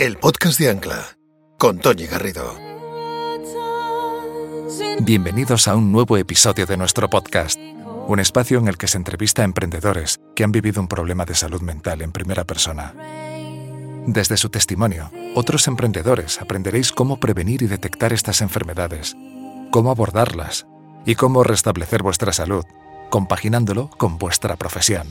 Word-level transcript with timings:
el 0.00 0.16
podcast 0.16 0.58
de 0.58 0.70
Ancla, 0.70 1.18
con 1.58 1.78
Tony 1.78 2.06
Garrido. 2.06 2.56
Bienvenidos 5.02 5.68
a 5.68 5.76
un 5.76 5.92
nuevo 5.92 6.16
episodio 6.16 6.64
de 6.64 6.78
nuestro 6.78 7.10
podcast, 7.10 7.60
un 8.06 8.18
espacio 8.18 8.58
en 8.58 8.68
el 8.68 8.78
que 8.78 8.88
se 8.88 8.96
entrevista 8.96 9.42
a 9.42 9.44
emprendedores 9.44 10.18
que 10.34 10.42
han 10.42 10.52
vivido 10.52 10.80
un 10.80 10.88
problema 10.88 11.26
de 11.26 11.34
salud 11.34 11.60
mental 11.60 12.00
en 12.00 12.12
primera 12.12 12.44
persona. 12.44 12.94
Desde 14.06 14.38
su 14.38 14.48
testimonio, 14.48 15.10
otros 15.34 15.68
emprendedores 15.68 16.40
aprenderéis 16.40 16.92
cómo 16.92 17.20
prevenir 17.20 17.60
y 17.60 17.66
detectar 17.66 18.14
estas 18.14 18.40
enfermedades, 18.40 19.14
cómo 19.70 19.90
abordarlas 19.90 20.66
y 21.04 21.14
cómo 21.14 21.44
restablecer 21.44 22.02
vuestra 22.02 22.32
salud, 22.32 22.64
compaginándolo 23.10 23.90
con 23.98 24.16
vuestra 24.16 24.56
profesión. 24.56 25.08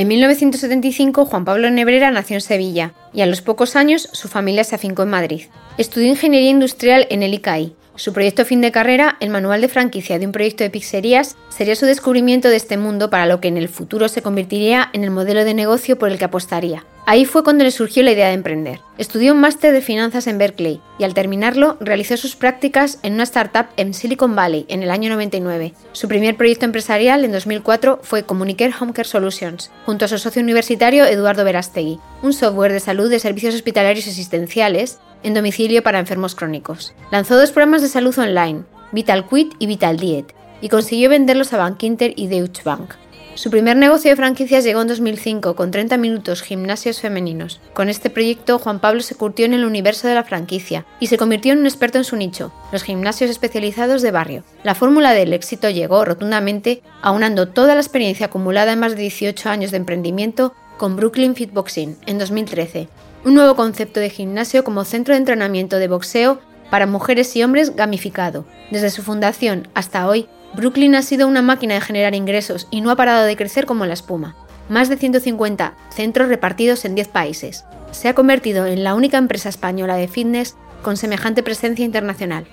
En 0.00 0.08
1975, 0.08 1.26
Juan 1.26 1.44
Pablo 1.44 1.70
Nebrera 1.70 2.10
nació 2.10 2.36
en 2.36 2.40
Sevilla 2.40 2.94
y 3.12 3.20
a 3.20 3.26
los 3.26 3.42
pocos 3.42 3.76
años 3.76 4.08
su 4.12 4.28
familia 4.28 4.64
se 4.64 4.74
afincó 4.74 5.02
en 5.02 5.10
Madrid. 5.10 5.42
Estudió 5.76 6.08
ingeniería 6.08 6.48
industrial 6.48 7.06
en 7.10 7.22
el 7.22 7.34
ICAI. 7.34 7.74
Su 7.96 8.14
proyecto 8.14 8.46
fin 8.46 8.62
de 8.62 8.72
carrera, 8.72 9.18
el 9.20 9.28
manual 9.28 9.60
de 9.60 9.68
franquicia 9.68 10.18
de 10.18 10.24
un 10.24 10.32
proyecto 10.32 10.64
de 10.64 10.70
pizzerías, 10.70 11.36
sería 11.50 11.76
su 11.76 11.84
descubrimiento 11.84 12.48
de 12.48 12.56
este 12.56 12.78
mundo 12.78 13.10
para 13.10 13.26
lo 13.26 13.42
que 13.42 13.48
en 13.48 13.58
el 13.58 13.68
futuro 13.68 14.08
se 14.08 14.22
convertiría 14.22 14.88
en 14.94 15.04
el 15.04 15.10
modelo 15.10 15.44
de 15.44 15.52
negocio 15.52 15.98
por 15.98 16.08
el 16.08 16.16
que 16.16 16.24
apostaría. 16.24 16.82
Ahí 17.10 17.24
fue 17.24 17.42
cuando 17.42 17.64
le 17.64 17.72
surgió 17.72 18.04
la 18.04 18.12
idea 18.12 18.28
de 18.28 18.34
emprender. 18.34 18.78
Estudió 18.96 19.32
un 19.32 19.40
máster 19.40 19.72
de 19.72 19.80
finanzas 19.80 20.28
en 20.28 20.38
Berkeley 20.38 20.80
y 20.96 21.02
al 21.02 21.12
terminarlo 21.12 21.76
realizó 21.80 22.16
sus 22.16 22.36
prácticas 22.36 23.00
en 23.02 23.14
una 23.14 23.24
startup 23.24 23.66
en 23.76 23.94
Silicon 23.94 24.36
Valley 24.36 24.64
en 24.68 24.84
el 24.84 24.92
año 24.92 25.10
99. 25.10 25.74
Su 25.90 26.06
primer 26.06 26.36
proyecto 26.36 26.66
empresarial 26.66 27.24
en 27.24 27.32
2004 27.32 27.98
fue 28.04 28.22
Communicare 28.22 28.72
Home 28.80 28.92
Care 28.92 29.08
Solutions, 29.08 29.72
junto 29.86 30.04
a 30.04 30.08
su 30.08 30.18
socio 30.18 30.40
universitario 30.40 31.04
Eduardo 31.04 31.42
Verastegui, 31.42 31.98
un 32.22 32.32
software 32.32 32.72
de 32.72 32.78
salud 32.78 33.10
de 33.10 33.18
servicios 33.18 33.56
hospitalarios 33.56 34.06
asistenciales 34.06 35.00
en 35.24 35.34
domicilio 35.34 35.82
para 35.82 35.98
enfermos 35.98 36.36
crónicos. 36.36 36.94
Lanzó 37.10 37.36
dos 37.36 37.50
programas 37.50 37.82
de 37.82 37.88
salud 37.88 38.16
online, 38.20 38.62
Vital 38.92 39.28
Quit 39.28 39.54
y 39.58 39.66
Vital 39.66 39.96
Diet, 39.96 40.32
y 40.60 40.68
consiguió 40.68 41.10
venderlos 41.10 41.52
a 41.54 41.56
Bankinter 41.56 42.12
y 42.14 42.28
Deutsche 42.28 42.62
Bank. 42.64 42.94
Su 43.40 43.48
primer 43.48 43.74
negocio 43.78 44.10
de 44.10 44.16
franquicias 44.16 44.64
llegó 44.64 44.82
en 44.82 44.88
2005 44.88 45.56
con 45.56 45.70
30 45.70 45.96
minutos 45.96 46.42
gimnasios 46.42 47.00
femeninos. 47.00 47.58
Con 47.72 47.88
este 47.88 48.10
proyecto, 48.10 48.58
Juan 48.58 48.80
Pablo 48.80 49.00
se 49.00 49.14
curtió 49.14 49.46
en 49.46 49.54
el 49.54 49.64
universo 49.64 50.06
de 50.06 50.14
la 50.14 50.24
franquicia 50.24 50.84
y 51.00 51.06
se 51.06 51.16
convirtió 51.16 51.54
en 51.54 51.60
un 51.60 51.64
experto 51.64 51.96
en 51.96 52.04
su 52.04 52.16
nicho, 52.16 52.52
los 52.70 52.82
gimnasios 52.82 53.30
especializados 53.30 54.02
de 54.02 54.10
barrio. 54.10 54.44
La 54.62 54.74
fórmula 54.74 55.12
del 55.12 55.32
éxito 55.32 55.70
llegó 55.70 56.04
rotundamente 56.04 56.82
aunando 57.00 57.48
toda 57.48 57.74
la 57.74 57.80
experiencia 57.80 58.26
acumulada 58.26 58.74
en 58.74 58.80
más 58.80 58.94
de 58.94 59.00
18 59.00 59.48
años 59.48 59.70
de 59.70 59.78
emprendimiento 59.78 60.52
con 60.76 60.96
Brooklyn 60.96 61.34
Fitboxing 61.34 61.96
en 62.04 62.18
2013, 62.18 62.88
un 63.24 63.32
nuevo 63.32 63.56
concepto 63.56 64.00
de 64.00 64.10
gimnasio 64.10 64.64
como 64.64 64.84
centro 64.84 65.14
de 65.14 65.18
entrenamiento 65.18 65.78
de 65.78 65.88
boxeo 65.88 66.40
para 66.68 66.86
mujeres 66.86 67.34
y 67.36 67.42
hombres 67.42 67.74
gamificado. 67.74 68.44
Desde 68.70 68.90
su 68.90 69.02
fundación 69.02 69.66
hasta 69.72 70.06
hoy, 70.06 70.28
Brooklyn 70.54 70.96
ha 70.96 71.02
sido 71.02 71.28
una 71.28 71.42
máquina 71.42 71.74
de 71.74 71.80
generar 71.80 72.14
ingresos 72.14 72.66
y 72.70 72.80
no 72.80 72.90
ha 72.90 72.96
parado 72.96 73.24
de 73.24 73.36
crecer 73.36 73.66
como 73.66 73.86
la 73.86 73.94
espuma. 73.94 74.34
Más 74.68 74.88
de 74.88 74.96
150 74.96 75.74
centros 75.90 76.28
repartidos 76.28 76.84
en 76.84 76.94
10 76.94 77.08
países. 77.08 77.64
Se 77.92 78.08
ha 78.08 78.14
convertido 78.14 78.66
en 78.66 78.82
la 78.82 78.94
única 78.94 79.18
empresa 79.18 79.48
española 79.48 79.96
de 79.96 80.08
fitness 80.08 80.56
con 80.82 80.96
semejante 80.96 81.42
presencia 81.42 81.84
internacional. 81.84 82.46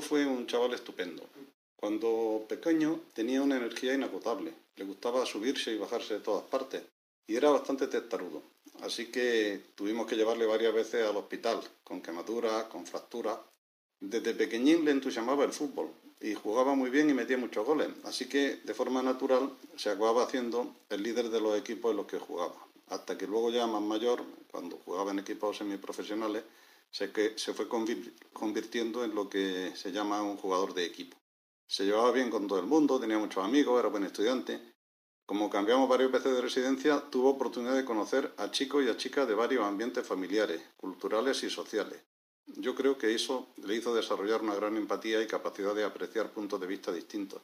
Fue 0.00 0.26
un 0.26 0.46
chaval 0.46 0.74
estupendo. 0.74 1.22
Cuando 1.76 2.44
pequeño 2.48 3.00
tenía 3.14 3.42
una 3.42 3.56
energía 3.56 3.94
inagotable, 3.94 4.52
le 4.76 4.84
gustaba 4.84 5.24
subirse 5.24 5.72
y 5.72 5.78
bajarse 5.78 6.14
de 6.14 6.20
todas 6.20 6.44
partes 6.44 6.82
y 7.26 7.36
era 7.36 7.50
bastante 7.50 7.86
testarudo. 7.86 8.42
Así 8.82 9.06
que 9.06 9.60
tuvimos 9.74 10.06
que 10.06 10.16
llevarle 10.16 10.46
varias 10.46 10.74
veces 10.74 11.06
al 11.06 11.16
hospital, 11.16 11.60
con 11.84 12.00
quemaduras, 12.00 12.64
con 12.64 12.86
fracturas. 12.86 13.38
Desde 14.00 14.34
pequeñín 14.34 14.84
le 14.84 14.90
entusiasmaba 14.90 15.44
el 15.44 15.52
fútbol 15.52 15.90
y 16.20 16.34
jugaba 16.34 16.74
muy 16.74 16.90
bien 16.90 17.08
y 17.08 17.14
metía 17.14 17.38
muchos 17.38 17.64
goles, 17.64 17.88
así 18.04 18.28
que 18.28 18.56
de 18.56 18.74
forma 18.74 19.02
natural 19.02 19.50
se 19.76 19.90
acababa 19.90 20.24
haciendo 20.24 20.74
el 20.90 21.02
líder 21.02 21.30
de 21.30 21.40
los 21.40 21.58
equipos 21.58 21.92
en 21.92 21.98
los 21.98 22.06
que 22.06 22.18
jugaba. 22.18 22.56
Hasta 22.88 23.16
que 23.16 23.26
luego 23.26 23.50
ya 23.50 23.66
más 23.66 23.82
mayor, 23.82 24.22
cuando 24.50 24.76
jugaba 24.84 25.12
en 25.12 25.20
equipos 25.20 25.56
semiprofesionales, 25.56 26.42
se, 26.90 27.12
que 27.12 27.38
se 27.38 27.54
fue 27.54 27.68
convirtiendo 28.32 29.04
en 29.04 29.14
lo 29.14 29.28
que 29.28 29.72
se 29.76 29.92
llama 29.92 30.22
un 30.22 30.36
jugador 30.36 30.74
de 30.74 30.84
equipo. 30.84 31.16
Se 31.66 31.84
llevaba 31.84 32.10
bien 32.10 32.30
con 32.30 32.48
todo 32.48 32.58
el 32.58 32.66
mundo, 32.66 32.98
tenía 32.98 33.18
muchos 33.18 33.44
amigos, 33.44 33.78
era 33.78 33.88
buen 33.88 34.04
estudiante. 34.04 34.60
Como 35.24 35.48
cambiamos 35.48 35.88
varios 35.88 36.10
veces 36.10 36.34
de 36.34 36.40
residencia, 36.40 37.04
tuvo 37.08 37.30
oportunidad 37.30 37.76
de 37.76 37.84
conocer 37.84 38.34
a 38.36 38.50
chicos 38.50 38.84
y 38.84 38.88
a 38.88 38.96
chicas 38.96 39.28
de 39.28 39.34
varios 39.34 39.64
ambientes 39.64 40.04
familiares, 40.04 40.60
culturales 40.76 41.44
y 41.44 41.50
sociales. 41.50 42.02
Yo 42.56 42.74
creo 42.74 42.98
que 42.98 43.14
eso 43.14 43.54
le 43.64 43.76
hizo 43.76 43.94
desarrollar 43.94 44.42
una 44.42 44.56
gran 44.56 44.76
empatía 44.76 45.22
y 45.22 45.28
capacidad 45.28 45.74
de 45.74 45.84
apreciar 45.84 46.32
puntos 46.32 46.60
de 46.60 46.66
vista 46.66 46.90
distintos. 46.90 47.40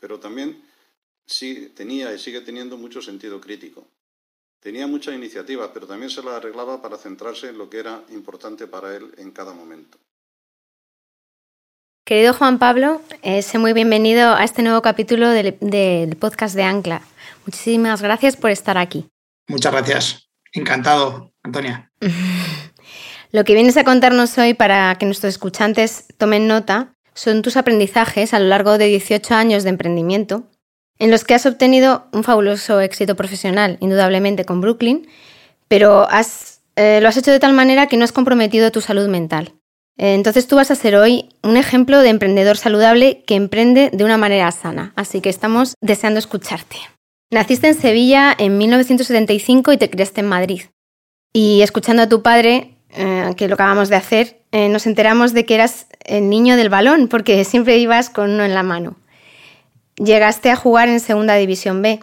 Pero 0.00 0.18
también 0.18 0.64
sí 1.26 1.70
tenía 1.74 2.14
y 2.14 2.18
sigue 2.18 2.40
teniendo 2.40 2.78
mucho 2.78 3.02
sentido 3.02 3.38
crítico. 3.38 3.86
Tenía 4.60 4.86
muchas 4.88 5.14
iniciativas, 5.14 5.70
pero 5.72 5.86
también 5.86 6.10
se 6.10 6.22
las 6.22 6.34
arreglaba 6.34 6.82
para 6.82 6.96
centrarse 6.96 7.48
en 7.48 7.58
lo 7.58 7.70
que 7.70 7.78
era 7.78 8.02
importante 8.10 8.66
para 8.66 8.94
él 8.96 9.14
en 9.16 9.30
cada 9.30 9.52
momento. 9.52 9.98
Querido 12.04 12.34
Juan 12.34 12.58
Pablo, 12.58 13.00
eh, 13.22 13.42
sé 13.42 13.58
muy 13.58 13.72
bienvenido 13.72 14.34
a 14.34 14.42
este 14.42 14.62
nuevo 14.62 14.82
capítulo 14.82 15.28
del, 15.28 15.58
del, 15.60 16.16
podcast 16.16 16.56
de 16.56 16.62
Ancla. 16.64 17.02
Muchísimas 17.46 18.02
gracias 18.02 18.36
por 18.36 18.50
estar 18.50 18.78
aquí. 18.78 19.06
Muchas 19.46 19.72
gracias. 19.72 20.28
Encantado, 20.52 21.32
Antonia. 21.42 21.92
Lo 23.30 23.44
que 23.44 23.54
vienes 23.54 23.76
a 23.76 23.84
contarnos 23.84 24.38
hoy 24.38 24.54
para 24.54 24.96
que 24.96 25.04
nuestros 25.06 25.34
escuchantes 25.34 26.06
tomen 26.16 26.48
nota 26.48 26.94
son 27.12 27.42
tus 27.42 27.56
aprendizajes 27.56 28.32
a 28.32 28.40
lo 28.40 28.46
largo 28.46 28.78
de 28.78 28.86
18 28.86 29.34
años 29.34 29.64
de 29.64 29.70
emprendimiento 29.70 30.48
en 30.98 31.10
los 31.10 31.24
que 31.24 31.34
has 31.34 31.46
obtenido 31.46 32.06
un 32.12 32.24
fabuloso 32.24 32.80
éxito 32.80 33.14
profesional, 33.14 33.78
indudablemente 33.80 34.44
con 34.44 34.60
Brooklyn, 34.60 35.08
pero 35.68 36.08
eh, 36.76 37.00
lo 37.00 37.08
has 37.08 37.16
hecho 37.16 37.30
de 37.30 37.40
tal 37.40 37.52
manera 37.52 37.86
que 37.86 37.96
no 37.96 38.04
has 38.04 38.12
comprometido 38.12 38.72
tu 38.72 38.80
salud 38.80 39.08
mental. 39.08 39.52
Eh, 39.96 40.14
entonces 40.14 40.46
tú 40.46 40.56
vas 40.56 40.70
a 40.70 40.76
ser 40.76 40.96
hoy 40.96 41.28
un 41.42 41.56
ejemplo 41.56 42.00
de 42.00 42.08
emprendedor 42.08 42.56
saludable 42.56 43.22
que 43.26 43.34
emprende 43.34 43.90
de 43.92 44.04
una 44.04 44.16
manera 44.16 44.50
sana, 44.50 44.92
así 44.96 45.20
que 45.20 45.28
estamos 45.28 45.74
deseando 45.80 46.18
escucharte. 46.18 46.76
Naciste 47.30 47.68
en 47.68 47.74
Sevilla 47.74 48.34
en 48.36 48.56
1975 48.58 49.72
y 49.72 49.76
te 49.76 49.90
criaste 49.90 50.20
en 50.20 50.28
Madrid. 50.28 50.62
Y 51.32 51.60
escuchando 51.60 52.02
a 52.02 52.08
tu 52.08 52.22
padre, 52.22 52.78
eh, 52.90 53.34
que 53.36 53.48
lo 53.48 53.54
acabamos 53.54 53.90
de 53.90 53.96
hacer, 53.96 54.38
nos 54.50 54.86
enteramos 54.86 55.34
de 55.34 55.44
que 55.44 55.56
eras 55.56 55.88
el 56.06 56.30
niño 56.30 56.56
del 56.56 56.70
balón, 56.70 57.08
porque 57.08 57.44
siempre 57.44 57.76
ibas 57.76 58.08
con 58.08 58.30
uno 58.30 58.46
en 58.46 58.54
la 58.54 58.62
mano 58.62 58.96
llegaste 59.98 60.50
a 60.50 60.56
jugar 60.56 60.88
en 60.88 61.00
Segunda 61.00 61.34
División 61.34 61.82
B. 61.82 62.00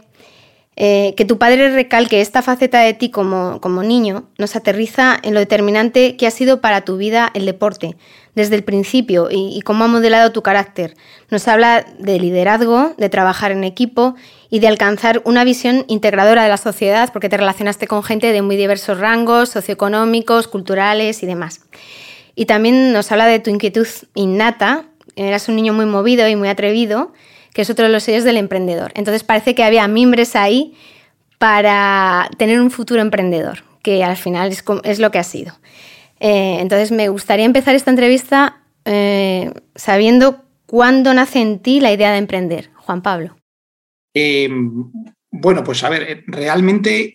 Eh, 0.77 1.13
que 1.15 1.23
tu 1.23 1.37
padre 1.37 1.69
recalque 1.69 2.19
esta 2.19 2.41
faceta 2.41 2.81
de 2.81 2.93
ti 2.93 3.09
como, 3.09 3.61
como, 3.61 3.81
niño 3.81 4.27
nos 4.37 4.57
aterriza 4.57 5.17
en 5.23 5.33
lo 5.33 5.39
determinante 5.39 6.17
que 6.17 6.27
ha 6.27 6.31
sido 6.31 6.59
para 6.59 6.81
tu 6.81 6.97
vida 6.97 7.31
el 7.33 7.45
deporte, 7.45 7.95
desde 8.33 8.55
el 8.55 8.65
principio, 8.65 9.29
y, 9.31 9.61
cómo 9.61 9.85
ha 9.85 9.87
modelado 9.87 10.33
tu 10.33 10.43
carácter. 10.43 10.95
Nos 11.29 11.47
habla 11.47 11.85
de 11.97 12.19
liderazgo, 12.19 12.93
de 12.97 13.07
trabajar 13.07 13.53
en 13.53 13.63
equipo 13.63 14.15
y 14.49 14.59
de 14.59 14.67
alcanzar 14.67 15.21
una 15.23 15.45
visión 15.45 15.85
integradora 15.87 16.43
de 16.43 16.49
la 16.49 16.57
sociedad, 16.57 17.09
porque 17.13 17.29
te 17.29 17.37
relacionaste 17.37 17.87
con 17.87 18.03
gente 18.03 18.33
de 18.33 18.41
muy 18.41 18.57
diversos 18.57 18.99
rangos, 18.99 19.47
socioeconómicos, 19.47 20.49
culturales 20.49 21.23
y 21.23 21.25
demás. 21.25 21.61
Y 22.35 22.47
también 22.47 22.91
nos 22.91 23.13
habla 23.13 23.27
de 23.27 23.39
tu 23.39 23.49
inquietud 23.49 23.87
innata, 24.13 24.87
eras 25.15 25.47
un 25.47 25.55
niño 25.55 25.71
muy 25.71 25.85
movido 25.85 26.27
y 26.27 26.35
muy 26.35 26.49
atrevido, 26.49 27.13
que 27.55 27.61
es 27.61 27.69
otro 27.69 27.85
de 27.85 27.91
los 27.91 28.03
sellos 28.03 28.25
del 28.25 28.35
emprendedor. 28.35 28.91
Entonces 28.95 29.23
parece 29.23 29.55
que 29.55 29.63
había 29.63 29.87
mimbres 29.87 30.35
ahí 30.35 30.73
para 31.37 32.29
tener 32.37 32.59
un 32.59 32.69
futuro 32.69 33.01
emprendedor, 33.01 33.63
que 33.81 34.03
al 34.03 34.17
final 34.17 34.51
es, 34.83 34.99
lo 34.99 35.09
que 35.09 35.19
ha 35.19 35.23
sido. 35.23 35.53
Eh, 36.19 36.57
entonces 36.59 36.91
me 36.91 37.07
gustaría 37.07 37.45
empezar 37.45 37.73
esta 37.73 37.91
entrevista 37.91 38.61
eh, 38.83 39.53
sabiendo 39.73 40.43
cuándo 40.65 41.13
nace 41.13 41.39
en 41.39 41.59
ti 41.59 41.79
la 41.79 41.93
idea 41.93 42.11
de 42.11 42.17
emprender, 42.17 42.71
Juan 42.75 43.01
Pablo. 43.01 43.37
Eh, 44.13 44.49
bueno, 45.31 45.63
pues 45.63 45.81
a 45.85 45.89
ver, 45.89 46.25
realmente 46.27 47.13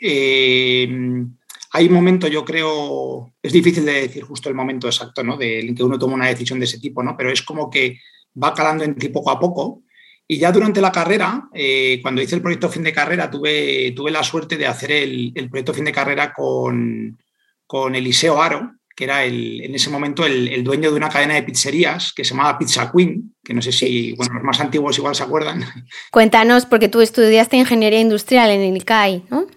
hay 1.72 1.86
un 1.86 1.92
momento, 1.92 2.28
yo 2.28 2.46
creo, 2.46 3.30
es 3.42 3.52
difícil 3.52 3.84
de 3.84 3.92
decir 3.92 4.22
justo 4.22 4.48
el 4.48 4.54
momento 4.54 4.86
exacto, 4.86 5.22
¿no? 5.22 5.36
De, 5.36 5.60
en 5.60 5.74
que 5.74 5.84
uno 5.84 5.98
toma 5.98 6.14
una 6.14 6.28
decisión 6.28 6.58
de 6.60 6.64
ese 6.64 6.80
tipo, 6.80 7.02
¿no? 7.02 7.14
Pero 7.14 7.30
es 7.30 7.42
como 7.42 7.68
que 7.68 7.98
va 8.42 8.54
calando 8.54 8.84
en 8.84 8.94
ti 8.94 9.10
poco 9.10 9.30
a 9.30 9.38
poco. 9.38 9.82
Y 10.32 10.38
ya 10.38 10.52
durante 10.52 10.80
la 10.80 10.92
carrera, 10.92 11.48
eh, 11.52 11.98
cuando 12.00 12.22
hice 12.22 12.36
el 12.36 12.40
proyecto 12.40 12.68
fin 12.68 12.84
de 12.84 12.92
carrera, 12.92 13.28
tuve, 13.28 13.90
tuve 13.96 14.12
la 14.12 14.22
suerte 14.22 14.56
de 14.56 14.64
hacer 14.64 14.92
el, 14.92 15.32
el 15.34 15.50
proyecto 15.50 15.74
fin 15.74 15.84
de 15.84 15.90
carrera 15.90 16.32
con, 16.32 17.18
con 17.66 17.96
Eliseo 17.96 18.40
Aro, 18.40 18.74
que 18.94 19.02
era 19.02 19.24
el, 19.24 19.60
en 19.60 19.74
ese 19.74 19.90
momento 19.90 20.24
el, 20.24 20.46
el, 20.46 20.62
dueño 20.62 20.92
de 20.92 20.96
una 20.96 21.08
cadena 21.08 21.34
de 21.34 21.42
pizzerías 21.42 22.12
que 22.12 22.22
se 22.22 22.30
llamaba 22.30 22.56
Pizza 22.56 22.92
Queen, 22.94 23.34
que 23.42 23.52
no 23.52 23.60
sé 23.60 23.72
si, 23.72 24.12
bueno, 24.12 24.34
los 24.34 24.44
más 24.44 24.60
antiguos 24.60 24.96
igual 24.98 25.16
se 25.16 25.24
acuerdan. 25.24 25.64
Cuéntanos, 26.12 26.64
porque 26.64 26.88
tú 26.88 27.00
estudiaste 27.00 27.56
ingeniería 27.56 27.98
industrial 27.98 28.50
en 28.50 28.60
el 28.60 28.84
CAI, 28.84 29.24
¿no? 29.30 29.48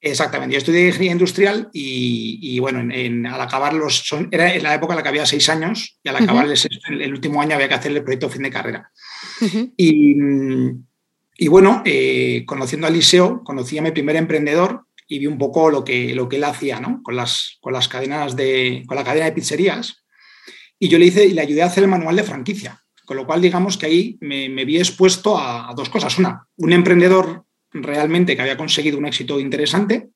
Exactamente, 0.00 0.52
yo 0.52 0.58
estudié 0.58 0.86
ingeniería 0.88 1.12
industrial 1.12 1.68
y, 1.72 2.38
y 2.42 2.58
bueno, 2.58 2.80
en, 2.80 2.92
en, 2.92 3.26
al 3.26 3.40
acabar 3.40 3.72
los. 3.72 3.96
Son, 4.06 4.28
era 4.30 4.54
en 4.54 4.62
la 4.62 4.74
época 4.74 4.92
en 4.92 4.98
la 4.98 5.02
que 5.02 5.08
había 5.08 5.26
seis 5.26 5.48
años 5.48 5.98
y 6.04 6.08
al 6.08 6.16
acabar 6.16 6.46
uh 6.46 6.50
-huh. 6.50 6.68
el, 6.90 7.02
el, 7.02 7.12
último 7.12 7.40
año 7.40 7.54
había 7.54 7.68
que 7.68 7.74
hacer 7.74 7.92
el 7.92 8.04
proyecto 8.04 8.28
fin 8.28 8.42
de 8.42 8.50
carrera. 8.50 8.90
Uh 9.40 9.44
-huh. 9.46 9.72
y, 9.76 10.14
y, 11.44 11.48
bueno, 11.48 11.82
eh, 11.84 12.44
conociendo 12.46 12.86
a 12.86 12.90
Eliseo, 12.90 13.42
conocí 13.42 13.78
a 13.78 13.82
mi 13.82 13.90
primer 13.90 14.16
emprendedor 14.16 14.84
y 15.08 15.18
vi 15.18 15.26
un 15.26 15.38
poco 15.38 15.70
lo 15.70 15.82
que, 15.82 16.14
lo 16.14 16.28
que 16.28 16.36
él 16.36 16.44
hacía 16.44 16.78
¿no? 16.78 17.00
con, 17.02 17.16
las, 17.16 17.56
con 17.60 17.72
las 17.72 17.88
cadenas 17.88 18.36
de. 18.36 18.84
con 18.86 18.96
la 18.96 19.04
cadena 19.04 19.26
de 19.26 19.32
pizzerías. 19.32 20.04
Y 20.78 20.88
yo 20.88 20.98
le 20.98 21.06
hice 21.06 21.24
y 21.24 21.32
le 21.32 21.40
ayudé 21.40 21.62
a 21.62 21.66
hacer 21.66 21.84
el 21.84 21.90
manual 21.90 22.16
de 22.16 22.22
franquicia. 22.22 22.82
Con 23.06 23.16
lo 23.16 23.24
cual, 23.24 23.40
digamos 23.40 23.78
que 23.78 23.86
ahí 23.86 24.18
me, 24.20 24.48
me 24.50 24.64
vi 24.66 24.76
expuesto 24.76 25.38
a, 25.38 25.70
a 25.70 25.74
dos 25.74 25.88
cosas. 25.88 26.18
Una, 26.18 26.46
un 26.56 26.72
emprendedor 26.72 27.45
realmente 27.82 28.34
que 28.34 28.42
había 28.42 28.56
conseguido 28.56 28.98
un 28.98 29.06
éxito 29.06 29.40
interesante, 29.40 30.08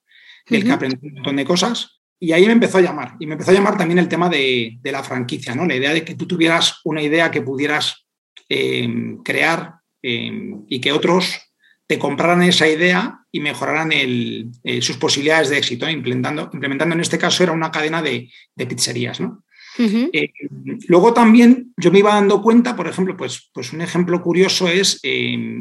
del 0.49 0.61
uh 0.61 0.63
-huh. 0.63 0.67
que 0.67 0.73
aprendí 0.73 1.07
un 1.07 1.15
montón 1.15 1.37
de 1.37 1.45
cosas. 1.45 2.01
Y 2.19 2.33
ahí 2.33 2.45
me 2.47 2.53
empezó 2.53 2.79
a 2.79 2.83
llamar. 2.83 3.15
Y 3.19 3.27
me 3.27 3.33
empezó 3.33 3.51
a 3.51 3.55
llamar 3.55 3.79
también 3.79 3.99
el 3.99 4.09
tema 4.09 4.29
de, 4.29 4.77
de 4.81 4.93
la 4.93 5.03
franquicia, 5.03 5.55
¿no? 5.55 5.67
La 5.67 5.77
idea 5.77 5.95
de 5.95 6.05
que 6.05 6.15
tú 6.15 6.27
tuvieras 6.27 6.81
una 6.85 7.03
idea 7.03 7.31
que 7.31 7.41
pudieras 7.41 8.07
eh, 8.53 9.17
crear 9.23 9.77
eh, 10.03 10.33
y 10.69 10.81
que 10.81 10.91
otros 10.91 11.39
te 11.87 12.01
compraran 12.01 12.43
esa 12.43 12.67
idea 12.67 13.21
y 13.31 13.39
mejoraran 13.39 13.93
el, 13.93 14.51
eh, 14.65 14.83
sus 14.83 14.97
posibilidades 14.97 15.51
de 15.51 15.59
éxito, 15.59 15.89
implementando, 15.89 16.51
implementando 16.53 16.97
en 16.97 17.01
este 17.01 17.17
caso 17.17 17.45
era 17.45 17.53
una 17.53 17.71
cadena 17.71 18.03
de, 18.03 18.29
de 18.57 18.67
pizzerías, 18.67 19.21
¿no? 19.21 19.45
Uh 19.79 19.83
-huh. 19.83 20.85
luego 20.89 21.15
también 21.15 21.73
yo 21.77 21.93
me 21.93 22.01
iba 22.01 22.15
dando 22.15 22.43
cuenta, 22.43 22.75
por 22.75 22.89
ejemplo, 22.89 23.17
pues, 23.17 23.51
pues 23.55 23.73
un 23.73 23.81
ejemplo 23.83 24.21
curioso 24.21 24.67
es, 24.67 25.01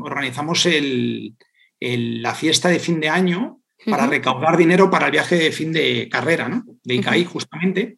organizamos 0.01 0.65
el, 0.65 1.35
el, 1.79 2.21
la 2.21 2.35
fiesta 2.35 2.69
de 2.69 2.79
fin 2.79 2.99
de 2.99 3.09
año 3.09 3.59
para 3.85 4.03
uh 4.03 4.07
-huh. 4.07 4.09
recaudar 4.09 4.57
dinero 4.57 4.89
para 4.89 5.05
el 5.05 5.11
viaje 5.11 5.35
de 5.35 5.51
fin 5.51 5.71
de 5.71 6.09
carrera, 6.09 6.49
¿no? 6.49 6.63
De 6.83 6.95
ICAI, 6.95 7.21
uh 7.21 7.25
-huh. 7.25 7.27
justamente. 7.31 7.97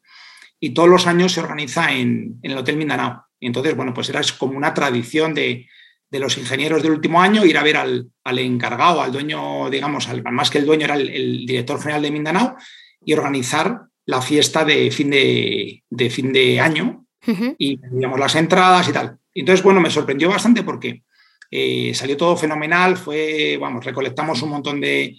Y 0.60 0.72
todos 0.72 0.90
los 0.90 1.08
años 1.08 1.32
se 1.32 1.42
organiza 1.42 1.92
en, 1.92 2.40
en, 2.44 2.52
el 2.52 2.58
Hotel 2.58 2.78
Mindanao. 2.78 3.26
Y 3.40 3.48
entonces, 3.48 3.76
bueno, 3.76 3.94
pues 3.94 4.10
era 4.10 4.22
como 4.38 4.56
una 4.58 4.74
tradición 4.74 5.34
de, 5.34 5.68
de 6.12 6.20
los 6.20 6.38
ingenieros 6.38 6.84
del 6.84 6.92
último 6.92 7.20
año 7.22 7.46
ir 7.46 7.58
a 7.58 7.64
ver 7.64 7.78
al, 7.78 8.08
al 8.24 8.40
encargado, 8.40 9.02
al 9.02 9.12
dueño, 9.12 9.70
digamos, 9.72 10.08
al, 10.08 10.22
más 10.32 10.52
que 10.52 10.60
el 10.60 10.66
dueño 10.66 10.86
era 10.86 10.96
el, 10.96 11.10
el, 11.10 11.46
director 11.48 11.80
general 11.80 12.04
de 12.04 12.12
Mindanao, 12.12 12.56
y 13.04 13.14
organizar 13.14 13.82
la 14.06 14.22
fiesta 14.22 14.64
de 14.66 14.92
fin 14.92 15.10
de, 15.10 15.84
de 15.90 16.10
fin 16.10 16.32
de 16.32 16.60
año. 16.60 17.06
Uh 17.26 17.32
-huh. 17.32 17.56
Y 17.58 17.80
digamos 17.92 18.20
las 18.20 18.36
entradas 18.36 18.88
y 18.88 18.92
tal. 18.94 19.18
Entonces, 19.34 19.64
bueno, 19.64 19.80
me 19.82 19.90
sorprendió 19.90 20.30
bastante 20.30 20.64
porque 20.64 21.04
eh, 21.52 21.92
salió 21.94 22.16
todo 22.16 22.38
fenomenal, 22.38 22.96
fue, 22.96 23.58
vamos, 23.60 23.84
recolectamos 23.84 24.42
un 24.42 24.50
montón 24.50 24.80
de, 24.80 25.18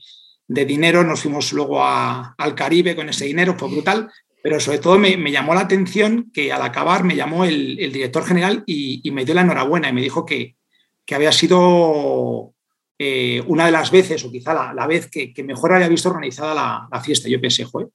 de 0.49 0.65
dinero, 0.65 1.05
nos 1.05 1.21
fuimos 1.21 1.53
luego 1.53 1.83
a, 1.85 2.35
al 2.39 2.55
Caribe 2.55 2.97
con 2.97 3.11
ese 3.11 3.27
dinero, 3.27 3.55
fue 3.59 3.69
brutal, 3.69 4.11
pero 4.43 4.59
sobre 4.59 4.79
todo 4.79 4.99
me, 4.99 5.17
me 5.17 5.31
llamó 5.31 5.55
la 5.55 5.61
atención 5.61 6.31
que 6.33 6.51
al 6.53 6.63
acabar 6.63 7.05
me 7.05 7.15
llamó 7.15 7.45
el, 7.45 7.79
el 7.79 7.93
director 7.93 8.25
general 8.25 8.65
y, 8.67 9.09
me 9.13 9.25
dio 9.25 9.35
la 9.35 9.43
enhorabuena 9.43 9.91
y 9.91 9.93
me 9.93 10.01
dijo 10.01 10.25
que, 10.25 10.57
que 11.05 11.15
había 11.15 11.33
sido 11.33 12.55
eh, 12.99 13.43
una 13.47 13.67
de 13.67 13.73
las 13.73 13.91
veces, 13.91 14.25
o 14.25 14.33
quizá 14.33 14.55
la, 14.55 14.73
la 14.73 14.87
vez 14.87 15.09
que, 15.11 15.33
mejor 15.45 15.75
había 15.75 15.89
visto 15.89 16.09
organizada 16.09 16.55
la, 16.55 16.89
la, 16.91 17.01
fiesta. 17.01 17.29
Yo 17.29 17.41
pensé, 17.41 17.65
joder, 17.65 17.89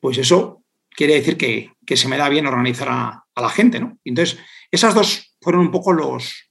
pues 0.00 0.18
eso 0.18 0.62
quiere 0.90 1.14
decir 1.14 1.36
que, 1.36 1.72
que 1.84 1.96
se 1.96 2.08
me 2.08 2.16
da 2.16 2.28
bien 2.28 2.46
organizar 2.46 2.88
a, 2.88 3.24
a, 3.34 3.40
la 3.42 3.50
gente, 3.50 3.78
¿no? 3.78 3.98
Entonces, 4.04 4.38
esas 4.70 4.94
dos 4.94 5.36
fueron 5.40 5.60
un 5.60 5.70
poco 5.70 5.92
los, 5.92 6.45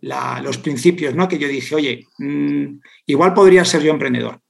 la, 0.00 0.40
los 0.42 0.58
principios, 0.58 1.14
¿no? 1.14 1.28
Que 1.28 1.38
yo 1.38 1.48
dije, 1.48 1.74
oye, 1.74 2.06
mmm, 2.18 2.78
igual 3.06 3.34
podría 3.34 3.64
ser 3.64 3.82
yo 3.82 3.90
emprendedor. 3.90 4.40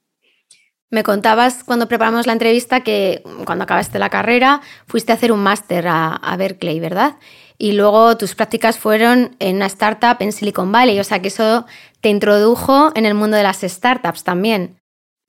Me 0.91 1.03
contabas 1.03 1.63
cuando 1.63 1.87
preparamos 1.87 2.25
la 2.25 2.33
entrevista 2.33 2.81
que 2.81 3.21
cuando 3.45 3.63
acabaste 3.63 3.99
la 3.99 4.09
carrera 4.09 4.61
fuiste 4.87 5.11
a 5.11 5.15
hacer 5.15 5.31
un 5.31 5.43
máster 5.43 5.87
a, 5.87 6.15
a, 6.15 6.35
Berkeley, 6.35 6.79
¿verdad? 6.79 7.17
Y 7.59 7.73
luego 7.73 8.17
tus 8.17 8.33
prácticas 8.33 8.79
fueron 8.79 9.35
en 9.39 9.57
una 9.57 9.67
startup 9.67 10.17
en 10.19 10.31
Silicon 10.31 10.71
Valley, 10.71 10.99
o 10.99 11.03
sea 11.03 11.21
que 11.21 11.27
eso 11.27 11.65
te 12.01 12.09
introdujo 12.09 12.91
en 12.95 13.05
el 13.05 13.13
mundo 13.13 13.37
de 13.37 13.43
las 13.43 13.61
startups 13.61 14.23
también. 14.23 14.79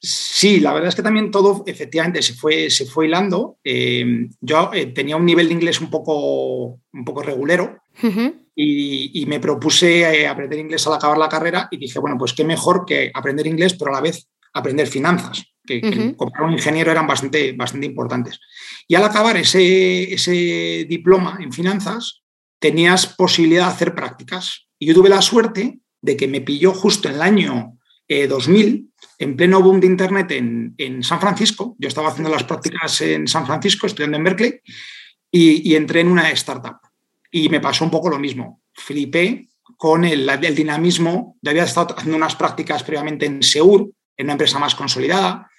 Sí, 0.03 0.61
la 0.61 0.73
verdad 0.73 0.89
es 0.89 0.95
que 0.95 1.03
también 1.03 1.31
todo 1.31 1.63
efectivamente 1.67 2.23
se 2.23 2.33
fue, 2.33 2.71
se 2.71 2.87
fue 2.87 3.07
hilando. 3.07 3.59
Eh, 3.63 4.29
yo 4.41 4.71
eh, 4.73 4.87
tenía 4.87 5.17
un 5.17 5.27
nivel 5.27 5.49
de 5.49 5.55
inglés 5.55 5.81
un 5.83 5.91
poco, 5.91 6.81
un 6.93 7.05
poco 7.05 7.23
regulero 7.23 7.83
uh 8.03 8.07
-huh. 8.07 8.35
Y, 8.63 9.23
y, 9.23 9.27
me 9.27 9.41
propuse 9.41 10.01
eh, 10.01 10.27
aprender 10.27 10.59
inglés 10.59 10.87
al 10.87 10.93
acabar 10.93 11.17
la 11.17 11.29
carrera 11.29 11.69
y 11.71 11.79
dije, 11.79 11.99
bueno, 11.99 12.17
pues 12.19 12.35
qué 12.35 12.45
mejor 12.45 12.85
que 12.85 13.11
aprender 13.15 13.47
inglés, 13.47 13.75
pero 13.75 13.91
a 13.91 13.95
la 13.95 14.01
vez 14.03 14.29
aprender 14.53 14.87
finanzas, 14.87 15.45
que, 15.65 15.79
uh 15.79 15.81
-huh. 15.81 16.17
como 16.17 16.33
un 16.47 16.53
ingeniero 16.53 16.91
eran 16.91 17.07
bastante, 17.07 17.53
bastante 17.53 17.87
importantes. 17.87 18.39
Y 18.87 18.95
al 18.97 19.05
acabar 19.05 19.37
ese, 19.37 20.13
ese 20.13 20.87
diploma 20.89 21.39
en 21.41 21.53
finanzas, 21.53 22.23
tenías 22.59 23.07
posibilidad 23.07 23.67
de 23.67 23.73
hacer 23.73 23.95
prácticas. 23.95 24.69
Y 24.79 24.87
yo 24.87 24.95
tuve 24.95 25.09
la 25.09 25.23
suerte 25.23 25.81
de 26.03 26.17
que 26.17 26.29
me 26.29 26.43
pilló 26.43 26.73
justo 26.73 27.09
en 27.09 27.15
el 27.15 27.23
año 27.23 27.79
eh, 28.09 28.27
2000, 28.27 28.91
en 29.19 29.37
pleno 29.37 29.63
boom 29.63 29.81
de 29.81 29.87
Internet 29.87 30.31
en, 30.33 30.75
en, 30.77 31.03
San 31.03 31.21
Francisco. 31.21 31.77
Yo 31.79 31.89
estaba 31.89 32.09
haciendo 32.09 32.31
las 32.31 32.45
prácticas 32.45 33.01
en 33.01 33.27
San 33.27 33.47
Francisco, 33.47 33.87
estudiando 33.87 34.19
en 34.19 34.25
Berkeley, 34.25 34.61
y, 35.31 35.71
y 35.71 35.77
entré 35.77 36.01
en 36.01 36.09
una 36.09 36.31
startup. 36.31 36.90
Y 37.31 37.49
me 37.49 37.61
pasó 37.61 37.85
un 37.85 37.91
poco 37.91 38.09
lo 38.09 38.19
mismo. 38.19 38.63
Flipé 38.73 39.49
con 39.77 40.05
el, 40.05 40.29
dinamismo. 40.55 41.37
Yo 41.41 41.51
había 41.51 41.65
estado 41.65 41.95
haciendo 41.97 42.17
unas 42.17 42.37
prácticas 42.37 42.83
previamente 42.83 43.27
en 43.27 43.43
Seur, 43.43 43.89
en 44.17 44.27
una 44.27 44.33
empresa 44.33 44.59
más 44.59 44.75
consolidada, 44.75 45.51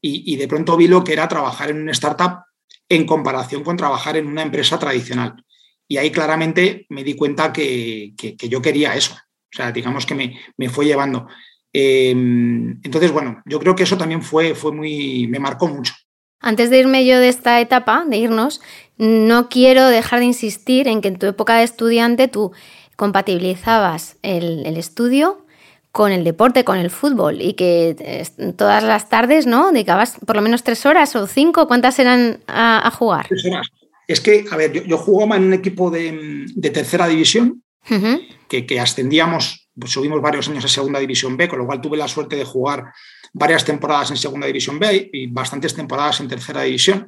y, 0.00 0.36
de 0.36 0.46
pronto 0.46 0.76
vi 0.76 0.86
lo 0.86 1.02
que 1.02 1.12
era 1.12 1.26
trabajar 1.26 1.70
en 1.70 1.82
una 1.82 1.92
startup 1.92 2.44
en 2.88 3.04
comparación 3.04 3.64
con 3.64 3.76
trabajar 3.76 4.16
en 4.16 4.28
una 4.28 4.42
empresa 4.42 4.78
tradicional. 4.78 5.44
Y 5.88 5.96
ahí 5.96 6.10
claramente 6.10 6.86
me 6.90 7.02
di 7.02 7.14
cuenta 7.14 7.52
que, 7.52 8.14
que, 8.16 8.48
yo 8.48 8.62
quería 8.62 8.94
eso. 8.94 9.14
O 9.14 9.56
sea, 9.56 9.72
digamos 9.72 10.06
que 10.06 10.14
me, 10.14 10.38
me 10.56 10.68
fue 10.68 10.86
llevando. 10.86 11.26
Eh, 11.72 12.10
entonces, 12.10 13.10
bueno, 13.10 13.42
yo 13.44 13.58
creo 13.58 13.74
que 13.74 13.82
eso 13.82 13.98
también 13.98 14.22
fue, 14.22 14.54
fue 14.54 14.72
muy, 14.72 15.26
me 15.26 15.40
marcó 15.40 15.66
mucho. 15.66 15.94
Antes 16.40 16.70
de 16.70 16.78
irme 16.78 17.04
yo 17.04 17.18
de 17.18 17.28
esta 17.28 17.60
etapa, 17.60 18.04
de 18.06 18.16
irnos, 18.16 18.60
no 18.98 19.48
quiero 19.48 19.86
dejar 19.86 20.20
de 20.20 20.26
insistir 20.26 20.88
en 20.88 21.00
que 21.00 21.08
en 21.08 21.18
tu 21.18 21.26
época 21.26 21.56
de 21.56 21.64
estudiante 21.64 22.28
tú 22.28 22.52
compatibilizabas 22.96 24.16
el, 24.22 24.66
el 24.66 24.76
estudio 24.76 25.44
con 25.92 26.12
el 26.12 26.24
deporte, 26.24 26.64
con 26.64 26.78
el 26.78 26.90
fútbol 26.90 27.40
y 27.40 27.54
que 27.54 27.96
eh, 27.98 28.52
todas 28.56 28.84
las 28.84 29.08
tardes, 29.08 29.46
¿no? 29.46 29.72
Dedicabas 29.72 30.18
por 30.26 30.36
lo 30.36 30.42
menos 30.42 30.62
tres 30.62 30.84
horas 30.84 31.16
o 31.16 31.26
cinco, 31.26 31.66
¿cuántas 31.66 31.98
eran 31.98 32.40
a, 32.46 32.86
a 32.86 32.90
jugar? 32.90 33.26
Tres 33.28 33.44
horas. 33.46 33.68
Es 34.06 34.20
que, 34.20 34.44
a 34.50 34.56
ver, 34.56 34.72
yo, 34.72 34.82
yo 34.84 34.98
jugaba 34.98 35.36
en 35.36 35.44
un 35.44 35.54
equipo 35.54 35.90
de, 35.90 36.46
de 36.54 36.70
tercera 36.70 37.06
división 37.06 37.62
uh 37.90 37.94
-huh. 37.94 38.28
que, 38.48 38.66
que, 38.66 38.80
ascendíamos, 38.80 39.68
pues 39.78 39.92
subimos 39.92 40.20
varios 40.20 40.48
años 40.48 40.64
a 40.64 40.68
segunda 40.68 40.98
división 40.98 41.36
B, 41.36 41.48
con 41.48 41.58
lo 41.58 41.66
cual 41.66 41.80
tuve 41.80 41.96
la 41.96 42.08
suerte 42.08 42.36
de 42.36 42.44
jugar 42.44 42.84
varias 43.32 43.64
temporadas 43.64 44.10
en 44.10 44.16
segunda 44.16 44.46
división 44.46 44.78
B 44.78 45.10
y 45.12 45.26
bastantes 45.26 45.74
temporadas 45.74 46.20
en 46.20 46.28
tercera 46.28 46.62
división. 46.62 47.06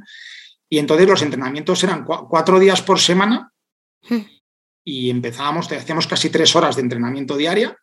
Y 0.73 0.79
entonces 0.79 1.09
los 1.09 1.21
entrenamientos 1.21 1.83
eran 1.83 2.05
cu 2.05 2.29
cuatro 2.29 2.59
días 2.61 2.81
por 2.81 3.01
semana 3.01 3.53
-huh. 4.09 4.25
y 4.85 5.11
empezábamos, 5.11 5.71
hacíamos 5.71 6.07
casi 6.07 6.31
tres 6.31 6.55
horas 6.55 6.77
de 6.77 6.83
entrenamiento 6.83 7.37
diaria 7.37 7.77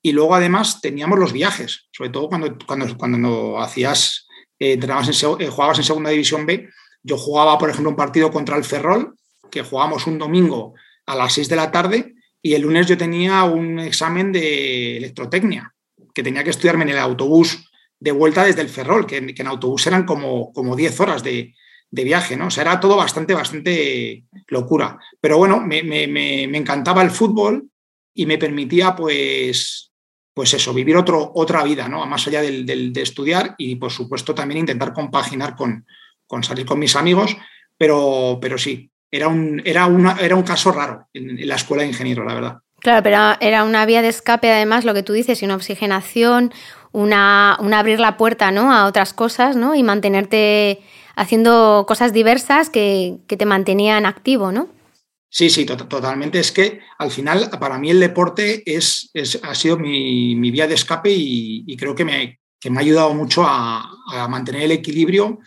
y 0.00 0.12
luego 0.12 0.34
además 0.34 0.80
teníamos 0.80 1.18
los 1.18 1.32
viajes, 1.32 1.88
sobre 1.92 2.10
todo 2.10 2.28
cuando, 2.28 2.56
cuando, 2.66 2.96
cuando 2.96 3.18
no 3.18 3.60
hacías, 3.60 4.26
eh, 4.58 4.72
entrenabas 4.72 5.08
en, 5.08 5.40
eh, 5.40 5.48
jugabas 5.48 5.78
en 5.78 5.84
segunda 5.84 6.10
división 6.10 6.46
B. 6.46 6.68
Yo 7.02 7.16
jugaba, 7.16 7.58
por 7.58 7.70
ejemplo, 7.70 7.90
un 7.90 7.96
partido 7.96 8.30
contra 8.30 8.56
el 8.56 8.64
Ferrol, 8.64 9.16
que 9.50 9.62
jugábamos 9.62 10.06
un 10.06 10.18
domingo 10.18 10.74
a 11.06 11.16
las 11.16 11.32
6 11.34 11.48
de 11.48 11.56
la 11.56 11.70
tarde 11.70 12.14
y 12.40 12.54
el 12.54 12.62
lunes 12.62 12.86
yo 12.86 12.96
tenía 12.96 13.44
un 13.44 13.78
examen 13.78 14.32
de 14.32 14.96
electrotecnia, 14.96 15.72
que 16.14 16.22
tenía 16.22 16.42
que 16.42 16.50
estudiarme 16.50 16.84
en 16.84 16.90
el 16.90 16.98
autobús 16.98 17.68
de 17.98 18.12
vuelta 18.12 18.44
desde 18.44 18.62
el 18.62 18.68
Ferrol, 18.68 19.06
que, 19.06 19.34
que 19.34 19.42
en 19.42 19.48
autobús 19.48 19.86
eran 19.86 20.04
como, 20.04 20.52
como 20.52 20.74
10 20.74 21.00
horas 21.00 21.22
de, 21.22 21.54
de, 21.92 22.04
viaje, 22.04 22.36
¿no? 22.36 22.46
O 22.46 22.50
sea, 22.50 22.62
era 22.62 22.80
todo 22.80 22.96
bastante, 22.96 23.34
bastante 23.34 24.24
locura. 24.48 24.98
Pero 25.20 25.38
bueno, 25.38 25.60
me, 25.60 25.82
me, 25.82 26.06
me, 26.06 26.48
me 26.48 26.58
encantaba 26.58 27.02
el 27.02 27.10
fútbol 27.10 27.68
y 28.14 28.26
me 28.26 28.38
permitía, 28.38 28.96
pues, 28.96 29.92
pues 30.34 30.54
eso, 30.54 30.72
vivir 30.72 30.96
otro, 30.96 31.32
otra 31.34 31.62
vida, 31.62 31.88
¿no? 31.88 32.04
Más 32.06 32.26
allá 32.26 32.42
del, 32.42 32.66
de 32.66 33.02
estudiar 33.02 33.54
y, 33.58 33.76
por 33.76 33.90
supuesto, 33.90 34.34
también 34.34 34.60
intentar 34.60 34.92
compaginar 34.92 35.54
con, 35.54 35.86
con 36.26 36.42
salir 36.42 36.64
con 36.64 36.78
mis 36.78 36.96
amigos, 36.96 37.36
pero, 37.76 38.38
pero 38.40 38.56
sí, 38.56 38.90
era 39.10 39.28
un, 39.28 39.60
era, 39.64 39.86
una, 39.86 40.16
era 40.18 40.34
un 40.34 40.42
caso 40.42 40.72
raro 40.72 41.08
en, 41.12 41.46
la 41.46 41.56
escuela 41.56 41.82
de 41.82 41.90
ingeniero, 41.90 42.24
la 42.24 42.34
verdad. 42.34 42.58
Claro, 42.80 43.02
pero 43.02 43.18
era 43.40 43.64
una 43.64 43.84
vía 43.86 44.02
de 44.02 44.08
escape, 44.08 44.50
además, 44.50 44.84
lo 44.84 44.94
que 44.94 45.02
tú 45.02 45.12
dices, 45.12 45.42
y 45.42 45.44
una 45.44 45.56
oxigenación, 45.56 46.52
una, 46.90 47.56
una 47.60 47.78
abrir 47.78 48.00
la 48.00 48.16
puerta 48.16 48.50
¿no? 48.50 48.74
a 48.74 48.86
otras 48.86 49.12
cosas, 49.12 49.56
¿no? 49.56 49.74
Y 49.74 49.82
mantenerte 49.82 50.80
haciendo 51.16 51.84
cosas 51.86 52.12
diversas 52.12 52.70
que, 52.70 53.18
que 53.26 53.36
te 53.36 53.46
mantenían 53.46 54.06
activo, 54.06 54.52
¿no? 54.52 54.68
Sí, 55.34 55.48
sí, 55.48 55.64
totalmente. 55.64 56.38
Es 56.38 56.52
que 56.52 56.80
al 56.98 57.10
final, 57.10 57.48
para 57.58 57.78
mí 57.78 57.88
el 57.88 58.00
deporte 58.00 58.62
es, 58.66 59.10
ha 59.42 59.54
sido 59.54 59.78
mi, 59.78 60.50
vía 60.50 60.66
de 60.66 60.74
escape 60.74 61.10
y, 61.10 61.74
creo 61.78 61.94
que 61.94 62.04
me, 62.04 62.38
me, 62.68 62.78
ha 62.78 62.80
ayudado 62.82 63.14
mucho 63.14 63.42
a, 63.46 63.88
mantener 64.28 64.64
el 64.64 64.72
equilibrio 64.72 65.38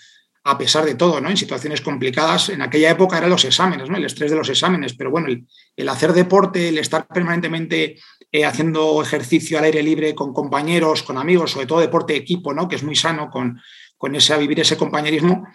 a 0.44 0.58
pesar 0.58 0.86
de 0.86 0.96
todo, 0.96 1.22
¿no? 1.22 1.30
En 1.30 1.38
situaciones 1.38 1.82
complicadas. 1.82 2.50
En 2.50 2.64
aquella 2.64 2.90
época 2.90 3.20
eran 3.20 3.30
los 3.30 3.46
exámenes, 3.46 3.88
¿no? 3.88 3.98
El 3.98 4.06
estrés 4.06 4.32
de 4.32 4.38
los 4.38 4.50
exámenes, 4.50 4.96
pero 4.96 5.12
bueno, 5.12 5.28
el, 5.28 5.90
hacer 5.90 6.14
deporte, 6.14 6.70
el 6.70 6.80
estar 6.80 7.06
permanentemente 7.08 7.98
eh, 8.32 8.44
haciendo 8.44 9.04
ejercicio 9.04 9.60
al 9.60 9.66
aire 9.66 9.84
libre 9.84 10.16
con 10.16 10.34
compañeros, 10.34 11.04
con 11.04 11.20
amigos, 11.20 11.52
sobre 11.52 11.68
todo 11.68 11.80
deporte 11.80 12.14
de 12.14 12.20
equipo, 12.20 12.56
¿no? 12.56 12.68
Que 12.68 12.76
es 12.78 12.84
muy 12.84 12.96
sano 12.96 13.30
con, 13.30 13.62
con 13.98 14.16
ese, 14.16 14.34
a 14.34 14.38
vivir 14.38 14.60
ese 14.60 14.78
compañerismo, 14.78 15.48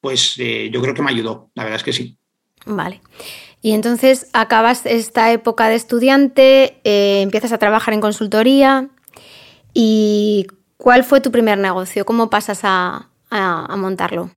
pues 0.00 0.34
eh, 0.38 0.70
yo 0.72 0.80
creo 0.80 0.94
que 0.94 1.02
me 1.02 1.10
ayudó, 1.10 1.50
la 1.54 1.64
verdad 1.64 1.78
es 1.78 1.84
que 1.84 1.92
sí. 1.92 2.18
Vale. 2.64 3.00
Y 3.62 3.72
entonces 3.72 4.28
acabas 4.32 4.86
esta 4.86 5.32
época 5.32 5.68
de 5.68 5.74
estudiante, 5.74 6.80
eh, 6.84 7.22
empiezas 7.22 7.52
a 7.52 7.58
trabajar 7.58 7.94
en 7.94 8.00
consultoría. 8.00 8.88
¿Y 9.74 10.46
cuál 10.76 11.04
fue 11.04 11.20
tu 11.20 11.30
primer 11.30 11.58
negocio? 11.58 12.04
¿Cómo 12.04 12.30
pasas 12.30 12.60
a, 12.62 13.08
montarlo? 13.76 14.30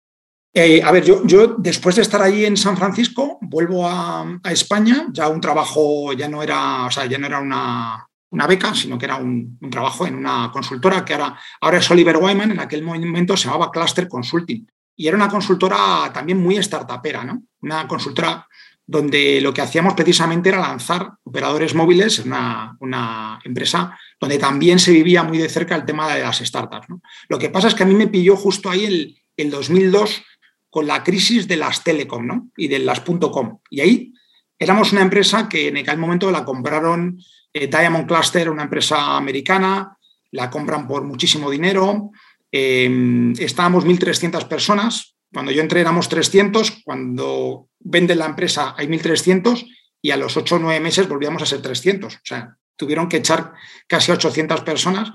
Eh, 0.54 0.82
a 0.84 0.92
ver, 0.92 1.06
yo, 1.06 1.22
yo, 1.26 1.56
después 1.60 1.96
de 1.96 2.02
estar 2.02 2.22
allí 2.22 2.46
en 2.46 2.58
San 2.58 2.76
Francisco, 2.76 3.38
vuelvo 3.42 3.88
a, 3.88 4.26
España. 4.46 5.08
Ya 5.12 5.30
un 5.30 5.40
trabajo 5.40 6.12
ya 6.14 6.28
no 6.28 6.42
era, 6.42 6.86
o 6.86 6.92
sea, 6.92 7.06
ya 7.06 7.18
no 7.18 7.28
era 7.28 7.40
una, 7.40 8.09
beca, 8.32 8.74
sino 8.74 8.98
que 8.98 9.06
era 9.06 9.16
un, 9.16 9.58
trabajo 9.72 10.06
en 10.06 10.16
una 10.16 10.50
consultora 10.52 11.04
que 11.04 11.14
ahora, 11.14 11.40
ahora 11.62 11.78
es 11.78 11.92
Oliver 11.92 12.18
Wyman, 12.18 12.52
en 12.52 12.60
aquel 12.60 12.84
momento 12.84 13.36
se 13.36 13.46
llamaba 13.46 13.72
Cluster 13.72 14.08
Consulting. 14.08 14.68
Y 14.96 15.08
era 15.08 15.16
una 15.16 15.30
consultora 15.30 16.12
también 16.14 16.42
muy 16.42 16.58
startupera, 16.58 17.24
¿no? 17.24 17.44
Una 17.62 17.88
consultora 17.88 18.46
donde 18.86 19.40
lo 19.40 19.54
que 19.54 19.62
hacíamos 19.62 19.94
precisamente 19.94 20.50
era 20.50 20.60
lanzar 20.60 21.12
operadores 21.24 21.76
móviles 21.76 22.20
en 22.20 22.34
una, 22.80 23.40
empresa 23.44 23.96
donde 24.20 24.40
también 24.40 24.80
se 24.80 24.92
vivía 24.92 25.24
muy 25.24 25.38
de 25.38 25.48
cerca 25.48 25.76
el 25.76 25.86
tema 25.86 26.12
de 26.14 26.22
las 26.22 26.40
startups. 26.40 26.88
Lo 27.30 27.38
que 27.38 27.50
pasa 27.50 27.68
es 27.68 27.76
que 27.76 27.84
a 27.84 27.86
mí 27.86 27.94
me 27.94 28.08
pilló 28.08 28.36
justo 28.36 28.70
ahí 28.70 28.86
el, 28.86 29.16
el 29.38 29.52
2002 29.52 30.24
con 30.70 30.88
la 30.88 31.04
crisis 31.04 31.48
de 31.48 31.58
las 31.58 31.84
telecom 31.84 32.50
y 32.58 32.68
de 32.68 32.80
las 32.80 33.02
.com. 33.02 33.60
Y 33.70 33.82
ahí 33.82 34.14
éramos 34.58 34.92
una 34.92 35.02
empresa 35.02 35.48
que 35.48 35.68
en 35.68 35.78
aquel 35.78 35.98
momento 35.98 36.32
la 36.32 36.44
compraron 36.44 37.20
eh, 37.54 37.68
Diamond 37.68 38.08
Cluster, 38.08 38.50
una 38.50 38.64
empresa 38.64 39.18
americana, 39.18 39.98
la 40.32 40.50
compran 40.50 40.88
por 40.88 41.04
muchísimo 41.04 41.50
dinero. 41.50 42.12
Eh, 42.52 43.34
estábamos 43.40 43.86
1.300 43.86 44.48
personas, 44.48 45.16
cuando 45.32 45.52
yo 45.52 45.62
entré 45.62 45.82
éramos 45.82 46.10
300, 46.10 46.82
cuando 46.84 47.68
vende 47.80 48.16
la 48.16 48.26
empresa 48.26 48.74
hay 48.78 48.88
1.300 48.88 49.68
y 50.02 50.12
a 50.12 50.18
los 50.18 50.36
8 50.38 50.56
o 50.56 50.60
9 50.60 50.80
meses 50.80 51.08
volvíamos 51.08 51.42
a 51.42 51.46
ser 51.46 51.62
300. 51.62 52.16
O 52.16 52.20
sea, 52.24 52.56
tuvieron 52.76 53.08
que 53.08 53.18
echar 53.18 53.54
casi 53.88 54.12
800 54.12 54.62
personas 54.62 55.12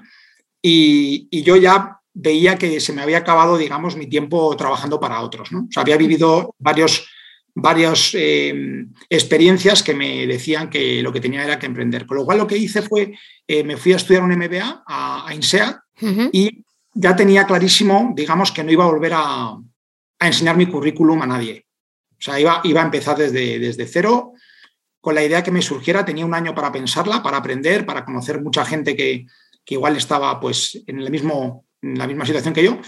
y, 0.63 1.29
yo 1.43 1.57
ya 1.57 2.01
veía 2.13 2.57
que 2.57 2.81
se 2.81 2.93
me 2.93 3.03
había 3.03 3.19
acabado, 3.19 3.59
digamos, 3.59 3.97
mi 3.97 4.07
tiempo 4.07 4.57
trabajando 4.57 5.01
para 5.01 5.21
otros. 5.21 5.51
¿no? 5.51 5.69
Había 5.77 5.97
vivido 5.97 6.55
varios, 6.59 7.09
varias 7.55 8.11
eh, 8.15 8.85
experiencias 9.09 9.83
que 9.83 9.95
me 9.95 10.27
decían 10.27 10.69
que 10.69 11.03
lo 11.03 11.13
que 11.13 11.21
tenía 11.21 11.45
era 11.45 11.59
que 11.59 11.67
emprender. 11.67 12.07
Con 12.07 12.17
lo 12.17 12.25
cual 12.25 12.39
lo 12.39 12.47
que 12.47 12.57
hice 12.57 12.83
fue, 12.83 13.15
eh, 13.47 13.63
me 13.63 13.77
fui 13.77 13.93
a 13.93 13.97
estudiar 13.97 14.23
un 14.23 14.37
MBA 14.37 14.83
a, 14.87 15.29
a 15.29 15.35
INSEAD 15.35 15.77
y 16.33 16.65
ya 16.93 17.15
tenía 17.15 17.47
clarísimo, 17.47 18.13
digamos, 18.15 18.51
que 18.51 18.65
no 18.65 18.73
iba 18.73 18.85
a 18.85 18.89
volver 18.91 19.13
a, 19.15 19.57
a 20.19 20.27
enseñar 20.27 20.57
mi 20.57 20.67
currículum 20.67 21.23
a 21.23 21.27
nadie. 21.27 21.67
O 22.13 22.23
sea, 22.25 22.41
iba, 22.41 22.61
iba 22.65 22.81
a 22.81 22.85
empezar 22.85 23.17
desde, 23.17 23.59
desde 23.59 23.87
cero 23.87 24.33
con 25.01 25.15
la 25.15 25.25
idea 25.25 25.43
que 25.43 25.51
me 25.51 25.63
surgiera. 25.63 26.05
Tenía 26.05 26.25
un 26.25 26.35
año 26.35 26.55
para 26.55 26.73
pensarla, 26.73 27.23
para 27.23 27.37
aprender, 27.37 27.85
para 27.85 28.05
conocer 28.05 28.41
mucha 28.41 28.65
gente 28.65 28.97
que, 28.97 29.27
igual 29.67 29.97
estaba 29.97 30.41
pues, 30.41 30.83
en, 30.87 30.99
el 30.99 31.11
mismo, 31.11 31.67
en 31.83 31.99
la 31.99 32.07
misma 32.07 32.27
situación 32.27 32.55
que 32.55 32.65
yo. 32.65 32.79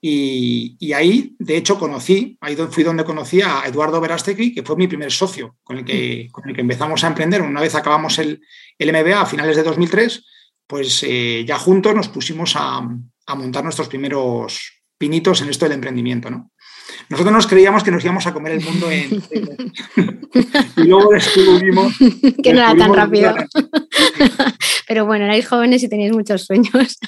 Y, 0.00 0.92
ahí, 0.92 1.34
de 1.38 1.56
hecho, 1.56 1.78
conocí, 1.78 2.36
ahí 2.40 2.54
fui 2.70 2.84
donde 2.84 3.04
conocí 3.04 3.42
a 3.42 3.62
Eduardo 3.66 4.00
Verástegui, 4.00 4.54
que 4.54 4.62
fue 4.62 4.76
mi 4.76 4.86
primer 4.86 5.10
socio 5.10 5.56
con 5.64 5.78
el 5.78 5.84
que, 5.84 6.28
con 6.30 6.48
el 6.48 6.54
que 6.54 6.60
empezamos 6.60 7.02
a 7.02 7.08
emprender. 7.08 7.42
Una 7.42 7.60
vez 7.60 7.74
acabamos 7.74 8.18
el, 8.18 8.40
el 8.78 8.92
MBA 8.92 9.20
a 9.20 9.26
finales 9.26 9.56
de 9.56 9.64
2003, 9.64 10.24
pues 10.66 11.02
eh, 11.02 11.44
ya 11.46 11.58
juntos 11.58 11.94
nos 11.94 12.08
pusimos 12.08 12.54
a, 12.54 12.86
a 13.26 13.34
montar 13.34 13.64
nuestros 13.64 13.88
primeros 13.88 14.82
pinitos 14.98 15.42
en 15.42 15.48
esto 15.48 15.64
del 15.64 15.74
emprendimiento. 15.74 16.30
¿no? 16.30 16.52
Nosotros 17.08 17.32
nos 17.32 17.46
creíamos 17.46 17.82
que 17.82 17.90
nos 17.90 18.04
íbamos 18.04 18.26
a 18.26 18.32
comer 18.32 18.52
el 18.52 18.64
mundo 18.64 18.90
en... 18.90 19.10
y 20.76 20.84
luego 20.84 21.10
descubrimos... 21.12 21.94
Que 22.42 22.52
no 22.52 22.60
era 22.60 22.76
tan 22.76 22.94
rápido. 22.94 23.34
Pero 24.86 25.06
bueno, 25.06 25.24
erais 25.24 25.48
jóvenes 25.48 25.82
y 25.82 25.88
teníais 25.88 26.12
muchos 26.12 26.44
sueños. 26.44 26.98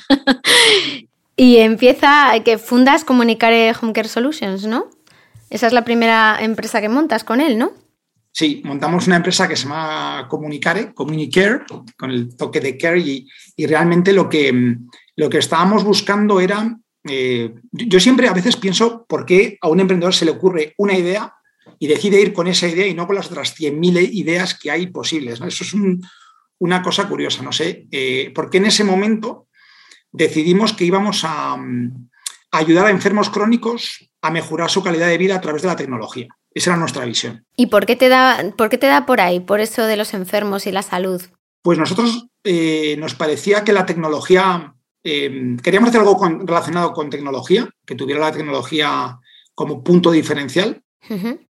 Y 1.39 1.59
empieza 1.59 2.33
que 2.45 2.59
fundas 2.59 3.05
Comunicare 3.05 3.73
Home 3.81 3.93
Care 3.93 4.09
Solutions, 4.09 4.67
¿no? 4.67 4.91
Esa 5.51 5.69
es 5.69 5.73
la 5.73 5.85
primera 5.85 6.37
empresa 6.41 6.81
que 6.81 6.89
montas 6.89 7.23
con 7.23 7.41
él, 7.41 7.57
¿no? 7.57 7.73
Sí, 8.33 8.61
montamos 8.65 9.07
una 9.07 9.17
empresa 9.17 9.49
que 9.49 9.55
se 9.55 9.63
llama 9.63 10.27
Comunicare, 10.29 10.93
Communicare, 10.93 11.61
con 11.97 12.11
el 12.11 12.37
toque 12.37 12.61
de 12.61 12.77
care 12.77 12.99
y, 12.99 13.27
realmente 13.67 14.13
lo 14.13 14.29
que, 14.29 14.77
lo 15.15 15.31
que 15.31 15.39
estábamos 15.39 15.85
buscando 15.85 16.41
era 16.41 16.77
eh, 17.05 17.55
yo 17.71 18.01
siempre 18.01 18.29
a 18.29 18.35
veces 18.35 18.57
pienso 18.57 19.07
por 19.09 19.25
qué 19.25 19.59
a 19.61 19.69
un 19.69 19.79
emprendedor 19.79 20.15
se 20.15 20.25
le 20.25 20.33
ocurre 20.33 20.75
una 20.77 20.99
idea 20.99 21.35
y 21.79 21.87
decide 21.87 22.21
ir 22.21 22.33
con 22.33 22.49
esa 22.49 22.67
idea 22.67 22.89
y 22.89 22.95
no 22.95 23.07
con 23.07 23.15
las 23.15 23.31
otras 23.31 23.57
100.000 23.57 24.11
ideas 24.13 24.59
que 24.59 24.73
hay 24.73 24.89
posibles. 24.89 25.41
Eso 25.41 25.65
es 25.65 25.75
una 26.59 26.83
cosa 26.83 27.09
curiosa, 27.09 27.45
no 27.45 27.53
sé, 27.53 27.87
eh, 27.93 28.33
porque 28.35 28.59
en 28.59 28.67
ese 28.67 28.83
momento 28.83 29.48
decidimos 30.13 30.73
que 30.73 30.85
íbamos 30.85 31.25
a, 31.25 31.57
ayudar 32.51 32.87
a 32.87 32.91
enfermos 32.91 33.31
crónicos 33.31 34.11
a 34.23 34.31
mejorar 34.31 34.71
su 34.71 34.83
calidad 34.83 35.09
de 35.09 35.19
vida 35.19 35.37
a 35.37 35.41
través 35.41 35.63
de 35.63 35.69
la 35.69 35.77
tecnología. 35.77 36.29
Esa 36.53 36.71
era 36.71 36.79
nuestra 36.79 37.05
visión. 37.05 37.45
¿Y 37.57 37.67
por 37.67 37.87
qué 37.87 37.95
te 37.95 38.09
da, 38.09 38.53
por 38.57 38.69
qué 38.69 38.79
te 38.79 38.87
da 38.87 39.07
por 39.07 39.21
ahí, 39.21 39.41
por 39.41 39.61
eso 39.61 39.85
de 39.85 39.97
los 39.97 40.15
enfermos 40.15 40.67
y 40.67 40.73
la 40.73 40.83
salud? 40.83 41.23
Pues 41.63 41.79
nosotros 41.79 42.27
eh, 42.45 42.97
nos 42.99 43.15
parecía 43.15 43.65
que 43.65 43.73
la 43.73 43.87
tecnología 43.87 44.75
Em, 45.11 45.57
queríamos 45.59 45.89
hacer 45.89 46.01
algo 46.01 46.19
relacionado 46.45 46.93
con 46.93 47.09
tecnología, 47.09 47.69
que 47.87 47.95
tuviera 47.95 48.21
la 48.21 48.33
tecnología 48.33 49.19
como 49.55 49.83
punto 49.83 50.11
diferencial, 50.11 50.83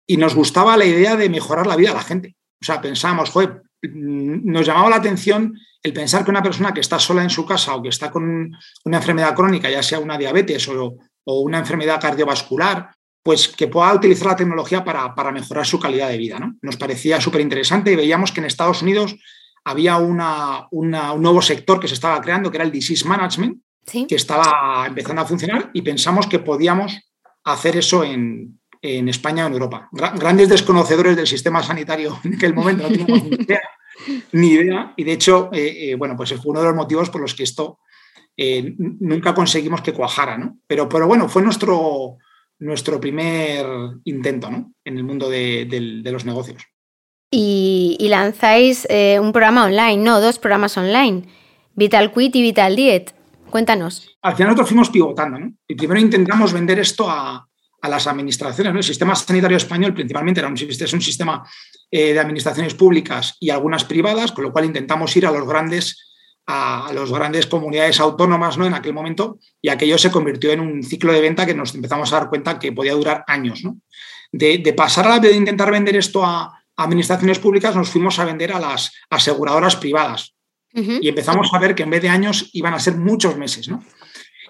y 0.05 0.17
nos 0.17 0.35
gustaba 0.35 0.75
la 0.75 0.85
idea 0.85 1.15
de 1.15 1.29
mejorar 1.29 1.65
la 1.65 1.77
vida 1.77 1.89
de 1.89 1.95
la 1.95 2.03
gente. 2.03 2.35
O 2.61 2.65
sea, 2.65 2.81
pensábamos, 2.81 3.29
joder, 3.29 3.61
mm, 3.81 4.51
nos 4.51 4.65
llamaba 4.65 4.89
la 4.89 4.97
atención 4.97 5.53
el 5.85 5.93
pensar 5.93 6.25
que 6.25 6.31
una 6.31 6.41
persona 6.41 6.73
que 6.73 6.79
está 6.79 6.97
sola 6.97 7.21
en 7.21 7.29
su 7.29 7.45
casa 7.45 7.75
o 7.75 7.81
que 7.81 7.89
está 7.89 8.09
con 8.09 8.51
una 8.85 8.97
enfermedad 8.97 9.35
crónica, 9.35 9.69
ya 9.69 9.83
sea 9.83 9.99
una 9.99 10.17
diabetes 10.17 10.67
o, 10.67 10.97
una 11.25 11.59
enfermedad 11.59 12.01
cardiovascular, 12.01 12.89
pues 13.21 13.47
que 13.47 13.67
pueda 13.67 13.93
utilizar 13.93 14.27
la 14.27 14.35
tecnología 14.35 14.83
para, 14.83 15.31
mejorar 15.31 15.65
su 15.65 15.79
calidad 15.79 16.09
de 16.09 16.17
vida. 16.17 16.39
¿no? 16.39 16.55
Nos 16.63 16.77
parecía 16.77 17.21
súper 17.21 17.41
interesante 17.41 17.91
y 17.91 17.95
veíamos 17.95 18.31
que 18.31 18.39
en 18.39 18.47
Estados 18.47 18.81
Unidos 18.81 19.15
había 19.63 19.97
un 19.97 20.89
nuevo 21.21 21.41
sector 21.43 21.79
que 21.79 21.87
se 21.87 21.93
estaba 21.93 22.19
creando, 22.19 22.49
que 22.49 22.57
era 22.57 22.65
el 22.65 22.71
disease 22.71 23.07
management, 23.07 23.61
que 23.85 24.15
estaba 24.15 24.85
empezando 24.87 25.21
a 25.21 25.25
funcionar 25.25 25.69
y 25.71 25.83
pensamos 25.83 26.25
que 26.25 26.39
podíamos 26.39 26.99
hacer 27.43 27.77
eso 27.77 28.03
en, 28.03 28.59
España 28.81 29.45
o 29.45 29.47
en 29.47 29.53
Europa. 29.53 29.89
grandes 29.91 30.49
desconocedores 30.49 31.15
del 31.15 31.27
sistema 31.27 31.61
sanitario 31.61 32.19
en 32.23 32.35
aquel 32.35 32.55
momento, 32.55 32.83
no 32.83 32.89
teníamos 32.89 33.23
ni 33.23 33.35
idea, 33.43 33.61
Y 34.31 35.03
de 35.03 35.13
hecho, 35.13 35.49
eh, 35.53 35.91
eh, 35.91 35.95
bueno, 35.95 36.15
pues 36.15 36.33
fue 36.33 36.51
uno 36.51 36.61
de 36.61 36.67
los 36.67 36.75
motivos 36.75 37.09
por 37.09 37.21
los 37.21 37.33
que 37.33 37.43
esto 37.43 37.79
eh, 38.37 38.75
nunca 38.77 39.33
conseguimos 39.33 39.81
que 39.81 39.93
cuajara, 39.93 40.37
¿no? 40.37 40.57
Pero, 40.67 40.89
pero 40.89 41.07
bueno, 41.07 41.29
fue 41.29 41.41
nuestro, 41.41 42.17
nuestro 42.59 42.99
primer 42.99 43.65
intento 44.03 44.49
en 44.83 44.97
el 44.97 45.03
mundo 45.03 45.29
de 45.29 46.01
los 46.05 46.25
negocios 46.25 46.63
y, 47.35 48.07
lanzáis 48.09 48.87
eh, 48.89 49.19
un 49.19 49.31
programa 49.31 49.65
online, 49.65 49.97
no, 49.97 50.21
dos 50.21 50.39
programas 50.39 50.77
online, 50.77 51.23
Vital 51.75 52.11
Quit 52.13 52.35
y 52.35 52.41
Vital 52.41 52.75
Diet. 52.75 53.13
Cuéntanos. 53.49 54.17
Al 54.21 54.35
final 54.35 54.49
nosotros 54.49 54.69
fuimos 54.69 54.89
pivotando, 54.89 55.39
¿no? 55.39 55.53
Y 55.67 55.75
primero 55.75 55.99
intentamos 55.99 56.51
vender 56.53 56.79
esto 56.79 57.09
a, 57.09 57.47
las 57.89 58.07
administraciones. 58.07 58.73
¿no? 58.73 58.79
El 58.79 58.83
sistema 58.83 59.15
sanitario 59.15 59.57
español 59.57 59.93
principalmente 59.93 60.39
era 60.39 60.49
un, 60.49 60.55
es 60.55 60.93
un 60.93 61.01
sistema 61.01 61.47
eh, 61.91 62.13
de 62.13 62.19
administraciones 62.19 62.73
públicas 62.73 63.35
y 63.39 63.49
algunas 63.49 63.83
privadas, 63.83 64.31
con 64.31 64.43
lo 64.43 64.51
cual 64.51 64.65
intentamos 64.65 65.15
ir 65.15 65.25
a 65.25 65.31
los 65.31 65.47
grandes 65.47 66.01
a, 66.47 66.91
las 66.93 67.11
grandes 67.11 67.47
comunidades 67.47 67.99
autónomas 67.99 68.57
¿no? 68.57 68.65
en 68.65 68.73
aquel 68.73 68.93
momento 68.93 69.39
y 69.61 69.69
aquello 69.69 69.97
se 69.97 70.11
convirtió 70.11 70.51
en 70.51 70.59
un 70.59 70.83
ciclo 70.83 71.11
de 71.11 71.21
venta 71.21 71.45
que 71.45 71.55
nos 71.55 71.73
empezamos 71.73 72.11
a 72.13 72.19
dar 72.19 72.29
cuenta 72.29 72.59
que 72.59 72.71
podía 72.71 72.93
durar 72.93 73.23
años. 73.27 73.63
¿no? 73.63 73.79
De, 74.31 74.73
pasar 74.75 75.07
a 75.07 75.09
la 75.09 75.19
de 75.19 75.31
intentar 75.31 75.71
vender 75.71 75.95
esto 75.95 76.23
a 76.23 76.63
administraciones 76.77 77.39
públicas, 77.39 77.75
nos 77.75 77.89
fuimos 77.89 78.19
a 78.19 78.25
vender 78.25 78.51
a 78.51 78.59
las 78.59 78.91
aseguradoras 79.09 79.75
privadas 79.77 80.33
y 80.73 81.07
empezamos 81.07 81.49
a 81.53 81.57
ver 81.57 81.73
que 81.73 81.83
en 81.83 81.89
vez 81.89 82.01
de 82.01 82.09
años 82.09 82.49
iban 82.51 82.73
a 82.73 82.79
ser 82.79 82.97
muchos 82.97 83.37
meses. 83.37 83.69
¿no? 83.69 83.81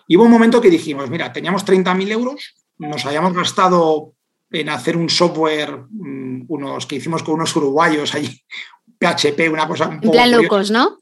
Y 0.07 0.17
hubo 0.17 0.23
un 0.25 0.31
momento 0.31 0.59
que 0.59 0.71
dijimos, 0.71 1.09
mira, 1.09 1.31
teníamos 1.31 1.63
30.000 1.65 2.11
euros, 2.11 2.55
nos 2.77 3.05
habíamos 3.05 3.33
gastado 3.33 4.13
en 4.51 4.69
hacer 4.69 4.95
un 4.95 5.09
software, 5.09 5.85
mm, 5.89 6.45
unos 6.47 6.85
que 6.85 6.95
hicimos 6.95 7.23
con 7.23 7.35
unos 7.35 7.55
uruguayos 7.55 8.13
allí, 8.15 8.41
PHP, 8.99 9.49
una 9.51 9.67
cosa 9.67 9.87
un 9.87 9.99
poco. 9.99 10.13
plan 10.13 10.31
low 10.31 10.47
cost, 10.47 10.71
¿no? 10.71 10.97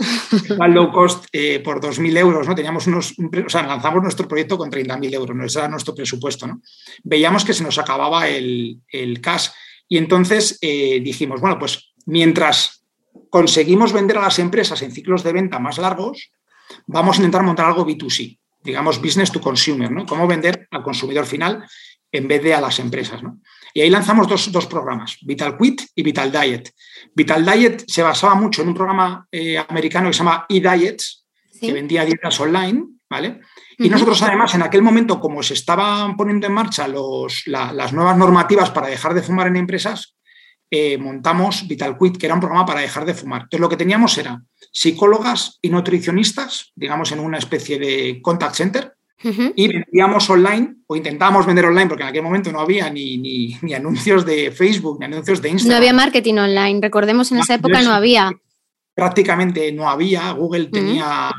plan 0.47 0.73
low 0.73 0.91
cost 0.91 1.25
eh, 1.31 1.59
por 1.59 1.79
2.000 1.79 2.17
euros, 2.17 2.47
¿no? 2.47 2.55
Teníamos 2.55 2.87
unos. 2.87 3.13
O 3.19 3.49
sea, 3.49 3.63
lanzamos 3.63 4.01
nuestro 4.01 4.27
proyecto 4.27 4.57
con 4.57 4.71
30.000 4.71 5.13
euros, 5.13 5.35
¿no? 5.35 5.45
Ese 5.45 5.59
era 5.59 5.67
nuestro 5.67 5.93
presupuesto, 5.93 6.47
¿no? 6.47 6.61
Veíamos 7.03 7.45
que 7.45 7.53
se 7.53 7.63
nos 7.63 7.77
acababa 7.77 8.27
el, 8.27 8.81
cash. 9.21 9.49
Y 9.87 9.97
entonces 9.97 10.57
eh, 10.61 11.01
dijimos, 11.03 11.41
bueno, 11.41 11.59
pues 11.59 11.93
mientras 12.05 12.83
conseguimos 13.29 13.93
vender 13.93 14.17
a 14.17 14.21
las 14.21 14.39
empresas 14.39 14.81
en 14.81 14.91
ciclos 14.91 15.23
de 15.23 15.33
venta 15.33 15.59
más 15.59 15.77
largos, 15.77 16.31
vamos 16.87 17.17
a 17.17 17.19
intentar 17.19 17.43
montar 17.43 17.67
algo 17.67 17.85
B2C, 17.85 18.39
digamos 18.63 19.01
business 19.01 19.31
to 19.31 19.41
consumer, 19.41 19.91
¿no? 19.91 20.05
Cómo 20.05 20.27
vender 20.27 20.67
al 20.71 20.83
consumidor 20.83 21.25
final 21.25 21.65
en 22.11 22.27
vez 22.27 22.43
de 22.43 22.53
a 22.53 22.61
las 22.61 22.79
empresas, 22.79 23.23
¿no? 23.23 23.39
Y 23.73 23.81
ahí 23.81 23.89
lanzamos 23.89 24.27
dos, 24.27 24.67
programas, 24.67 25.17
Vital 25.21 25.57
Quit 25.57 25.81
y 25.95 26.03
Vital 26.03 26.31
Diet. 26.31 26.71
Vital 27.15 27.43
Diet 27.43 27.83
se 27.87 28.03
basaba 28.03 28.35
mucho 28.35 28.61
en 28.61 28.67
un 28.67 28.75
programa 28.75 29.27
eh, 29.31 29.57
americano 29.57 30.09
que 30.09 30.13
se 30.13 30.19
llama 30.19 30.45
eDiets, 30.47 31.25
que 31.59 31.73
vendía 31.73 32.05
dietas 32.05 32.39
online, 32.39 32.85
¿vale? 33.09 33.39
Y 33.79 33.89
nosotros 33.89 34.21
además 34.21 34.53
en 34.53 34.61
aquel 34.61 34.83
momento, 34.83 35.19
como 35.19 35.41
se 35.41 35.55
estaban 35.55 36.15
poniendo 36.15 36.45
en 36.45 36.53
marcha 36.53 36.87
las 36.87 37.93
nuevas 37.93 38.17
normativas 38.17 38.69
para 38.69 38.87
dejar 38.87 39.13
de 39.15 39.23
fumar 39.23 39.47
en 39.47 39.55
empresas, 39.55 40.15
eh, 40.75 40.97
montamos 40.97 41.67
Vital 41.67 41.95
Quit, 41.99 42.17
que 42.17 42.25
era 42.25 42.33
un 42.33 42.41
programa 42.41 42.65
para 42.65 42.81
dejar 42.81 43.05
de 43.05 43.13
fumar. 43.13 43.43
Entonces 43.43 43.59
lo 43.59 43.69
que 43.69 43.77
teníamos 43.77 44.17
era 44.17 44.41
psicólogas 44.71 45.59
y 45.61 45.69
nutricionistas, 45.69 46.71
digamos 46.73 47.11
en 47.11 47.19
una 47.19 47.37
especie 47.37 47.77
de 47.77 48.19
contact 48.23 48.55
center, 48.55 48.95
y 49.55 49.67
vendíamos 49.67 50.27
online, 50.31 50.77
o 50.87 50.95
intentábamos 50.95 51.45
vender 51.45 51.65
online, 51.65 51.87
porque 51.87 52.01
en 52.01 52.09
aquel 52.09 52.23
momento 52.23 52.51
no 52.51 52.59
había 52.59 52.89
ni, 52.89 53.19
ni, 53.19 53.73
anuncios 53.75 54.25
de 54.25 54.51
Facebook, 54.51 54.97
ni 54.99 55.05
anuncios 55.05 55.43
de 55.43 55.49
Instagram. 55.49 55.73
No 55.73 55.77
había 55.77 55.93
marketing 55.93 56.37
online, 56.39 56.79
recordemos 56.81 57.31
en 57.31 57.37
esa 57.37 57.53
época 57.53 57.83
no 57.83 57.91
había. 57.91 58.31
Prácticamente 58.95 59.71
no 59.71 59.87
había, 59.87 60.31
Google 60.31 60.65
tenía 60.65 61.31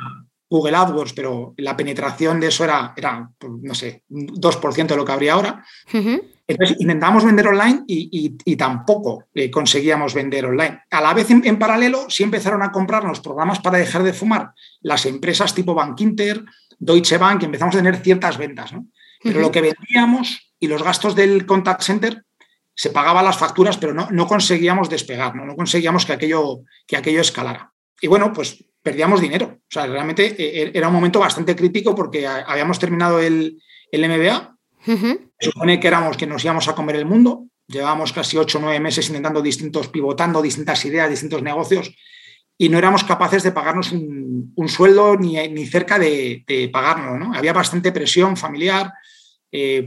Google 0.49 0.77
AdWords, 0.77 1.13
pero 1.13 1.55
la 1.57 1.77
penetración 1.77 2.39
de 2.39 2.47
eso 2.47 2.63
era, 2.63 2.95
era 2.97 3.29
pues, 3.37 3.53
no 3.61 3.75
sé, 3.75 4.05
2% 4.09 4.87
de 4.87 4.97
lo 4.97 5.05
que 5.05 5.13
habría 5.13 5.33
ahora. 5.33 5.65
Entonces 6.47 6.77
intentábamos 6.79 7.25
vender 7.25 7.49
online 7.49 7.85
y, 7.87 8.57
tampoco 8.57 9.25
eh, 9.35 9.51
conseguíamos 9.51 10.13
vender 10.13 10.45
online. 10.45 10.83
A 10.91 11.01
la 11.01 11.15
vez, 11.15 11.31
en, 11.31 11.59
paralelo, 11.59 12.11
sí 12.11 12.23
empezaron 12.23 12.63
a 12.63 12.71
comprarnos 12.71 13.21
programas 13.21 13.61
para 13.61 13.79
dejar 13.79 14.03
de 14.03 14.13
fumar 14.13 14.53
las 14.83 15.07
empresas 15.07 15.55
tipo 15.55 15.75
Bank 15.75 16.01
Inter, 16.01 16.45
Deutsche 16.79 17.17
Bank, 17.17 17.43
empezamos 17.43 17.75
a 17.75 17.79
tener 17.79 17.97
ciertas 17.97 18.37
ventas, 18.37 18.73
¿no? 18.73 18.87
Pero 19.23 19.41
lo 19.41 19.51
que 19.51 19.63
vendíamos 19.63 20.53
y 20.61 20.67
los 20.67 20.83
gastos 20.83 21.15
del 21.15 21.47
contact 21.47 21.81
center 21.83 22.25
se 22.75 22.91
pagaban 22.91 23.25
las 23.25 23.39
facturas, 23.39 23.79
pero 23.79 23.95
no, 23.95 24.09
no 24.11 24.27
conseguíamos 24.27 24.91
despegar, 24.91 25.35
¿no? 25.35 25.47
no 25.47 25.57
conseguíamos 25.57 26.05
que 26.05 26.13
aquello, 26.13 26.61
que 26.87 26.97
aquello 26.97 27.21
escalara. 27.21 27.73
Y 28.01 28.09
bueno, 28.09 28.33
pues 28.33 28.65
perdíamos 28.83 29.21
dinero. 29.21 29.61
O 29.61 29.71
sea, 29.71 29.87
realmente 29.87 30.35
eh, 30.39 30.71
era 30.75 30.89
un 30.89 30.95
momento 30.95 31.21
bastante 31.21 31.57
crítico 31.57 31.95
porque 31.95 32.27
habíamos 32.27 32.79
terminado 32.79 33.19
el, 33.19 33.63
el 33.91 34.09
MBA. 34.09 34.54
Supone 35.41 35.81
que 35.81 35.89
éramos 35.89 36.17
que 36.17 36.27
nos 36.27 36.45
íbamos 36.45 36.69
a 36.69 36.75
comer 36.75 36.97
el 36.97 37.07
mundo. 37.07 37.47
Llevábamos 37.67 38.13
casi 38.13 38.37
ocho 38.37 38.59
o 38.59 38.61
nueve 38.61 38.81
meses 38.81 39.09
intentando 39.09 39.41
distintos, 39.41 39.89
pivotando 39.89 40.43
distintas 40.43 40.85
ideas, 40.85 41.09
distintos 41.09 41.43
negocios 41.43 41.95
y 42.57 42.69
no 42.69 42.79
éramos 42.79 43.05
capaces 43.05 43.43
de 43.43 43.53
pagarnos 43.53 43.93
un, 43.93 44.69
sueldo 44.69 45.17
ni, 45.17 45.37
ni, 45.49 45.67
cerca 45.67 45.99
de, 45.99 46.45
de 46.47 46.69
pagarlo. 46.69 47.19
¿no? 47.19 47.35
Había 47.35 47.53
bastante 47.53 47.93
presión 47.93 48.37
familiar, 48.37 48.93
eh, 49.51 49.87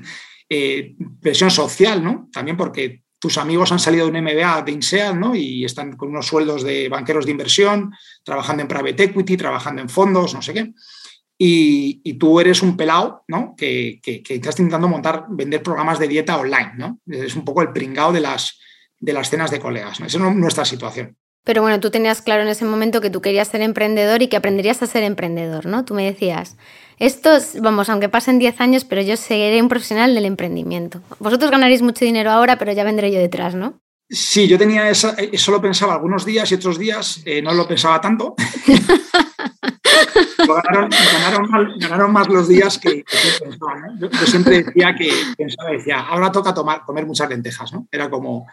eh, 0.48 0.96
presión 1.20 1.50
social, 1.50 2.02
¿no? 2.02 2.28
también 2.32 2.56
porque 2.56 3.04
tus 3.20 3.38
amigos 3.38 3.72
han 3.72 3.78
salido 3.78 4.06
de 4.06 4.18
un 4.18 4.24
MBA 4.24 4.62
de 4.62 4.72
INSEAD 4.72 5.14
¿no? 5.14 5.34
y 5.34 5.64
están 5.64 5.96
con 5.96 6.10
unos 6.10 6.26
sueldos 6.26 6.62
de 6.62 6.88
banqueros 6.88 7.24
de 7.24 7.32
inversión, 7.32 7.92
trabajando 8.24 8.62
en 8.62 8.68
private 8.68 9.04
equity, 9.04 9.36
trabajando 9.36 9.82
en 9.82 9.88
fondos, 9.88 10.34
no 10.34 10.42
sé 10.42 10.54
qué. 10.54 10.72
Y, 11.40 12.14
tú 12.14 12.40
eres 12.40 12.62
un 12.62 12.76
pelado 12.76 13.22
¿no? 13.28 13.54
que, 13.56 14.00
estás 14.04 14.58
intentando 14.58 14.88
montar, 14.88 15.26
vender 15.28 15.62
programas 15.62 15.98
de 16.00 16.08
dieta 16.08 16.36
online. 16.36 16.72
¿no? 16.76 16.98
Es 17.06 17.36
un 17.36 17.44
poco 17.44 17.62
el 17.62 17.72
pringao 17.72 18.12
de 18.12 18.20
las, 18.20 18.58
de 18.98 19.12
las 19.12 19.30
cenas 19.30 19.50
de 19.50 19.60
colegas. 19.60 20.00
¿no? 20.00 20.06
Esa 20.06 20.18
es 20.18 20.34
nuestra 20.34 20.64
situación. 20.64 21.16
Pero 21.44 21.62
bueno, 21.62 21.80
tú 21.80 21.90
tenías 21.90 22.20
claro 22.20 22.42
en 22.42 22.48
ese 22.48 22.64
momento 22.64 23.00
que 23.00 23.08
tú 23.08 23.22
querías 23.22 23.48
ser 23.48 23.62
emprendedor 23.62 24.20
y 24.20 24.28
que 24.28 24.36
aprenderías 24.36 24.82
a 24.82 24.86
ser 24.86 25.02
emprendedor, 25.02 25.64
¿no? 25.64 25.82
Tú 25.86 25.94
me 25.94 26.04
decías, 26.04 26.58
esto, 26.98 27.30
vamos, 27.62 27.88
aunque 27.88 28.10
pasen 28.10 28.38
10 28.38 28.60
años, 28.60 28.84
pero 28.84 29.00
yo 29.00 29.16
seré 29.16 29.62
un 29.62 29.70
profesional 29.70 30.14
del 30.14 30.26
emprendimiento. 30.26 31.00
Vosotros 31.20 31.50
ganaréis 31.50 31.80
mucho 31.80 32.04
dinero 32.04 32.30
ahora, 32.30 32.58
pero 32.58 32.72
ya 32.72 32.84
vendré 32.84 33.10
yo 33.10 33.18
detrás, 33.18 33.54
¿no? 33.54 33.80
Sí, 34.10 34.48
yo 34.48 34.56
tenía 34.56 34.88
esa, 34.88 35.10
eso 35.10 35.52
lo 35.52 35.60
pensaba 35.60 35.94
algunos 35.94 36.24
días 36.24 36.50
y 36.50 36.54
otros 36.54 36.78
días 36.78 37.20
eh, 37.24 37.42
no 37.42 37.52
lo 37.52 37.68
pensaba 37.68 38.00
tanto. 38.00 38.34
ganaron, 41.80 42.12
más 42.12 42.28
los 42.28 42.48
días 42.48 42.78
que, 42.78 42.98
yo 42.98 43.44
pensaba. 43.44 43.74
¿no? 43.76 43.98
Yo, 43.98 44.26
siempre 44.26 44.62
decía 44.62 44.94
que 44.96 45.12
pensaba, 45.36 45.70
decía, 45.70 46.00
ahora 46.00 46.32
toca 46.32 46.54
tomar, 46.54 46.84
comer 46.84 47.04
muchas 47.04 47.28
lentejas, 47.28 47.72
¿no? 47.72 47.86
Era 47.92 48.08
como, 48.08 48.46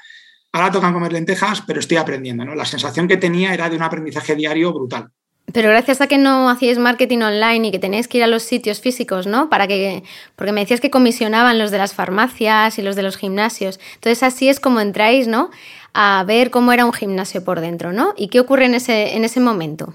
Ahora 0.56 0.72
tocan 0.72 0.94
comer 0.94 1.12
lentejas, 1.12 1.64
pero 1.68 1.82
estoy 1.82 1.98
aprendiendo, 1.98 2.46
¿no? 2.46 2.56
La 2.56 2.64
sensación 2.64 3.10
que 3.10 3.18
tenía 3.18 3.54
era 3.54 3.70
de 3.70 3.76
un 3.76 3.82
aprendizaje 3.82 4.38
diario 4.38 4.72
brutal. 4.72 5.10
Pero 5.54 5.70
gracias 5.70 6.02
a 6.02 6.08
que 6.08 6.18
no 6.18 6.50
hacíais 6.50 6.78
marketing 6.78 7.20
online 7.20 7.68
y 7.68 7.72
que 7.72 7.80
tenéis 7.80 8.08
que 8.08 8.18
ir 8.18 8.24
a 8.24 8.28
los 8.28 8.44
sitios 8.44 8.82
físicos, 8.82 9.28
¿no? 9.28 9.50
Para 9.50 9.68
que, 9.68 10.04
porque 10.36 10.52
me 10.52 10.62
decías 10.62 10.82
que 10.82 10.90
comisionaban 10.90 11.60
los 11.60 11.72
de 11.72 11.78
las 11.78 11.94
farmacias 11.94 12.80
y 12.80 12.82
los 12.82 12.96
de 12.96 13.04
los 13.04 13.18
gimnasios. 13.18 13.80
Entonces 13.96 14.24
así 14.24 14.50
es 14.50 14.60
como 14.60 14.80
entráis, 14.82 15.28
¿no? 15.28 15.52
A 15.94 16.24
ver 16.28 16.50
cómo 16.50 16.74
era 16.74 16.86
un 16.86 16.94
gimnasio 16.94 17.44
por 17.44 17.62
dentro, 17.62 17.94
¿no? 17.94 18.14
¿Y 18.18 18.30
qué 18.30 18.40
ocurre 18.40 18.66
en 18.66 18.74
ese, 18.74 19.16
en 19.16 19.24
ese 19.24 19.40
momento? 19.40 19.94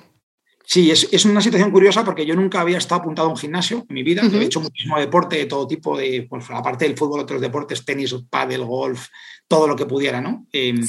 Sí, 0.70 0.88
es, 0.88 1.24
una 1.24 1.40
situación 1.40 1.72
curiosa 1.72 2.04
porque 2.04 2.24
yo 2.24 2.36
nunca 2.36 2.60
había 2.60 2.78
estado 2.78 3.00
apuntado 3.00 3.26
a 3.26 3.32
un 3.32 3.36
gimnasio 3.36 3.84
en 3.88 3.92
mi 3.92 4.04
vida. 4.04 4.22
He 4.22 4.44
hecho 4.44 4.60
muchísimo 4.60 5.00
deporte 5.00 5.36
de 5.36 5.46
todo 5.46 5.66
tipo, 5.66 5.98
de, 5.98 6.28
pues, 6.30 6.48
aparte 6.48 6.84
del 6.84 6.96
fútbol, 6.96 7.18
otros 7.18 7.40
deportes, 7.40 7.84
tenis, 7.84 8.14
pádel, 8.30 8.64
golf, 8.64 9.08
todo 9.48 9.66
lo 9.66 9.74
que 9.74 9.84
pudiera, 9.84 10.20
¿no? 10.20 10.46
Em, 10.52 10.80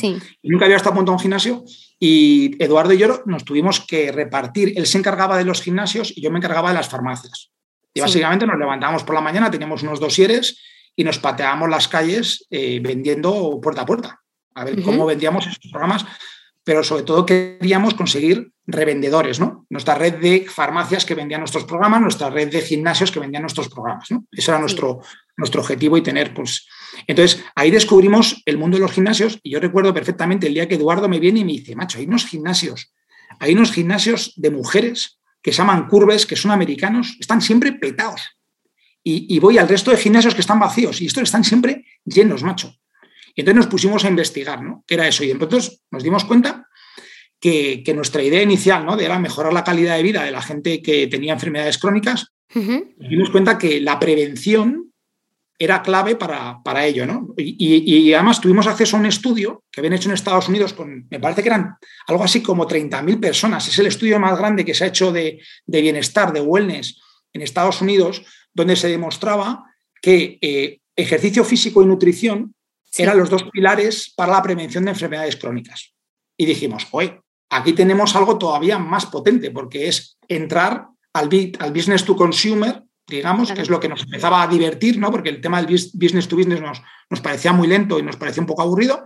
nunca 0.43 0.65
había 0.65 0.77
estado 0.77 0.91
apuntado 0.91 1.13
a 1.13 1.17
un 1.17 1.21
gimnasio 1.21 1.63
y 2.03 2.61
Eduardo 2.61 2.93
y 2.93 2.97
yo 2.97 3.21
nos 3.27 3.45
tuvimos 3.45 3.79
que 3.79 4.11
repartir. 4.11 4.73
Él 4.75 4.87
se 4.87 4.97
encargaba 4.97 5.37
de 5.37 5.45
los 5.45 5.61
gimnasios 5.61 6.11
y 6.15 6.21
yo 6.21 6.31
me 6.31 6.39
encargaba 6.39 6.69
de 6.69 6.75
las 6.75 6.89
farmacias. 6.89 7.51
Y 7.93 8.01
básicamente 8.01 8.47
nos 8.47 8.57
levantábamos 8.57 9.03
por 9.03 9.13
la 9.13 9.21
mañana, 9.21 9.51
teníamos 9.51 9.83
unos 9.83 9.99
dosieres 9.99 10.59
y 10.95 11.03
nos 11.03 11.19
pateábamos 11.19 11.69
las 11.69 11.87
calles 11.87 12.47
eh, 12.49 12.79
vendiendo 12.81 13.59
puerta 13.61 13.83
a 13.83 13.85
puerta. 13.85 14.19
A 14.55 14.65
ver 14.65 14.81
cómo 14.81 15.05
vendíamos 15.05 15.45
esos 15.45 15.69
programas 15.71 16.05
pero 16.63 16.83
sobre 16.83 17.03
todo 17.03 17.25
queríamos 17.25 17.93
conseguir 17.95 18.51
revendedores, 18.67 19.39
¿no? 19.39 19.65
Nuestra 19.69 19.95
red 19.95 20.15
de 20.15 20.45
farmacias 20.47 21.05
que 21.05 21.15
vendían 21.15 21.41
nuestros 21.41 21.63
programas, 21.65 22.01
nuestra 22.01 22.29
red 22.29 22.51
de 22.51 22.61
gimnasios 22.61 23.11
que 23.11 23.19
vendían 23.19 23.41
nuestros 23.41 23.67
programas, 23.69 24.11
¿no? 24.11 24.25
Ese 24.31 24.51
era 24.51 24.59
nuestro, 24.59 24.99
nuestro 25.37 25.61
objetivo 25.61 25.97
y 25.97 26.03
tener, 26.03 26.33
pues... 26.33 26.67
Entonces, 27.07 27.43
ahí 27.55 27.71
descubrimos 27.71 28.41
el 28.45 28.57
mundo 28.57 28.77
de 28.77 28.81
los 28.81 28.91
gimnasios 28.91 29.39
y 29.43 29.51
yo 29.51 29.59
recuerdo 29.59 29.93
perfectamente 29.93 30.47
el 30.47 30.53
día 30.53 30.67
que 30.67 30.75
Eduardo 30.75 31.07
me 31.07 31.19
viene 31.19 31.41
y 31.41 31.45
me 31.45 31.53
dice, 31.53 31.75
macho, 31.75 31.99
hay 31.99 32.05
unos 32.05 32.25
gimnasios, 32.25 32.93
hay 33.39 33.53
unos 33.53 33.71
gimnasios 33.71 34.33
de 34.35 34.51
mujeres 34.51 35.19
que 35.41 35.51
se 35.51 35.59
llaman 35.59 35.87
curves, 35.87 36.25
que 36.25 36.35
son 36.35 36.51
americanos, 36.51 37.17
están 37.19 37.41
siempre 37.41 37.71
petados. 37.73 38.21
Y, 39.03 39.33
y 39.35 39.39
voy 39.39 39.57
al 39.57 39.67
resto 39.67 39.89
de 39.91 39.97
gimnasios 39.97 40.35
que 40.35 40.41
están 40.41 40.59
vacíos 40.59 41.01
y 41.01 41.07
estos 41.07 41.23
están 41.23 41.43
siempre 41.43 41.85
llenos, 42.05 42.43
macho. 42.43 42.75
Y 43.33 43.41
entonces 43.41 43.57
nos 43.57 43.67
pusimos 43.67 44.05
a 44.05 44.09
investigar, 44.09 44.61
¿no? 44.61 44.83
¿Qué 44.85 44.95
era 44.95 45.07
eso? 45.07 45.23
Y 45.23 45.31
entonces 45.31 45.81
nos 45.89 46.03
dimos 46.03 46.25
cuenta 46.25 46.67
que, 47.39 47.83
nuestra 47.95 48.23
idea 48.23 48.41
inicial, 48.41 48.85
¿no? 48.85 48.95
De 48.95 49.05
era 49.05 49.19
mejorar 49.19 49.51
la 49.51 49.63
calidad 49.63 49.97
de 49.97 50.03
vida 50.03 50.23
de 50.23 50.31
la 50.31 50.41
gente 50.41 50.81
que 50.81 51.07
tenía 51.07 51.33
enfermedades 51.33 51.77
crónicas, 51.77 52.27
nos 52.53 53.09
dimos 53.09 53.29
cuenta 53.29 53.57
que 53.57 53.79
la 53.79 53.97
prevención 53.97 54.90
era 55.63 55.83
clave 55.83 56.15
para, 56.15 56.85
ello, 56.87 57.05
¿no? 57.05 57.35
Y, 57.37 58.11
además 58.13 58.41
tuvimos 58.41 58.65
acceso 58.65 58.97
a 58.97 58.99
un 58.99 59.05
estudio 59.05 59.63
que 59.71 59.79
habían 59.79 59.93
hecho 59.93 60.09
en 60.09 60.15
Estados 60.15 60.49
Unidos 60.49 60.73
con, 60.73 61.05
me 61.07 61.19
parece 61.19 61.43
que 61.43 61.49
eran 61.49 61.75
algo 62.07 62.23
así 62.23 62.41
como 62.41 62.67
30.000 62.67 63.19
personas. 63.19 63.67
Es 63.67 63.77
el 63.77 63.85
estudio 63.85 64.19
más 64.19 64.39
grande 64.39 64.65
que 64.65 64.73
se 64.73 64.85
ha 64.85 64.87
hecho 64.87 65.11
de, 65.11 65.39
bienestar, 65.67 66.33
de 66.33 66.41
wellness 66.41 66.99
en 67.31 67.43
Estados 67.43 67.79
Unidos, 67.79 68.23
donde 68.51 68.75
se 68.75 68.89
demostraba 68.89 69.63
que 70.01 70.39
eh, 70.41 70.79
ejercicio 70.95 71.43
físico 71.43 71.83
y 71.83 71.85
nutrición 71.85 72.55
eran 72.97 73.19
los 73.19 73.29
dos 73.29 73.43
pilares 73.51 74.11
para 74.15 74.33
la 74.33 74.41
prevención 74.41 74.85
de 74.85 74.91
enfermedades 74.91 75.35
crónicas. 75.35 75.93
Y 76.37 76.47
dijimos, 76.47 76.87
oye, 76.89 77.21
aquí 77.51 77.73
tenemos 77.73 78.15
algo 78.15 78.39
todavía 78.39 78.79
más 78.79 79.05
potente, 79.05 79.51
porque 79.51 79.87
es 79.87 80.17
entrar 80.27 80.87
al, 81.13 81.29
al 81.59 81.71
business 81.71 82.03
to 82.03 82.15
consumer, 82.15 82.81
digamos, 83.17 83.51
que 83.51 83.61
es 83.61 83.69
lo 83.69 83.79
que 83.79 83.89
nos 83.89 84.03
empezaba 84.03 84.41
a 84.41 84.47
divertir, 84.47 84.97
¿no? 84.97 85.11
Porque 85.11 85.29
el 85.29 85.41
tema 85.41 85.61
del 85.61 85.67
business 85.93 86.27
to 86.27 86.35
business 86.35 86.61
nos, 86.61 86.81
nos 87.09 87.21
parecía 87.21 87.53
muy 87.53 87.67
lento 87.67 87.99
y 87.99 88.03
nos 88.03 88.17
parecía 88.17 88.41
un 88.41 88.47
poco 88.47 88.61
aburrido, 88.61 89.05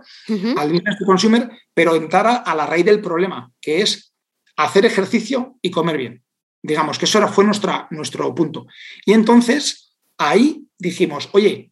al 0.56 0.72
business 0.72 0.98
to 0.98 1.04
consumer, 1.04 1.50
pero 1.74 1.94
entrar 1.94 2.26
a, 2.26 2.36
a, 2.36 2.54
la 2.54 2.66
raíz 2.66 2.84
del 2.84 3.00
problema, 3.00 3.50
que 3.60 3.82
es 3.82 4.14
hacer 4.56 4.86
ejercicio 4.86 5.58
y 5.62 5.70
comer 5.70 5.96
bien. 5.96 6.22
Digamos 6.62 6.98
que 6.98 7.04
eso 7.04 7.26
fue 7.28 7.44
nuestra, 7.44 7.86
nuestro 7.90 8.34
punto. 8.34 8.66
Y 9.04 9.12
entonces 9.12 9.94
ahí 10.18 10.66
dijimos, 10.78 11.28
oye, 11.32 11.70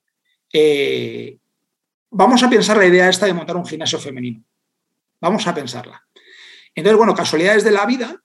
eh, 0.52 1.38
vamos 2.10 2.42
a 2.42 2.50
pensar 2.50 2.76
la 2.76 2.86
idea 2.86 3.08
esta 3.08 3.26
de 3.26 3.34
montar 3.34 3.56
un 3.56 3.66
gimnasio 3.66 3.98
femenino. 3.98 4.42
Vamos 5.20 5.46
a 5.46 5.54
pensarla. 5.54 6.02
Entonces, 6.74 6.96
bueno, 6.96 7.14
casualidades 7.14 7.64
de 7.64 7.70
la 7.70 7.86
vida, 7.86 8.22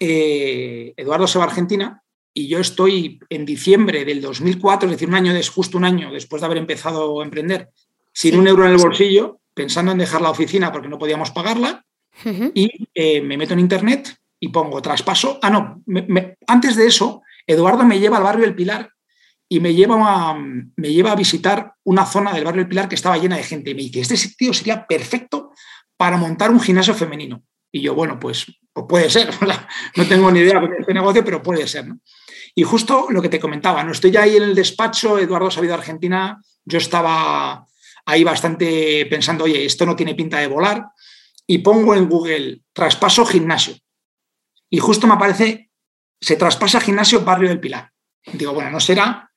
eh, 0.00 0.92
Eduardo 0.96 1.26
se 1.26 1.38
va 1.38 1.44
a 1.44 1.48
Argentina 1.48 2.02
y 2.34 2.48
yo 2.48 2.58
estoy 2.58 3.20
en 3.30 3.46
diciembre 3.46 4.04
del 4.04 4.20
2004, 4.20 4.88
es 4.88 4.96
decir, 4.96 5.08
un 5.08 5.14
año, 5.14 5.32
justo 5.54 5.78
un 5.78 5.84
año 5.84 6.12
después 6.12 6.40
de 6.40 6.46
haber 6.46 6.58
empezado 6.58 7.20
a 7.20 7.24
emprender, 7.24 7.70
sin 8.12 8.36
un 8.36 8.48
euro 8.48 8.66
en 8.66 8.72
el 8.72 8.78
bolsillo, 8.78 9.40
pensando 9.54 9.92
en 9.92 9.98
dejar 9.98 10.20
la 10.20 10.30
oficina 10.30 10.72
porque 10.72 10.88
no 10.88 10.98
podíamos 10.98 11.30
pagarla, 11.30 11.84
y 12.54 12.88
eh, 12.94 13.20
me 13.20 13.36
meto 13.36 13.54
en 13.54 13.60
internet 13.60 14.16
y 14.38 14.48
pongo 14.48 14.82
traspaso. 14.82 15.38
Ah, 15.42 15.50
no, 15.50 15.82
antes 16.46 16.76
de 16.76 16.86
eso, 16.86 17.22
Eduardo 17.46 17.84
me 17.84 17.98
lleva 17.98 18.18
al 18.18 18.22
barrio 18.22 18.44
El 18.44 18.54
Pilar 18.54 18.90
y 19.48 19.60
me 19.60 19.74
lleva, 19.74 20.30
a, 20.30 20.34
me 20.34 20.92
lleva 20.92 21.12
a 21.12 21.16
visitar 21.16 21.74
una 21.84 22.06
zona 22.06 22.32
del 22.32 22.44
barrio 22.44 22.62
El 22.62 22.68
Pilar 22.68 22.88
que 22.88 22.94
estaba 22.94 23.18
llena 23.18 23.36
de 23.36 23.42
gente. 23.42 23.70
Y 23.70 23.74
me 23.74 23.82
dice, 23.82 24.00
este 24.00 24.16
sitio 24.16 24.52
sería 24.52 24.86
perfecto 24.86 25.52
para 25.96 26.16
montar 26.16 26.50
un 26.50 26.60
gimnasio 26.60 26.94
femenino. 26.94 27.42
Y 27.70 27.80
yo, 27.80 27.94
bueno, 27.94 28.18
pues, 28.20 28.46
pues 28.72 28.86
puede 28.88 29.10
ser. 29.10 29.30
no 29.96 30.06
tengo 30.06 30.30
ni 30.30 30.40
idea 30.40 30.60
de 30.60 30.76
este 30.78 30.94
negocio, 30.94 31.24
pero 31.24 31.42
puede 31.42 31.66
ser. 31.66 31.86
Y 32.54 32.62
justo 32.62 33.06
lo 33.10 33.20
que 33.20 33.28
te 33.28 33.40
comentaba, 33.40 33.82
no 33.82 33.92
estoy 33.92 34.12
ya 34.12 34.22
ahí 34.22 34.36
en 34.36 34.44
el 34.44 34.54
despacho, 34.54 35.18
Eduardo 35.18 35.48
ha 35.48 35.50
salido 35.50 35.74
a 35.74 35.78
Argentina, 35.78 36.40
yo 36.64 36.78
estaba 36.78 37.66
ahí 38.06 38.22
bastante 38.22 39.06
pensando, 39.06 39.44
oye, 39.44 39.64
esto 39.64 39.84
no 39.84 39.96
tiene 39.96 40.14
pinta 40.14 40.38
de 40.38 40.46
volar, 40.46 40.86
y 41.46 41.58
pongo 41.58 41.94
en 41.94 42.08
Google 42.08 42.60
traspaso 42.72 43.26
gimnasio. 43.26 43.76
Y 44.70 44.78
justo 44.78 45.06
me 45.06 45.14
aparece, 45.14 45.70
se 46.20 46.36
traspasa 46.36 46.80
gimnasio 46.80 47.22
Barrio 47.22 47.48
del 47.48 47.60
Pilar. 47.60 47.90
Digo, 48.32 48.54
bueno, 48.54 48.70
no 48.70 48.80
será, 48.80 49.30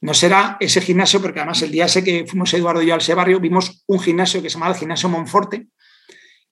no 0.00 0.14
será 0.14 0.56
ese 0.60 0.80
gimnasio, 0.80 1.20
porque 1.20 1.40
además 1.40 1.62
el 1.62 1.72
día 1.72 1.86
ese 1.86 2.04
que 2.04 2.26
fuimos 2.26 2.54
Eduardo 2.54 2.82
y 2.82 2.86
yo 2.86 2.94
al 2.94 3.00
ese 3.00 3.14
barrio, 3.14 3.40
vimos 3.40 3.82
un 3.86 4.00
gimnasio 4.00 4.40
que 4.40 4.48
se 4.48 4.54
llama 4.54 4.70
el 4.70 4.76
Gimnasio 4.76 5.08
Monforte, 5.08 5.66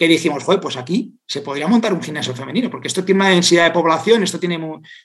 que 0.00 0.08
dijimos, 0.08 0.42
joder, 0.44 0.60
pues 0.60 0.78
aquí 0.78 1.12
se 1.26 1.42
podría 1.42 1.68
montar 1.68 1.92
un 1.92 2.02
gimnasio 2.02 2.34
femenino, 2.34 2.70
porque 2.70 2.88
esto 2.88 3.04
tiene 3.04 3.20
una 3.20 3.28
densidad 3.28 3.66
de 3.66 3.70
población, 3.70 4.22
esto 4.22 4.40
tiene 4.40 4.58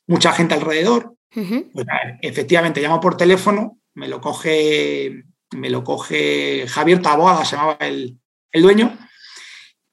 mucha 0.08 0.32
gente 0.32 0.54
alrededor. 0.54 1.16
pues, 1.30 1.86
efectivamente, 2.22 2.80
llamo 2.80 3.02
por 3.02 3.18
teléfono, 3.18 3.78
me 3.94 4.08
lo 4.08 4.22
coge, 4.22 5.26
me 5.52 5.70
lo 5.70 5.84
coge 5.84 6.66
Javier 6.70 7.02
Taboada, 7.02 7.44
se 7.44 7.58
llamaba 7.58 7.78
el, 7.82 8.18
el 8.54 8.62
dueño, 8.62 8.98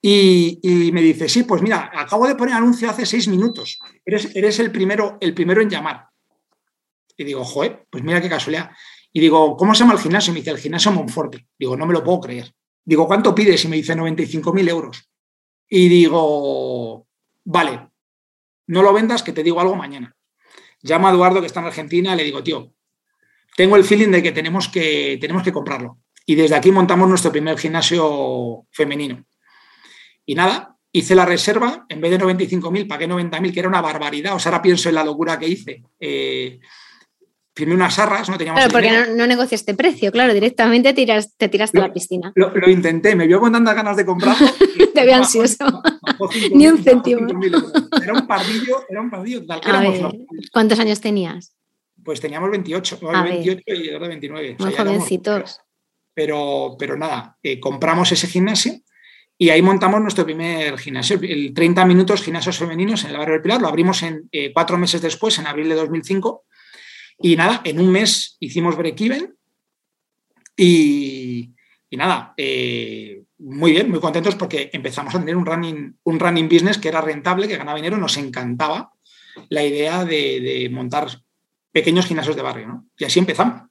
y, 0.01 0.89
me 0.93 1.01
dice, 1.01 1.27
sí, 1.27 1.43
pues 1.43 1.61
mira, 1.61 1.91
acabo 1.93 2.25
de 2.25 2.35
poner 2.35 2.55
anuncio 2.55 2.89
hace 2.89 3.05
seis 3.05 3.27
minutos. 3.27 3.79
Eres, 4.05 4.33
eres 4.33 4.57
el, 4.59 4.71
primero, 4.71 5.17
el 5.19 5.33
primero 5.33 5.61
en 5.61 5.69
llamar. 5.69 6.07
Y 7.17 7.25
digo, 7.25 7.43
joder, 7.43 7.87
pues 7.89 8.05
mira 8.05 8.21
qué 8.21 8.29
casualidad. 8.29 8.71
Y 9.11 9.19
digo, 9.19 9.57
¿cómo 9.57 9.75
se 9.75 9.79
llama 9.79 9.95
el 9.95 9.99
gimnasio? 9.99 10.31
Y 10.31 10.35
me 10.35 10.39
dice, 10.39 10.51
el 10.51 10.59
gimnasio 10.59 10.93
Monforte. 10.93 11.45
Digo, 11.59 11.75
no 11.75 11.85
me 11.85 11.93
lo 11.93 12.05
puedo 12.05 12.21
creer. 12.21 12.53
Digo, 12.85 13.07
¿cuánto 13.07 13.33
pides? 13.33 13.63
Y 13.65 13.67
me 13.67 13.77
dice, 13.77 13.95
95.000 13.95 14.69
euros. 14.69 15.09
Y 15.69 15.89
digo, 15.89 17.07
vale, 17.45 17.87
no 18.67 18.81
lo 18.81 18.93
vendas, 18.93 19.23
que 19.23 19.33
te 19.33 19.43
digo 19.43 19.59
algo 19.61 19.75
mañana. 19.75 20.15
Llamo 20.81 21.07
a 21.07 21.11
Eduardo, 21.11 21.39
que 21.39 21.47
está 21.47 21.61
en 21.61 21.67
Argentina, 21.67 22.15
le 22.15 22.23
digo, 22.23 22.43
tío, 22.43 22.73
tengo 23.55 23.75
el 23.75 23.83
feeling 23.83 24.09
de 24.09 24.23
que 24.23 24.31
tenemos 24.31 24.67
que, 24.67 25.17
tenemos 25.19 25.43
que 25.43 25.53
comprarlo. 25.53 25.99
Y 26.25 26.35
desde 26.35 26.55
aquí 26.55 26.71
montamos 26.71 27.07
nuestro 27.07 27.31
primer 27.31 27.57
gimnasio 27.57 28.65
femenino. 28.71 29.25
Y 30.25 30.35
nada, 30.35 30.77
hice 30.91 31.15
la 31.15 31.25
reserva, 31.25 31.85
en 31.89 32.01
vez 32.01 32.11
de 32.11 32.19
95.000, 32.19 32.87
pagué 32.87 33.07
90.000, 33.07 33.53
que 33.53 33.59
era 33.59 33.69
una 33.69 33.81
barbaridad. 33.81 34.35
O 34.35 34.39
sea, 34.39 34.51
ahora 34.51 34.61
pienso 34.61 34.89
en 34.89 34.95
la 34.95 35.03
locura 35.03 35.37
que 35.37 35.47
hice. 35.47 35.83
Eh, 35.99 36.59
firmé 37.55 37.75
unas 37.75 37.97
arras, 37.99 38.29
no 38.29 38.37
teníamos. 38.37 38.59
Claro, 38.59 38.71
porque 38.71 38.91
no, 38.91 39.15
no, 39.15 39.27
negociaste 39.27 39.73
precio, 39.75 40.11
claro, 40.11 40.33
directamente 40.33 40.93
tiras, 40.93 41.35
te 41.37 41.49
tiraste 41.49 41.77
a 41.79 41.87
la 41.87 41.93
piscina. 41.93 42.31
Lo, 42.35 42.69
intenté, 42.69 43.15
me 43.15 43.27
vio 43.27 43.39
con 43.39 43.51
tantas 43.51 43.75
ganas 43.75 43.97
de 43.97 44.05
comprar. 44.05 44.35
te 44.93 45.05
veo 45.05 45.15
ansioso. 45.15 45.83
Ni 46.53 46.67
un 46.67 46.83
céntimo. 46.83 47.27
Era 48.01 48.13
un 48.13 48.27
pardillo, 48.27 48.85
era 48.89 49.01
un 49.01 49.09
pardillo 49.09 49.43
¿Cuántos 50.51 50.79
años 50.79 51.01
tenías? 51.01 51.55
Pues 52.03 52.19
teníamos 52.19 52.49
28, 52.51 52.99
28 53.01 53.63
y 53.67 53.89
ahora 53.91 54.07
29. 54.09 54.57
Muy 54.59 54.73
jovencitos. 54.73 55.61
pero, 56.13 56.75
pero 56.77 56.97
nada, 56.97 57.37
eh, 57.41 57.59
compramos 57.59 58.11
ese 58.11 58.27
gimnasio 58.27 58.73
y 59.37 59.49
ahí 59.49 59.61
montamos 59.61 60.01
nuestro 60.01 60.25
primer 60.25 60.77
gimnasio, 60.77 61.19
el 61.21 61.53
30 61.53 61.85
minutos 61.85 62.21
gimnasios 62.21 62.57
femeninos 62.57 63.03
en 63.03 63.11
el 63.11 63.17
barrio 63.17 63.33
del 63.33 63.41
Pilar. 63.41 63.61
Lo 63.61 63.67
abrimos 63.67 64.03
en, 64.03 64.27
eh, 64.31 64.51
cuatro 64.53 64.77
meses 64.77 65.01
después, 65.01 65.39
en 65.39 65.47
abril 65.47 65.69
de 65.69 65.75
2005. 65.75 66.45
Y 67.23 67.35
nada, 67.37 67.61
en 67.63 67.79
un 67.79 67.89
mes 67.89 68.37
hicimos 68.39 68.75
break-even. 68.77 69.33
Y, 70.55 71.55
nada, 71.91 72.33
eh, 72.37 73.23
muy 73.39 73.71
bien, 73.71 73.89
muy 73.89 73.99
contentos 73.99 74.35
porque 74.35 74.69
empezamos 74.73 75.15
a 75.15 75.19
tener 75.19 75.35
un 75.35 75.45
running, 75.45 75.97
un 76.03 76.19
running 76.19 76.49
business 76.49 76.77
que 76.77 76.89
era 76.89 77.01
rentable, 77.01 77.47
que 77.47 77.57
ganaba 77.57 77.77
dinero. 77.77 77.97
Nos 77.97 78.17
encantaba 78.17 78.91
la 79.49 79.63
idea 79.63 80.03
de, 80.03 80.41
de 80.41 80.69
montar 80.69 81.07
pequeños 81.71 82.05
gimnasios 82.05 82.35
de 82.35 82.41
barrio. 82.41 82.67
¿no? 82.67 82.85
Y 82.97 83.05
así 83.05 83.19
empezamos. 83.19 83.63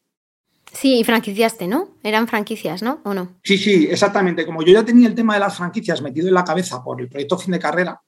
Sí, 0.73 1.01
y 1.01 1.05
franquiciaste, 1.05 1.69
¿no? 1.69 1.99
Eran 2.03 2.27
franquicias, 2.27 2.83
¿no? 2.83 3.03
¿O 3.05 3.13
no? 3.13 3.39
Sí, 3.45 3.59
sí, 3.59 3.89
exactamente. 3.91 4.47
Como 4.47 4.63
yo 4.63 4.73
ya 4.73 4.85
tenía 4.85 5.09
el 5.09 5.15
tema 5.15 5.35
de 5.35 5.41
las 5.41 5.59
franquicias 5.59 6.01
metido 6.01 6.29
en 6.29 6.35
la 6.35 6.45
cabeza 6.45 6.83
por 6.83 7.01
el 7.03 7.11
proyecto 7.11 7.37
fin 7.37 7.53
de 7.53 7.59
carrera, 7.59 8.01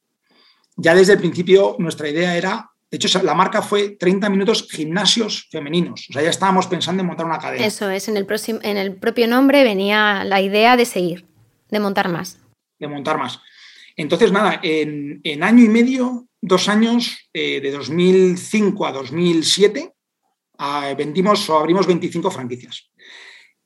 ya 0.76 0.94
desde 0.94 1.12
el 1.12 1.18
principio 1.18 1.76
nuestra 1.78 2.08
idea 2.08 2.34
era, 2.34 2.70
de 2.90 2.96
hecho, 2.96 3.22
la 3.22 3.34
marca 3.34 3.60
fue 3.60 3.90
30 3.90 4.30
minutos 4.30 4.68
gimnasios 4.70 5.48
femeninos. 5.50 6.06
O 6.10 6.12
sea, 6.12 6.22
ya 6.22 6.30
estábamos 6.30 6.66
pensando 6.68 7.00
en 7.00 7.08
montar 7.08 7.26
una 7.26 7.38
cadena. 7.38 7.66
Eso 7.66 7.90
es, 7.90 8.08
en 8.08 8.16
el, 8.16 8.26
próximo, 8.26 8.60
en 8.62 8.76
el 8.76 8.94
propio 8.96 9.26
nombre 9.26 9.64
venía 9.64 10.22
la 10.24 10.40
idea 10.40 10.76
de 10.76 10.84
seguir, 10.84 11.26
de 11.70 11.80
montar 11.80 12.08
más. 12.08 12.38
De 12.78 12.86
montar 12.86 13.18
más. 13.18 13.40
Entonces, 13.96 14.32
nada, 14.32 14.60
en, 14.62 15.42
año 15.42 15.64
y 15.64 15.68
medio, 15.68 16.28
dos 16.40 16.68
años, 16.68 17.16
eh, 17.32 17.60
de 17.60 17.70
2005 17.72 18.86
a 18.86 18.92
2007, 18.92 19.94
vendimos 20.96 21.48
o 21.50 21.58
abrimos 21.58 21.86
25 21.86 22.30
franquicias. 22.30 22.90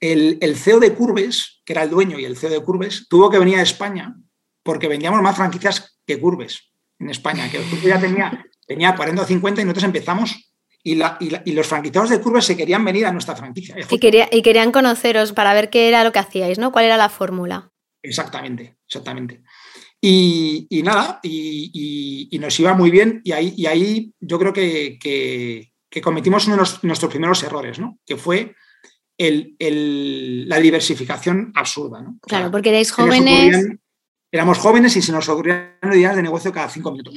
El, 0.00 0.56
CEO 0.56 0.80
de 0.80 0.94
Curves, 0.94 1.60
que 1.64 1.72
era 1.72 1.82
el 1.82 1.90
dueño 1.90 2.18
y 2.18 2.24
el 2.24 2.36
CEO 2.36 2.50
de 2.50 2.62
Curves, 2.62 3.06
tuvo 3.08 3.30
que 3.30 3.38
venir 3.38 3.58
a 3.58 3.62
España 3.62 4.14
porque 4.62 4.88
vendíamos 4.88 5.22
más 5.22 5.36
franquicias 5.36 5.98
que 6.06 6.20
Curves 6.20 6.70
en 6.98 7.10
España, 7.10 7.50
que 7.50 7.60
ya 7.82 8.00
tenía, 8.00 8.44
tenía 8.68 8.94
40 8.94 9.22
o 9.22 9.26
50 9.26 9.60
y 9.60 9.64
nosotros 9.64 9.84
empezamos 9.84 10.54
y, 10.84 10.94
los 10.94 11.66
franquiciados 11.66 12.10
de 12.10 12.20
Curves 12.20 12.44
se 12.44 12.56
querían 12.56 12.84
venir 12.84 13.06
a 13.06 13.12
nuestra 13.12 13.34
franquicia. 13.34 13.74
Y, 13.90 14.42
querían 14.42 14.70
conoceros 14.70 15.32
para 15.32 15.52
ver 15.52 15.70
qué 15.70 15.88
era 15.88 16.04
lo 16.04 16.12
que 16.12 16.20
hacíais, 16.20 16.58
¿no? 16.58 16.70
¿Cuál 16.70 16.84
era 16.84 16.96
la 16.96 17.08
fórmula? 17.08 17.72
Exactamente, 18.00 18.78
exactamente. 18.86 19.42
Y, 20.00 20.68
nada, 20.84 21.18
y, 21.24 22.38
nos 22.40 22.60
iba 22.60 22.74
muy 22.74 22.90
bien 22.90 23.20
y 23.24 23.32
ahí, 23.32 23.66
ahí 23.66 24.12
yo 24.20 24.38
creo 24.38 24.52
que, 24.52 24.98
que 25.90 26.00
cometimos 26.00 26.46
uno 26.46 26.56
de 26.56 26.62
nuestros 26.82 27.10
primeros 27.10 27.42
errores, 27.42 27.78
¿no? 27.78 27.98
que 28.06 28.16
fue 28.16 28.54
la 29.18 30.60
diversificación 30.60 31.52
absurda. 31.54 32.00
¿no? 32.02 32.18
claro, 32.22 32.50
porque 32.50 32.68
erais 32.68 32.92
jóvenes. 32.92 33.66
éramos 34.30 34.58
jóvenes 34.58 34.96
y 34.96 35.02
se 35.02 35.12
nos 35.12 35.28
ocurrían 35.28 35.76
ideas 35.92 36.16
de 36.16 36.22
negocio 36.22 36.52
cada 36.52 36.68
cinco 36.68 36.92
minutos. 36.92 37.14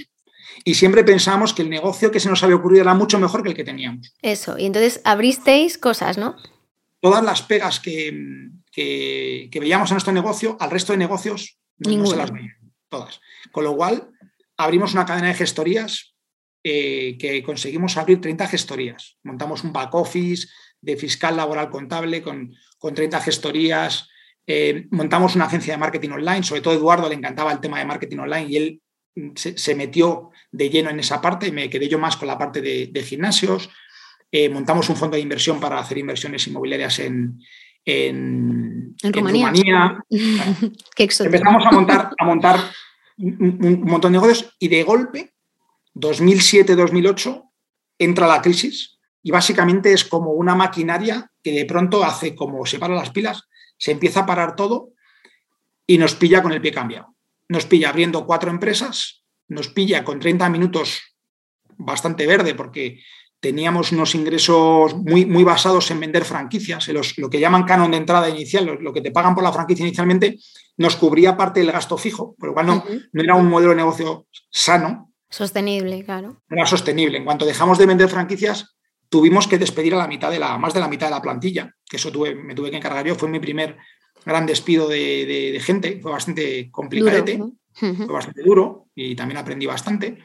Y 0.63 0.75
siempre 0.75 1.03
pensábamos 1.03 1.53
que 1.53 1.61
el 1.61 1.69
negocio 1.69 2.11
que 2.11 2.19
se 2.19 2.29
nos 2.29 2.43
había 2.43 2.55
ocurrido 2.55 2.83
era 2.83 2.93
mucho 2.93 3.19
mejor 3.19 3.43
que 3.43 3.49
el 3.49 3.55
que 3.55 3.63
teníamos. 3.63 4.13
Eso, 4.21 4.57
y 4.57 4.65
entonces 4.65 5.01
abristeis 5.03 5.77
cosas, 5.77 6.17
¿no? 6.17 6.35
Todas 6.99 7.23
las 7.23 7.41
pegas 7.41 7.79
que, 7.79 8.49
que, 8.71 9.49
veíamos 9.59 9.89
en 9.89 9.95
nuestro 9.95 10.13
negocio, 10.13 10.57
al 10.59 10.71
resto 10.71 10.93
de 10.93 10.99
negocios 10.99 11.57
no, 11.77 12.05
se 12.05 12.15
las 12.15 12.31
veían, 12.31 12.55
todas. 12.89 13.19
Con 13.51 13.63
lo 13.63 13.75
cual, 13.75 14.09
abrimos 14.57 14.93
una 14.93 15.05
cadena 15.05 15.29
de 15.29 15.33
gestorías 15.33 16.15
eh, 16.63 17.17
que 17.17 17.41
conseguimos 17.43 17.97
abrir 17.97 18.21
30 18.21 18.47
gestorías. 18.47 19.17
Montamos 19.23 19.63
un 19.63 19.73
back 19.73 19.95
office 19.95 20.47
de 20.79 20.95
fiscal 20.95 21.35
laboral 21.35 21.69
contable 21.69 22.21
con, 22.21 22.53
con 22.77 22.93
30 22.93 23.19
gestorías. 23.21 24.07
Eh, 24.45 24.87
montamos 24.91 25.35
una 25.35 25.45
agencia 25.45 25.73
de 25.73 25.79
marketing 25.79 26.09
online, 26.09 26.43
sobre 26.43 26.61
todo 26.61 26.73
a 26.73 26.77
Eduardo 26.77 27.09
le 27.09 27.15
encantaba 27.15 27.51
el 27.51 27.59
tema 27.59 27.79
de 27.79 27.85
marketing 27.85 28.17
online 28.17 28.47
y 28.49 28.57
él 28.57 28.81
se, 29.35 29.75
metió 29.75 30.31
de 30.51 30.69
lleno 30.69 30.89
en 30.89 30.99
esa 30.99 31.21
parte 31.21 31.47
y 31.47 31.51
me 31.51 31.69
quedé 31.69 31.87
yo 31.87 31.99
más 31.99 32.17
con 32.17 32.27
la 32.27 32.37
parte 32.37 32.61
de, 32.61 33.03
gimnasios. 33.03 33.69
Eh, 34.31 34.49
montamos 34.49 34.89
un 34.89 34.95
fondo 34.95 35.15
de 35.15 35.21
inversión 35.21 35.59
para 35.59 35.79
hacer 35.79 35.97
inversiones 35.97 36.47
inmobiliarias 36.47 36.99
en, 36.99 37.39
en, 37.85 38.95
Rumanía. 39.03 39.97
Empezamos 40.97 41.65
a 41.65 41.71
montar, 41.71 42.11
a 42.17 42.25
montar 42.25 42.59
un, 43.17 43.83
montón 43.83 44.13
de 44.13 44.19
negocios 44.19 44.55
y 44.59 44.67
de 44.67 44.83
golpe, 44.83 45.33
2007-2008, 45.95 47.49
entra 47.99 48.27
la 48.27 48.41
crisis 48.41 48.99
y 49.21 49.31
básicamente 49.31 49.93
es 49.93 50.05
como 50.05 50.31
una 50.31 50.55
maquinaria 50.55 51.31
que 51.43 51.51
de 51.51 51.65
pronto 51.65 52.03
hace 52.03 52.35
como 52.35 52.65
se 52.65 52.79
paran 52.79 52.97
las 52.97 53.11
pilas, 53.11 53.43
se 53.77 53.91
empieza 53.91 54.21
a 54.21 54.25
parar 54.25 54.55
todo 54.55 54.93
y 55.85 55.97
nos 55.97 56.15
pilla 56.15 56.41
con 56.41 56.51
el 56.51 56.61
pie 56.61 56.71
cambiado. 56.71 57.10
Nos 57.51 57.65
pilla 57.65 57.89
abriendo 57.89 58.25
cuatro 58.25 58.49
empresas, 58.49 59.25
nos 59.49 59.67
pilla 59.67 60.05
con 60.05 60.21
30 60.21 60.47
minutos 60.47 61.01
bastante 61.77 62.25
verde 62.25 62.55
porque 62.55 63.01
teníamos 63.41 63.91
unos 63.91 64.15
ingresos 64.15 64.95
muy, 64.95 65.25
muy 65.25 65.43
basados 65.43 65.91
en 65.91 65.99
vender 65.99 66.23
franquicias, 66.23 66.87
lo 67.17 67.29
que 67.29 67.41
llaman 67.41 67.65
canon 67.65 67.91
de 67.91 67.97
entrada 67.97 68.29
inicial, 68.29 68.77
lo, 68.79 68.93
que 68.93 69.01
te 69.01 69.11
pagan 69.11 69.35
por 69.35 69.43
la 69.43 69.51
franquicia 69.51 69.85
inicialmente, 69.85 70.39
nos 70.77 70.95
cubría 70.95 71.35
parte 71.35 71.59
del 71.59 71.73
gasto 71.73 71.97
fijo, 71.97 72.35
por 72.39 72.47
lo 72.47 72.53
cual 72.53 72.67
no, 72.67 72.85
no 73.11 73.21
era 73.21 73.35
un 73.35 73.49
modelo 73.49 73.71
de 73.71 73.77
negocio 73.83 74.27
sano. 74.49 75.11
Sostenible, 75.29 76.05
claro. 76.05 76.41
No 76.47 76.55
era 76.55 76.65
sostenible. 76.65 77.17
En 77.17 77.25
cuanto 77.25 77.45
dejamos 77.45 77.77
de 77.77 77.85
vender 77.85 78.07
franquicias, 78.07 78.77
tuvimos 79.09 79.45
que 79.45 79.57
despedir 79.57 79.93
a 79.93 79.97
la 79.97 80.07
mitad 80.07 80.31
de 80.31 80.39
la, 80.39 80.57
más 80.57 80.73
de 80.73 80.79
la 80.79 80.87
mitad 80.87 81.07
de 81.07 81.15
la 81.15 81.21
plantilla, 81.21 81.75
que 81.85 81.97
eso 81.97 82.13
tuve, 82.13 82.33
me 82.33 82.55
tuve 82.55 82.71
que 82.71 82.77
encargar 82.77 83.05
yo, 83.05 83.15
fue 83.15 83.27
mi 83.27 83.41
primer 83.41 83.75
gran 84.25 84.45
despido 84.45 84.87
de, 84.87 85.59
gente, 85.63 85.99
fue 86.01 86.11
bastante 86.11 86.69
complicadete, 86.71 87.39
fue 87.73 88.05
bastante 88.07 88.43
duro 88.43 88.87
y 88.95 89.15
también 89.15 89.37
aprendí 89.37 89.65
bastante. 89.65 90.19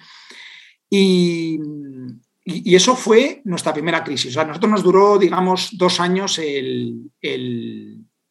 Y, 0.88 1.58
y, 2.44 2.74
eso 2.76 2.94
fue 2.94 3.42
nuestra 3.44 3.74
primera 3.74 4.04
crisis. 4.04 4.30
O 4.30 4.34
sea, 4.34 4.44
nosotros 4.44 4.70
nos 4.70 4.82
duró, 4.82 5.18
digamos, 5.18 5.70
dos 5.72 5.98
años 5.98 6.38
el, 6.38 7.10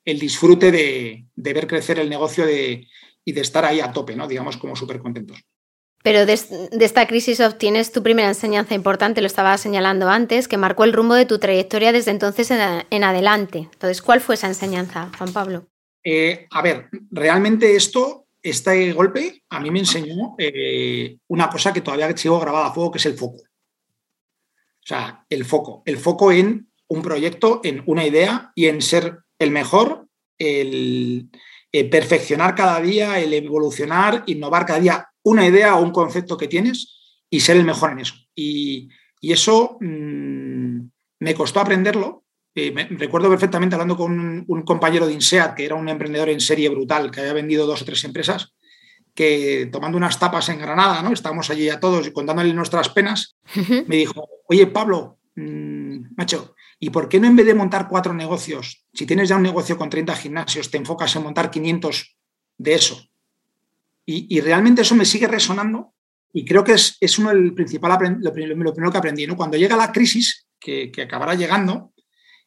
disfrute 0.04 0.72
de, 0.72 1.26
ver 1.36 1.68
crecer 1.68 2.00
el 2.00 2.10
negocio 2.10 2.46
de, 2.46 2.88
y 3.26 3.32
de 3.34 3.42
estar 3.42 3.66
ahí 3.66 3.82
a 3.82 3.92
tope, 3.92 4.16
¿no? 4.16 4.28
Digamos, 4.28 4.56
como 4.58 4.76
súper 4.76 5.00
contentos. 5.00 5.44
Pero 6.06 6.28
de, 6.28 6.34
esta 6.34 7.08
crisis 7.08 7.40
obtienes 7.40 7.92
tu 7.92 8.04
primera 8.04 8.28
enseñanza 8.28 8.76
importante, 8.76 9.22
lo 9.22 9.28
estaba 9.28 9.58
señalando 9.58 10.08
antes, 10.08 10.48
que 10.48 10.56
marcó 10.56 10.84
el 10.84 10.94
rumbo 10.94 11.16
de 11.16 11.26
tu 11.26 11.40
trayectoria 11.40 11.92
desde 11.92 12.12
entonces 12.12 12.52
en, 12.52 13.04
adelante. 13.04 13.68
Entonces, 13.74 14.04
¿cuál 14.04 14.22
fue 14.22 14.36
esa 14.36 14.46
enseñanza, 14.46 15.10
Juan 15.18 15.34
Pablo? 15.34 15.66
Eh, 16.04 16.46
a 16.52 16.62
ver, 16.62 16.90
realmente 17.10 17.76
esto, 17.76 18.28
este 18.44 18.94
golpe, 18.94 19.42
a 19.50 19.60
mí 19.60 19.72
me 19.72 19.80
enseñó 19.80 20.36
eh, 20.38 21.18
una 21.28 21.50
cosa 21.50 21.74
que 21.74 21.82
todavía 21.82 22.16
sigo 22.16 22.40
grabada 22.40 22.68
a 22.68 22.72
fuego, 22.72 22.92
que 22.92 23.00
es 23.00 23.06
el 23.08 23.18
foco. 23.18 23.38
O 23.38 24.88
sea, 24.88 25.26
el 25.28 25.44
foco. 25.44 25.82
El 25.88 25.98
foco 25.98 26.32
en 26.32 26.70
un 26.88 27.02
proyecto, 27.02 27.62
en 27.64 27.82
una 27.88 28.06
idea 28.06 28.52
y 28.54 28.68
en 28.68 28.84
ser 28.84 29.22
el 29.40 29.50
mejor, 29.50 30.06
el, 30.38 31.32
perfeccionar 31.90 32.54
cada 32.54 32.80
día, 32.80 33.20
el 33.20 33.34
evolucionar, 33.34 34.22
innovar 34.28 34.68
cada 34.68 34.80
día 34.80 35.10
una 35.26 35.46
idea 35.46 35.76
o 35.76 35.84
un 35.84 35.92
concepto 35.92 36.38
que 36.38 36.48
tienes 36.48 37.26
y 37.30 37.40
ser 37.40 37.58
el 37.58 37.66
mejor 37.66 37.92
en 37.92 38.00
eso. 38.00 38.16
Y, 38.34 38.90
eso 39.22 39.80
mm, 39.82 40.82
me 41.20 41.34
costó 41.34 41.60
aprenderlo. 41.60 42.26
Eh, 42.54 42.72
recuerdo 42.92 43.28
perfectamente 43.28 43.74
hablando 43.74 43.98
con 43.98 44.46
un, 44.48 44.62
compañero 44.62 45.08
de 45.08 45.14
INSEAD, 45.14 45.56
que 45.56 45.66
era 45.66 45.74
un 45.74 45.90
emprendedor 45.90 46.30
en 46.30 46.40
serie 46.40 46.70
brutal, 46.70 47.10
que 47.10 47.22
había 47.22 47.34
vendido 47.34 47.66
dos 47.66 47.82
o 47.82 47.86
tres 47.86 48.04
empresas, 48.04 48.54
que 49.16 49.68
tomando 49.72 49.98
unas 49.98 50.20
tapas 50.20 50.50
en 50.50 50.60
Granada, 50.60 51.02
¿no? 51.02 51.12
Estábamos 51.12 51.50
allí 51.50 51.70
a 51.70 51.80
todos 51.80 52.06
y 52.06 52.12
contándole 52.12 52.54
nuestras 52.54 52.90
penas, 52.90 53.36
me 53.88 53.96
dijo, 53.96 54.28
oye 54.48 54.68
Pablo, 54.68 55.18
mm, 55.36 56.16
macho, 56.16 56.54
¿y 56.80 56.92
por 56.92 57.10
qué 57.10 57.20
no 57.20 57.26
en 57.26 57.36
vez 57.36 57.48
de 57.48 57.56
montar 57.56 57.88
cuatro 57.90 58.14
negocios, 58.14 58.86
si 58.94 59.08
tienes 59.08 59.28
ya 59.28 59.38
un 59.38 59.44
negocio 59.44 59.76
con 59.76 59.90
30 59.90 60.16
gimnasios, 60.18 60.70
te 60.70 60.78
enfocas 60.78 61.16
en 61.16 61.24
montar 61.24 61.50
500 61.50 62.16
de 62.60 62.74
eso? 62.76 63.10
Y, 64.08 64.40
realmente 64.40 64.84
eso 64.84 64.94
me 64.96 65.06
sigue 65.06 65.28
resonando 65.28 65.94
y 66.32 66.46
creo 66.46 66.64
que 66.64 66.74
es, 66.74 66.98
es 67.00 67.18
uno 67.18 67.30
del 67.30 67.54
principal, 67.56 68.20
lo, 68.22 68.34
primero 68.34 68.92
que 68.92 68.98
aprendí, 68.98 69.26
¿no? 69.26 69.36
Cuando 69.36 69.58
llega 69.58 69.76
la 69.76 69.92
crisis, 69.92 70.46
que, 70.60 70.92
acabará 71.02 71.34
llegando, 71.34 71.94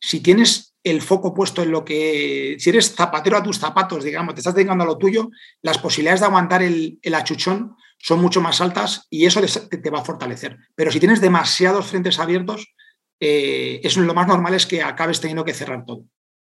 si 0.01 0.21
tienes 0.21 0.75
el 0.85 1.03
foco 1.03 1.35
puesto 1.35 1.63
en 1.63 1.73
lo 1.73 1.85
que, 1.85 2.57
si 2.59 2.71
eres 2.71 2.95
zapatero 2.95 3.37
a 3.37 3.43
tus 3.43 3.59
zapatos, 3.59 4.05
digamos, 4.05 4.35
te 4.35 4.41
estás 4.41 4.55
dedicando 4.55 4.85
a 4.85 4.87
lo 4.87 4.99
tuyo, 4.99 5.31
las 5.63 5.79
posibilidades 5.79 6.21
de 6.21 6.27
aguantar 6.27 6.63
el, 6.63 7.01
achuchón 7.13 7.75
son 7.99 8.21
mucho 8.21 8.41
más 8.41 8.61
altas 8.61 9.07
y 9.11 9.27
eso 9.27 9.41
te, 9.41 9.91
va 9.91 10.01
a 10.01 10.05
fortalecer. 10.05 10.57
Pero 10.77 10.93
si 10.93 11.01
tienes 11.01 11.21
demasiados 11.21 11.87
frentes 11.87 12.21
abiertos, 12.21 12.75
eh, 13.19 13.81
eso 13.83 14.01
lo 14.01 14.15
más 14.15 14.29
normal 14.29 14.55
es 14.55 14.67
que 14.67 14.83
acabes 14.83 15.21
teniendo 15.21 15.45
que 15.45 15.55
cerrar 15.55 15.85
todo. 15.85 16.05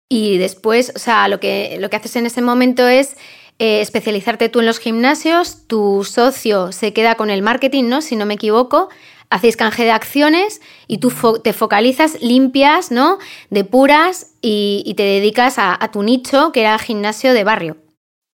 Y 0.09 0.39
después, 0.39 0.93
o 0.95 0.99
sea, 0.99 1.29
lo 1.29 1.39
que, 1.39 1.77
lo 1.79 1.89
que 1.89 1.97
haces 1.97 2.17
en 2.17 2.27
ese 2.27 2.43
momento 2.43 2.87
es 2.89 3.17
eh, 3.61 3.83
especializarte 3.83 4.49
tú 4.49 4.61
en 4.61 4.67
los 4.67 4.79
gimnasios, 4.79 5.67
tu 5.67 6.03
socio 6.03 6.73
se 6.73 6.95
queda 6.95 7.17
con 7.17 7.29
el 7.29 7.43
marketing, 7.43 7.91
¿no? 7.91 8.01
Si 8.01 8.17
no 8.17 8.25
me 8.25 8.33
equivoco, 8.33 8.89
hacéis 9.29 9.59
canje 9.59 9.85
de 9.85 9.91
acciones 9.91 10.63
y 10.87 10.97
tú 10.97 11.13
te 11.45 11.53
focalizas, 11.53 12.23
limpias, 12.23 12.91
¿no? 12.91 13.19
Depuras 13.51 14.35
y, 14.41 14.83
y 14.87 14.95
te 14.95 15.03
dedicas 15.03 15.57
a, 15.59 15.77
tu 15.93 16.03
nicho, 16.03 16.53
que 16.53 16.63
era 16.63 16.79
gimnasio 16.79 17.35
de 17.35 17.45
barrio. 17.45 17.77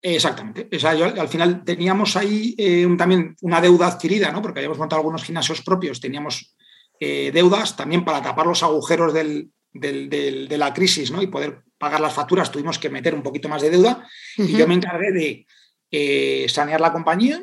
Exactamente. 0.01 0.75
O 0.75 0.81
sea, 0.81 0.95
yo, 0.95 1.05
al 1.05 1.29
final 1.29 1.65
teníamos 1.65 2.17
ahí 2.17 2.55
eh, 2.57 2.89
también 2.97 3.37
una 3.43 3.61
deuda 3.61 3.89
adquirida, 3.89 4.33
¿no? 4.33 4.41
Porque 4.41 4.61
habíamos 4.61 4.79
montado 4.79 5.01
algunos 5.01 5.23
gimnasios 5.23 5.61
propios, 5.61 6.01
teníamos 6.01 6.57
eh, 6.99 7.31
deudas 7.31 7.77
también 7.77 8.07
para 8.07 8.23
tapar 8.23 8.47
los 8.47 8.63
agujeros 8.63 9.13
del, 9.13 9.51
de 9.75 10.57
la 10.57 10.73
crisis, 10.73 11.11
¿no? 11.11 11.21
Y 11.21 11.27
poder 11.27 11.63
pagar 11.81 12.01
las 12.01 12.13
facturas, 12.13 12.53
tuvimos 12.53 12.79
que 12.79 12.91
meter 12.91 13.15
un 13.15 13.23
poquito 13.23 13.49
más 13.49 13.63
de 13.63 13.71
deuda. 13.71 14.07
Y 14.37 14.53
yo 14.53 14.69
me 14.69 14.75
encargué 14.75 15.13
de 15.13 15.47
eh, 15.91 16.47
sanear 16.49 16.79
la 16.79 16.93
compañía, 16.93 17.43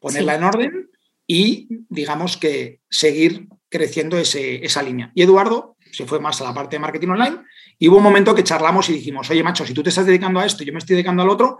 ponerla 0.00 0.34
en 0.34 0.42
orden 0.44 0.90
y, 1.24 1.68
digamos, 1.88 2.36
que 2.36 2.80
seguir 2.90 3.46
creciendo 3.68 4.18
esa 4.18 4.82
línea. 4.82 5.12
Y 5.14 5.22
Eduardo 5.22 5.76
se 5.92 6.04
fue 6.04 6.18
más 6.18 6.40
a 6.40 6.44
la 6.44 6.52
parte 6.52 6.76
de 6.76 6.80
marketing 6.80 7.10
online 7.10 7.38
y 7.78 7.88
hubo 7.88 7.98
un 7.98 8.02
momento 8.02 8.34
que 8.34 8.42
charlamos 8.42 8.88
y 8.88 8.94
dijimos, 8.94 9.30
oye, 9.30 9.44
macho, 9.44 9.64
si 9.64 9.72
tú 9.72 9.84
te 9.84 9.90
estás 9.90 10.04
dedicando 10.04 10.40
a 10.40 10.46
esto 10.46 10.64
y 10.64 10.66
yo 10.66 10.72
me 10.72 10.80
estoy 10.80 10.96
dedicando 10.96 11.22
al 11.22 11.30
otro, 11.30 11.58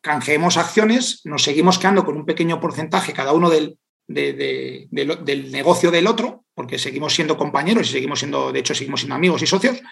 canjeemos 0.00 0.56
acciones, 0.56 1.20
nos 1.24 1.42
seguimos 1.42 1.78
quedando 1.78 2.06
con 2.06 2.16
un 2.16 2.24
pequeño 2.24 2.58
porcentaje 2.58 3.12
cada 3.12 3.34
uno 3.34 3.50
del, 3.50 3.78
del 4.06 5.52
negocio 5.52 5.90
del 5.90 6.06
otro, 6.06 6.44
porque 6.54 6.78
seguimos 6.78 7.14
siendo 7.14 7.36
compañeros 7.36 7.90
y 7.90 7.92
seguimos 7.92 8.20
siendo, 8.20 8.50
de 8.50 8.60
hecho, 8.60 8.74
seguimos 8.74 9.00
siendo 9.00 9.14
amigos 9.14 9.42
y 9.42 9.46
socios, 9.46 9.82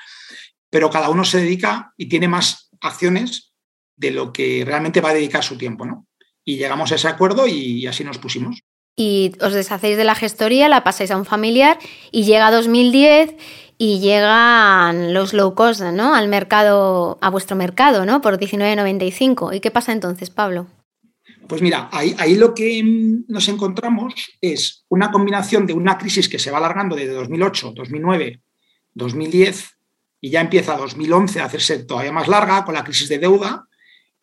pero 0.75 0.91
cada 0.91 1.09
uno 1.09 1.23
se 1.23 1.39
dedica 1.39 1.95
y 1.97 2.09
tiene 2.09 2.27
más 2.27 2.69
acciones 2.81 3.53
de 3.95 4.11
lo 4.11 4.33
que 4.33 4.65
realmente 4.67 5.01
va 5.01 5.11
a 5.11 5.15
dedicar 5.15 5.45
su 5.45 5.57
tiempo, 5.57 5.87
¿no? 5.87 6.09
Y 6.45 6.57
llegamos 6.57 6.91
a 6.91 6.97
ese 6.97 7.07
acuerdo 7.07 7.47
y 7.47 7.87
así 7.87 8.03
nos 8.03 8.19
pusimos 8.19 8.59
y 8.97 9.31
os 9.41 9.53
deshacéis 9.53 9.97
de 9.97 10.03
la 10.03 10.17
gestoría, 10.17 10.69
la 10.69 10.83
pasáis 10.83 11.13
a 11.13 11.17
un 11.17 11.27
familiar 11.27 11.79
y 12.11 12.25
llega 12.25 12.51
2010 12.51 13.37
y 13.79 14.01
llegan 14.01 15.15
los 15.15 15.33
low 15.33 15.55
cost, 15.55 15.81
¿no? 15.83 16.13
Al 16.13 16.27
mercado, 16.27 17.19
a 17.21 17.31
vuestro 17.31 17.55
mercado, 17.55 18.05
¿no? 18.05 18.21
Por 18.21 18.37
19.95. 18.37 19.55
¿Y 19.55 19.61
qué 19.61 19.71
pasa 19.71 19.93
entonces, 19.93 20.31
Pablo? 20.31 20.67
Pues 21.47 21.63
mira, 21.63 21.89
ahí, 21.93 22.17
ahí, 22.19 22.35
lo 22.35 22.53
que 22.53 22.83
nos 23.29 23.47
encontramos 23.47 24.13
es 24.41 24.85
una 24.89 25.13
combinación 25.13 25.67
de 25.67 25.75
una 25.75 25.99
crisis 25.99 26.29
que 26.29 26.41
se 26.41 26.51
va 26.51 26.59
alargando 26.59 26.97
desde 26.97 27.13
2008, 27.13 27.75
2009, 27.77 28.41
2010 28.95 29.74
y 30.25 30.31
ya 30.31 30.41
empieza 30.41 30.79
2011 30.79 31.41
a 31.41 31.45
hacerse 31.45 31.85
todavía 31.85 32.11
más 32.11 32.29
larga 32.29 32.65
con 32.65 32.73
la 32.73 32.83
crisis 32.83 33.11
de 33.11 33.19
deuda 33.19 33.69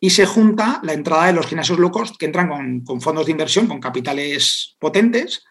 y 0.00 0.10
se 0.10 0.26
junta 0.26 0.80
la 0.82 0.94
entrada 0.94 1.26
de 1.26 1.32
los 1.32 1.46
gimnasios 1.46 1.78
low 1.78 1.92
cost 1.92 2.16
que 2.18 2.26
entran 2.26 2.82
con, 2.84 3.00
fondos 3.00 3.26
de 3.26 3.30
inversión, 3.30 3.68
con 3.68 3.78
capitales 3.78 4.74
potentes 4.80 5.44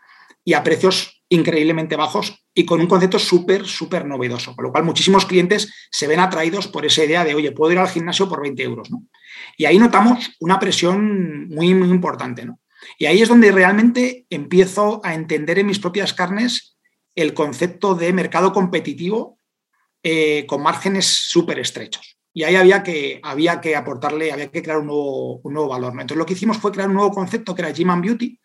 y 0.44 0.52
a 0.52 0.62
precios 0.62 1.24
increíblemente 1.30 1.96
bajos 1.96 2.44
y 2.54 2.66
con 2.66 2.82
un 2.82 2.88
concepto 2.88 3.18
súper, 3.18 3.66
súper 3.66 4.06
novedoso. 4.06 4.54
Con 4.54 4.66
lo 4.66 4.72
cual, 4.74 4.84
muchísimos 4.84 5.26
clientes 5.26 5.74
se 5.90 6.06
ven 6.08 6.20
atraídos 6.20 6.68
por 6.68 6.86
esa 6.86 7.06
idea 7.06 7.24
de, 7.24 7.34
oye, 7.34 7.54
puedo 7.54 7.72
ir 7.72 7.80
al 7.80 7.88
gimnasio 7.88 8.28
por 8.28 8.42
20 8.42 8.62
euros. 8.62 8.90
Y 9.56 9.64
ahí 9.64 9.80
notamos 9.80 10.32
una 10.42 10.60
presión 10.60 11.48
muy, 11.48 11.74
muy 11.74 11.90
importante. 11.90 12.46
Y 13.00 13.06
ahí 13.06 13.22
es 13.22 13.30
donde 13.30 13.54
realmente 13.54 14.26
empiezo 14.30 15.00
a 15.06 15.14
entender 15.14 15.60
en 15.60 15.68
mis 15.68 15.80
propias 15.80 16.14
carnes 16.14 16.78
el 17.16 17.34
concepto 17.34 17.96
de 17.96 18.12
mercado 18.12 18.52
competitivo 18.52 19.40
eh, 20.04 20.46
con 20.48 20.62
márgenes 20.62 21.06
súper 21.06 21.60
estrechos 21.60 22.18
y 22.34 22.44
ahí 22.44 22.56
había 22.56 22.82
que, 22.82 23.20
había 23.24 23.60
que 23.60 23.76
aportarle, 23.76 24.32
había 24.32 24.50
que 24.50 24.62
crear 24.62 24.80
un 24.80 24.88
nuevo, 24.88 25.68
valor. 25.68 25.92
Entonces 25.92 26.18
lo 26.18 26.26
que 26.26 26.34
hicimos 26.34 26.58
fue 26.58 26.72
crear 26.72 26.88
un 26.88 26.96
nuevo 26.96 27.12
concepto 27.12 27.54
que 27.54 27.62
era 27.62 27.72
Gym 27.72 27.90
and 27.90 28.04
Beauty, 28.04 28.40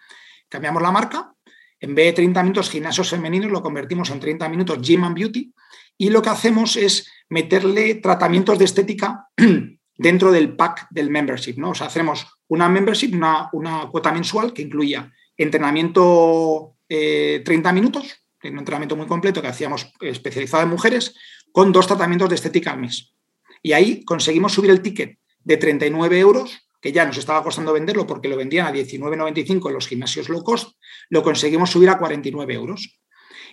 cambiamos 0.49 0.83
la 0.83 0.91
marca, 0.91 1.33
en 1.79 1.95
vez 1.95 2.07
de 2.07 2.13
30 2.15 2.43
minutos 2.43 2.71
gimnasios 2.71 3.11
femeninos 3.11 3.51
lo 3.51 3.63
convertimos 3.63 4.11
en 4.11 4.19
30 4.19 4.49
minutos 4.49 4.81
Gym 4.81 5.05
and 5.05 5.17
Beauty 5.17 5.53
y 5.99 6.11
lo 6.11 6.23
que 6.23 6.31
hacemos 6.31 6.77
es 6.77 7.09
meterle 7.29 7.97
tratamientos 7.97 8.59
de 8.59 8.65
estética 8.65 9.29
dentro 9.97 10.33
del 10.33 10.57
pack 10.57 10.89
del 10.91 11.11
membership. 11.11 11.55
¿no? 11.57 11.71
O 11.71 11.75
sea, 11.75 11.87
hacemos 11.87 12.27
una 12.49 12.69
membership, 12.69 13.15
una, 13.15 13.49
una 13.53 13.89
cuota 13.91 14.13
mensual 14.13 14.53
que 14.53 14.63
incluía 14.63 15.13
entrenamiento 15.37 16.77
30 16.89 17.49
eh, 17.49 17.73
minutos, 17.73 18.23
un 18.43 18.59
entrenamiento 18.59 18.97
muy 18.97 19.07
completo 19.07 19.43
que 19.43 19.49
hacíamos 19.49 19.93
especializado 20.01 20.63
en 20.63 20.71
mujeres, 20.71 21.15
con 21.53 21.73
dos 21.73 21.87
tratamientos 21.87 22.29
de 22.29 22.35
estética 22.35 22.73
al 22.73 22.81
mes. 22.81 23.15
Y 23.63 23.73
ahí 23.73 24.05
conseguimos 24.05 24.53
subir 24.53 24.71
el 24.71 24.83
ticket 24.83 25.19
de 25.43 25.57
39 25.57 26.19
euros, 26.19 26.69
que 26.81 26.93
ya 26.93 27.05
nos 27.05 27.17
estaba 27.17 27.43
costando 27.43 27.73
venderlo 27.73 28.07
porque 28.07 28.29
lo 28.29 28.37
vendían 28.37 28.67
a 28.67 28.73
19,95 28.73 29.69
en 29.69 29.75
los 29.75 29.89
gimnasios 29.89 30.29
low 30.29 30.43
cost, 30.43 30.77
lo 31.09 31.23
conseguimos 31.23 31.71
subir 31.71 31.89
a 31.89 31.99
49 31.99 32.55
euros. 32.55 33.01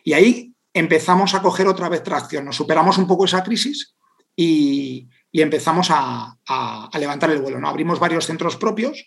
Y 0.04 0.14
ahí 0.14 0.54
empezamos 0.74 1.34
a 1.34 1.42
coger 1.42 1.68
otra 1.68 1.90
vez 1.90 2.04
tracción, 2.04 2.46
nos 2.46 2.56
superamos 2.56 2.98
un 2.98 3.08
poco 3.08 3.26
esa 3.26 3.44
crisis 3.44 3.96
y, 4.36 5.10
empezamos 5.32 5.88
a, 5.90 6.38
levantar 7.00 7.32
el 7.32 7.42
vuelo. 7.42 7.60
¿no? 7.60 7.68
Abrimos 7.68 8.00
varios 8.00 8.26
centros 8.26 8.58
propios 8.58 9.06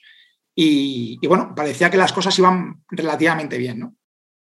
y, 0.54 1.24
bueno, 1.26 1.54
parecía 1.54 1.90
que 1.90 1.96
las 1.96 2.12
cosas 2.12 2.38
iban 2.38 2.82
relativamente 2.88 3.58
bien. 3.58 3.78
¿no? 3.80 3.96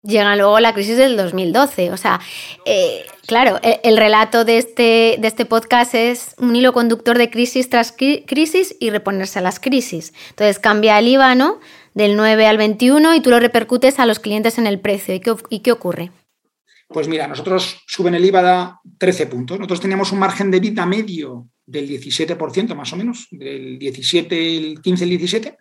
Llega 0.06 0.36
luego 0.36 0.60
la 0.60 0.72
crisis 0.72 0.96
del 0.96 1.16
2012. 1.16 1.90
O 1.90 1.96
sea, 1.96 2.20
eh, 2.64 3.04
claro, 3.26 3.58
el, 3.62 3.96
relato 3.96 4.44
de 4.44 4.58
este, 4.58 5.16
de 5.18 5.26
este 5.26 5.46
podcast 5.46 5.94
es 5.94 6.34
un 6.38 6.54
hilo 6.54 6.72
conductor 6.72 7.18
de 7.18 7.28
crisis 7.28 7.68
tras 7.68 7.92
crisis 7.92 8.76
y 8.78 8.90
reponerse 8.90 9.40
a 9.40 9.42
las 9.42 9.58
crisis. 9.58 10.12
Entonces 10.30 10.60
cambia 10.60 10.98
el 10.98 11.08
IVA, 11.08 11.34
¿no? 11.34 11.58
Del 11.94 12.16
9 12.16 12.46
al 12.46 12.56
21 12.56 13.14
y 13.14 13.20
tú 13.20 13.30
lo 13.30 13.40
repercutes 13.40 13.98
a 13.98 14.06
los 14.06 14.20
clientes 14.20 14.58
en 14.58 14.68
el 14.68 14.78
precio. 14.78 15.14
¿Y 15.50 15.60
qué, 15.60 15.72
ocurre? 15.72 16.12
Pues 16.88 17.08
mira, 17.08 17.26
nosotros 17.26 17.82
suben 17.86 18.14
el 18.14 18.24
IVA 18.24 18.62
a 18.62 18.80
13 18.98 19.26
puntos. 19.26 19.58
Nosotros 19.58 19.80
teníamos 19.80 20.12
un 20.12 20.20
margen 20.20 20.52
de 20.52 20.60
vida 20.60 20.86
medio 20.86 21.48
del 21.64 21.88
17% 21.88 22.76
más 22.76 22.92
o 22.92 22.96
menos, 22.96 23.26
del 23.32 23.76
17, 23.76 24.56
el 24.56 24.80
15, 24.80 25.02
el 25.02 25.10
17, 25.10 25.56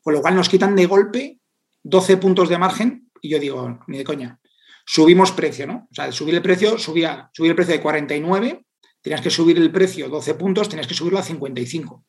con 0.00 0.14
lo 0.14 0.20
cual 0.20 0.36
nos 0.36 0.48
quitan 0.48 0.76
de 0.76 0.86
golpe 0.86 1.40
12 1.82 2.16
puntos 2.18 2.48
de 2.48 2.58
margen 2.58 3.10
y 3.22 3.30
yo 3.30 3.38
digo, 3.38 3.80
ni 3.86 3.96
de 3.96 4.04
coña, 4.04 4.38
subimos 4.84 5.32
precio, 5.32 5.66
¿no? 5.66 5.88
O 5.90 5.94
sea, 5.94 6.12
subir 6.12 6.34
el 6.34 6.42
precio, 6.42 6.76
subía, 6.76 7.30
subir 7.32 7.52
el 7.52 7.56
precio 7.56 7.74
de 7.74 7.80
49, 7.80 8.66
tenías 9.00 9.22
que 9.22 9.30
subir 9.30 9.56
el 9.56 9.72
precio 9.72 10.10
12 10.10 10.34
puntos, 10.34 10.68
tenías 10.68 10.86
que 10.86 10.94
subirlo 10.94 11.18
a 11.18 11.22
55 11.22 12.04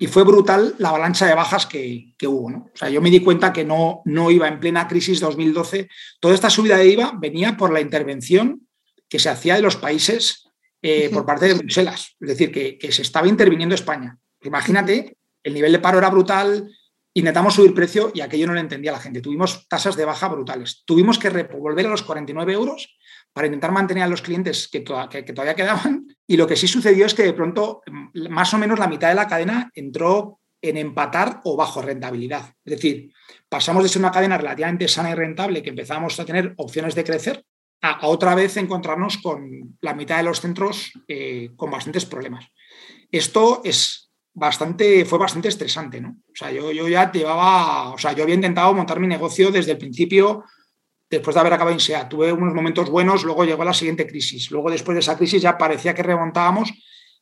y 0.00 0.06
fue 0.06 0.22
brutal 0.22 0.76
la 0.78 0.90
avalancha 0.90 1.26
de 1.26 1.34
bajas 1.34 1.66
que, 1.66 2.14
hubo. 2.24 2.50
¿no? 2.50 2.70
O 2.72 2.76
sea, 2.76 2.88
yo 2.88 3.02
me 3.02 3.10
di 3.10 3.20
cuenta 3.20 3.52
que 3.52 3.64
no, 3.64 4.00
no 4.04 4.30
iba 4.30 4.46
en 4.46 4.60
plena 4.60 4.86
crisis 4.86 5.18
2012. 5.18 5.88
Toda 6.20 6.34
esta 6.34 6.50
subida 6.50 6.76
de 6.76 6.86
IVA 6.86 7.14
venía 7.18 7.56
por 7.56 7.72
la 7.72 7.80
intervención 7.80 8.68
que 9.08 9.18
se 9.18 9.28
hacía 9.28 9.56
de 9.56 9.62
los 9.62 9.76
países 9.76 10.48
eh, 10.82 11.10
por 11.12 11.26
parte 11.26 11.46
de 11.46 11.54
Bruselas. 11.54 12.16
Es 12.20 12.28
decir, 12.28 12.52
que, 12.52 12.78
se 12.92 13.02
estaba 13.02 13.26
interviniendo 13.26 13.74
España. 13.74 14.16
Imagínate, 14.42 15.16
el 15.42 15.54
nivel 15.54 15.72
de 15.72 15.80
paro 15.80 15.98
era 15.98 16.10
brutal, 16.10 16.70
intentamos 17.14 17.54
subir 17.54 17.74
precio 17.74 18.10
y 18.14 18.20
aquello 18.20 18.46
no 18.46 18.54
lo 18.54 18.60
entendía 18.60 18.92
la 18.92 19.00
gente. 19.00 19.20
Tuvimos 19.20 19.66
tasas 19.68 19.96
de 19.96 20.04
baja 20.04 20.28
brutales. 20.28 20.82
Tuvimos 20.84 21.18
que 21.18 21.30
volver 21.30 21.86
a 21.86 21.90
los 21.90 22.02
49 22.02 22.52
euros 22.52 22.96
para 23.32 23.46
intentar 23.46 23.72
mantener 23.72 24.04
a 24.04 24.08
los 24.08 24.22
clientes 24.22 24.68
que, 24.68 24.80
todavía 24.80 25.54
quedaban. 25.54 26.06
Y 26.26 26.36
lo 26.36 26.46
que 26.46 26.56
sí 26.56 26.68
sucedió 26.68 27.06
es 27.06 27.14
que 27.14 27.24
de 27.24 27.32
pronto 27.32 27.82
mm, 27.86 28.28
más 28.28 28.52
o 28.54 28.58
menos 28.58 28.78
la 28.78 28.88
mitad 28.88 29.08
de 29.08 29.14
la 29.14 29.26
cadena 29.26 29.70
entró 29.74 30.40
en 30.60 30.76
empatar 30.76 31.40
o 31.44 31.56
bajo 31.56 31.82
rentabilidad. 31.82 32.52
Es 32.64 32.72
decir, 32.72 33.12
pasamos 33.48 33.82
de 33.82 33.88
ser 33.88 34.02
una 34.02 34.10
cadena 34.10 34.36
relativamente 34.36 34.88
sana 34.88 35.10
y 35.10 35.14
rentable 35.14 35.62
que 35.62 35.70
empezamos 35.70 36.18
a 36.18 36.24
tener 36.24 36.54
opciones 36.56 36.94
de 36.94 37.04
crecer 37.04 37.44
a, 37.80 38.06
otra 38.08 38.34
vez 38.34 38.56
encontrarnos 38.56 39.18
con 39.18 39.78
la 39.80 39.94
mitad 39.94 40.16
de 40.16 40.24
los 40.24 40.40
centros 40.40 40.90
eh, 41.06 41.50
con 41.56 41.70
bastantes 41.70 42.06
problemas. 42.06 42.46
Esto 43.10 43.62
es 43.64 44.07
bastante, 44.38 45.04
fue 45.04 45.18
bastante 45.18 45.48
estresante. 45.48 46.00
O 46.04 46.34
sea, 46.34 46.50
yo, 46.50 46.70
ya 46.70 47.10
llevaba, 47.10 47.90
o 47.90 47.98
sea, 47.98 48.12
yo 48.12 48.22
había 48.22 48.34
intentado 48.34 48.72
montar 48.72 49.00
mi 49.00 49.06
negocio 49.06 49.50
desde 49.50 49.72
el 49.72 49.78
principio 49.78 50.44
después 51.10 51.34
de 51.34 51.40
haber 51.40 51.52
acabado 51.52 51.74
INSEA. 51.74 52.08
Tuve 52.08 52.32
unos 52.32 52.54
momentos 52.54 52.90
buenos, 52.90 53.24
luego 53.24 53.44
llegó 53.44 53.64
la 53.64 53.74
siguiente 53.74 54.06
crisis. 54.06 54.50
Luego, 54.50 54.70
después 54.70 54.94
de 54.94 55.00
esa 55.00 55.16
crisis, 55.16 55.42
ya 55.42 55.58
parecía 55.58 55.94
que 55.94 56.02
remontábamos 56.02 56.72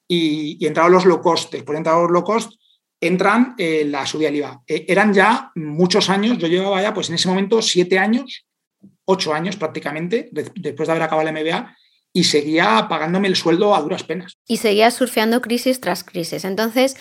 y, 0.07 0.65
entraron 0.67 0.93
los 0.93 1.05
low 1.05 1.21
cost. 1.21 1.53
Después 1.53 1.75
de 1.75 1.79
entrar 1.79 2.01
los 2.01 2.11
low 2.11 2.25
cost, 2.25 2.53
entran 3.01 3.55
eh, 3.59 3.85
la 3.87 4.07
subida 4.07 4.31
del. 4.31 4.63
Eh, 4.67 4.85
eran 4.89 5.13
ya 5.13 5.51
muchos 5.55 6.11
años, 6.11 6.39
yo 6.39 6.49
llevaba 6.49 6.83
ya, 6.83 6.93
pues 6.93 7.09
en 7.09 7.15
ese 7.15 7.29
momento, 7.29 7.63
siete 7.63 7.99
años, 7.99 8.47
ocho 9.05 9.33
años 9.33 9.57
prácticamente, 9.57 10.29
después 10.33 10.87
de 10.87 10.93
haber 10.93 11.03
acabado 11.03 11.29
el 11.29 11.35
MBA, 11.35 11.77
y 12.17 12.25
seguía 12.25 12.87
pagándome 12.89 13.29
el 13.29 13.37
sueldo 13.37 13.75
a 13.75 13.83
duras 13.83 14.03
penas. 14.03 14.39
Y 14.49 14.57
seguía 14.57 14.91
surfeando 14.91 15.43
crisis 15.43 15.83
tras 15.83 16.03
crisis. 16.03 16.47
Entonces, 16.47 16.97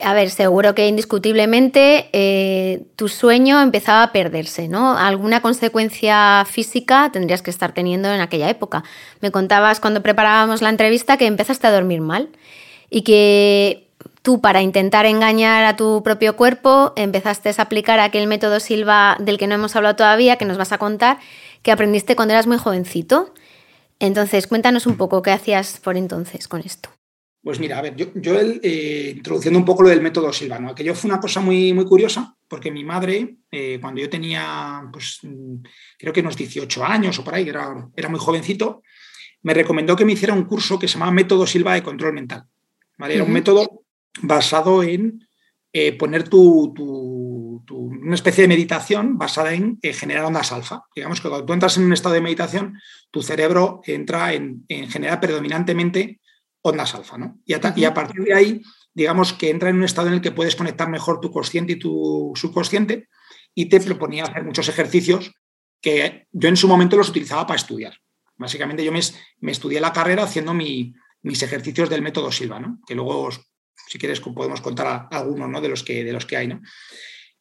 a 0.00 0.14
ver, 0.14 0.30
seguro 0.30 0.74
que 0.74 0.88
indiscutiblemente 0.88 2.08
eh, 2.14 2.86
tu 2.96 3.08
sueño 3.08 3.60
empezaba 3.60 4.02
a 4.02 4.12
perderse, 4.12 4.66
¿no? 4.66 4.96
Alguna 4.96 5.42
consecuencia 5.42 6.46
física 6.50 7.10
tendrías 7.12 7.42
que 7.42 7.50
estar 7.50 7.72
teniendo 7.74 8.10
en 8.10 8.22
aquella 8.22 8.48
época. 8.48 8.82
Me 9.20 9.30
contabas 9.30 9.78
cuando 9.78 10.02
preparábamos 10.02 10.62
la 10.62 10.70
entrevista 10.70 11.18
que 11.18 11.26
empezaste 11.26 11.66
a 11.66 11.72
dormir 11.72 12.00
mal 12.00 12.30
y 12.88 13.02
que 13.02 13.88
tú 14.22 14.40
para 14.40 14.62
intentar 14.62 15.04
engañar 15.04 15.66
a 15.66 15.76
tu 15.76 16.02
propio 16.02 16.34
cuerpo 16.34 16.94
empezaste 16.96 17.50
a 17.50 17.62
aplicar 17.62 18.00
aquel 18.00 18.26
método 18.26 18.58
Silva 18.58 19.18
del 19.20 19.36
que 19.36 19.48
no 19.48 19.56
hemos 19.56 19.76
hablado 19.76 19.96
todavía, 19.96 20.36
que 20.36 20.46
nos 20.46 20.56
vas 20.56 20.72
a 20.72 20.78
contar, 20.78 21.18
que 21.60 21.72
aprendiste 21.72 22.16
cuando 22.16 22.32
eras 22.32 22.46
muy 22.46 22.56
jovencito. 22.56 23.34
Entonces, 23.98 24.46
cuéntanos 24.46 24.86
un 24.86 24.96
poco 24.96 25.22
qué 25.22 25.30
hacías 25.30 25.80
por 25.80 25.96
entonces 25.96 26.48
con 26.48 26.60
esto. 26.60 26.90
Pues 27.42 27.60
mira, 27.60 27.78
a 27.78 27.82
ver, 27.82 27.94
yo, 27.94 28.06
eh, 28.40 29.14
introduciendo 29.16 29.56
un 29.56 29.64
poco 29.64 29.84
lo 29.84 29.88
del 29.88 30.02
método 30.02 30.32
Silva, 30.32 30.58
¿no? 30.58 30.70
Aquello 30.70 30.96
fue 30.96 31.08
una 31.08 31.20
cosa 31.20 31.40
muy, 31.40 31.72
muy 31.72 31.84
curiosa, 31.84 32.36
porque 32.48 32.72
mi 32.72 32.82
madre, 32.82 33.36
eh, 33.52 33.78
cuando 33.80 34.00
yo 34.00 34.10
tenía, 34.10 34.82
pues 34.92 35.20
creo 35.96 36.12
que 36.12 36.22
unos 36.22 36.36
18 36.36 36.84
años 36.84 37.16
o 37.18 37.22
por 37.22 37.36
ahí, 37.36 37.48
era, 37.48 37.88
era 37.94 38.08
muy 38.08 38.18
jovencito, 38.18 38.82
me 39.42 39.54
recomendó 39.54 39.94
que 39.94 40.04
me 40.04 40.14
hiciera 40.14 40.34
un 40.34 40.46
curso 40.46 40.76
que 40.76 40.88
se 40.88 40.94
llamaba 40.94 41.12
Método 41.12 41.46
Silva 41.46 41.74
de 41.74 41.84
Control 41.84 42.12
Mental. 42.14 42.46
Era 42.98 43.22
un 43.22 43.32
método 43.32 43.84
basado 44.22 44.82
en 44.82 45.24
eh, 45.72 45.92
poner 45.92 46.28
tu, 46.28 46.74
una 47.68 48.14
especie 48.14 48.42
de 48.42 48.48
meditación 48.48 49.18
basada 49.18 49.52
en 49.52 49.78
generar 49.82 50.24
ondas 50.24 50.50
alfa. 50.50 50.82
Digamos 50.96 51.20
que 51.20 51.28
cuando 51.28 51.46
tú 51.46 51.52
entras 51.52 51.76
en 51.76 51.84
un 51.84 51.92
estado 51.92 52.14
de 52.14 52.22
meditación, 52.22 52.80
tu 53.16 53.22
cerebro 53.22 53.80
entra 53.86 54.34
en, 54.34 54.66
en 54.68 54.90
generar 54.90 55.18
predominantemente 55.20 56.20
ondas 56.60 56.94
alfa, 56.94 57.16
¿no? 57.16 57.40
Y 57.46 57.54
a, 57.54 57.94
partir 57.94 58.22
de 58.22 58.34
ahí, 58.34 58.62
digamos 58.92 59.32
que 59.32 59.48
entra 59.48 59.70
en 59.70 59.76
un 59.76 59.84
estado 59.84 60.08
en 60.08 60.14
el 60.14 60.20
que 60.20 60.32
puedes 60.32 60.54
conectar 60.54 60.90
mejor 60.90 61.18
tu 61.18 61.30
consciente 61.30 61.72
y 61.72 61.78
tu 61.78 62.32
subconsciente 62.34 63.08
y 63.54 63.70
te 63.70 63.80
proponía 63.80 64.24
hacer 64.24 64.44
muchos 64.44 64.68
ejercicios 64.68 65.32
que 65.80 66.26
yo 66.30 66.50
en 66.50 66.58
su 66.58 66.68
momento 66.68 66.98
los 66.98 67.08
utilizaba 67.08 67.46
para 67.46 67.56
estudiar. 67.56 67.94
Básicamente 68.36 68.84
yo 68.84 68.92
me, 68.92 69.50
estudié 69.50 69.80
la 69.80 69.94
carrera 69.94 70.24
haciendo 70.24 70.52
mis 70.52 71.42
ejercicios 71.42 71.88
del 71.88 72.02
método 72.02 72.30
Silva, 72.30 72.60
¿no? 72.60 72.80
Que 72.86 72.94
luego, 72.94 73.30
si 73.88 73.98
quieres, 73.98 74.20
podemos 74.20 74.60
contar 74.60 75.08
algunos 75.10 75.48
¿no? 75.48 75.62
de, 75.62 75.70
los 75.70 75.82
que, 75.82 76.04
de 76.04 76.12
los 76.12 76.26
que 76.26 76.36
hay, 76.36 76.48
¿no? 76.48 76.60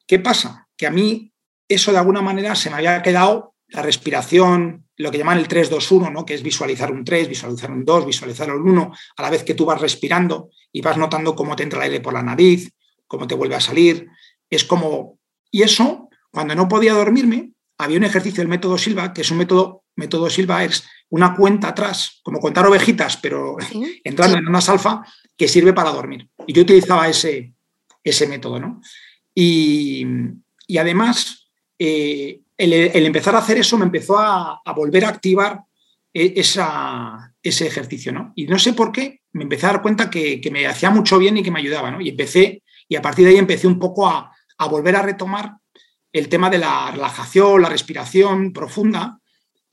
¿Qué 0.07 0.19
pasa? 0.19 0.69
Que 0.77 0.88
a 0.88 0.91
mí 0.91 1.33
eso 1.67 1.91
de 1.91 1.97
alguna 1.97 2.21
manera 2.21 2.55
se 2.55 2.69
me 2.69 2.77
había 2.77 3.01
quedado 3.01 3.54
la 3.75 3.81
respiración, 3.81 4.85
lo 4.95 5.11
que 5.11 5.17
llaman 5.17 5.38
el 5.38 5.47
3-2-1, 5.47 6.11
¿no? 6.11 6.25
que 6.25 6.33
es 6.33 6.41
visualizar 6.41 6.91
un 6.91 7.03
3, 7.03 7.27
visualizar 7.27 7.69
un 7.69 7.83
2, 7.83 8.05
visualizar 8.05 8.49
un 8.49 8.69
1, 8.69 8.91
a 9.17 9.21
la 9.21 9.29
vez 9.29 9.43
que 9.43 9.53
tú 9.53 9.65
vas 9.65 9.81
respirando 9.81 10.49
y 10.71 10.81
vas 10.81 10.97
notando 10.97 11.35
cómo 11.35 11.55
te 11.55 11.63
entra 11.63 11.79
el 11.79 11.91
aire 11.91 11.99
por 11.99 12.13
la 12.13 12.23
nariz, 12.23 12.71
cómo 13.05 13.27
te 13.27 13.35
vuelve 13.35 13.55
a 13.55 13.61
salir. 13.61 14.07
Es 14.49 14.63
como. 14.63 15.19
Y 15.51 15.63
eso, 15.63 16.09
cuando 16.31 16.55
no 16.55 16.67
podía 16.67 16.93
dormirme, 16.93 17.51
había 17.77 17.97
un 17.97 18.05
ejercicio 18.05 18.41
del 18.41 18.47
método 18.47 18.77
Silva, 18.77 19.13
que 19.13 19.21
es 19.21 19.31
un 19.31 19.38
método, 19.38 19.83
método 19.95 20.29
Silva, 20.29 20.63
es 20.63 20.88
una 21.09 21.35
cuenta 21.35 21.69
atrás, 21.69 22.21
como 22.23 22.39
contar 22.39 22.65
ovejitas, 22.65 23.17
pero 23.17 23.57
entrando 24.03 24.38
en 24.38 24.47
una 24.47 24.59
alfa, 24.59 25.01
que 25.35 25.49
sirve 25.49 25.73
para 25.73 25.91
dormir. 25.91 26.29
Y 26.47 26.53
yo 26.53 26.61
utilizaba 26.61 27.09
ese, 27.09 27.53
ese 28.03 28.27
método, 28.27 28.59
¿no? 28.59 28.81
Y, 29.33 30.05
además, 30.77 31.49
eh, 31.77 32.39
el, 32.57 33.05
empezar 33.05 33.35
a 33.35 33.39
hacer 33.39 33.57
eso 33.57 33.77
me 33.77 33.85
empezó 33.85 34.17
a, 34.17 34.61
volver 34.75 35.05
a 35.05 35.09
activar 35.09 35.61
e, 36.13 36.33
ese 36.35 37.67
ejercicio, 37.67 38.11
¿no? 38.11 38.33
Y 38.35 38.47
no 38.47 38.57
sé 38.59 38.73
por 38.73 38.91
qué, 38.91 39.21
me 39.33 39.43
empecé 39.43 39.65
a 39.65 39.73
dar 39.73 39.81
cuenta 39.81 40.09
que, 40.09 40.41
me 40.51 40.65
hacía 40.67 40.89
mucho 40.89 41.17
bien 41.17 41.37
y 41.37 41.43
que 41.43 41.51
me 41.51 41.59
ayudaba, 41.59 41.91
¿no? 41.91 42.01
Y 42.01 42.09
empecé, 42.09 42.63
y 42.87 42.95
a 42.95 43.01
partir 43.01 43.25
de 43.25 43.31
ahí 43.31 43.37
empecé 43.37 43.67
un 43.67 43.79
poco 43.79 44.07
a, 44.07 44.31
volver 44.69 44.95
a 44.95 45.01
retomar 45.01 45.57
el 46.13 46.29
tema 46.29 46.49
de 46.49 46.59
la 46.59 46.91
relajación, 46.91 47.61
la 47.61 47.69
respiración 47.69 48.53
profunda, 48.53 49.19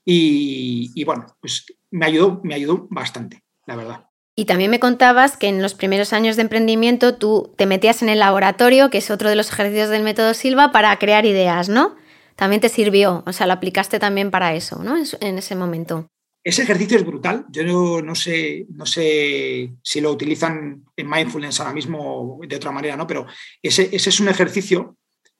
y, 0.05 1.01
bueno, 1.05 1.25
pues 1.39 1.65
me 1.91 2.05
ayudó, 2.05 2.41
me 2.43 2.55
ayudó 2.55 2.87
bastante, 2.89 3.41
la 3.65 3.77
verdad. 3.77 4.05
Y 4.35 4.45
también 4.45 4.69
me 4.69 4.79
contabas 4.79 5.37
que 5.37 5.47
en 5.47 5.61
los 5.61 5.75
primeros 5.75 6.11
años 6.11 6.35
de 6.35 6.41
emprendimiento 6.41 7.15
tú 7.15 7.53
te 7.55 7.67
metías 7.67 8.01
en 8.01 8.09
el 8.09 8.19
laboratorio, 8.19 8.89
que 8.89 8.97
es 8.97 9.11
otro 9.11 9.29
de 9.29 9.37
los 9.37 9.49
ejercicios 9.49 9.89
del 9.89 10.03
método 10.03 10.33
Silva, 10.33 10.73
para 10.73 10.97
crear 10.97 11.25
ideas, 11.25 11.69
¿no? 11.69 11.95
También 12.35 12.61
te 12.61 12.69
sirvió, 12.69 13.23
o 13.25 13.33
sea, 13.33 13.47
lo 13.47 13.53
aplicaste 13.53 13.99
también 13.99 14.31
para 14.31 14.53
eso, 14.53 14.81
¿no? 14.83 14.95
En 15.19 15.37
ese 15.37 15.55
momento. 15.55 16.07
Ese 16.43 16.63
ejercicio 16.63 16.97
es 16.97 17.05
brutal. 17.05 17.45
Yo 17.49 17.63
no, 17.63 18.15
sé, 18.15 18.65
no 18.69 18.85
sé 18.85 19.71
si 19.81 20.01
lo 20.01 20.11
utilizan 20.11 20.83
en 20.97 21.09
mindfulness 21.09 21.59
ahora 21.59 21.73
mismo 21.73 22.39
de 22.45 22.55
otra 22.55 22.71
manera, 22.71 22.97
¿no? 22.97 23.07
Pero 23.07 23.25
ese, 23.61 23.89
es 23.93 24.19
un 24.19 24.27
ejercicio 24.27 24.97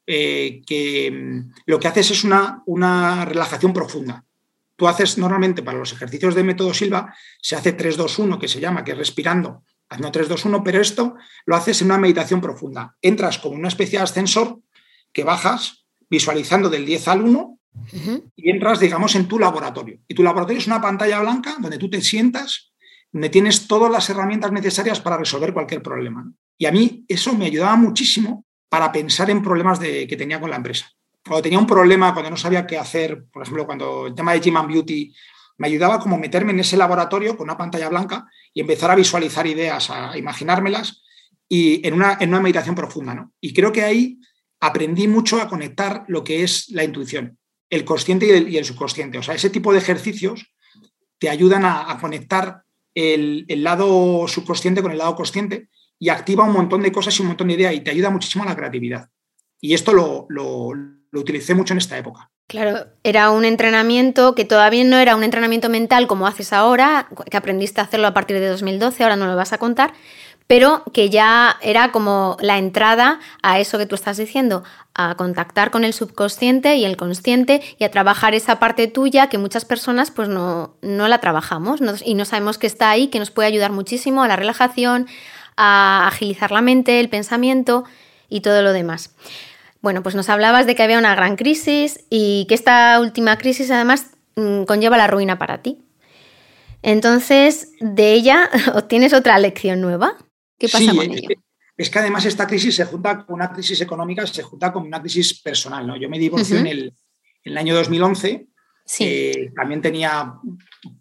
eh, 0.07 0.61
que 0.65 1.11
mm, 1.11 1.53
lo 1.65 1.79
que 1.79 1.87
haces 1.89 2.11
es 2.11 2.23
una, 2.23 2.63
una 2.65 3.25
relajación 3.25 3.73
profunda. 3.73 4.23
Tú 4.75 4.87
haces 4.87 5.17
normalmente 5.17 5.61
para 5.61 5.77
los 5.77 5.91
ejercicios 5.91 6.35
de 6.35 6.43
método 6.43 6.73
Silva, 6.73 7.13
se 7.41 7.55
hace 7.55 7.77
3-2-1, 7.77 8.39
que 8.39 8.47
se 8.47 8.59
llama, 8.59 8.83
que 8.83 8.91
es 8.91 8.97
respirando 8.97 9.63
haciendo 9.93 10.11
3, 10.11 10.27
2, 10.27 10.45
1, 10.45 10.63
pero 10.63 10.81
esto 10.81 11.15
lo 11.45 11.55
haces 11.55 11.81
en 11.81 11.87
una 11.87 11.97
meditación 11.97 12.41
profunda. 12.41 12.95
Entras 13.01 13.37
como 13.37 13.55
una 13.55 13.67
especie 13.67 13.99
de 13.99 14.03
ascensor 14.03 14.59
que 15.11 15.23
bajas 15.23 15.82
visualizando 16.09 16.69
del 16.69 16.85
10 16.85 17.07
al 17.07 17.21
1 17.21 17.59
y 18.35 18.49
entras, 18.49 18.79
digamos, 18.79 19.15
en 19.15 19.27
tu 19.27 19.39
laboratorio. 19.39 19.99
Y 20.07 20.13
tu 20.13 20.23
laboratorio 20.23 20.59
es 20.59 20.67
una 20.67 20.81
pantalla 20.81 21.19
blanca 21.21 21.55
donde 21.59 21.77
tú 21.77 21.89
te 21.89 22.01
sientas, 22.01 22.73
donde 23.11 23.29
tienes 23.29 23.67
todas 23.67 23.91
las 23.91 24.09
herramientas 24.09 24.51
necesarias 24.51 24.99
para 24.99 25.17
resolver 25.17 25.53
cualquier 25.53 25.81
problema. 25.81 26.31
Y 26.57 26.65
a 26.65 26.71
mí 26.71 27.03
eso 27.07 27.33
me 27.33 27.45
ayudaba 27.45 27.75
muchísimo 27.75 28.45
para 28.69 28.91
pensar 28.91 29.29
en 29.29 29.41
problemas 29.41 29.79
de, 29.79 30.07
que 30.07 30.17
tenía 30.17 30.39
con 30.39 30.49
la 30.49 30.55
empresa. 30.55 30.91
Cuando 31.25 31.41
tenía 31.41 31.59
un 31.59 31.67
problema, 31.67 32.13
cuando 32.13 32.31
no 32.31 32.37
sabía 32.37 32.67
qué 32.67 32.77
hacer, 32.77 33.25
por 33.31 33.43
ejemplo, 33.43 33.65
cuando 33.65 34.07
el 34.07 34.15
tema 34.15 34.33
de 34.33 34.39
Gym 34.39 34.57
and 34.57 34.67
Beauty, 34.67 35.13
me 35.57 35.67
ayudaba 35.67 35.99
como 35.99 36.17
meterme 36.17 36.51
en 36.51 36.59
ese 36.59 36.77
laboratorio 36.77 37.37
con 37.37 37.45
una 37.45 37.57
pantalla 37.57 37.89
blanca 37.89 38.27
y 38.53 38.61
empezar 38.61 38.91
a 38.91 38.95
visualizar 38.95 39.45
ideas, 39.47 39.89
a 39.89 40.17
imaginármelas 40.17 41.03
y 41.47 41.85
en 41.87 41.93
una, 41.93 42.17
en 42.19 42.29
una 42.29 42.41
meditación 42.41 42.75
profunda. 42.75 43.13
¿no? 43.13 43.31
Y 43.39 43.53
creo 43.53 43.71
que 43.71 43.83
ahí 43.83 44.19
aprendí 44.63 45.07
mucho 45.07 45.41
a 45.41 45.49
conectar 45.49 46.05
lo 46.07 46.23
que 46.23 46.43
es 46.43 46.69
la 46.69 46.83
intuición 46.83 47.37
el 47.73 47.85
consciente 47.85 48.27
y 48.27 48.57
el, 48.57 48.65
subconsciente. 48.65 49.17
O 49.17 49.23
sea, 49.23 49.33
ese 49.33 49.49
tipo 49.49 49.73
de 49.73 49.79
ejercicios 49.79 50.53
te 51.17 51.27
ayudan 51.27 51.65
a, 51.65 51.97
conectar 51.99 52.61
el, 52.93 53.45
lado 53.63 54.27
subconsciente 54.27 54.83
con 54.83 54.91
el 54.91 54.99
lado 54.99 55.15
consciente 55.15 55.69
y 55.97 56.09
activa 56.09 56.43
un 56.43 56.53
montón 56.53 56.83
de 56.83 56.91
cosas 56.91 57.17
y 57.17 57.23
un 57.23 57.29
montón 57.29 57.47
de 57.47 57.55
ideas 57.55 57.73
y 57.73 57.79
te 57.79 57.89
ayuda 57.89 58.11
muchísimo 58.11 58.43
a 58.43 58.47
la 58.47 58.55
creatividad. 58.55 59.09
Y 59.59 59.73
esto 59.73 59.91
lo, 59.91 60.27
lo, 60.29 60.71
utilicé 61.13 61.55
mucho 61.55 61.73
en 61.73 61.79
esta 61.79 61.97
época. 61.97 62.29
Claro, 62.47 62.85
era 63.03 63.31
un 63.31 63.43
entrenamiento 63.43 64.35
que 64.35 64.45
todavía 64.45 64.83
no 64.83 64.97
era 64.97 65.15
un 65.15 65.23
entrenamiento 65.23 65.69
mental 65.69 66.05
como 66.05 66.27
haces 66.27 66.53
ahora, 66.53 67.07
que 67.31 67.37
aprendiste 67.37 67.81
a 67.81 67.85
hacerlo 67.85 68.05
a 68.05 68.13
partir 68.13 68.39
de 68.39 68.47
2012, 68.47 69.01
ahora 69.01 69.15
no 69.15 69.25
lo 69.25 69.35
vas 69.35 69.53
a 69.53 69.57
contar, 69.57 69.93
pero 70.47 70.83
que 70.93 71.09
ya 71.09 71.57
era 71.61 71.91
como 71.91 72.37
la 72.41 72.57
entrada 72.57 73.19
a 73.41 73.59
eso 73.59 73.77
que 73.77 73.85
tú 73.85 73.95
estás 73.95 74.17
diciendo, 74.17 74.63
a 74.93 75.15
contactar 75.15 75.71
con 75.71 75.83
el 75.83 75.93
subconsciente 75.93 76.75
y 76.75 76.85
el 76.85 76.97
consciente 76.97 77.61
y 77.79 77.83
a 77.83 77.91
trabajar 77.91 78.35
esa 78.35 78.59
parte 78.59 78.87
tuya 78.87 79.27
que 79.27 79.37
muchas 79.37 79.65
personas 79.65 80.11
pues 80.11 80.29
no, 80.29 80.75
no 80.81 81.07
la 81.07 81.19
trabajamos 81.19 81.81
y 82.05 82.13
no 82.13 82.25
sabemos 82.25 82.57
que 82.57 82.67
está 82.67 82.89
ahí, 82.89 83.07
que 83.07 83.19
nos 83.19 83.31
puede 83.31 83.47
ayudar 83.47 83.71
muchísimo 83.71 84.23
a 84.23 84.27
la 84.27 84.35
relajación, 84.35 85.07
a 85.57 86.07
agilizar 86.07 86.51
la 86.51 86.61
mente, 86.61 86.99
el 86.99 87.09
pensamiento 87.09 87.85
y 88.29 88.41
todo 88.41 88.61
lo 88.61 88.73
demás. 88.73 89.15
Bueno, 89.81 90.01
pues 90.01 90.15
nos 90.15 90.29
hablabas 90.29 90.65
de 90.65 90.75
que 90.75 90.83
había 90.83 90.97
una 90.97 91.15
gran 91.15 91.35
crisis 91.35 92.05
y 92.09 92.45
que 92.47 92.55
esta 92.55 92.99
última 92.99 93.37
crisis 93.37 93.69
además 93.69 94.11
mm, 94.35 94.63
conlleva 94.63 94.97
la 94.97 95.07
ruina 95.07 95.37
para 95.37 95.61
ti. 95.61 95.79
Entonces, 96.83 97.71
de 97.79 98.13
ella 98.13 98.49
obtienes 98.75 99.13
otra 99.13 99.37
lección 99.39 99.81
nueva. 99.81 100.17
¿Qué 100.63 100.69
pasa 100.69 100.95
con 100.95 101.11
ella? 101.11 101.27
Es 101.75 101.89
que 101.89 101.99
además 101.99 102.23
esta 102.23 102.47
crisis 102.47 102.73
se 102.73 102.85
junta 102.85 103.25
con 103.25 103.35
una 103.35 103.51
crisis 103.51 103.81
económica, 103.81 104.25
se 104.25 104.43
junta 104.43 104.71
con 104.71 104.83
una 104.83 105.01
crisis 105.01 105.41
personal. 105.41 105.85
¿no? 105.85 105.97
Yo 105.97 106.09
me 106.09 106.17
divorcié 106.17 106.59
en, 106.59 106.67
el, 107.43 107.57
año 107.57 107.75
2011. 107.75 108.47
Sí. 108.85 109.49
también 109.55 109.81
tenía, 109.81 110.35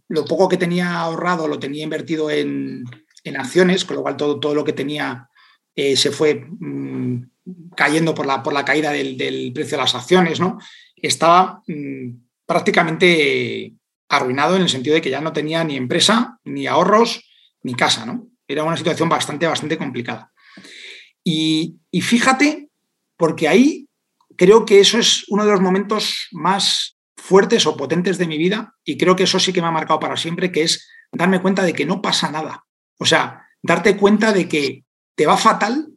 lo 0.09 0.25
poco 0.25 0.49
que 0.49 0.57
tenía 0.57 0.99
ahorrado 0.99 1.47
lo 1.47 1.59
tenía 1.61 1.85
invertido 1.85 2.29
en, 2.29 2.85
acciones, 3.37 3.85
con 3.85 3.97
lo 3.97 4.03
cual 4.03 4.17
todo, 4.17 4.41
todo 4.41 4.55
lo 4.55 4.65
que 4.65 4.73
tenía 4.73 5.29
eh, 5.77 5.97
se 5.97 6.11
fue 6.11 6.45
mm, 6.59 7.23
cayendo 7.77 8.15
por 8.15 8.27
la, 8.27 8.43
por 8.43 8.53
la 8.53 8.65
caída 8.65 8.91
del, 8.91 9.53
precio 9.55 9.77
de 9.77 9.83
las 9.83 9.95
acciones. 9.95 10.41
¿no? 10.41 10.59
Estaba 10.97 11.63
mm, 11.69 12.11
prácticamente 12.47 13.75
arruinado 14.09 14.57
en 14.57 14.63
el 14.63 14.69
sentido 14.69 14.95
de 14.95 15.03
que 15.03 15.11
ya 15.11 15.21
no 15.21 15.33
tenía 15.33 15.63
ni 15.63 15.77
empresa, 15.77 16.41
ni 16.43 16.67
ahorros, 16.67 17.31
ni 17.63 17.75
casa. 17.75 18.05
¿no? 18.05 18.32
Era 18.53 18.65
una 18.65 18.77
situación 18.77 19.09
bastante, 19.09 19.47
bastante 19.47 19.79
complicada. 19.79 20.33
Y, 21.25 21.79
fíjate, 22.01 22.69
porque 23.17 23.49
ahí 23.49 23.89
creo 24.37 24.65
que 24.65 24.81
eso 24.81 24.99
es 24.99 25.25
uno 25.29 25.45
de 25.45 25.53
los 25.53 25.61
momentos 25.61 26.29
más 26.33 26.97
fuertes 27.17 27.67
o 27.67 27.77
potentes 27.77 28.19
de 28.19 28.27
mi 28.27 28.39
vida 28.39 28.75
y 28.85 28.99
creo 28.99 29.15
que 29.15 29.25
eso 29.25 29.39
sí 29.39 29.53
que 29.53 29.61
me 29.61 29.69
ha 29.69 29.73
marcado 29.73 30.01
para 30.01 30.17
siempre, 30.17 30.51
que 30.51 30.63
es 30.63 30.89
darme 31.13 31.41
cuenta 31.41 31.63
de 31.63 31.73
que 31.73 31.87
no 31.87 32.03
pasa 32.03 32.31
nada. 32.31 32.65
O 32.99 33.05
sea, 33.05 33.47
darte 33.63 33.97
cuenta 33.97 34.33
de 34.33 34.49
que 34.49 34.85
te 35.15 35.27
va 35.27 35.37
fatal, 35.37 35.89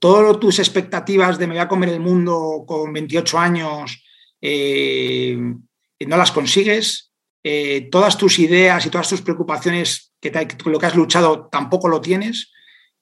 todas 0.00 0.40
tus 0.40 0.58
expectativas 0.58 1.38
de 1.38 1.46
me 1.46 1.54
voy 1.54 1.62
a 1.62 1.68
comer 1.68 1.90
el 1.90 2.00
mundo 2.00 2.64
con 2.66 2.92
28 2.92 3.38
años, 3.38 4.04
eh, 4.40 5.38
no 5.38 6.16
las 6.16 6.32
consigues, 6.32 7.11
eh, 7.44 7.88
todas 7.90 8.16
tus 8.16 8.38
ideas 8.38 8.84
y 8.86 8.90
todas 8.90 9.08
tus 9.08 9.22
preocupaciones 9.22 10.12
que, 10.20 10.30
lo 10.66 10.78
que 10.78 10.86
has 10.86 10.94
luchado 10.94 11.48
tampoco 11.50 11.88
lo 11.88 12.00
tienes, 12.00 12.52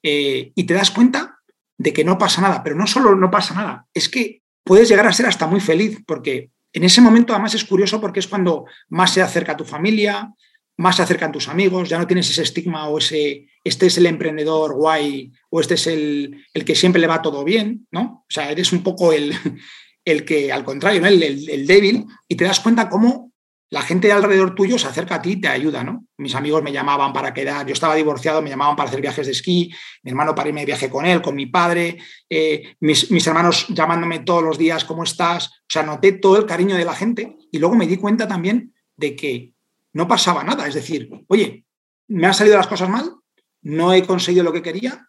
eh, 0.03 0.53
y 0.55 0.65
te 0.65 0.75
das 0.75 0.91
cuenta 0.91 1.39
de 1.77 1.93
que 1.93 2.05
no 2.05 2.19
pasa 2.19 2.41
nada, 2.41 2.63
pero 2.63 2.77
no 2.77 2.87
solo 2.87 3.15
no 3.15 3.31
pasa 3.31 3.55
nada, 3.55 3.87
es 3.95 4.09
que 4.09 4.43
puedes 4.65 4.89
llegar 4.89 5.07
a 5.07 5.13
ser 5.13 5.27
hasta 5.27 5.47
muy 5.47 5.61
feliz, 5.61 6.03
porque 6.07 6.51
en 6.73 6.85
ese 6.85 7.01
momento 7.01 7.33
además 7.33 7.55
es 7.55 7.65
curioso 7.65 8.01
porque 8.01 8.21
es 8.21 8.29
cuando 8.29 8.65
más 8.89 9.13
se 9.13 9.23
acerca 9.23 9.53
a 9.53 9.57
tu 9.57 9.65
familia, 9.65 10.33
más 10.77 10.97
se 10.97 11.03
acercan 11.03 11.33
tus 11.33 11.49
amigos, 11.49 11.89
ya 11.89 11.99
no 11.99 12.07
tienes 12.07 12.31
ese 12.31 12.43
estigma 12.43 12.89
o 12.89 12.99
ese, 12.99 13.49
este 13.65 13.87
es 13.87 13.99
el 13.99 14.07
emprendedor 14.07 14.75
guay 14.75 15.31
o 15.51 15.61
este 15.61 15.75
es 15.75 15.87
el, 15.87 16.43
el 16.55 16.65
que 16.65 16.75
siempre 16.75 17.01
le 17.01 17.07
va 17.07 17.21
todo 17.21 17.45
bien, 17.45 17.87
¿no? 17.91 18.25
O 18.27 18.31
sea, 18.31 18.51
eres 18.51 18.73
un 18.73 18.83
poco 18.83 19.13
el, 19.13 19.35
el 20.05 20.25
que, 20.25 20.51
al 20.51 20.65
contrario, 20.65 21.05
el, 21.05 21.23
el, 21.23 21.67
débil 21.67 22.07
y 22.29 22.37
te 22.37 22.45
das 22.45 22.61
cuenta 22.61 22.89
cómo 22.89 23.30
la 23.71 23.83
gente 23.83 24.09
de 24.09 24.13
alrededor 24.13 24.57
tuyo 24.57 24.79
se 24.79 24.89
acerca 24.89 25.17
a 25.17 25.23
ti 25.23 25.33
y 25.33 25.41
te 25.41 25.47
ayuda, 25.47 25.85
¿no? 25.85 26.05
Mis 26.19 26.35
amigos 26.35 26.61
me 26.61 26.73
llamaban 26.73 27.13
para 27.13 27.33
quedar, 27.33 27.65
yo 27.65 27.73
estaba 27.73 27.95
divorciado, 27.95 28.43
me 28.43 28.51
llamaban 28.51 28.75
para 28.75 28.89
hacer 28.89 29.01
viajes 29.01 29.27
de 29.27 29.33
esquí, 29.33 29.73
mi 30.03 30.11
hermano 30.11 30.35
para 30.35 30.49
irme 30.49 30.63
de 30.63 30.67
viaje 30.67 30.91
con 30.91 31.07
él, 31.07 31.23
con 31.23 31.37
mi 31.37 31.47
padre, 31.47 31.99
eh, 32.29 32.75
mis, 32.81 33.27
hermanos 33.27 33.69
llamándome 33.69 34.21
todos 34.21 34.43
los 34.43 34.59
días, 34.59 34.85
¿cómo 34.85 35.05
estás? 35.05 35.47
O 35.47 35.53
sea, 35.69 35.85
noté 35.85 36.13
todo 36.13 36.37
el 36.37 36.47
cariño 36.47 36.75
de 36.75 36.85
la 36.85 36.95
gente 36.95 37.37
y 37.53 37.59
luego 37.61 37.77
me 37.77 37.87
di 37.87 37.97
cuenta 37.97 38.27
también 38.27 38.75
de 38.97 39.15
que 39.15 39.53
no 39.93 40.09
pasaba 40.09 40.43
nada, 40.43 40.67
es 40.67 40.75
decir, 40.75 41.09
oye, 41.29 41.65
me 42.09 42.27
han 42.27 42.35
salido 42.35 42.57
las 42.57 42.67
cosas 42.67 42.89
mal, 42.89 43.15
no 43.63 43.93
he 43.93 44.05
conseguido 44.05 44.43
lo 44.43 44.53
que 44.53 44.63
quería, 44.63 45.09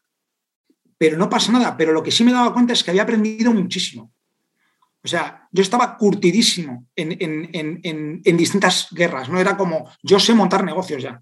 pero 0.99 1.17
no 1.17 1.29
pasa 1.29 1.51
nada, 1.51 1.75
pero 1.75 1.93
lo 1.93 2.03
que 2.03 2.11
sí 2.11 2.23
me 2.23 2.31
daba 2.31 2.53
cuenta 2.53 2.73
es 2.73 2.83
que 2.83 2.91
había 2.91 3.03
aprendido 3.03 3.51
muchísimo. 3.51 4.13
O 5.03 5.07
sea, 5.07 5.47
yo 5.51 5.61
estaba 5.63 5.97
curtidísimo 5.97 6.87
en, 6.95 8.21
distintas 8.23 8.87
guerras, 8.91 9.29
¿no? 9.29 9.39
Era 9.39 9.57
como, 9.57 9.89
yo 10.03 10.19
sé 10.19 10.33
montar 10.33 10.63
negocios 10.63 11.01
ya. 11.01 11.21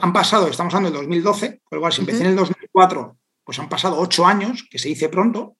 Han 0.00 0.12
pasado, 0.12 0.48
estamos 0.48 0.74
hablando 0.74 0.98
del 0.98 1.06
2012, 1.06 1.62
por 1.68 1.78
igual 1.78 1.92
si 1.92 2.00
empecé 2.00 2.22
en 2.22 2.30
el 2.30 2.36
2004, 2.36 3.18
pues 3.42 3.58
han 3.58 3.68
pasado 3.68 3.98
ocho 3.98 4.26
años, 4.26 4.66
que 4.70 4.78
se 4.78 4.88
dice 4.88 5.08
pronto, 5.08 5.56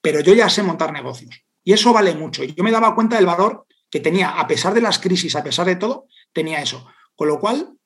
pero 0.00 0.20
yo 0.20 0.34
ya 0.34 0.48
sé 0.48 0.62
montar 0.62 0.92
negocios. 0.92 1.44
Y 1.62 1.72
eso 1.72 1.92
vale 1.92 2.14
mucho. 2.14 2.44
Y 2.44 2.54
yo 2.54 2.62
me 2.62 2.70
daba 2.70 2.94
cuenta 2.94 3.16
del 3.16 3.26
valor 3.26 3.66
que 3.90 4.00
tenía, 4.00 4.30
a 4.30 4.46
pesar 4.46 4.74
de 4.74 4.80
las 4.80 4.98
crisis, 4.98 5.34
a 5.36 5.42
pesar 5.42 5.66
de 5.66 5.76
todo, 5.76 6.06
tenía 6.32 6.60
eso. 6.60 6.86
Con 7.14 7.28
lo 7.28 7.40
cual, 7.40 7.76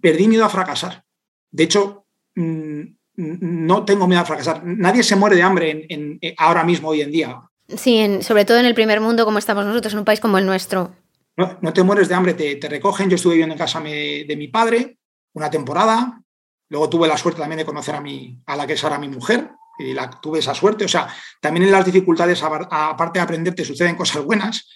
perdí 0.00 0.26
miedo 0.26 0.44
a 0.44 0.48
fracasar. 0.48 1.04
De 1.50 1.64
hecho, 1.64 2.06
mm, 2.34 2.82
no 3.16 3.84
tengo 3.84 4.06
miedo 4.08 4.22
a 4.22 4.24
fracasar. 4.24 4.62
Nadie 4.64 5.02
se 5.02 5.16
muere 5.16 5.36
de 5.36 5.42
hambre 5.42 5.86
en, 5.88 6.18
ahora 6.38 6.64
mismo, 6.64 6.88
hoy 6.88 7.02
en 7.02 7.12
día. 7.12 7.40
Sí, 7.68 8.18
sobre 8.22 8.44
todo 8.44 8.58
en 8.58 8.66
el 8.66 8.74
primer 8.74 9.00
mundo 9.00 9.24
como 9.24 9.38
estamos 9.38 9.64
nosotros, 9.64 9.92
en 9.92 10.00
un 10.00 10.04
país 10.04 10.20
como 10.20 10.38
el 10.38 10.46
nuestro. 10.46 10.94
No, 11.36 11.72
te 11.72 11.82
mueres 11.82 12.08
de 12.08 12.14
hambre, 12.14 12.34
te, 12.34 12.68
recogen. 12.68 13.10
Yo 13.10 13.16
estuve 13.16 13.34
viviendo 13.34 13.54
en 13.54 13.58
casa 13.58 13.80
de 13.80 14.34
mi 14.36 14.48
padre 14.48 14.98
una 15.32 15.50
temporada. 15.50 16.20
Luego 16.68 16.88
tuve 16.88 17.08
la 17.08 17.16
suerte 17.16 17.40
también 17.40 17.58
de 17.58 17.64
conocer 17.64 17.94
a, 17.94 18.00
mi, 18.00 18.40
a 18.46 18.56
la 18.56 18.66
que 18.66 18.74
es 18.74 18.84
ahora 18.84 18.98
mi 18.98 19.08
mujer 19.08 19.50
y 19.78 19.92
la, 19.92 20.08
tuve 20.10 20.38
esa 20.38 20.54
suerte. 20.54 20.84
O 20.84 20.88
sea, 20.88 21.08
también 21.40 21.64
en 21.64 21.72
las 21.72 21.84
dificultades, 21.84 22.42
aparte 22.42 23.18
de 23.18 23.22
aprender, 23.22 23.54
te 23.54 23.64
suceden 23.64 23.96
cosas 23.96 24.22
buenas. 24.22 24.68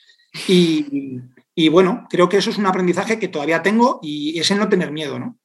Y, 0.48 1.20
y 1.54 1.68
bueno, 1.68 2.06
creo 2.10 2.28
que 2.28 2.38
eso 2.38 2.50
es 2.50 2.58
un 2.58 2.66
aprendizaje 2.66 3.18
que 3.18 3.28
todavía 3.28 3.62
tengo 3.62 4.00
y 4.02 4.38
es 4.38 4.50
el 4.50 4.58
no 4.58 4.68
tener 4.68 4.90
miedo, 4.90 5.18
¿no? 5.18 5.38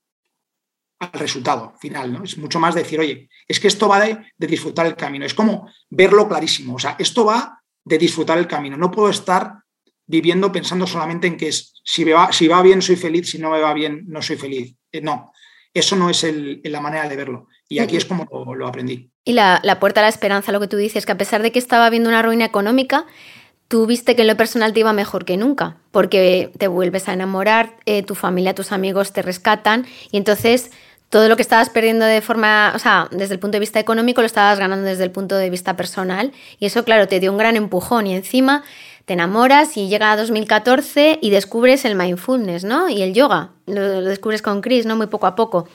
Al 1.11 1.19
resultado 1.19 1.73
final, 1.79 2.13
¿no? 2.13 2.23
Es 2.23 2.37
mucho 2.37 2.59
más 2.59 2.75
decir, 2.75 2.99
oye, 2.99 3.29
es 3.47 3.59
que 3.59 3.67
esto 3.67 3.87
va 3.87 3.99
de, 3.99 4.17
disfrutar 4.37 4.85
el 4.85 4.95
camino, 4.95 5.25
es 5.25 5.33
como 5.33 5.69
verlo 5.89 6.27
clarísimo, 6.27 6.75
o 6.75 6.79
sea, 6.79 6.95
esto 6.99 7.25
va 7.25 7.61
de 7.83 7.97
disfrutar 7.97 8.37
el 8.37 8.47
camino, 8.47 8.77
no 8.77 8.91
puedo 8.91 9.09
estar 9.09 9.63
viviendo 10.05 10.51
pensando 10.51 10.85
solamente 10.85 11.27
en 11.27 11.37
que 11.37 11.47
es, 11.47 11.73
si, 11.83 12.05
me 12.05 12.13
va, 12.13 12.31
si 12.31 12.47
va 12.47 12.61
bien 12.61 12.81
soy 12.81 12.95
feliz, 12.95 13.29
si 13.29 13.39
no 13.39 13.49
me 13.49 13.59
va 13.59 13.73
bien 13.73 14.03
no 14.07 14.21
soy 14.21 14.37
feliz. 14.37 14.75
Eh, 14.91 15.01
no, 15.01 15.31
eso 15.73 15.95
no 15.95 16.09
es 16.09 16.25
la 16.63 16.81
manera 16.81 17.09
de 17.09 17.15
verlo. 17.15 17.47
Y 17.67 17.79
aquí 17.79 17.97
es 17.97 18.05
como 18.05 18.27
lo, 18.53 18.67
aprendí. 18.67 19.09
Y 19.25 19.33
la, 19.33 19.77
puerta 19.79 20.01
a 20.01 20.03
la 20.03 20.09
esperanza, 20.09 20.51
lo 20.51 20.59
que 20.59 20.67
tú 20.67 20.77
dices, 20.77 21.05
que 21.05 21.11
a 21.11 21.17
pesar 21.17 21.41
de 21.41 21.51
que 21.51 21.59
estaba 21.59 21.87
habiendo 21.87 22.09
una 22.09 22.21
ruina 22.21 22.45
económica, 22.45 23.05
tú 23.67 23.87
viste 23.87 24.15
que 24.15 24.21
en 24.21 24.27
lo 24.27 24.37
personal 24.37 24.73
te 24.73 24.81
iba 24.81 24.93
mejor 24.93 25.25
que 25.25 25.37
nunca, 25.37 25.77
porque 25.91 26.51
te 26.59 26.67
vuelves 26.67 27.09
a 27.09 27.13
enamorar, 27.13 27.77
eh, 27.85 28.03
tu 28.03 28.13
familia, 28.13 28.53
tus 28.53 28.71
amigos 28.71 29.13
te 29.13 29.23
rescatan 29.23 29.87
y 30.11 30.17
entonces 30.17 30.71
todo 31.13 31.29
lo 31.29 31.35
que 31.35 31.43
estabas 31.43 31.69
perdiendo 31.69 32.05
de 32.05 32.21
forma, 32.21 32.73
o 32.75 32.79
sea, 32.79 33.07
desde 33.11 33.35
el 33.35 33.39
punto 33.39 33.57
de 33.57 33.59
vista 33.59 33.79
económico 33.79 34.21
lo 34.21 34.25
estabas 34.25 34.57
ganando 34.57 34.87
desde 34.87 35.03
el 35.03 35.11
punto 35.11 35.35
de 35.35 35.51
vista 35.51 35.75
personal 35.75 36.31
y 36.57 36.65
eso, 36.65 36.83
claro, 36.83 37.07
te 37.07 37.19
dio 37.19 37.31
un 37.31 37.37
gran 37.37 37.55
empujón 37.55 38.07
y 38.07 38.15
encima 38.15 38.63
te 39.05 39.13
enamoras 39.13 39.77
y 39.77 39.89
llega 39.89 40.11
a 40.11 40.17
2014 40.17 41.19
y 41.21 41.29
descubres 41.29 41.85
el 41.85 41.93
mindfulness, 41.93 42.63
¿no? 42.63 42.89
Y 42.89 43.03
el 43.03 43.13
yoga, 43.13 43.51
lo, 43.67 44.01
descubres 44.01 44.41
con 44.41 44.61
Chris, 44.61 44.87
¿no? 44.87 44.95
Muy 44.95 45.05
poco 45.05 45.27
a 45.27 45.35
poco. 45.35 45.67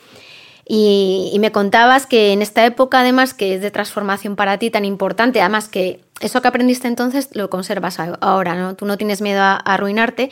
Y, 0.66 1.36
me 1.38 1.52
contabas 1.52 2.06
que 2.06 2.32
en 2.32 2.42
esta 2.42 2.66
época, 2.66 2.98
además, 2.98 3.32
que 3.32 3.54
es 3.54 3.62
de 3.62 3.70
transformación 3.70 4.34
para 4.34 4.58
ti 4.58 4.70
tan 4.70 4.84
importante, 4.84 5.40
además 5.40 5.68
que 5.68 6.00
eso 6.20 6.42
que 6.42 6.48
aprendiste 6.48 6.88
entonces 6.88 7.30
lo 7.32 7.48
conservas 7.48 8.00
ahora, 8.00 8.56
¿no? 8.56 8.74
Tú 8.74 8.86
no 8.86 8.96
tienes 8.98 9.22
miedo 9.22 9.40
a, 9.40 9.54
arruinarte 9.54 10.30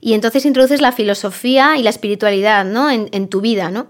y 0.00 0.14
entonces 0.14 0.44
introduces 0.44 0.80
la 0.80 0.90
filosofía 0.90 1.76
y 1.76 1.84
la 1.84 1.90
espiritualidad, 1.90 2.64
¿no? 2.64 2.90
En, 2.90 3.28
tu 3.28 3.40
vida, 3.40 3.70
¿no? 3.70 3.86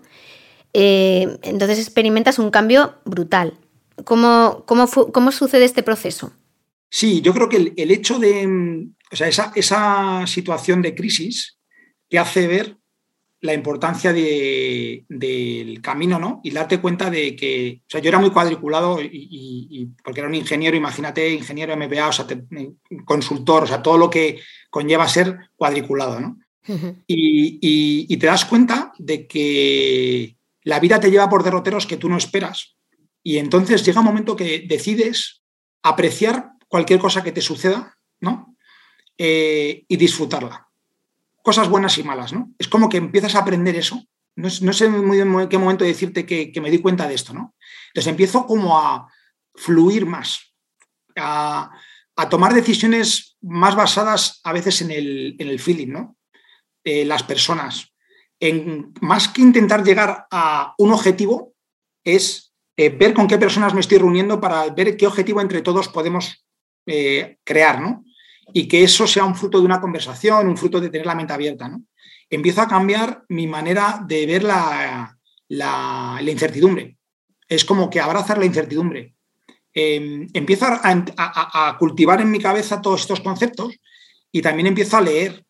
Eh, 0.81 1.41
entonces 1.43 1.81
experimentas 1.81 2.39
un 2.39 2.53
cambio 2.53 2.95
brutal. 3.05 3.59
¿Cómo, 4.05 4.63
cómo, 4.65 4.87
cómo 4.87 5.33
sucede 5.33 5.65
este 5.65 5.83
proceso? 5.83 6.33
Sí, 6.89 7.21
yo 7.21 7.35
creo 7.35 7.49
que 7.49 7.73
el, 7.77 7.91
hecho 7.91 8.21
de, 8.21 8.87
o 9.11 9.17
sea, 9.17 9.27
esa, 9.27 9.51
esa 9.57 10.25
situación 10.29 10.81
de 10.81 10.95
crisis 10.95 11.59
te 12.09 12.21
hace 12.21 12.47
ver 12.47 12.77
la 13.41 13.55
importancia 13.55 14.13
del 14.13 15.81
camino, 15.83 16.21
¿no? 16.21 16.41
Y 16.45 16.53
darte 16.53 16.81
cuenta 16.81 17.11
de 17.11 17.35
que, 17.35 17.83
o 17.85 17.91
sea, 17.91 18.01
yo 18.01 18.11
era 18.11 18.21
muy 18.21 18.31
cuadriculado 18.31 19.01
y, 19.03 19.91
porque 20.05 20.21
era 20.21 20.29
un 20.29 20.37
ingeniero, 20.37 20.77
imagínate, 20.77 21.29
ingeniero 21.29 21.77
MBA, 21.77 22.09
o 22.09 22.13
sea, 22.13 22.27
consultor, 23.05 23.65
o 23.65 23.67
sea, 23.67 23.83
todo 23.83 23.99
lo 23.99 24.09
que 24.09 24.41
conlleva 24.71 25.09
ser 25.09 25.39
cuadriculado, 25.57 26.21
¿no? 26.21 26.39
y, 27.09 28.17
te 28.17 28.27
das 28.27 28.45
cuenta 28.45 28.93
de 28.99 29.27
que 29.27 30.38
la 30.69 30.81
vida 30.81 31.01
te 31.01 31.11
lleva 31.11 31.29
por 31.29 31.43
derroteros 31.43 31.87
que 31.87 31.97
tú 31.97 32.09
no 32.09 32.17
esperas. 32.17 32.77
Y 33.23 33.39
entonces 33.39 33.85
llega 33.85 34.01
un 34.01 34.07
momento 34.07 34.37
que 34.37 34.67
decides 34.69 35.43
apreciar 35.83 36.53
cualquier 36.69 37.01
cosa 37.01 37.23
que 37.23 37.33
te 37.33 37.41
suceda, 37.41 37.97
¿no? 38.21 38.57
Eh, 39.17 39.85
y 39.89 39.97
disfrutarla 39.97 40.69
cosas 41.49 41.71
buenas 41.71 41.97
y 41.97 42.03
malas, 42.03 42.35
¿no? 42.35 42.53
Es 42.59 42.69
como 42.69 42.91
que 42.91 42.99
empiezas 42.99 43.35
a 43.35 43.39
aprender 43.39 43.75
eso. 43.75 44.05
No, 44.37 44.51
sé 44.51 44.87
muy 44.91 45.17
bien 45.17 45.33
en 45.33 45.49
qué 45.49 45.57
momento 45.57 45.83
decirte 45.83 46.27
que, 46.27 46.53
me 46.61 46.71
di 46.71 46.79
cuenta 46.79 47.09
de 47.09 47.15
esto, 47.15 47.33
¿no? 47.33 47.55
Entonces 47.87 48.11
empiezo 48.11 48.47
como 48.47 48.79
a 48.79 49.11
fluir 49.55 50.05
más, 50.05 50.55
a, 51.17 51.71
tomar 52.29 52.53
decisiones 52.53 53.39
más 53.41 53.75
basadas 53.75 54.43
a 54.45 54.53
veces 54.53 54.83
en 54.83 54.91
el, 54.91 55.59
feeling, 55.59 55.89
¿no? 55.89 56.19
las 56.85 57.23
personas. 57.23 57.95
En, 58.41 58.93
más 59.01 59.29
que 59.29 59.43
intentar 59.43 59.83
llegar 59.85 60.27
a 60.31 60.75
un 60.79 60.93
objetivo, 60.93 61.55
es 62.05 62.55
eh, 62.77 62.91
ver 62.91 63.15
con 63.15 63.27
qué 63.27 63.39
personas 63.39 63.75
me 63.75 63.81
estoy 63.81 63.99
reuniendo 63.99 64.41
para 64.41 64.69
ver 64.71 64.97
qué 64.97 65.07
objetivo 65.07 65.41
entre 65.41 65.63
todos 65.63 65.89
podemos 65.89 66.45
eh, 66.87 67.39
crear, 67.45 67.81
¿no? 67.81 68.05
y 68.53 68.67
que 68.67 68.83
eso 68.83 69.07
sea 69.07 69.25
un 69.25 69.35
fruto 69.35 69.59
de 69.59 69.65
una 69.65 69.81
conversación, 69.81 70.49
un 70.49 70.57
fruto 70.57 70.81
de 70.81 70.91
tener 70.91 71.07
la 71.07 71.15
mente 71.15 71.33
abierta. 71.33 71.69
¿no? 71.69 71.83
Empiezo 72.31 72.63
a 72.63 72.69
cambiar 72.69 73.25
mi 73.29 73.47
manera 73.47 74.03
de 74.07 74.27
ver 74.27 74.43
la, 74.43 75.17
incertidumbre. 76.21 76.97
Es 77.49 77.65
como 77.65 77.89
que 77.91 78.01
abrazar 78.01 78.39
la 78.39 78.47
incertidumbre. 78.47 79.15
Eh, 79.75 80.27
empiezo 80.33 80.67
a, 80.67 81.77
cultivar 81.79 82.21
en 82.21 82.31
mi 82.31 82.41
cabeza 82.41 82.81
todos 82.81 83.03
estos 83.03 83.21
conceptos 83.21 83.75
y 84.33 84.43
también 84.43 84.67
empiezo 84.67 84.97
a 84.97 85.03
leer 85.03 85.45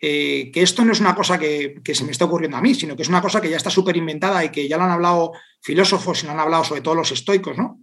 eh, 0.00 0.50
que 0.52 0.62
esto 0.62 0.84
no 0.84 0.92
es 0.92 1.00
una 1.00 1.14
cosa 1.14 1.38
que, 1.38 1.80
se 1.92 2.04
me 2.04 2.12
está 2.12 2.26
ocurriendo 2.26 2.56
a 2.56 2.60
mí, 2.60 2.74
sino 2.74 2.94
que 2.94 3.02
es 3.02 3.08
una 3.08 3.20
cosa 3.20 3.40
que 3.40 3.50
ya 3.50 3.56
está 3.56 3.70
súper 3.70 3.96
inventada 3.96 4.44
y 4.44 4.50
que 4.50 4.68
ya 4.68 4.76
lo 4.76 4.84
han 4.84 4.92
hablado 4.92 5.32
filósofos 5.60 6.22
y 6.22 6.26
lo 6.26 6.32
han 6.32 6.40
hablado 6.40 6.64
sobre 6.64 6.82
todo 6.82 6.94
los 6.94 7.10
estoicos, 7.10 7.58
¿no? 7.58 7.80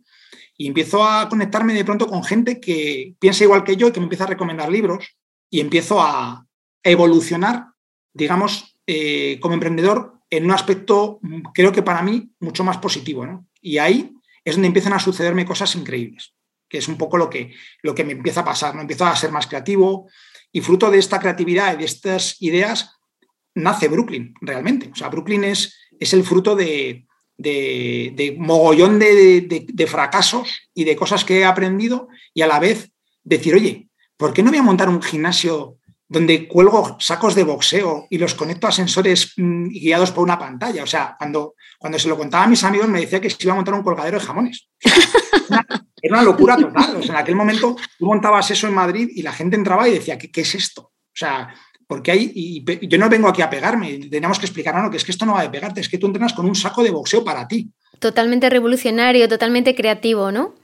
Y 0.58 0.68
empiezo 0.68 1.04
a 1.04 1.28
conectarme 1.28 1.74
de 1.74 1.84
pronto 1.84 2.08
con 2.08 2.24
gente 2.24 2.62
que 2.62 3.16
piensa 3.20 3.44
igual 3.44 3.66
que 3.66 3.76
yo 3.76 3.90
y 3.90 3.92
que 3.92 4.00
me 4.00 4.06
empieza 4.06 4.24
a 4.24 4.28
recomendar 4.28 4.72
libros 4.72 5.18
y 5.50 5.60
empiezo 5.60 6.02
a 6.02 6.46
evolucionar, 6.82 7.66
digamos, 8.14 8.78
eh, 8.88 9.38
como 9.42 9.56
emprendedor 9.56 10.14
en 10.30 10.46
un 10.46 10.52
aspecto, 10.52 11.20
creo 11.54 11.74
que 11.74 11.84
para 11.84 12.02
mí, 12.02 12.32
mucho 12.40 12.64
más 12.64 12.78
positivo. 12.78 13.46
Y 13.62 13.78
ahí 13.78 14.14
es 14.46 14.56
donde 14.56 14.68
empiezan 14.68 14.94
a 14.94 15.00
sucederme 15.00 15.46
cosas 15.46 15.76
increíbles, 15.76 16.34
que 16.70 16.78
es 16.78 16.88
un 16.88 16.98
poco 16.98 17.18
lo 17.18 17.30
que, 17.30 17.54
lo 17.82 17.94
que 17.94 18.06
me 18.06 18.14
empieza 18.14 18.42
a 18.42 18.46
pasar. 18.46 18.74
¿no? 18.76 18.82
Empiezo 18.82 19.06
a 19.06 19.16
ser 19.16 19.32
más 19.32 19.48
creativo 19.48 20.08
y 20.56 20.62
fruto 20.62 20.90
de 20.90 21.00
esta 21.00 21.20
creatividad 21.20 21.74
y 21.74 21.80
de 21.80 21.84
estas 21.84 22.42
ideas 22.42 22.96
nace 23.56 23.90
Brooklyn, 23.90 24.34
realmente. 24.40 24.90
O 24.90 24.96
sea, 24.96 25.10
Brooklyn 25.10 25.44
es, 25.44 25.78
es 26.00 26.14
el 26.14 26.24
fruto 26.24 26.56
de, 26.56 27.06
de, 27.36 28.38
mogollón 28.40 28.98
de, 28.98 29.88
fracasos 29.90 30.70
y 30.74 30.86
de 30.86 30.96
cosas 30.96 31.26
que 31.26 31.40
he 31.40 31.46
aprendido 31.46 32.08
y 32.34 32.42
a 32.42 32.48
la 32.48 32.60
vez 32.60 32.90
decir, 33.26 33.54
oye, 33.54 33.90
¿por 34.16 34.32
qué 34.32 34.44
no 34.44 34.50
voy 34.50 34.60
a 34.60 34.64
montar 34.64 34.88
un 34.88 35.02
gimnasio 35.02 35.78
donde 36.08 36.48
cuelgo 36.48 36.96
sacos 37.02 37.36
de 37.36 37.44
boxeo 37.44 38.08
y 38.10 38.18
los 38.18 38.34
conecto 38.34 38.66
a 38.68 38.72
sensores 38.72 39.34
mm, 39.36 39.68
guiados 39.68 40.12
por 40.12 40.24
una 40.24 40.40
pantalla? 40.40 40.84
O 40.84 40.88
sea, 40.88 41.16
cuando, 41.18 41.56
cuando 41.78 42.00
se 42.00 42.08
lo 42.08 42.18
contaba 42.18 42.46
a 42.46 42.48
mis 42.48 42.64
amigos 42.64 42.88
me 42.88 43.02
decía 43.02 43.20
que 43.20 43.30
se 43.30 43.36
iba 43.42 43.52
a 43.52 43.58
montar 43.58 43.74
un 43.74 43.84
colgadero 43.84 44.20
de 44.20 44.26
jamones. 44.26 44.70
Era 46.06 46.18
una 46.18 46.24
locura 46.24 46.56
total. 46.58 47.04
en 47.04 47.16
aquel 47.16 47.36
momento 47.36 47.76
tú 47.98 48.06
montabas 48.06 48.52
eso 48.52 48.68
en 48.68 48.74
Madrid 48.74 49.10
y 49.14 49.22
la 49.22 49.32
gente 49.32 49.56
entraba 49.56 49.88
y 49.88 49.94
decía, 49.94 50.18
¿qué, 50.18 50.32
qué 50.32 50.42
es 50.42 50.56
esto? 50.56 50.82
O 50.82 51.18
sea, 51.18 51.54
porque 51.88 52.12
hay, 52.12 52.32
y 52.34 52.88
yo 52.88 52.98
no 52.98 53.10
vengo 53.10 53.28
aquí 53.28 53.42
a 53.42 53.50
pegarme, 53.50 53.98
tenemos 54.10 54.40
que 54.40 54.46
explicar, 54.46 54.76
no, 54.76 54.90
que 54.90 54.98
es 54.98 55.06
que 55.06 55.12
esto 55.12 55.26
no 55.26 55.34
va 55.34 55.44
de 55.44 55.50
pegarte, 55.50 55.82
es 55.82 55.90
que 55.90 55.98
tú 55.98 56.08
entrenas 56.08 56.34
con 56.34 56.46
un 56.46 56.56
saco 56.56 56.84
de 56.84 56.92
boxeo 56.92 57.24
para 57.24 57.48
ti. 57.48 57.72
Totalmente 58.00 58.50
revolucionario, 58.50 59.30
totalmente 59.30 59.76
creativo, 59.76 60.32
¿no? 60.32 60.56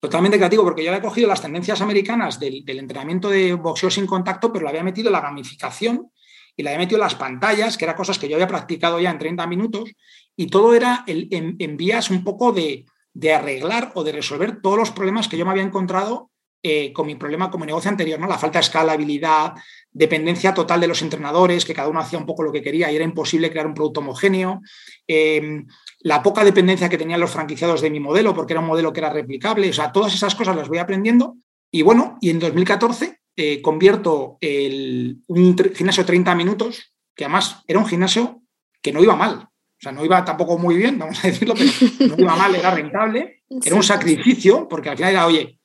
Totalmente 0.00 0.36
creativo, 0.36 0.62
porque 0.62 0.84
yo 0.84 0.90
había 0.90 1.02
cogido 1.02 1.28
las 1.28 1.40
tendencias 1.40 1.80
americanas 1.80 2.38
del, 2.38 2.62
entrenamiento 2.66 3.30
de 3.30 3.54
boxeo 3.54 3.90
sin 3.90 4.06
contacto, 4.06 4.52
pero 4.52 4.64
le 4.64 4.70
había 4.70 4.84
metido 4.84 5.10
la 5.10 5.20
gamificación 5.20 6.10
y 6.54 6.62
le 6.62 6.70
había 6.70 6.80
metido 6.80 6.98
las 6.98 7.14
pantallas, 7.14 7.76
que 7.76 7.84
eran 7.86 7.96
cosas 7.96 8.18
que 8.18 8.28
yo 8.28 8.36
había 8.36 8.46
practicado 8.46 9.00
ya 9.00 9.10
en 9.10 9.18
30 9.18 9.46
minutos, 9.46 9.90
y 10.36 10.46
todo 10.46 10.74
era 10.74 11.04
en, 11.06 11.76
vías 11.76 12.10
un 12.10 12.22
poco 12.22 12.52
de, 12.52 12.84
de 13.16 13.32
arreglar 13.32 13.92
o 13.94 14.04
de 14.04 14.12
resolver 14.12 14.60
todos 14.60 14.76
los 14.76 14.90
problemas 14.90 15.26
que 15.26 15.38
yo 15.38 15.46
me 15.46 15.50
había 15.50 15.62
encontrado 15.62 16.30
eh, 16.62 16.92
con 16.92 17.06
mi 17.06 17.14
problema 17.14 17.50
como 17.50 17.64
negocio 17.64 17.90
anterior, 17.90 18.20
¿no? 18.20 18.26
La 18.26 18.36
falta 18.36 18.58
de 18.58 18.64
escalabilidad, 18.64 19.54
dependencia 19.90 20.52
total 20.52 20.80
de 20.80 20.86
los 20.86 21.00
entrenadores, 21.00 21.64
que 21.64 21.72
cada 21.72 21.88
uno 21.88 22.00
hacía 22.00 22.18
un 22.18 22.26
poco 22.26 22.42
lo 22.42 22.52
que 22.52 22.60
quería 22.60 22.92
y 22.92 22.96
era 22.96 23.06
imposible 23.06 23.50
crear 23.50 23.66
un 23.66 23.72
producto 23.72 24.00
homogéneo, 24.00 24.60
eh, 25.08 25.64
la 26.00 26.22
poca 26.22 26.44
dependencia 26.44 26.90
que 26.90 26.98
tenían 26.98 27.20
los 27.20 27.30
franquiciados 27.30 27.80
de 27.80 27.88
mi 27.88 28.00
modelo, 28.00 28.34
porque 28.34 28.52
era 28.52 28.60
un 28.60 28.66
modelo 28.66 28.92
que 28.92 29.00
era 29.00 29.10
replicable, 29.10 29.70
o 29.70 29.72
sea, 29.72 29.92
todas 29.92 30.12
esas 30.12 30.34
cosas 30.34 30.54
las 30.54 30.68
voy 30.68 30.78
aprendiendo. 30.78 31.36
Y 31.70 31.80
bueno, 31.80 32.18
y 32.20 32.28
en 32.28 32.38
2014 32.38 33.18
eh, 33.34 33.62
convierto 33.62 34.36
el, 34.42 35.22
un 35.28 35.56
gimnasio 35.74 36.02
de 36.02 36.06
30 36.06 36.34
minutos, 36.34 36.92
que 37.14 37.24
además 37.24 37.62
era 37.66 37.78
un 37.78 37.86
gimnasio 37.86 38.42
que 38.82 38.92
no 38.92 39.02
iba 39.02 39.16
mal, 39.16 39.48
o 39.78 39.80
sea, 39.80 39.92
no 39.92 40.04
iba 40.04 40.24
tampoco 40.24 40.58
muy 40.58 40.76
bien, 40.76 40.98
vamos 40.98 41.22
a 41.22 41.28
decirlo, 41.28 41.54
pero 41.54 42.16
no 42.16 42.22
iba 42.22 42.36
mal, 42.36 42.54
era 42.54 42.70
rentable, 42.70 43.42
era 43.64 43.76
un 43.76 43.82
sacrificio, 43.82 44.66
porque 44.68 44.88
al 44.88 44.96
final 44.96 45.12
era, 45.12 45.26
oye, 45.26 45.56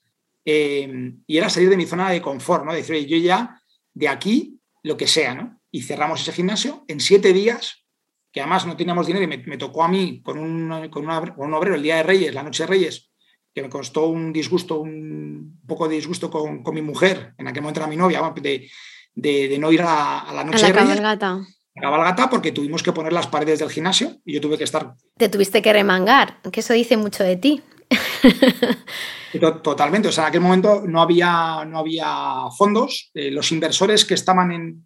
Em, 0.44 1.22
y 1.28 1.38
era 1.38 1.50
salir 1.50 1.70
de 1.70 1.78
mi 1.78 1.86
zona 1.86 2.10
de 2.10 2.22
confort, 2.22 2.66
¿no? 2.66 2.74
Decir, 2.74 3.06
yo 3.06 3.18
ya 3.18 3.62
de 3.94 4.08
aquí 4.08 4.60
lo 4.84 4.98
que 4.98 5.08
sea, 5.08 5.36
¿no? 5.36 5.62
Y 5.70 5.84
cerramos 5.84 6.22
ese 6.22 6.32
gimnasio 6.32 6.84
en 6.88 7.00
siete 7.00 7.32
días, 7.32 7.86
que 8.32 8.42
además 8.42 8.66
no 8.66 8.76
teníamos 8.76 9.06
dinero 9.06 9.26
y 9.26 9.28
me, 9.28 9.58
tocó 9.58 9.84
a 9.84 9.88
mí 9.88 10.22
con 10.24 10.40
un, 10.40 10.90
con, 10.90 11.08
un 11.08 11.54
obrero 11.54 11.76
el 11.76 11.84
día 11.84 11.98
de 11.98 12.04
Reyes, 12.04 12.34
la 12.34 12.44
noche 12.44 12.64
de 12.64 12.68
Reyes, 12.68 13.12
que 13.54 13.62
me 13.62 13.70
costó 13.70 14.08
un 14.08 14.34
disgusto, 14.34 14.80
un 14.80 15.62
poco 15.68 15.88
de 15.88 15.96
disgusto 15.96 16.32
con, 16.32 16.64
mi 16.74 16.82
mujer, 16.82 17.34
en 17.38 17.48
aquel 17.48 17.62
momento 17.62 17.82
era 17.82 17.88
mi 17.88 17.98
novia, 17.98 18.22
de, 18.42 18.70
de, 19.14 19.58
no 19.60 19.72
ir 19.72 19.82
a, 19.84 20.26
la 20.34 20.44
noche 20.44 20.68
de 20.68 20.74
Reyes. 20.74 20.88
Cabalgata. 20.88 21.42
Cabalgata 21.80 22.30
porque 22.30 22.52
tuvimos 22.52 22.84
que 22.84 22.92
poner 22.92 23.14
las 23.14 23.28
paredes 23.28 23.60
del 23.60 23.70
gimnasio 23.70 24.18
y 24.26 24.34
yo 24.34 24.42
tuve 24.42 24.58
que 24.58 24.64
estar. 24.64 24.94
Te 25.18 25.30
tuviste 25.30 25.62
que 25.62 25.72
remangar, 25.72 26.42
que 26.52 26.60
eso 26.60 26.74
dice 26.74 26.98
mucho 26.98 27.24
de 27.24 27.38
ti. 27.38 27.64
Totalmente. 29.64 30.10
O 30.10 30.12
sea, 30.12 30.26
en 30.26 30.30
aquel 30.30 30.42
momento 30.42 30.84
no 30.86 31.02
había, 31.02 31.64
no 31.66 31.80
había 31.80 32.50
fondos. 32.58 33.12
Eh, 33.14 33.32
los 33.32 33.52
inversores 33.52 34.06
que 34.06 34.14
estaban 34.14 34.52
en, 34.52 34.86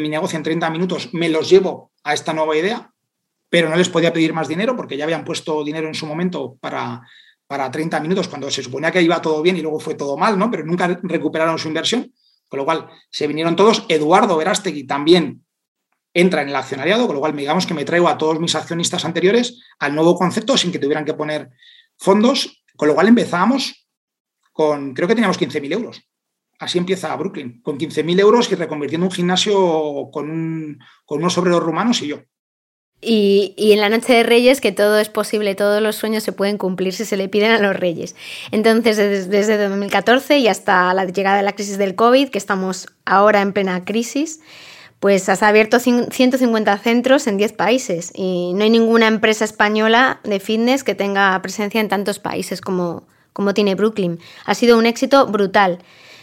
mi 0.00 0.08
negocio 0.08 0.36
en 0.36 0.42
30 0.42 0.70
minutos 0.70 1.10
me 1.12 1.28
los 1.28 1.48
llevo 1.48 1.92
a 2.02 2.12
esta 2.14 2.32
nueva 2.32 2.56
idea, 2.56 2.90
pero 3.48 3.68
no 3.68 3.76
les 3.76 3.88
podía 3.88 4.12
pedir 4.12 4.32
más 4.32 4.48
dinero 4.48 4.74
porque 4.74 4.96
ya 4.96 5.04
habían 5.04 5.24
puesto 5.24 5.62
dinero 5.62 5.86
en 5.86 5.94
su 5.94 6.06
momento 6.06 6.56
para, 6.60 7.02
para 7.46 7.70
30 7.70 8.00
minutos 8.00 8.26
cuando 8.26 8.50
se 8.50 8.62
suponía 8.62 8.90
que 8.90 9.02
iba 9.02 9.22
todo 9.22 9.42
bien 9.42 9.56
y 9.56 9.62
luego 9.62 9.78
fue 9.78 9.94
todo 9.94 10.16
mal, 10.16 10.36
¿no? 10.38 10.50
Pero 10.50 10.64
nunca 10.64 10.98
recuperaron 11.02 11.58
su 11.58 11.68
inversión. 11.68 12.12
Con 12.48 12.58
lo 12.58 12.64
cual, 12.64 12.88
se 13.10 13.26
vinieron 13.26 13.56
todos. 13.56 13.84
Eduardo 13.88 14.36
Verástegui 14.36 14.84
también 14.84 15.45
entra 16.16 16.40
en 16.40 16.48
el 16.48 16.56
accionariado, 16.56 17.06
con 17.06 17.14
lo 17.14 17.20
cual 17.20 17.36
digamos 17.36 17.66
que 17.66 17.74
me 17.74 17.84
traigo 17.84 18.08
a 18.08 18.16
todos 18.16 18.40
mis 18.40 18.54
accionistas 18.54 19.04
anteriores 19.04 19.60
al 19.78 19.94
nuevo 19.94 20.16
concepto 20.16 20.56
sin 20.56 20.72
que 20.72 20.78
tuvieran 20.78 21.04
que 21.04 21.12
poner 21.12 21.50
fondos, 21.98 22.64
con 22.74 22.88
lo 22.88 22.94
cual 22.94 23.08
empezábamos 23.08 23.86
con, 24.50 24.94
creo 24.94 25.06
que 25.06 25.14
teníamos 25.14 25.38
15.000 25.38 25.72
euros. 25.74 26.02
Así 26.58 26.78
empieza 26.78 27.14
Brooklyn, 27.16 27.60
con 27.60 27.78
15.000 27.78 28.18
euros 28.18 28.50
y 28.50 28.54
reconvirtiendo 28.54 29.06
un 29.06 29.12
gimnasio 29.12 30.08
con, 30.10 30.78
unos 31.06 31.36
obreros 31.36 31.62
rumanos 31.62 32.00
y 32.00 32.08
yo. 32.08 32.22
Y, 33.02 33.54
en 33.58 33.80
la 33.82 33.90
noche 33.90 34.14
de 34.14 34.22
Reyes, 34.22 34.62
que 34.62 34.72
todo 34.72 34.98
es 34.98 35.10
posible, 35.10 35.54
todos 35.54 35.82
los 35.82 35.96
sueños 35.96 36.22
se 36.22 36.32
pueden 36.32 36.56
cumplir 36.56 36.94
si 36.94 37.04
se 37.04 37.18
le 37.18 37.28
piden 37.28 37.50
a 37.50 37.58
los 37.58 37.76
Reyes. 37.76 38.16
Entonces, 38.52 38.96
desde, 38.96 39.28
desde 39.28 39.58
2014 39.68 40.38
y 40.38 40.48
hasta 40.48 40.94
la 40.94 41.04
llegada 41.04 41.36
de 41.36 41.42
la 41.42 41.52
crisis 41.52 41.76
del 41.76 41.94
COVID, 41.94 42.30
que 42.30 42.38
estamos 42.38 42.88
ahora 43.04 43.42
en 43.42 43.52
plena 43.52 43.84
crisis, 43.84 44.40
pues 45.00 45.28
has 45.28 45.42
abierto 45.42 45.78
150 45.78 46.78
centros 46.78 47.26
en 47.26 47.36
10 47.36 47.52
países 47.52 48.12
y 48.14 48.52
no 48.54 48.64
hay 48.64 48.70
ninguna 48.70 49.06
empresa 49.06 49.44
española 49.44 50.20
de 50.24 50.40
fitness 50.40 50.84
que 50.84 50.94
tenga 50.94 51.40
presencia 51.42 51.80
en 51.80 51.88
tantos 51.88 52.18
países 52.18 52.60
como, 52.60 53.06
como 53.32 53.52
tiene 53.52 53.74
Brooklyn. 53.74 54.18
Ha 54.46 54.54
sido 54.54 54.78
un 54.78 54.86
éxito 54.86 55.26
brutal. 55.26 55.80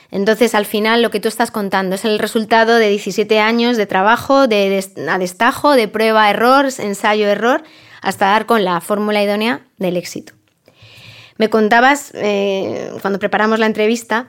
Entonces, 0.09 0.53
al 0.53 0.65
final, 0.65 1.01
lo 1.01 1.09
que 1.09 1.19
tú 1.19 1.27
estás 1.27 1.49
contando 1.49 1.95
es 1.95 2.05
el 2.05 2.19
resultado 2.19 2.75
de 2.75 2.89
17 2.89 3.39
años 3.39 3.77
de 3.77 3.87
trabajo, 3.87 4.47
de, 4.47 4.85
a 5.09 5.17
destajo, 5.17 5.73
de 5.73 5.87
prueba-error, 5.87 6.67
ensayo-error, 6.77 7.63
hasta 8.01 8.27
dar 8.27 8.45
con 8.45 8.63
la 8.63 8.79
fórmula 8.79 9.23
idónea 9.23 9.61
del 9.77 9.97
éxito. 9.97 10.33
Me 11.37 11.49
contabas, 11.49 12.11
eh, 12.13 12.91
cuando 13.01 13.17
preparamos 13.17 13.57
la 13.57 13.65
entrevista, 13.65 14.27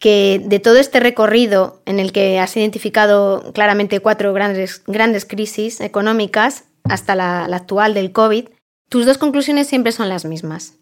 que 0.00 0.40
de 0.42 0.58
todo 0.58 0.78
este 0.78 0.98
recorrido 0.98 1.82
en 1.84 2.00
el 2.00 2.10
que 2.10 2.40
has 2.40 2.56
identificado 2.56 3.52
claramente 3.52 4.00
cuatro 4.00 4.32
grandes, 4.32 4.82
grandes 4.86 5.26
crisis 5.26 5.80
económicas 5.80 6.64
hasta 6.84 7.14
la, 7.14 7.44
actual 7.44 7.92
del 7.92 8.10
COVID, 8.10 8.48
tus 8.88 9.04
dos 9.04 9.18
conclusiones 9.18 9.68
siempre 9.68 9.92
son 9.92 10.08
las 10.08 10.24
mismas. 10.24 10.74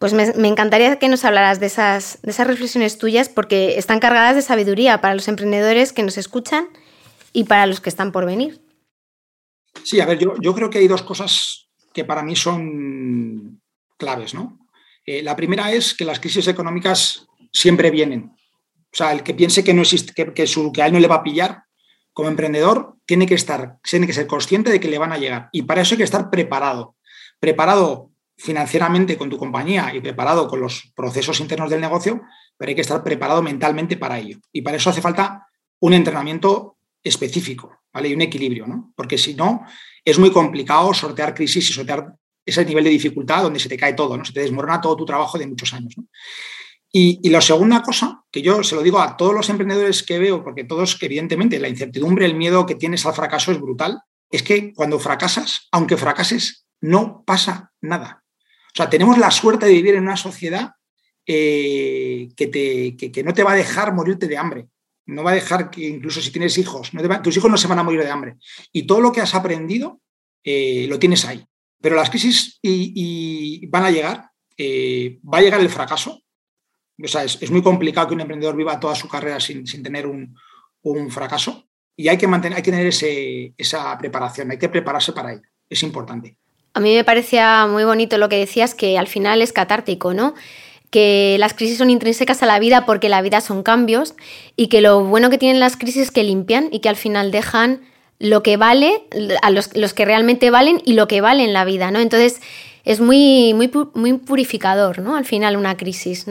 Pues 0.00 0.12
me, 0.12 0.48
encantaría 0.48 0.98
que 0.98 1.08
nos 1.08 1.24
hablaras 1.24 1.60
de 1.60 1.66
esas, 1.66 2.18
de 2.22 2.32
esas 2.32 2.48
reflexiones 2.48 2.98
tuyas 2.98 3.28
porque 3.28 3.78
están 3.78 4.00
cargadas 4.00 4.34
de 4.34 4.42
sabiduría 4.42 5.00
para 5.00 5.14
los 5.14 5.28
emprendedores 5.28 5.92
que 5.92 6.02
nos 6.02 6.18
escuchan 6.18 6.66
y 7.32 7.44
para 7.44 7.66
los 7.66 7.80
que 7.80 7.88
están 7.88 8.10
por 8.10 8.26
venir. 8.26 8.60
Sí, 9.84 10.00
a 10.00 10.06
ver, 10.06 10.18
yo, 10.18 10.34
yo 10.40 10.52
creo 10.52 10.68
que 10.68 10.78
hay 10.78 10.88
dos 10.88 11.02
cosas 11.02 11.68
que 11.94 12.04
para 12.04 12.24
mí 12.24 12.34
son 12.34 13.62
claves, 13.96 14.34
¿no? 14.34 14.58
Eh, 15.06 15.22
la 15.22 15.36
primera 15.36 15.72
es 15.72 15.94
que 15.94 16.04
las 16.04 16.20
crisis 16.20 16.48
económicas 16.48 17.28
siempre 17.52 17.90
vienen. 17.90 18.32
O 18.92 18.96
sea, 18.96 19.12
el 19.12 19.22
que 19.22 19.34
piense 19.34 19.64
que 19.64 19.74
no 19.74 19.82
existe, 19.82 20.12
que, 20.32 20.46
su, 20.46 20.72
que 20.72 20.82
a 20.82 20.86
él 20.86 20.92
no 20.92 21.00
le 21.00 21.08
va 21.08 21.16
a 21.16 21.22
pillar 21.22 21.64
como 22.12 22.28
emprendedor, 22.28 22.96
tiene 23.06 23.26
que 23.26 23.34
estar, 23.34 23.78
tiene 23.82 24.06
que 24.06 24.12
ser 24.12 24.26
consciente 24.26 24.70
de 24.70 24.80
que 24.80 24.88
le 24.88 24.98
van 24.98 25.12
a 25.12 25.18
llegar. 25.18 25.48
Y 25.52 25.62
para 25.62 25.80
eso 25.80 25.94
hay 25.94 25.98
que 25.98 26.04
estar 26.04 26.28
preparado. 26.30 26.96
Preparado 27.40 28.10
financieramente 28.36 29.16
con 29.16 29.30
tu 29.30 29.38
compañía 29.38 29.94
y 29.94 30.00
preparado 30.00 30.48
con 30.48 30.60
los 30.60 30.92
procesos 30.94 31.40
internos 31.40 31.70
del 31.70 31.80
negocio, 31.80 32.22
pero 32.56 32.70
hay 32.70 32.74
que 32.74 32.80
estar 32.80 33.02
preparado 33.02 33.42
mentalmente 33.42 33.96
para 33.96 34.18
ello. 34.18 34.38
Y 34.52 34.62
para 34.62 34.76
eso 34.76 34.90
hace 34.90 35.00
falta 35.00 35.46
un 35.80 35.94
entrenamiento 35.94 36.76
específico, 37.02 37.82
¿vale? 37.92 38.08
Y 38.08 38.14
un 38.14 38.20
equilibrio, 38.20 38.66
¿no? 38.66 38.92
Porque 38.96 39.16
si 39.16 39.34
no, 39.34 39.64
es 40.04 40.18
muy 40.18 40.30
complicado 40.30 40.92
sortear 40.92 41.34
crisis 41.34 41.70
y 41.70 41.72
sortear 41.72 42.14
ese 42.44 42.64
nivel 42.64 42.84
de 42.84 42.90
dificultad 42.90 43.42
donde 43.42 43.60
se 43.60 43.68
te 43.68 43.76
cae 43.76 43.94
todo, 43.94 44.16
¿no? 44.16 44.24
Se 44.24 44.32
te 44.32 44.40
desmorona 44.40 44.80
todo 44.80 44.96
tu 44.96 45.04
trabajo 45.04 45.38
de 45.38 45.46
muchos 45.46 45.72
años. 45.72 45.94
Y, 46.94 47.26
la 47.30 47.40
segunda 47.40 47.82
cosa, 47.82 48.22
que 48.30 48.42
yo 48.42 48.62
se 48.62 48.74
lo 48.74 48.82
digo 48.82 49.00
a 49.00 49.16
todos 49.16 49.34
los 49.34 49.48
emprendedores 49.48 50.02
que 50.02 50.18
veo, 50.18 50.44
porque 50.44 50.64
todos, 50.64 50.98
evidentemente, 51.00 51.58
la 51.58 51.68
incertidumbre, 51.68 52.26
el 52.26 52.34
miedo 52.34 52.66
que 52.66 52.74
tienes 52.74 53.06
al 53.06 53.14
fracaso 53.14 53.50
es 53.50 53.58
brutal, 53.58 54.02
es 54.30 54.42
que 54.42 54.74
cuando 54.74 54.98
fracasas, 54.98 55.68
aunque 55.72 55.96
fracases, 55.96 56.66
no 56.82 57.24
pasa 57.24 57.72
nada. 57.80 58.22
O 58.66 58.76
sea, 58.76 58.90
tenemos 58.90 59.16
la 59.16 59.30
suerte 59.30 59.66
de 59.66 59.72
vivir 59.72 59.94
en 59.94 60.02
una 60.02 60.16
sociedad 60.18 60.72
eh, 61.26 62.28
que, 62.36 62.46
te, 62.48 62.96
que, 62.96 63.22
no 63.22 63.32
te 63.32 63.42
va 63.42 63.52
a 63.52 63.56
dejar 63.56 63.94
morirte 63.94 64.26
de 64.26 64.36
hambre. 64.36 64.66
No 65.06 65.22
va 65.22 65.32
a 65.32 65.34
dejar 65.34 65.70
que 65.70 65.86
incluso 65.86 66.20
si 66.20 66.30
tienes 66.30 66.56
hijos, 66.58 66.90
tus 67.22 67.36
hijos 67.36 67.50
no 67.50 67.56
se 67.56 67.68
van 67.68 67.78
a 67.78 67.82
morir 67.82 68.02
de 68.02 68.10
hambre. 68.10 68.36
Y 68.72 68.86
todo 68.86 69.00
lo 69.00 69.12
que 69.12 69.20
has 69.20 69.34
aprendido 69.34 70.00
eh, 70.44 70.86
lo 70.88 70.98
tienes 70.98 71.24
ahí. 71.24 71.44
Pero 71.80 71.96
las 71.96 72.10
crisis 72.10 72.58
y, 72.62 73.66
van 73.66 73.84
a 73.84 73.90
llegar, 73.90 74.30
eh, 74.56 75.18
va 75.22 75.38
a 75.38 75.42
llegar 75.42 75.60
el 75.60 75.70
fracaso. 75.70 76.22
O 77.02 77.08
sea, 77.08 77.24
es, 77.24 77.50
muy 77.50 77.62
complicado 77.62 78.08
que 78.08 78.14
un 78.14 78.20
emprendedor 78.20 78.56
viva 78.56 78.78
toda 78.80 78.94
su 78.94 79.08
carrera 79.08 79.40
sin, 79.40 79.64
tener 79.82 80.06
un, 80.06 80.36
fracaso. 81.10 81.66
Y 81.96 82.08
hay 82.08 82.18
que, 82.18 82.26
mantener, 82.26 82.56
hay 82.56 82.62
que 82.62 82.70
tener 82.70 82.86
esa 82.86 83.98
preparación, 83.98 84.50
hay 84.50 84.58
que 84.58 84.68
prepararse 84.68 85.12
para 85.12 85.32
ello. 85.32 85.42
Es 85.68 85.82
importante. 85.82 86.36
A 86.74 86.80
mí 86.80 86.94
me 86.94 87.04
parecía 87.04 87.66
muy 87.66 87.84
bonito 87.84 88.16
lo 88.18 88.28
que 88.28 88.38
decías, 88.38 88.74
que 88.74 88.98
al 88.98 89.06
final 89.06 89.42
es 89.42 89.52
catártico, 89.52 90.14
¿no? 90.14 90.34
que 90.92 91.36
las 91.38 91.54
crisis 91.54 91.78
son 91.78 91.88
intrínsecas 91.88 92.42
a 92.42 92.46
la 92.46 92.58
vida 92.58 92.84
porque 92.84 93.08
la 93.08 93.22
vida 93.22 93.40
son 93.40 93.62
cambios 93.62 94.14
y 94.56 94.66
que 94.68 94.82
lo 94.82 95.02
bueno 95.02 95.30
que 95.30 95.38
tienen 95.38 95.58
las 95.58 95.78
crisis 95.78 96.02
es 96.02 96.10
que 96.10 96.22
limpian 96.22 96.68
y 96.70 96.80
que 96.80 96.90
al 96.90 96.96
final 96.96 97.30
dejan 97.30 97.80
lo 98.18 98.42
que 98.42 98.58
vale, 98.58 99.04
a 99.40 99.50
los, 99.50 99.68
que 99.68 100.04
realmente 100.04 100.50
valen 100.50 100.82
y 100.84 100.92
lo 100.92 101.08
que 101.08 101.22
vale 101.22 101.44
en 101.44 101.54
la 101.54 101.64
vida, 101.64 101.90
¿no? 101.90 101.98
Entonces 101.98 102.42
es 102.84 103.00
muy, 103.00 103.54
muy, 103.54 103.70
muy 103.94 104.12
purificador, 104.18 104.98
¿no? 104.98 105.16
Al 105.16 105.24
final 105.24 105.56
una 105.56 105.78
crisis. 105.78 106.26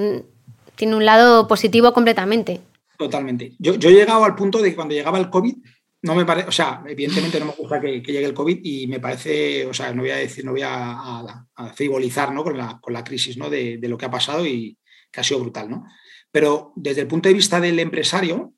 Tiene 0.76 0.96
un 0.96 1.06
lado 1.06 1.48
positivo 1.48 1.94
completamente. 1.94 2.62
Totalmente. 2.98 3.54
Yo, 3.60 3.76
yo 3.76 3.90
he 3.90 3.94
llegado 3.94 4.24
al 4.24 4.36
punto 4.36 4.62
de 4.62 4.70
que 4.70 4.76
cuando 4.76 4.94
llegaba 4.94 5.18
el 5.18 5.30
COVID, 5.30 5.56
no 6.04 6.16
me 6.16 6.26
parece, 6.26 6.48
o 6.48 6.52
sea, 6.52 6.84
evidentemente 6.88 7.40
no 7.40 7.48
me 7.48 7.52
gusta 7.54 7.80
que, 7.80 8.02
llegue 8.02 8.26
el 8.26 8.34
COVID 8.34 8.60
y 8.64 8.88
me 8.88 9.00
parece, 9.00 9.66
o 9.66 9.74
sea, 9.74 9.94
no 9.94 10.02
voy 10.02 10.12
a 10.12 10.16
decir, 10.16 10.44
no 10.44 10.52
voy 10.52 10.62
a, 10.64 11.46
frivolizar 11.76 12.34
¿no? 12.34 12.44
con, 12.44 12.58
la, 12.58 12.80
con 12.82 12.94
la 12.94 13.04
crisis 13.04 13.38
¿no? 13.38 13.50
de, 13.50 13.78
de, 13.78 13.88
lo 13.88 13.98
que 13.98 14.06
ha 14.06 14.12
pasado 14.12 14.46
y 14.46 14.78
que 15.12 15.20
ha 15.20 15.24
sido 15.24 15.42
brutal, 15.42 15.70
¿no? 15.70 15.86
Pero 16.32 16.74
desde 16.76 17.02
el 17.02 17.08
punto 17.08 17.30
de 17.30 17.36
vista 17.36 17.60
del 17.60 17.78
empresario, 17.80 18.54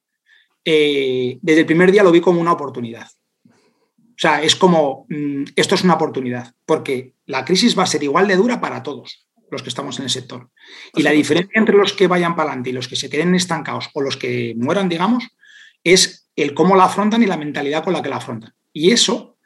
eh, 0.64 1.40
desde 1.42 1.62
el 1.62 1.66
primer 1.66 1.92
día 1.92 2.04
lo 2.04 2.12
vi 2.12 2.22
como 2.22 2.40
una 2.40 2.54
oportunidad. 2.54 3.08
O 3.46 4.18
sea, 4.18 4.42
es 4.42 4.56
como, 4.56 5.06
mm, 5.10 5.44
esto 5.56 5.76
es 5.76 5.84
una 5.84 5.96
oportunidad, 5.96 6.54
porque 6.66 7.16
la 7.26 7.44
crisis 7.44 7.78
va 7.78 7.84
a 7.84 7.88
ser 7.88 8.04
igual 8.04 8.28
de 8.28 8.36
dura 8.36 8.62
para 8.62 8.84
todos 8.84 9.28
los 9.54 9.64
que 9.64 9.70
estamos 9.70 9.98
en 10.00 10.06
el 10.06 10.10
sector. 10.10 10.50
Y 10.94 11.04
la 11.04 11.12
diferencia 11.12 11.60
entre 11.60 11.78
los 11.78 11.94
que 11.94 12.08
vayan 12.08 12.36
para 12.36 12.50
adelante 12.50 12.72
y 12.72 12.74
los 12.74 12.88
que 12.88 12.96
se 12.96 13.10
queden 13.10 13.34
estancados 13.36 13.90
o 13.94 14.02
los 14.02 14.18
que 14.18 14.54
mueran, 14.58 14.90
digamos, 14.90 15.28
es 15.84 16.30
el 16.36 16.54
cómo 16.54 16.76
la 16.76 16.86
afrontan 16.86 17.24
y 17.24 17.26
la 17.26 17.38
mentalidad 17.38 17.84
con 17.84 17.94
la 17.94 18.02
que 18.02 18.10
la 18.10 18.18
afrontan. 18.18 18.54
Y 18.74 18.92
eso 18.92 19.38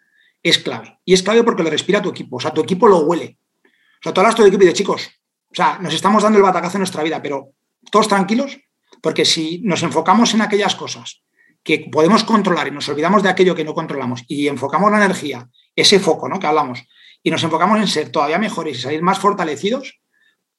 es 0.41 0.57
clave. 0.57 0.99
Y 1.05 1.13
es 1.13 1.21
clave 1.21 1.43
porque 1.43 1.63
lo 1.63 1.69
respira 1.69 2.01
tu 2.01 2.09
equipo. 2.09 2.37
O 2.37 2.39
sea, 2.39 2.51
tu 2.51 2.61
equipo 2.61 2.87
lo 2.87 2.99
huele. 2.99 3.37
O 3.63 4.03
sea, 4.03 4.13
tú 4.13 4.21
hablas 4.21 4.35
tu 4.35 4.45
equipo 4.45 4.63
y 4.63 4.67
de 4.67 4.73
chicos, 4.73 5.09
o 5.51 5.55
sea, 5.55 5.79
nos 5.79 5.93
estamos 5.93 6.23
dando 6.23 6.37
el 6.37 6.43
batacazo 6.43 6.77
en 6.77 6.81
nuestra 6.81 7.03
vida, 7.03 7.21
pero 7.21 7.53
todos 7.91 8.07
tranquilos, 8.07 8.59
porque 9.01 9.25
si 9.25 9.61
nos 9.63 9.81
enfocamos 9.83 10.33
en 10.33 10.41
aquellas 10.41 10.75
cosas 10.75 11.23
que 11.63 11.89
podemos 11.91 12.23
controlar 12.23 12.67
y 12.67 12.71
nos 12.71 12.87
olvidamos 12.89 13.23
de 13.23 13.29
aquello 13.29 13.55
que 13.55 13.63
no 13.63 13.73
controlamos 13.73 14.23
y 14.27 14.47
enfocamos 14.47 14.91
la 14.91 15.03
energía, 15.03 15.49
ese 15.75 15.99
foco 15.99 16.29
¿no? 16.29 16.39
que 16.39 16.47
hablamos, 16.47 16.83
y 17.24 17.32
nos 17.32 17.43
enfocamos 17.43 17.80
en 17.80 17.88
ser 17.88 18.09
todavía 18.09 18.38
mejores 18.38 18.78
y 18.78 18.82
salir 18.82 19.01
más 19.01 19.20
fortalecidos, 19.20 19.99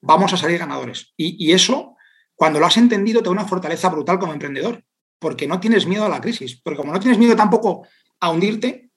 vamos 0.00 0.32
a 0.32 0.36
salir 0.36 0.58
ganadores. 0.58 1.12
Y, 1.16 1.52
eso, 1.52 1.96
cuando 2.34 2.60
lo 2.60 2.66
has 2.66 2.76
entendido, 2.76 3.20
te 3.20 3.26
da 3.26 3.32
una 3.32 3.46
fortaleza 3.46 3.88
brutal 3.88 4.18
como 4.18 4.32
emprendedor, 4.32 4.84
porque 5.18 5.46
no 5.46 5.60
tienes 5.60 5.86
miedo 5.86 6.04
a 6.04 6.08
la 6.08 6.20
crisis, 6.20 6.60
porque 6.62 6.76
como 6.76 6.92
no 6.92 7.00
tienes 7.00 7.18
miedo 7.18 7.34
tampoco 7.34 7.86
a 8.20 8.30
hundirte, 8.30 8.90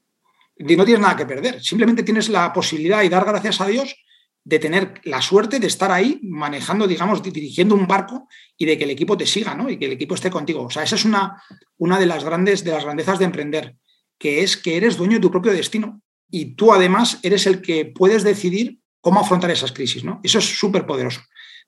no 0.58 0.86
tienes 0.86 1.00
nada 1.00 1.16
que 1.16 1.26
perder, 1.26 1.64
simplemente 1.64 2.04
tienes 2.04 2.30
la 2.30 2.54
posibilidad 2.54 3.02
y 3.02 3.10
dar 3.10 3.26
gracias 3.26 3.62
a 3.62 3.68
Dios 3.68 3.96
de 4.44 4.60
tener 4.60 5.02
la 5.04 5.22
suerte 5.22 5.60
de 5.60 5.68
estar 5.68 5.92
ahí 5.92 6.20
manejando, 6.24 6.88
digamos, 6.88 7.22
dirigiendo 7.22 7.76
un 7.76 7.88
barco 7.88 8.28
y 8.58 8.66
de 8.66 8.78
que 8.78 8.86
el 8.86 8.90
equipo 8.90 9.16
te 9.16 9.28
siga, 9.28 9.54
¿no? 9.54 9.70
Y 9.70 9.78
que 9.78 9.86
el 9.86 9.92
equipo 9.92 10.16
esté 10.16 10.32
contigo. 10.32 10.64
O 10.64 10.70
sea, 10.70 10.84
esa 10.84 10.96
es 10.96 11.06
una, 11.06 11.42
una 11.78 12.00
de 12.00 12.08
las 12.08 12.24
grandes, 12.24 12.64
de 12.64 12.72
las 12.72 12.84
grandezas 12.84 13.20
de 13.20 13.26
emprender, 13.26 13.76
que 14.18 14.42
es 14.42 14.58
que 14.58 14.78
eres 14.78 14.98
dueño 14.98 15.18
de 15.18 15.22
tu 15.22 15.32
propio 15.32 15.52
destino 15.52 16.02
y 16.32 16.56
tú 16.56 16.74
además 16.74 17.20
eres 17.24 17.46
el 17.46 17.62
que 17.62 17.86
puedes 17.86 18.24
decidir 18.24 18.80
cómo 19.02 19.20
afrontar 19.20 19.52
esas 19.52 19.72
crisis, 19.72 20.04
¿no? 20.04 20.20
Eso 20.24 20.40
es 20.40 20.46
súper 20.46 20.86
poderoso. 20.86 21.22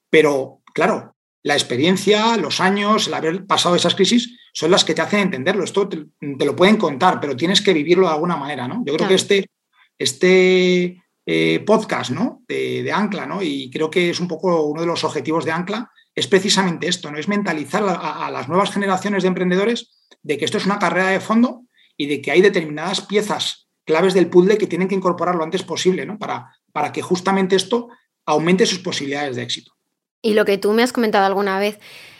Pero, 0.09 0.61
claro, 0.73 1.15
la 1.43 1.55
experiencia, 1.55 2.37
los 2.37 2.61
años, 2.61 3.07
el 3.07 3.13
haber 3.13 3.45
pasado 3.45 3.75
esas 3.75 3.95
crisis 3.95 4.39
son 4.53 4.71
las 4.71 4.85
que 4.85 4.93
te 4.93 5.01
hacen 5.01 5.19
entenderlo. 5.19 5.63
Esto 5.63 5.89
te, 5.89 6.05
lo 6.21 6.55
pueden 6.55 6.77
contar, 6.77 7.19
pero 7.19 7.35
tienes 7.35 7.61
que 7.61 7.73
vivirlo 7.73 8.07
de 8.07 8.13
alguna 8.13 8.37
manera, 8.37 8.67
¿no? 8.67 8.83
Yo 8.85 8.95
creo 8.95 9.07
que 9.07 9.15
este, 9.15 9.49
este 9.97 11.03
eh, 11.25 11.63
podcast 11.65 12.11
¿no? 12.11 12.43
De, 12.47 12.91
Ancla, 12.91 13.25
¿no? 13.25 13.41
y 13.41 13.69
creo 13.71 13.89
que 13.89 14.09
es 14.09 14.19
un 14.19 14.27
poco 14.27 14.65
uno 14.65 14.81
de 14.81 14.87
los 14.87 15.03
objetivos 15.03 15.45
de 15.45 15.51
Ancla, 15.51 15.89
es 16.13 16.27
precisamente 16.27 16.87
esto, 16.87 17.09
¿no? 17.11 17.17
es 17.17 17.27
mentalizar 17.27 17.83
a, 17.87 18.29
las 18.29 18.47
nuevas 18.47 18.71
generaciones 18.71 19.23
de 19.23 19.29
emprendedores 19.29 20.05
de 20.21 20.37
que 20.37 20.45
esto 20.45 20.57
es 20.57 20.65
una 20.65 20.79
carrera 20.79 21.09
de 21.09 21.19
fondo 21.19 21.63
y 21.97 22.07
de 22.07 22.21
que 22.21 22.31
hay 22.31 22.41
determinadas 22.41 23.01
piezas 23.01 23.69
claves 23.85 24.13
del 24.13 24.27
puzzle 24.27 24.57
que 24.57 24.67
tienen 24.67 24.87
que 24.87 24.95
incorporar 24.95 25.35
lo 25.35 25.43
antes 25.43 25.63
posible 25.63 26.05
¿no? 26.05 26.17
para, 26.17 26.55
para 26.71 26.91
que 26.91 27.01
justamente 27.01 27.55
esto 27.55 27.89
aumente 28.25 28.65
sus 28.65 28.79
posibilidades 28.79 29.35
de 29.35 29.43
éxito. 29.43 29.73
Y 30.21 30.33
lo 30.33 30.45
que 30.45 30.57
tú 30.57 30.71
me 30.71 30.83
has 30.83 30.93
comentado 30.93 31.25
alguna 31.25 31.59
vez, 31.59 31.79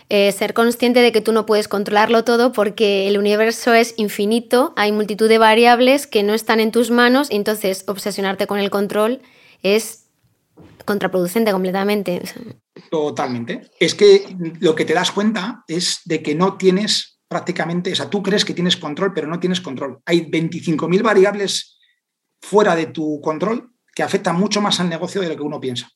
eh, 0.10 0.32
ser 0.34 0.54
consciente 0.54 1.00
de 1.00 1.12
que 1.12 1.22
tú 1.22 1.32
no 1.32 1.46
puedes 1.46 1.68
controlarlo 1.68 2.26
todo 2.26 2.52
porque 2.52 3.08
el 3.08 3.18
universo 3.18 3.74
es 3.74 3.94
infinito, 3.98 4.74
hay 4.76 4.92
multitud 4.92 5.30
de 5.30 5.38
variables 5.38 6.08
que 6.08 6.24
no 6.24 6.34
están 6.34 6.60
en 6.60 6.72
tus 6.72 6.92
manos 6.92 7.32
y 7.32 7.36
entonces 7.36 7.86
obsesionarte 7.88 8.46
con 8.46 8.60
el 8.60 8.70
control 8.70 9.22
es 9.64 10.08
contraproducente 10.86 11.52
completamente. 11.52 12.22
Totalmente. 12.92 13.62
Es 13.80 13.96
que 13.96 14.36
lo 14.60 14.76
que 14.76 14.86
te 14.86 14.94
das 14.94 15.12
cuenta 15.12 15.64
es 15.68 16.02
de 16.06 16.22
que 16.22 16.36
no 16.36 16.58
tienes 16.58 17.13
prácticamente, 17.34 17.92
o 17.92 17.96
sea, 17.96 18.10
tú 18.10 18.22
crees 18.24 18.46
que 18.46 18.54
tienes 18.54 18.78
control, 18.78 19.14
pero 19.14 19.28
no 19.28 19.40
tienes 19.40 19.62
control. 19.62 20.00
Hay 20.06 20.30
25.000 20.30 21.02
variables 21.02 21.80
fuera 22.42 22.76
de 22.76 22.88
tu 22.88 23.20
control 23.22 23.72
que 23.96 24.04
afectan 24.04 24.38
mucho 24.38 24.62
más 24.62 24.80
al 24.80 24.90
negocio 24.90 25.22
de 25.22 25.30
lo 25.30 25.36
que 25.36 25.44
uno 25.44 25.60
piensa. 25.60 25.90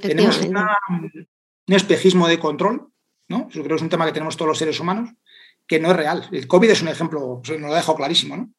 Tenemos 0.00 0.40
un 0.40 1.74
espejismo 1.74 2.28
de 2.28 2.38
control 2.38 2.90
yo 3.30 3.48
creo 3.48 3.68
que 3.68 3.74
es 3.74 3.82
un 3.82 3.88
tema 3.88 4.06
que 4.06 4.12
tenemos 4.12 4.36
todos 4.36 4.48
los 4.48 4.58
seres 4.58 4.80
humanos, 4.80 5.10
que 5.66 5.78
no 5.78 5.90
es 5.90 5.96
real. 5.96 6.28
El 6.32 6.48
COVID 6.48 6.70
es 6.70 6.82
un 6.82 6.88
ejemplo, 6.88 7.40
nos 7.46 7.60
lo 7.60 7.74
dejo 7.74 7.94
clarísimo, 7.94 8.36
¿no? 8.36 8.52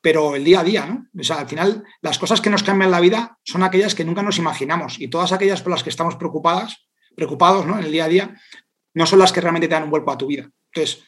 Pero 0.00 0.34
el 0.34 0.44
día 0.44 0.60
a 0.60 0.64
día, 0.64 0.86
¿no? 0.86 1.06
O 1.18 1.24
sea, 1.24 1.38
al 1.38 1.48
final, 1.48 1.84
las 2.00 2.18
cosas 2.18 2.40
que 2.40 2.50
nos 2.50 2.62
cambian 2.62 2.90
la 2.90 3.00
vida 3.00 3.38
son 3.44 3.62
aquellas 3.62 3.94
que 3.94 4.04
nunca 4.04 4.22
nos 4.22 4.38
imaginamos 4.38 5.00
y 5.00 5.08
todas 5.08 5.32
aquellas 5.32 5.62
por 5.62 5.72
las 5.72 5.82
que 5.82 5.90
estamos 5.90 6.16
preocupadas, 6.16 6.88
preocupados, 7.14 7.66
¿no? 7.66 7.78
En 7.78 7.84
el 7.84 7.92
día 7.92 8.04
a 8.04 8.08
día, 8.08 8.36
no 8.94 9.06
son 9.06 9.20
las 9.20 9.32
que 9.32 9.40
realmente 9.40 9.68
te 9.68 9.74
dan 9.74 9.84
un 9.84 9.90
vuelco 9.90 10.10
a 10.10 10.18
tu 10.18 10.26
vida. 10.26 10.50
Entonces, 10.72 11.04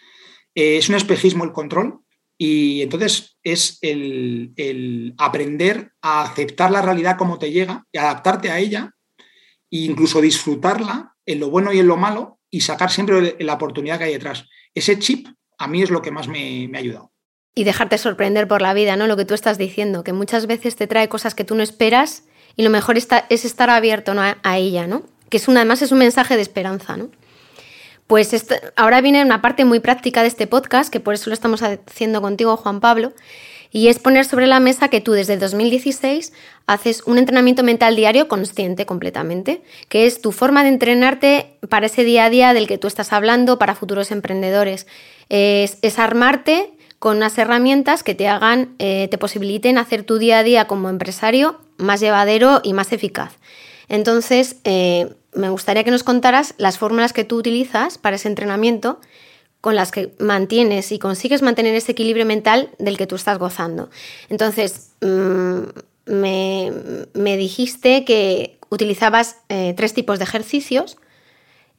eh, 0.55 0.78
es 0.78 0.88
un 0.88 0.94
espejismo 0.94 1.44
el 1.44 1.53
control 1.53 2.01
y 2.42 2.80
entonces 2.80 3.36
es 3.42 3.78
el, 3.82 5.14
aprender 5.18 5.92
a 6.01 6.22
aceptar 6.22 6.70
la 6.70 6.80
realidad 6.80 7.18
como 7.18 7.38
te 7.38 7.53
llega 7.53 7.84
y 7.92 7.98
adaptarte 7.98 8.51
a 8.51 8.59
ella 8.59 8.94
e 9.70 9.80
incluso 9.80 10.22
disfrutarla 10.22 11.14
en 11.26 11.38
lo 11.38 11.51
bueno 11.51 11.70
y 11.72 11.80
en 11.80 11.86
lo 11.86 11.98
malo 11.98 12.38
y 12.51 12.62
sacar 12.62 12.90
siempre 12.90 13.36
la 13.40 13.55
oportunidad 13.55 13.98
que 13.98 14.05
hay 14.05 14.12
detrás. 14.12 14.46
Ese 14.74 14.98
chip 14.98 15.28
a 15.59 15.68
mí 15.68 15.82
es 15.82 15.90
lo 15.90 16.01
que 16.01 16.11
más 16.11 16.28
me, 16.28 16.70
ha 16.74 16.78
ayudado. 16.78 17.12
Y 17.55 17.64
dejarte 17.64 17.98
sorprender 17.98 18.48
por 18.48 18.62
la 18.62 18.72
vida, 18.72 18.96
¿no? 18.96 19.07
Lo 19.07 19.18
que 19.18 19.26
tú 19.26 19.34
estás 19.34 19.59
diciendo, 19.59 20.03
que 20.03 20.14
muchas 20.14 20.46
veces 20.46 20.76
te 20.76 20.86
trae 20.86 21.11
cosas 21.11 21.34
que 21.34 21.44
tú 21.44 21.55
no 21.55 21.62
esperas 21.62 22.24
y 22.57 22.62
lo 22.62 22.70
mejor 22.70 22.96
está, 22.96 23.26
es 23.28 23.44
estar 23.44 23.68
abierto 23.68 24.12
a, 24.16 24.59
ella, 24.59 24.86
¿no? 24.86 25.03
Que 25.28 25.36
es 25.36 25.46
una, 25.46 25.61
además 25.61 25.82
es 25.82 25.92
un 25.92 25.98
mensaje 25.98 26.36
de 26.36 26.42
esperanza, 26.42 26.96
¿no? 26.96 27.11
Pues 28.11 28.34
ahora 28.74 29.00
viene 29.02 29.22
una 29.22 29.40
parte 29.40 29.64
muy 29.64 29.78
práctica 29.78 30.22
de 30.22 30.26
este 30.26 30.48
podcast, 30.48 30.92
que 30.92 30.98
por 30.98 31.14
eso 31.14 31.30
lo 31.30 31.34
estamos 31.34 31.62
haciendo 31.62 32.20
contigo, 32.20 32.56
Juan 32.56 32.80
Pablo, 32.80 33.12
y 33.70 33.86
es 33.86 34.00
poner 34.00 34.24
sobre 34.24 34.48
la 34.48 34.58
mesa 34.58 34.88
que 34.88 35.00
tú 35.00 35.12
desde 35.12 35.36
2016 35.36 36.32
haces 36.66 37.04
un 37.06 37.18
entrenamiento 37.18 37.62
mental 37.62 37.94
diario 37.94 38.26
consciente 38.26 38.84
completamente, 38.84 39.62
que 39.88 40.06
es 40.06 40.20
tu 40.20 40.32
forma 40.32 40.64
de 40.64 40.70
entrenarte 40.70 41.56
para 41.68 41.86
ese 41.86 42.02
día 42.02 42.24
a 42.24 42.30
día 42.30 42.52
del 42.52 42.66
que 42.66 42.78
tú 42.78 42.88
estás 42.88 43.12
hablando 43.12 43.61
para 43.61 43.76
futuros 43.76 44.11
emprendedores. 44.11 44.88
Es, 45.28 45.78
armarte 46.00 46.72
con 46.98 47.18
unas 47.18 47.38
herramientas 47.38 48.02
que 48.02 48.16
te 48.16 48.26
hagan, 48.26 48.74
eh, 48.80 49.06
te 49.08 49.18
posibiliten 49.18 49.78
hacer 49.78 50.02
tu 50.02 50.18
día 50.18 50.40
a 50.40 50.42
día 50.42 50.66
como 50.66 50.88
empresario 50.88 51.61
más 51.76 52.00
llevadero 52.00 52.61
y 52.64 52.72
más 52.72 52.92
eficaz. 52.92 53.36
Entonces, 53.91 54.57
eh, 54.62 55.12
me 55.34 55.51
gustaría 55.51 55.84
que 55.84 55.91
nos 55.91 56.05
contaras 56.05 56.55
las 56.57 56.78
fórmulas 56.78 57.12
que 57.12 57.24
tú 57.24 57.36
utilizas 57.36 57.99
para 57.99 58.16
ese 58.16 58.28
entrenamiento 58.28 59.01
con 59.61 59.74
las 59.74 59.91
que 59.91 60.14
mantienes 60.18 60.93
y 60.93 60.99
consigues 60.99 61.43
mantener 61.43 61.74
ese 61.74 61.93
equilibrio 61.93 62.24
mental 62.24 62.70
del 62.78 62.97
que 62.97 63.07
tú 63.07 63.16
estás 63.16 63.36
gozando. 63.38 63.91
Entonces, 64.30 64.93
mm, 65.03 65.61
me, 66.07 67.36
dijiste 67.36 68.05
que 68.05 68.59
utilizabas 68.70 69.38
eh, 69.49 69.74
tres 69.76 69.93
tipos 69.93 70.18
de 70.18 70.24
ejercicios 70.24 70.97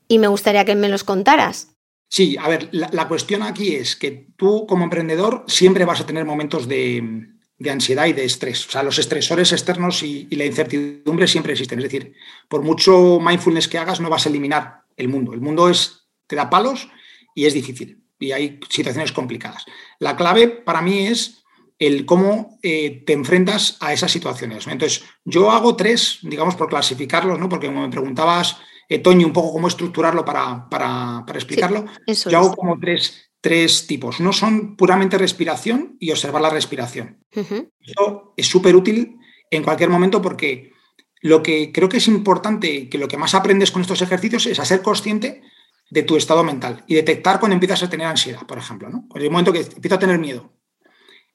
y 0.07 0.19
me 0.19 0.27
gustaría 0.27 0.65
que 0.65 0.75
me 0.75 0.89
los 0.89 1.05
contaras. 1.05 1.69
Sí, 2.09 2.35
a 2.37 2.49
ver, 2.49 2.67
la, 2.73 3.07
cuestión 3.07 3.41
aquí 3.41 3.75
es 3.75 3.95
que 3.95 4.27
tú 4.35 4.65
como 4.67 4.83
emprendedor 4.83 5.45
siempre 5.47 5.85
vas 5.85 6.01
a 6.01 6.05
tener 6.05 6.25
momentos 6.25 6.67
de, 6.67 7.29
de 7.61 7.69
ansiedad 7.69 8.07
y 8.07 8.13
de 8.13 8.25
estrés. 8.25 8.67
O 8.67 8.71
sea, 8.71 8.81
los 8.81 8.97
estresores 8.97 9.51
externos 9.51 10.01
y, 10.01 10.27
la 10.31 10.45
incertidumbre 10.45 11.27
siempre 11.27 11.53
existen. 11.53 11.79
Es 11.79 11.83
decir, 11.83 12.13
por 12.47 12.63
mucho 12.63 13.19
mindfulness 13.19 13.67
que 13.67 13.77
hagas, 13.77 13.99
no 13.99 14.09
vas 14.09 14.25
a 14.25 14.29
eliminar 14.29 14.83
el 14.97 15.07
mundo. 15.07 15.33
El 15.33 15.41
mundo 15.41 15.69
es, 15.69 16.07
te 16.25 16.35
da 16.35 16.49
palos 16.49 16.89
y 17.35 17.45
es 17.45 17.53
difícil. 17.53 18.01
Y 18.19 18.31
hay 18.31 18.59
situaciones 18.69 19.11
complicadas. 19.11 19.65
La 19.99 20.15
clave 20.15 20.47
para 20.47 20.81
mí 20.81 21.07
es 21.07 21.43
el 21.77 22.05
cómo 22.05 22.59
eh, 22.63 23.03
te 23.05 23.13
enfrentas 23.13 23.77
a 23.79 23.93
esas 23.93 24.11
situaciones. 24.11 24.65
Entonces, 24.67 25.03
yo 25.23 25.51
hago 25.51 25.75
tres, 25.75 26.19
digamos, 26.21 26.55
por 26.55 26.69
clasificarlos, 26.69 27.39
¿no? 27.39 27.47
Porque 27.49 27.67
como 27.67 27.81
me 27.81 27.89
preguntabas, 27.89 28.57
eh, 28.89 28.99
Toño, 28.99 29.27
un 29.27 29.33
poco 29.33 29.53
cómo 29.53 29.67
estructurarlo 29.67 30.25
para, 30.25 30.67
para, 30.69 31.23
explicarlo, 31.33 31.85
yo 32.07 32.37
hago 32.37 32.55
como 32.55 32.79
tres, 32.79 33.30
tres 33.41 33.87
tipos. 33.87 34.19
No 34.19 34.31
son 34.31 34.77
puramente 34.77 35.17
respiración 35.17 35.97
y 35.99 36.11
observar 36.11 36.41
la 36.41 36.49
respiración. 36.49 37.25
Esto 37.31 38.33
es 38.37 38.47
súper 38.47 38.75
útil 38.75 39.17
en 39.49 39.63
cualquier 39.63 39.89
momento 39.89 40.21
porque 40.21 40.71
lo 41.21 41.43
que 41.43 41.71
creo 41.71 41.89
que 41.89 41.97
es 41.97 42.07
importante, 42.07 42.87
que 42.87 42.97
lo 42.97 43.07
que 43.07 43.17
más 43.17 43.35
aprendes 43.35 43.71
con 43.71 43.81
estos 43.81 44.01
ejercicios 44.01 44.45
es 44.45 44.59
a 44.59 44.65
ser 44.65 44.81
consciente 44.81 45.41
de 45.89 46.03
tu 46.03 46.15
estado 46.15 46.43
mental 46.43 46.83
y 46.87 46.95
detectar 46.95 47.39
cuando 47.39 47.55
empiezas 47.55 47.83
a 47.83 47.89
tener 47.89 48.07
ansiedad, 48.07 48.45
por 48.47 48.57
ejemplo. 48.57 48.89
¿no? 48.89 49.07
En 49.13 49.21
el 49.21 49.29
momento 49.29 49.51
que 49.51 49.59
empiezo 49.59 49.95
a 49.95 49.99
tener 49.99 50.19
miedo, 50.19 50.53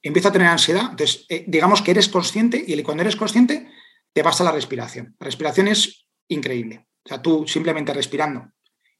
empiezo 0.02 0.28
a 0.28 0.32
tener 0.32 0.48
ansiedad, 0.48 0.88
entonces 0.90 1.26
eh, 1.28 1.44
digamos 1.46 1.82
que 1.82 1.90
eres 1.90 2.08
consciente 2.08 2.64
y 2.66 2.82
cuando 2.82 3.02
eres 3.02 3.16
consciente 3.16 3.68
te 4.12 4.22
vas 4.22 4.40
a 4.40 4.44
la 4.44 4.52
respiración. 4.52 5.14
La 5.20 5.26
respiración 5.26 5.68
es 5.68 6.06
increíble. 6.28 6.86
O 7.04 7.08
sea, 7.08 7.20
tú 7.20 7.46
simplemente 7.46 7.92
respirando 7.92 8.50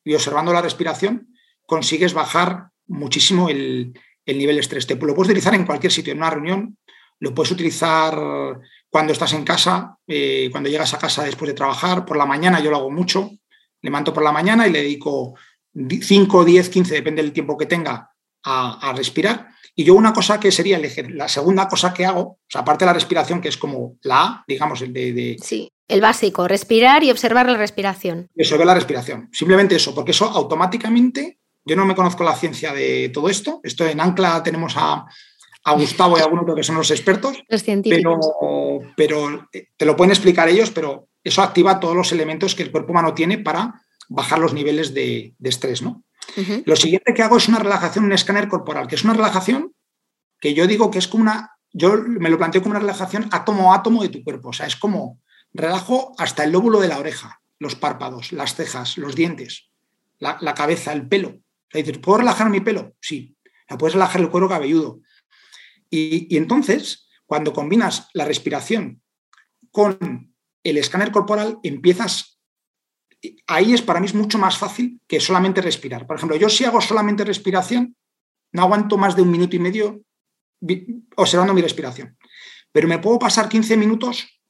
y 0.05 0.15
observando 0.15 0.53
la 0.53 0.63
respiración 0.63 1.29
consigues 1.65 2.13
bajar 2.15 2.71
muchísimo 2.89 3.49
el, 3.49 3.93
nivel 4.27 4.57
de 4.57 4.61
estrés. 4.61 4.87
Te 4.87 4.95
lo 4.95 5.15
puedes 5.15 5.31
utilizar 5.31 5.55
en 5.55 5.65
cualquier 5.65 5.93
sitio, 5.93 6.13
en 6.13 6.19
una 6.19 6.31
reunión, 6.31 6.79
lo 7.21 7.35
puedes 7.35 7.53
utilizar 7.53 8.19
cuando 8.91 9.13
estás 9.13 9.33
en 9.33 9.45
casa, 9.45 9.99
eh, 10.07 10.49
cuando 10.51 10.69
llegas 10.69 10.93
a 10.95 10.99
casa 10.99 11.25
después 11.25 11.49
de 11.49 11.55
trabajar, 11.55 12.05
por 12.05 12.17
la 12.17 12.27
mañana 12.27 12.61
yo 12.61 12.71
lo 12.71 12.77
hago 12.77 12.91
mucho, 12.91 13.31
levanto 13.83 14.13
por 14.13 14.23
la 14.23 14.33
mañana 14.33 14.67
y 14.67 14.73
le 14.73 14.83
dedico 14.83 15.35
5, 15.75 16.45
10, 16.45 16.69
15, 16.69 16.95
depende 16.95 17.23
del 17.23 17.33
tiempo 17.33 17.57
que 17.57 17.67
tenga, 17.67 18.11
a, 18.47 18.95
respirar. 18.97 19.49
Y 19.75 19.85
yo 19.85 19.95
una 19.95 20.13
cosa 20.13 20.41
que 20.41 20.51
sería 20.51 20.81
la 21.09 21.29
segunda 21.29 21.69
cosa 21.69 21.93
que 21.93 22.07
hago, 22.07 22.21
o 22.21 22.39
sea, 22.49 22.63
aparte 22.63 22.85
de 22.85 22.87
la 22.87 22.95
respiración, 22.95 23.41
que 23.41 23.49
es 23.49 23.57
como 23.57 23.99
la 24.03 24.23
A, 24.23 24.45
digamos, 24.47 24.81
el 24.83 24.93
de, 24.93 25.37
Sí, 25.43 25.71
el 25.89 26.01
básico, 26.01 26.49
respirar 26.49 27.05
y 27.05 27.11
observar 27.11 27.47
la 27.47 27.59
respiración. 27.59 28.29
Observar 28.39 28.67
la 28.67 28.75
respiración, 28.75 29.29
simplemente 29.33 29.77
eso, 29.77 29.95
porque 29.95 30.13
eso 30.13 30.27
automáticamente 30.27 31.41
yo 31.67 31.75
no 31.75 31.85
me 31.85 31.97
conozco 31.97 32.23
la 32.23 32.37
ciencia 32.37 32.73
de 32.73 33.11
todo 33.13 33.29
esto. 33.29 33.61
Esto 33.65 33.85
en 33.85 34.01
Ancla 34.01 34.43
tenemos 34.43 34.75
a, 34.77 35.05
Gustavo 35.77 36.17
y 36.17 36.21
a 36.21 36.25
algunos 36.25 36.55
que 36.55 36.63
son 36.63 36.77
los 36.77 36.93
expertos. 36.93 37.43
Los 37.49 37.65
científicos. 37.65 38.25
Pero, 38.97 39.49
eh, 39.53 39.71
te 39.77 39.85
lo 39.85 39.97
pueden 39.97 40.13
explicar 40.13 40.49
ellos, 40.49 40.71
pero 40.71 41.09
eso 41.25 41.43
activa 41.43 41.81
todos 41.81 41.97
los 41.97 42.13
elementos 42.13 42.55
que 42.55 42.63
el 42.63 42.71
cuerpo 42.71 42.93
humano 42.93 43.15
tiene 43.15 43.39
para 43.39 43.83
bajar 44.09 44.39
los 44.39 44.55
niveles 44.55 44.95
de, 44.95 45.35
estrés. 45.43 45.83
¿no? 45.83 46.05
Lo 46.65 46.77
siguiente 46.77 47.13
que 47.13 47.23
hago 47.23 47.37
es 47.37 47.49
una 47.49 47.59
relajación, 47.59 48.05
un 48.05 48.13
escáner 48.13 48.47
corporal, 48.47 48.87
que 48.87 48.95
es 48.95 49.03
una 49.03 49.15
relajación 49.15 49.75
que 50.39 50.55
yo 50.55 50.69
digo 50.69 50.89
que 50.93 51.01
es 51.01 51.09
como 51.09 51.23
una, 51.23 51.59
yo 51.73 51.97
me 51.97 52.31
lo 52.31 52.39
planteo 52.39 52.63
como 52.63 52.71
una 52.71 52.81
relajación 52.81 53.29
átomo 53.33 53.73
a 53.73 53.79
átomo 53.79 54.05
de 54.05 54.11
tu 54.11 54.23
cuerpo. 54.23 54.51
O 54.51 54.53
sea, 54.53 54.69
es 54.69 54.77
como 54.77 55.19
relajo 55.53 56.15
hasta 56.17 56.45
el 56.45 56.53
lóbulo 56.53 56.79
de 56.79 56.87
la 56.87 56.99
oreja, 56.99 57.41
los 57.59 57.75
párpados, 57.75 58.31
las 58.31 58.55
cejas, 58.55 58.99
los 58.99 59.17
dientes, 59.17 59.69
la 60.21 60.55
cabeza, 60.55 60.93
el 60.93 61.09
pelo. 61.09 61.41
¿Puedo 62.03 62.19
relajar 62.19 62.51
mi 62.51 62.61
pelo? 62.61 62.95
Sí. 63.01 63.37
La 63.69 63.77
puedes 63.77 63.95
relajar 63.95 64.21
el 64.21 64.31
cuero 64.31 64.49
cabelludo. 64.49 65.01
Y, 65.91 66.37
entonces, 66.37 67.09
cuando 67.27 67.53
combinas 67.53 68.09
la 68.13 68.25
respiración 68.25 69.03
con 69.71 70.35
el 70.63 70.77
escáner 70.77 71.11
corporal, 71.11 71.59
empiezas. 71.63 72.39
Ahí 73.47 73.75
es 73.75 73.83
para 73.83 74.01
mí 74.01 74.07
es 74.07 74.15
mucho 74.15 74.39
más 74.39 74.59
fácil 74.59 75.01
que 75.07 75.21
solamente 75.21 75.61
respirar. 75.61 76.07
Por 76.07 76.17
ejemplo, 76.17 76.37
yo 76.37 76.49
si 76.49 76.65
hago 76.65 76.81
solamente 76.81 77.25
respiración, 77.25 77.97
no 78.53 78.63
aguanto 78.63 78.97
más 78.97 79.17
de 79.17 79.23
un 79.23 79.31
minuto 79.31 79.57
y 79.57 79.59
medio 79.59 80.03
observando 81.17 81.55
mi 81.55 81.63
respiración. 81.63 82.17
Pero 82.73 82.89
me 82.89 82.99
puedo 82.99 83.19
pasar 83.19 83.49
15 83.49 83.77
minutos 83.77 84.41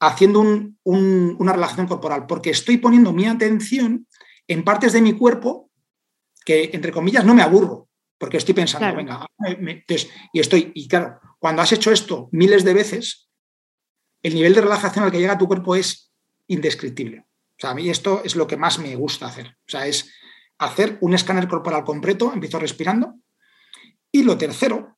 haciendo 0.00 0.40
una 0.84 1.52
relajación 1.52 1.86
corporal, 1.86 2.26
porque 2.26 2.50
estoy 2.50 2.78
poniendo 2.78 3.12
mi 3.12 3.26
atención 3.26 4.06
en 4.46 4.64
partes 4.64 4.92
de 4.92 5.02
mi 5.02 5.12
cuerpo 5.14 5.67
que, 6.48 6.70
entre 6.72 6.92
comillas, 6.92 7.26
no 7.26 7.34
me 7.34 7.42
aburro, 7.42 7.90
porque 8.16 8.38
estoy 8.38 8.54
pensando, 8.54 8.96
venga, 8.96 9.26
y 10.32 10.40
estoy, 10.40 10.72
y 10.74 10.88
claro, 10.88 11.20
cuando 11.38 11.60
has 11.60 11.72
hecho 11.72 11.92
esto 11.92 12.30
miles 12.32 12.64
de 12.64 12.72
veces, 12.72 13.28
el 14.22 14.32
nivel 14.32 14.54
de 14.54 14.62
relajación 14.62 15.04
al 15.04 15.10
que 15.10 15.18
llega 15.18 15.36
tu 15.36 15.46
cuerpo 15.46 15.76
es 15.76 16.10
indescriptible. 16.46 17.18
O 17.20 17.58
sea, 17.58 17.72
a 17.72 17.74
mí 17.74 17.90
esto 17.90 18.22
es 18.24 18.34
lo 18.34 18.46
que 18.46 18.56
más 18.56 18.78
me 18.78 18.96
gusta 18.96 19.26
hacer. 19.26 19.58
O 19.58 19.68
sea, 19.68 19.86
es 19.86 20.10
hacer 20.56 20.96
un 21.02 21.12
escáner 21.12 21.48
corporal 21.48 21.84
completo, 21.84 22.32
empiezo 22.32 22.58
respirando. 22.58 23.16
Y 24.10 24.22
lo 24.22 24.38
tercero 24.38 24.96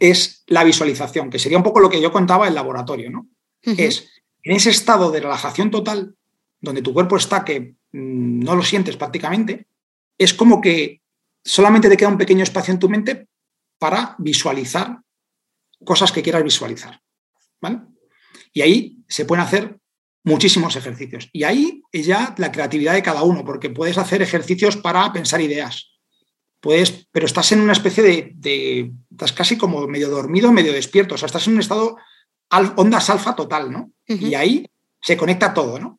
es 0.00 0.42
la 0.48 0.64
visualización, 0.64 1.30
que 1.30 1.38
sería 1.38 1.58
un 1.58 1.64
poco 1.64 1.78
lo 1.78 1.90
que 1.90 2.02
yo 2.02 2.10
contaba 2.10 2.46
en 2.46 2.48
el 2.48 2.56
laboratorio, 2.56 3.08
¿no? 3.08 3.28
Es 3.62 4.08
en 4.42 4.56
ese 4.56 4.70
estado 4.70 5.12
de 5.12 5.20
relajación 5.20 5.70
total, 5.70 6.16
donde 6.60 6.82
tu 6.82 6.92
cuerpo 6.92 7.16
está 7.16 7.44
que 7.44 7.76
mm, 7.92 8.40
no 8.40 8.56
lo 8.56 8.64
sientes 8.64 8.96
prácticamente, 8.96 9.68
es 10.20 10.34
como 10.34 10.60
que 10.60 11.00
solamente 11.42 11.88
te 11.88 11.96
queda 11.96 12.10
un 12.10 12.18
pequeño 12.18 12.42
espacio 12.42 12.74
en 12.74 12.78
tu 12.78 12.90
mente 12.90 13.26
para 13.78 14.14
visualizar 14.18 15.00
cosas 15.82 16.12
que 16.12 16.22
quieras 16.22 16.44
visualizar. 16.44 17.00
¿vale? 17.58 17.80
Y 18.52 18.60
ahí 18.60 18.98
se 19.08 19.24
pueden 19.24 19.44
hacer 19.44 19.78
muchísimos 20.22 20.76
ejercicios. 20.76 21.30
Y 21.32 21.44
ahí 21.44 21.82
es 21.90 22.04
ya 22.04 22.34
la 22.36 22.52
creatividad 22.52 22.92
de 22.92 23.02
cada 23.02 23.22
uno, 23.22 23.46
porque 23.46 23.70
puedes 23.70 23.96
hacer 23.96 24.20
ejercicios 24.20 24.76
para 24.76 25.10
pensar 25.10 25.40
ideas. 25.40 25.90
Puedes, 26.60 27.08
pero 27.10 27.24
estás 27.24 27.52
en 27.52 27.60
una 27.60 27.72
especie 27.72 28.02
de, 28.02 28.92
Estás 29.10 29.32
casi 29.32 29.56
como 29.56 29.86
medio 29.86 30.10
dormido, 30.10 30.52
medio 30.52 30.74
despierto. 30.74 31.14
O 31.14 31.18
sea, 31.18 31.26
estás 31.26 31.46
en 31.46 31.54
un 31.54 31.60
estado 31.60 31.96
ondas 32.76 33.08
alfa 33.08 33.34
total, 33.34 33.72
¿no? 33.72 33.90
Y 34.06 34.34
ahí 34.34 34.66
se 35.00 35.16
conecta 35.16 35.54
todo, 35.54 35.78
¿no? 35.78 35.98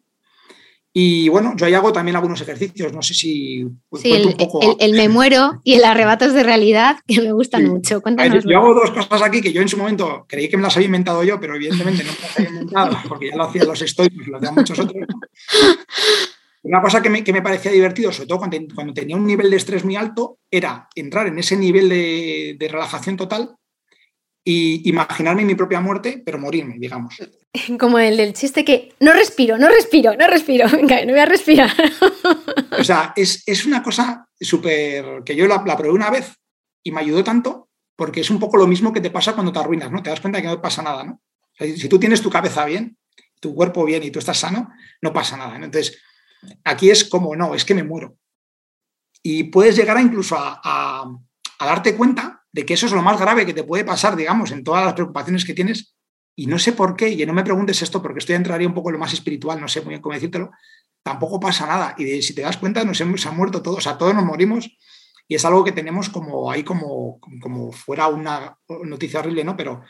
Y 0.93 1.29
bueno, 1.29 1.53
yo 1.55 1.65
ahí 1.65 1.73
hago 1.73 1.93
también 1.93 2.17
algunos 2.17 2.41
ejercicios, 2.41 2.91
no 2.91 3.01
sé 3.01 3.13
si... 3.13 3.65
Sí, 3.93 4.11
el, 4.11 4.27
un 4.27 4.33
poco... 4.33 4.75
el, 4.77 4.91
me 4.93 5.07
muero 5.07 5.61
y 5.63 5.75
el 5.75 5.85
arrebatos 5.85 6.33
de 6.33 6.43
realidad, 6.43 6.97
que 7.07 7.21
me 7.21 7.31
gustan 7.31 7.65
mucho. 7.65 8.01
yo 8.45 8.57
hago 8.57 8.73
dos 8.73 8.91
cosas 8.91 9.21
aquí 9.21 9.41
que 9.41 9.53
yo 9.53 9.61
en 9.61 9.69
su 9.69 9.77
momento 9.77 10.25
creí 10.27 10.49
que 10.49 10.57
me 10.57 10.63
las 10.63 10.75
había 10.75 10.87
inventado 10.87 11.23
yo, 11.23 11.39
pero 11.39 11.55
evidentemente 11.55 12.03
no 12.03 12.11
me 12.11 12.19
las 12.19 12.37
había 12.37 12.49
inventado 12.49 12.97
porque 13.07 13.29
ya 13.29 13.37
lo 13.37 13.43
hacían 13.43 13.67
los 13.67 13.81
estoicos 13.81 14.27
y 14.27 14.29
lo 14.29 14.37
hacían 14.37 14.55
muchos 14.55 14.79
otros. 14.79 14.97
Una 16.63 16.81
cosa 16.81 17.01
que 17.01 17.09
me, 17.09 17.23
que 17.23 17.33
me, 17.33 17.41
parecía 17.41 17.71
divertido, 17.71 18.11
sobre 18.11 18.27
todo 18.27 18.37
cuando, 18.37 18.57
cuando, 18.75 18.93
tenía 18.93 19.15
un 19.15 19.25
nivel 19.25 19.49
de 19.49 19.57
estrés 19.57 19.83
muy 19.83 19.95
alto, 19.95 20.37
era 20.51 20.89
entrar 20.93 21.25
en 21.25 21.39
ese 21.39 21.55
nivel 21.55 21.89
de, 21.89 22.55
de 22.59 22.67
relajación 22.67 23.17
total 23.17 23.55
y 24.43 24.87
imaginarme 24.89 25.45
mi 25.45 25.55
propia 25.55 25.81
muerte, 25.81 26.21
pero 26.25 26.39
morirme, 26.39 26.75
digamos. 26.79 27.15
Como 27.79 27.99
el 27.99 28.17
del 28.17 28.33
chiste 28.33 28.65
que 28.65 28.93
no 28.99 29.13
respiro, 29.13 29.57
no 29.57 29.69
respiro, 29.69 30.15
no 30.15 30.27
respiro, 30.27 30.67
venga, 30.71 31.05
no 31.05 31.11
voy 31.11 31.21
a 31.21 31.25
respirar. 31.25 31.71
O 32.79 32.83
sea, 32.83 33.13
es, 33.15 33.43
es 33.45 33.65
una 33.65 33.83
cosa 33.83 34.27
súper 34.39 35.23
que 35.23 35.35
yo 35.35 35.45
la, 35.45 35.61
la, 35.65 35.77
probé 35.77 35.91
una 35.91 36.09
vez 36.09 36.33
y 36.83 36.91
me 36.91 37.01
ayudó 37.01 37.23
tanto 37.23 37.69
porque 37.95 38.21
es 38.21 38.29
un 38.31 38.39
poco 38.39 38.57
lo 38.57 38.65
mismo 38.65 38.91
que 38.91 39.01
te 39.01 39.11
pasa 39.11 39.33
cuando 39.33 39.51
te 39.51 39.59
arruinas, 39.59 39.91
¿no? 39.91 40.01
Te 40.01 40.09
das 40.09 40.21
cuenta 40.21 40.41
que 40.41 40.47
no 40.47 40.61
pasa 40.61 40.81
nada, 40.81 41.03
¿no? 41.03 41.21
si 41.59 41.87
tú 41.89 41.99
tienes 41.99 42.21
tu 42.21 42.29
cabeza 42.31 42.65
bien, 42.65 42.97
tu 43.39 43.53
cuerpo 43.53 43.85
bien 43.85 44.01
y 44.03 44.09
tú 44.09 44.17
estás 44.17 44.39
sano, 44.39 44.69
no 45.01 45.13
pasa 45.13 45.37
nada. 45.37 45.57
Entonces, 45.57 46.01
aquí 46.63 46.89
es 46.89 47.03
como, 47.03 47.35
no, 47.35 47.53
es 47.53 47.65
que 47.65 47.75
me 47.75 47.83
muero. 47.83 48.17
Y 49.21 49.43
puedes 49.43 49.75
llegar 49.75 49.97
a 49.97 50.01
incluso 50.01 50.35
a, 50.37 50.59
a, 50.63 51.03
a 51.59 51.65
darte 51.65 51.95
cuenta 51.95 52.40
de 52.51 52.65
que 52.65 52.73
eso 52.73 52.85
es 52.85 52.91
lo 52.91 53.01
más 53.01 53.19
grave 53.19 53.45
que 53.45 53.53
te 53.53 53.63
puede 53.63 53.85
pasar, 53.85 54.15
digamos, 54.15 54.51
en 54.51 54.63
todas 54.63 54.85
las 54.85 54.93
preocupaciones 54.93 55.45
que 55.45 55.53
tienes. 55.53 55.95
Y 56.35 56.47
no 56.47 56.59
sé 56.59 56.73
por 56.73 56.95
qué, 56.95 57.09
y 57.09 57.25
no 57.25 57.33
me 57.33 57.43
preguntes 57.43 57.81
esto 57.81 58.01
porque 58.01 58.19
estoy 58.19 58.35
entraría 58.35 58.67
un 58.67 58.73
poco 58.73 58.89
en 58.89 58.93
lo 58.93 58.99
más 58.99 59.13
espiritual, 59.13 59.59
no 59.59 59.67
sé 59.67 59.81
muy 59.81 59.89
bien 59.89 60.01
cómo 60.01 60.15
decírtelo, 60.15 60.51
tampoco 61.03 61.39
pasa 61.39 61.65
nada. 61.67 61.95
Y 61.97 62.21
si 62.21 62.33
te 62.33 62.41
das 62.41 62.57
cuenta, 62.57 62.83
nos 62.83 62.99
hemos 63.01 63.25
han 63.25 63.35
muerto 63.35 63.61
todos, 63.61 63.79
o 63.79 63.81
sea, 63.81 63.97
todos 63.97 64.15
nos 64.15 64.25
morimos 64.25 64.69
y 65.27 65.35
es 65.35 65.45
algo 65.45 65.63
que 65.63 65.71
tenemos 65.71 66.09
como 66.09 66.51
ahí 66.51 66.63
como, 66.63 67.19
como 67.41 67.71
fuera 67.71 68.07
una 68.07 68.57
noticia 68.83 69.19
horrible, 69.19 69.43
¿no? 69.43 69.55
Pero, 69.55 69.81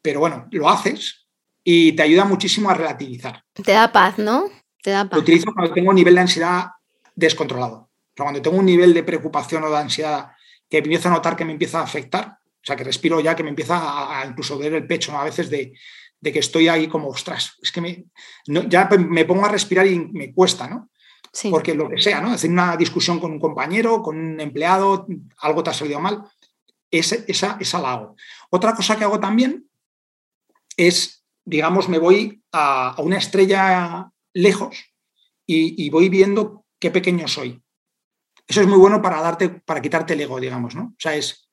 pero 0.00 0.20
bueno, 0.20 0.46
lo 0.52 0.68
haces 0.68 1.26
y 1.64 1.92
te 1.92 2.02
ayuda 2.02 2.24
muchísimo 2.24 2.70
a 2.70 2.74
relativizar. 2.74 3.44
Te 3.52 3.72
da 3.72 3.90
paz, 3.90 4.18
¿no? 4.18 4.44
Te 4.82 4.90
da 4.90 5.04
paz. 5.04 5.16
Lo 5.16 5.22
utilizo 5.22 5.52
cuando 5.52 5.74
tengo 5.74 5.90
un 5.90 5.96
nivel 5.96 6.14
de 6.14 6.20
ansiedad 6.20 6.66
descontrolado. 7.14 7.74
O 7.74 8.12
sea, 8.16 8.24
cuando 8.24 8.40
tengo 8.40 8.56
un 8.56 8.66
nivel 8.66 8.94
de 8.94 9.02
preocupación 9.02 9.64
o 9.64 9.70
de 9.70 9.78
ansiedad 9.78 10.30
que 10.68 10.78
empiezo 10.78 11.08
a 11.08 11.12
notar 11.12 11.36
que 11.36 11.44
me 11.44 11.52
empieza 11.52 11.80
a 11.80 11.84
afectar, 11.84 12.38
o 12.40 12.64
sea, 12.64 12.76
que 12.76 12.84
respiro 12.84 13.20
ya, 13.20 13.34
que 13.34 13.42
me 13.42 13.50
empieza 13.50 14.20
a, 14.20 14.26
incluso 14.26 14.58
ver 14.58 14.74
el 14.74 14.86
pecho 14.86 15.16
a 15.16 15.24
veces 15.24 15.48
de, 15.48 15.72
que 16.22 16.38
estoy 16.38 16.68
ahí 16.68 16.88
como, 16.88 17.08
ostras, 17.08 17.56
es 17.62 17.72
que 17.72 17.80
me, 17.80 18.04
ya 18.46 18.88
me 18.88 19.24
pongo 19.24 19.46
a 19.46 19.50
respirar 19.50 19.86
y 19.86 19.98
me 19.98 20.32
cuesta, 20.34 20.68
¿no? 20.68 20.90
Sí. 21.32 21.50
Porque 21.50 21.74
lo 21.74 21.88
que 21.88 22.00
sea, 22.00 22.20
¿no? 22.20 22.32
Hacer 22.32 22.50
una 22.50 22.76
discusión 22.76 23.20
con 23.20 23.32
un 23.32 23.38
compañero, 23.38 24.02
con 24.02 24.18
un 24.18 24.40
empleado, 24.40 25.06
algo 25.38 25.62
te 25.62 25.70
ha 25.70 25.74
salido 25.74 26.00
mal, 26.00 26.24
esa, 26.90 27.16
esa, 27.26 27.56
esa 27.60 27.80
la 27.80 27.92
hago. 27.92 28.16
Otra 28.50 28.74
cosa 28.74 28.96
que 28.96 29.04
hago 29.04 29.20
también 29.20 29.68
es, 30.76 31.24
digamos, 31.44 31.88
me 31.88 31.98
voy 31.98 32.42
a, 32.52 32.90
a 32.90 33.02
una 33.02 33.18
estrella 33.18 34.10
lejos 34.32 34.76
y, 35.46 35.84
y 35.84 35.90
voy 35.90 36.08
viendo 36.08 36.64
qué 36.78 36.90
pequeño 36.90 37.28
soy 37.28 37.62
eso 38.48 38.62
es 38.62 38.66
muy 38.66 38.78
bueno 38.78 39.02
para 39.02 39.20
darte, 39.20 39.50
para 39.50 39.82
quitarte 39.82 40.14
el 40.14 40.22
ego, 40.22 40.40
digamos, 40.40 40.74
¿no? 40.74 40.84
O 40.84 40.96
sea, 40.98 41.14
es, 41.14 41.50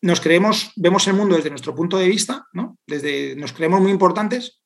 nos 0.00 0.20
creemos, 0.20 0.72
vemos 0.74 1.06
el 1.06 1.14
mundo 1.14 1.36
desde 1.36 1.50
nuestro 1.50 1.74
punto 1.74 1.98
de 1.98 2.08
vista, 2.08 2.46
¿no? 2.54 2.78
Desde, 2.86 3.36
nos 3.36 3.52
creemos 3.52 3.82
muy 3.82 3.90
importantes 3.90 4.62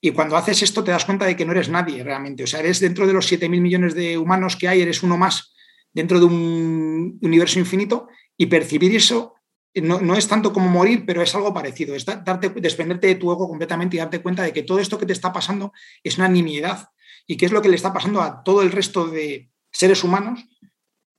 y 0.00 0.12
cuando 0.12 0.36
haces 0.36 0.62
esto 0.62 0.84
te 0.84 0.92
das 0.92 1.04
cuenta 1.04 1.26
de 1.26 1.36
que 1.36 1.44
no 1.44 1.52
eres 1.52 1.68
nadie 1.68 2.04
realmente. 2.04 2.44
O 2.44 2.46
sea, 2.46 2.60
eres 2.60 2.80
dentro 2.80 3.06
de 3.06 3.12
los 3.12 3.30
7.000 3.30 3.60
millones 3.60 3.94
de 3.94 4.16
humanos 4.16 4.56
que 4.56 4.68
hay, 4.68 4.80
eres 4.80 5.02
uno 5.02 5.18
más 5.18 5.54
dentro 5.92 6.20
de 6.20 6.26
un 6.26 7.18
universo 7.20 7.58
infinito 7.58 8.08
y 8.36 8.46
percibir 8.46 8.94
eso 8.94 9.34
no, 9.74 10.00
no, 10.00 10.14
es 10.14 10.28
tanto 10.28 10.52
como 10.52 10.68
morir, 10.68 11.04
pero 11.06 11.22
es 11.22 11.34
algo 11.34 11.54
parecido, 11.54 11.94
es 11.94 12.04
darte, 12.04 12.50
desprenderte 12.50 13.06
de 13.06 13.14
tu 13.14 13.32
ego 13.32 13.48
completamente 13.48 13.96
y 13.96 14.00
darte 14.00 14.20
cuenta 14.20 14.42
de 14.42 14.52
que 14.52 14.62
todo 14.62 14.78
esto 14.78 14.98
que 14.98 15.06
te 15.06 15.14
está 15.14 15.32
pasando 15.32 15.72
es 16.04 16.18
una 16.18 16.28
nimiedad 16.28 16.90
y 17.26 17.36
que 17.36 17.46
es 17.46 17.52
lo 17.52 17.62
que 17.62 17.70
le 17.70 17.76
está 17.76 17.92
pasando 17.92 18.20
a 18.20 18.42
todo 18.42 18.60
el 18.62 18.70
resto 18.70 19.06
de 19.06 19.50
seres 19.70 20.04
humanos 20.04 20.44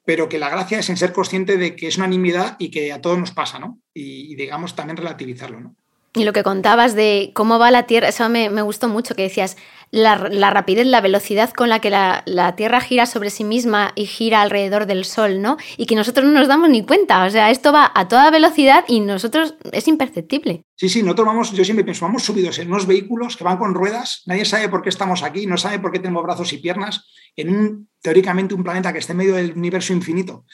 pero 0.06 0.30
que 0.30 0.39
la 0.39 0.49
gracia 0.49 0.80
es 0.80 0.89
en 0.89 0.97
ser 0.97 1.14
consciente 1.14 1.58
de 1.58 1.76
que 1.76 1.88
es 1.88 1.97
una 1.97 2.08
nimiedad 2.08 2.56
y 2.60 2.72
que 2.72 2.91
a 2.91 3.01
todos 3.01 3.18
nos 3.18 3.32
pasa, 3.32 3.60
¿no? 3.60 3.80
Y, 3.93 4.36
digamos 4.36 4.76
también 4.76 4.97
relativizarlo, 4.97 5.60
¿no? 5.60 5.76
Y 6.16 6.26
lo 6.26 6.34
que 6.34 6.43
contabas 6.43 6.93
de 6.93 7.32
cómo 7.34 7.58
va 7.58 7.72
la 7.72 7.88
Tierra, 7.88 8.10
eso 8.10 8.30
me, 8.30 8.62
gustó 8.62 8.88
mucho, 8.88 9.16
que 9.16 9.24
decías 9.24 9.58
la, 9.89 10.16
rapidez, 10.51 10.86
la 10.86 11.01
velocidad 11.01 11.51
con 11.51 11.70
la 11.70 11.80
que 11.80 11.89
la, 11.89 12.54
Tierra 12.56 12.82
gira 12.82 13.08
sobre 13.08 13.32
sí 13.32 13.43
misma 13.43 13.93
y 13.95 14.06
gira 14.06 14.43
alrededor 14.43 14.86
del 14.86 15.06
Sol, 15.06 15.41
¿no? 15.41 15.58
Y 15.76 15.88
que 15.88 15.95
nosotros 15.95 16.28
no 16.28 16.34
nos 16.34 16.47
damos 16.47 16.70
ni 16.70 16.86
cuenta, 16.86 17.26
o 17.26 17.30
sea, 17.32 17.49
esto 17.49 17.72
va 17.72 17.91
a 17.95 18.08
toda 18.08 18.30
velocidad 18.30 18.86
y 18.88 18.99
nosotros 18.99 19.56
es 19.72 19.88
imperceptible. 19.88 20.66
Sí, 20.76 20.88
sí, 20.88 21.01
nosotros 21.01 21.26
vamos, 21.26 21.51
yo 21.51 21.66
siempre 21.66 21.84
pienso, 21.84 22.06
vamos 22.06 22.22
subidos 22.22 22.60
en 22.60 22.68
unos 22.68 22.86
vehículos 22.86 23.36
que 23.36 23.43
van 23.43 23.58
con 23.58 23.74
ruedas, 23.74 24.22
nadie 24.28 24.45
sabe 24.45 24.70
por 24.70 24.84
qué 24.84 24.89
estamos 24.89 25.24
aquí, 25.24 25.47
no 25.47 25.58
sabe 25.58 25.80
por 25.80 25.91
qué 25.91 25.97
tenemos 25.97 26.22
brazos 26.22 26.54
y 26.54 26.60
piernas, 26.60 27.08
en 27.36 27.49
un, 27.49 27.89
teóricamente, 28.04 28.54
un 28.54 28.64
planeta 28.64 28.93
que 28.93 28.99
está 28.99 29.14
en 29.14 29.18
medio 29.18 29.34
del 29.34 29.54
universo 29.54 29.93
infinito 29.93 30.45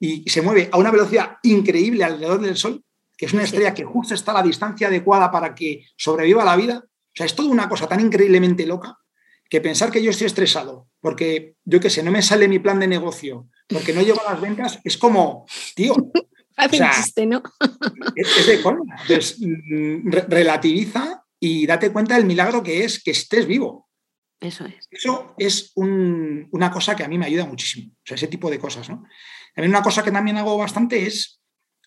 y 0.00 0.28
se 0.28 0.42
mueve 0.42 0.68
a 0.72 0.78
una 0.78 0.90
velocidad 0.90 1.36
increíble 1.44 2.02
alrededor 2.02 2.40
del 2.40 2.56
Sol 2.56 2.82
que 3.16 3.26
es 3.26 3.32
una 3.32 3.44
estrella 3.44 3.74
que 3.74 3.84
justo 3.84 4.14
está 4.14 4.32
a 4.32 4.34
la 4.34 4.42
distancia 4.42 4.88
adecuada 4.88 5.30
para 5.30 5.54
que 5.54 5.86
sobreviva 5.96 6.44
la 6.44 6.56
vida. 6.56 6.84
O 6.84 7.12
sea, 7.16 7.26
es 7.26 7.34
toda 7.34 7.48
una 7.48 7.68
cosa 7.68 7.86
tan 7.86 8.00
increíblemente 8.00 8.66
loca 8.66 8.98
que 9.48 9.60
pensar 9.60 9.90
que 9.90 10.02
yo 10.02 10.10
estoy 10.10 10.26
estresado 10.26 10.88
porque, 11.00 11.54
yo 11.64 11.78
qué 11.80 11.90
sé, 11.90 12.02
no 12.02 12.10
me 12.10 12.22
sale 12.22 12.48
mi 12.48 12.58
plan 12.58 12.80
de 12.80 12.88
negocio, 12.88 13.48
porque 13.68 13.92
no 13.92 14.02
llego 14.02 14.20
a 14.26 14.32
las 14.32 14.40
ventas, 14.40 14.80
es 14.84 14.96
como, 14.96 15.46
tío. 15.74 15.94
O 16.56 16.68
sea, 16.68 16.92
¿no? 17.26 17.42
es, 18.14 18.46
de 18.46 18.62
coña. 18.62 18.94
Entonces, 19.02 19.38
mm, 19.40 20.08
relativiza 20.28 21.24
y 21.40 21.66
date 21.66 21.90
cuenta 21.90 22.14
del 22.14 22.26
milagro 22.26 22.62
que 22.62 22.84
es 22.84 23.02
que 23.02 23.10
estés 23.10 23.48
vivo. 23.48 23.83
Eso 24.44 24.66
es. 24.66 24.86
Eso 24.90 25.34
es 25.38 25.72
una 25.74 26.70
cosa 26.70 26.94
que 26.94 27.02
a 27.02 27.08
mí 27.08 27.16
me 27.16 27.26
ayuda 27.26 27.46
muchísimo. 27.46 27.92
O 27.94 28.02
sea, 28.04 28.16
ese 28.16 28.28
tipo 28.28 28.50
de 28.50 28.58
cosas, 28.58 28.88
¿no? 28.90 29.04
También 29.54 29.70
una 29.70 29.82
cosa 29.82 30.02
que 30.02 30.10
también 30.10 30.36
hago 30.36 30.58
bastante 30.58 31.06
es 31.06 31.40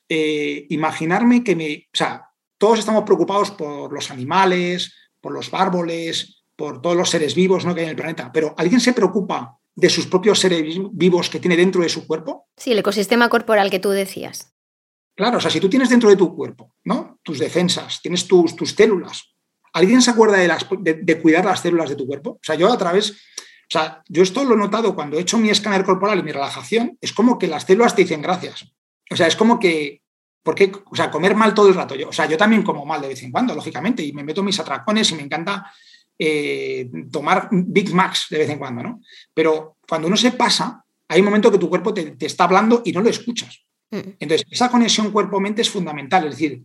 eh, 0.10 0.66
imaginarme 0.70 1.44
que 1.44 1.56
me, 1.56 1.88
o 1.94 1.98
sea, 1.98 2.30
todos 2.58 2.80
estamos 2.80 3.04
preocupados 3.04 3.52
por 3.52 3.94
los 3.94 4.10
animales, 4.10 4.94
por 5.22 5.34
los 5.34 5.54
árboles, 5.54 6.44
por 6.56 6.82
todos 6.82 6.96
los 6.96 7.10
seres 7.10 7.36
vivos 7.36 7.66
¿no? 7.66 7.76
que 7.76 7.82
hay 7.82 7.86
en 7.86 7.92
el 7.92 7.96
planeta, 7.96 8.32
pero 8.32 8.56
¿alguien 8.58 8.80
se 8.80 8.94
preocupa 8.94 9.60
de 9.76 9.90
sus 9.90 10.08
propios 10.08 10.40
seres 10.40 10.78
vivos 10.92 11.30
que 11.30 11.40
tiene 11.40 11.56
dentro 11.56 11.82
de 11.84 11.90
su 11.90 12.08
cuerpo? 12.08 12.48
Sí, 12.58 12.72
el 12.72 12.80
ecosistema 12.80 13.30
corporal 13.30 13.70
que 13.70 13.80
tú 13.80 13.92
decías. 13.92 14.54
Claro, 15.16 15.38
o 15.38 15.42
sea, 15.42 15.52
si 15.52 15.60
tú 15.60 15.70
tienes 15.70 15.90
dentro 15.90 16.10
de 16.10 16.16
tu 16.16 16.36
cuerpo, 16.36 16.74
¿no? 16.84 17.20
Tus 17.22 17.40
defensas, 17.40 18.02
tienes 18.02 18.28
tus, 18.28 18.56
tus 18.56 18.72
células. 18.72 19.36
¿Alguien 19.78 20.02
se 20.02 20.10
acuerda 20.10 20.38
de, 20.38 20.48
las, 20.48 20.66
de, 20.80 21.22
cuidar 21.22 21.46
las 21.46 21.60
células 21.60 21.88
de 21.88 21.96
tu 21.96 22.08
cuerpo? 22.08 22.32
O 22.32 22.40
sea, 22.42 22.56
yo 22.56 22.74
a 22.74 22.78
través, 22.80 23.12
o 23.12 23.70
sea, 23.70 24.02
yo 24.10 24.24
esto 24.24 24.44
lo 24.44 24.56
he 24.56 24.58
notado 24.58 24.96
cuando 24.96 25.18
he 25.18 25.22
hecho 25.22 25.38
mi 25.38 25.52
escáner 25.52 25.84
corporal 25.84 26.18
y 26.18 26.24
mi 26.24 26.32
relajación, 26.32 26.98
es 27.00 27.14
como 27.14 27.38
que 27.38 27.46
las 27.46 27.64
células 27.64 27.96
te 27.96 28.02
dicen 28.02 28.24
gracias. 28.24 28.74
O 29.12 29.16
sea, 29.16 29.28
es 29.28 29.36
como 29.36 29.60
que, 29.60 30.02
¿por 30.42 30.56
qué? 30.56 30.72
O 30.90 30.96
sea, 30.96 31.12
comer 31.12 31.36
mal 31.36 31.54
todo 31.54 31.70
el 31.70 31.76
rato. 31.76 31.94
Yo, 31.94 32.10
o 32.10 32.12
sea, 32.12 32.26
yo 32.26 32.38
también 32.38 32.64
como 32.64 32.88
mal 32.88 33.02
de 33.02 33.10
vez 33.10 33.22
en 33.22 33.32
cuando, 33.32 33.54
lógicamente, 33.54 34.04
y 34.04 34.14
me 34.14 34.24
meto 34.24 34.42
mis 34.42 34.60
atracones 34.60 35.12
y 35.12 35.16
me 35.16 35.22
encanta 35.22 35.72
eh, 36.18 36.90
tomar 37.12 37.48
Big 37.52 37.94
Macs 37.94 38.30
de 38.32 38.40
vez 38.40 38.50
en 38.50 38.58
cuando, 38.58 38.82
¿no? 38.82 39.02
Pero 39.32 39.78
cuando 39.88 40.08
uno 40.08 40.18
se 40.18 40.32
pasa, 40.32 40.84
hay 41.08 41.20
un 41.20 41.26
momento 41.26 41.52
que 41.52 41.60
tu 41.60 41.70
cuerpo 41.70 41.94
te, 41.94 42.16
está 42.20 42.46
hablando 42.46 42.82
y 42.84 42.94
no 42.94 43.02
lo 43.02 43.10
escuchas. 43.10 43.64
Mm. 43.92 44.00
Entonces, 44.22 44.48
esa 44.50 44.72
conexión 44.72 45.12
cuerpo-mente 45.12 45.62
es 45.62 45.70
fundamental. 45.70 46.24
Es 46.26 46.32
decir, 46.32 46.64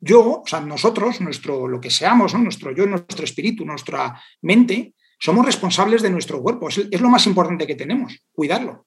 yo, 0.00 0.40
o 0.40 0.46
sea, 0.46 0.60
nosotros, 0.60 1.20
nuestro, 1.20 1.68
lo 1.68 1.80
que 1.80 1.90
seamos, 1.90 2.34
¿no? 2.34 2.40
nuestro 2.40 2.72
yo, 2.72 2.86
nuestro 2.86 3.24
espíritu, 3.24 3.64
nuestra 3.64 4.20
mente, 4.40 4.94
somos 5.18 5.44
responsables 5.44 6.00
de 6.02 6.10
nuestro 6.10 6.42
cuerpo. 6.42 6.68
es 6.68 7.00
lo 7.00 7.10
más 7.10 7.26
importante 7.26 7.66
que 7.66 7.74
tenemos, 7.74 8.18
cuidarlo 8.32 8.86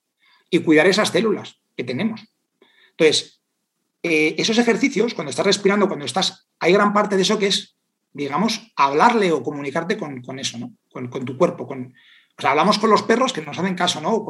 y 0.50 0.60
cuidar 0.60 0.88
esas 0.88 1.10
células 1.10 1.62
que 1.78 1.84
tenemos. 1.84 2.22
Entonces, 2.92 3.42
eh, 4.02 4.36
esos 4.38 4.58
ejercicios, 4.58 5.14
cuando 5.14 5.30
estás 5.30 5.46
respirando, 5.46 5.88
cuando 5.88 6.06
estás, 6.06 6.48
hay 6.60 6.74
gran 6.74 6.92
parte 6.92 7.16
de 7.16 7.22
eso 7.22 7.40
que 7.40 7.48
es, 7.48 7.78
digamos, 8.12 8.74
hablarle 8.76 9.32
o 9.32 9.42
comunicarte 9.42 9.98
con, 9.98 10.40
eso, 10.40 10.58
¿no? 10.58 10.74
Con, 10.92 11.10
tu 11.10 11.38
cuerpo. 11.38 11.66
Con, 11.66 11.94
o 12.38 12.42
sea, 12.42 12.52
hablamos 12.52 12.80
con 12.80 12.90
los 12.90 13.04
perros 13.04 13.32
que 13.32 13.42
nos 13.42 13.58
hacen 13.58 13.76
caso, 13.76 14.02
¿no? 14.02 14.26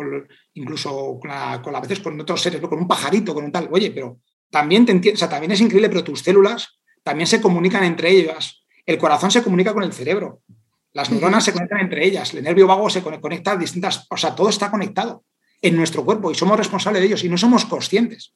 incluso 0.53 1.19
con, 1.19 1.31
a 1.31 1.81
veces 1.81 1.99
con 2.01 2.19
otros 2.19 2.41
seres, 2.41 2.61
con 2.61 2.77
un 2.77 2.87
pajarito, 2.87 3.33
con 3.33 3.45
un 3.45 3.51
tal. 3.51 3.67
Oye, 3.71 3.91
pero 3.91 4.19
también 4.53 4.85
te 4.85 5.13
o 5.13 5.17
sea, 5.17 5.27
también 5.27 5.51
es 5.51 5.61
increíble, 5.61 5.89
pero 5.89 6.03
tus 6.03 6.19
células 6.19 6.79
también 7.01 7.25
se 7.25 7.41
comunican 7.41 7.83
entre 7.83 8.11
ellas. 8.11 8.63
El 8.85 8.99
corazón 8.99 9.31
se 9.31 9.41
comunica 9.41 9.73
con 9.73 9.81
el 9.81 9.91
cerebro. 9.91 10.43
Las 10.91 11.09
neuronas 11.09 11.43
se 11.43 11.53
conectan 11.53 11.79
entre 11.79 12.05
ellas. 12.05 12.35
El 12.35 12.43
nervio 12.43 12.67
vago 12.67 12.87
se 12.87 13.01
conecta 13.01 13.53
a 13.53 13.57
distintas. 13.57 14.05
O 14.11 14.15
sea, 14.15 14.35
todo 14.35 14.49
está 14.49 14.69
conectado 14.69 15.23
en 15.59 15.75
nuestro 15.75 16.05
cuerpo 16.05 16.29
y 16.29 16.35
somos 16.35 16.55
responsables 16.55 17.01
de 17.01 17.07
ellos 17.07 17.23
y 17.23 17.29
no 17.29 17.37
somos 17.37 17.65
conscientes. 17.65 18.35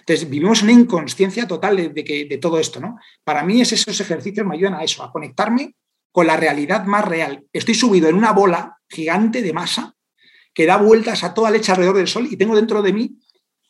Entonces, 0.00 0.28
vivimos 0.28 0.62
una 0.62 0.72
inconsciencia 0.72 1.48
total 1.48 1.94
de, 1.94 2.04
que, 2.04 2.26
de 2.26 2.36
todo 2.36 2.58
esto, 2.58 2.78
¿no? 2.78 2.98
Para 3.24 3.42
mí 3.42 3.62
esos 3.62 3.98
ejercicios 3.98 4.46
me 4.46 4.56
ayudan 4.56 4.74
a 4.74 4.84
eso, 4.84 5.02
a 5.02 5.10
conectarme 5.10 5.76
con 6.12 6.26
la 6.26 6.36
realidad 6.36 6.84
más 6.84 7.06
real. 7.06 7.42
Estoy 7.54 7.74
subido 7.74 8.10
en 8.10 8.16
una 8.16 8.32
bola 8.32 8.76
gigante 8.86 9.40
de 9.40 9.54
masa 9.54 9.94
que 10.52 10.66
da 10.66 10.76
vueltas 10.76 11.24
a 11.24 11.32
toda 11.32 11.50
leche 11.50 11.72
alrededor 11.72 11.96
del 11.96 12.08
Sol 12.08 12.28
y 12.30 12.36
tengo 12.36 12.54
dentro 12.54 12.82
de 12.82 12.92
mí 12.92 13.18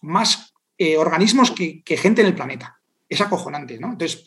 más 0.01 0.54
eh, 0.79 0.97
organismos 0.97 1.51
que, 1.51 1.83
que, 1.83 1.97
gente 1.97 2.21
en 2.21 2.29
el 2.29 2.35
planeta. 2.35 2.81
Es 3.09 3.21
acojonante, 3.21 3.79
¿no? 3.79 3.93
Entonces, 3.93 4.25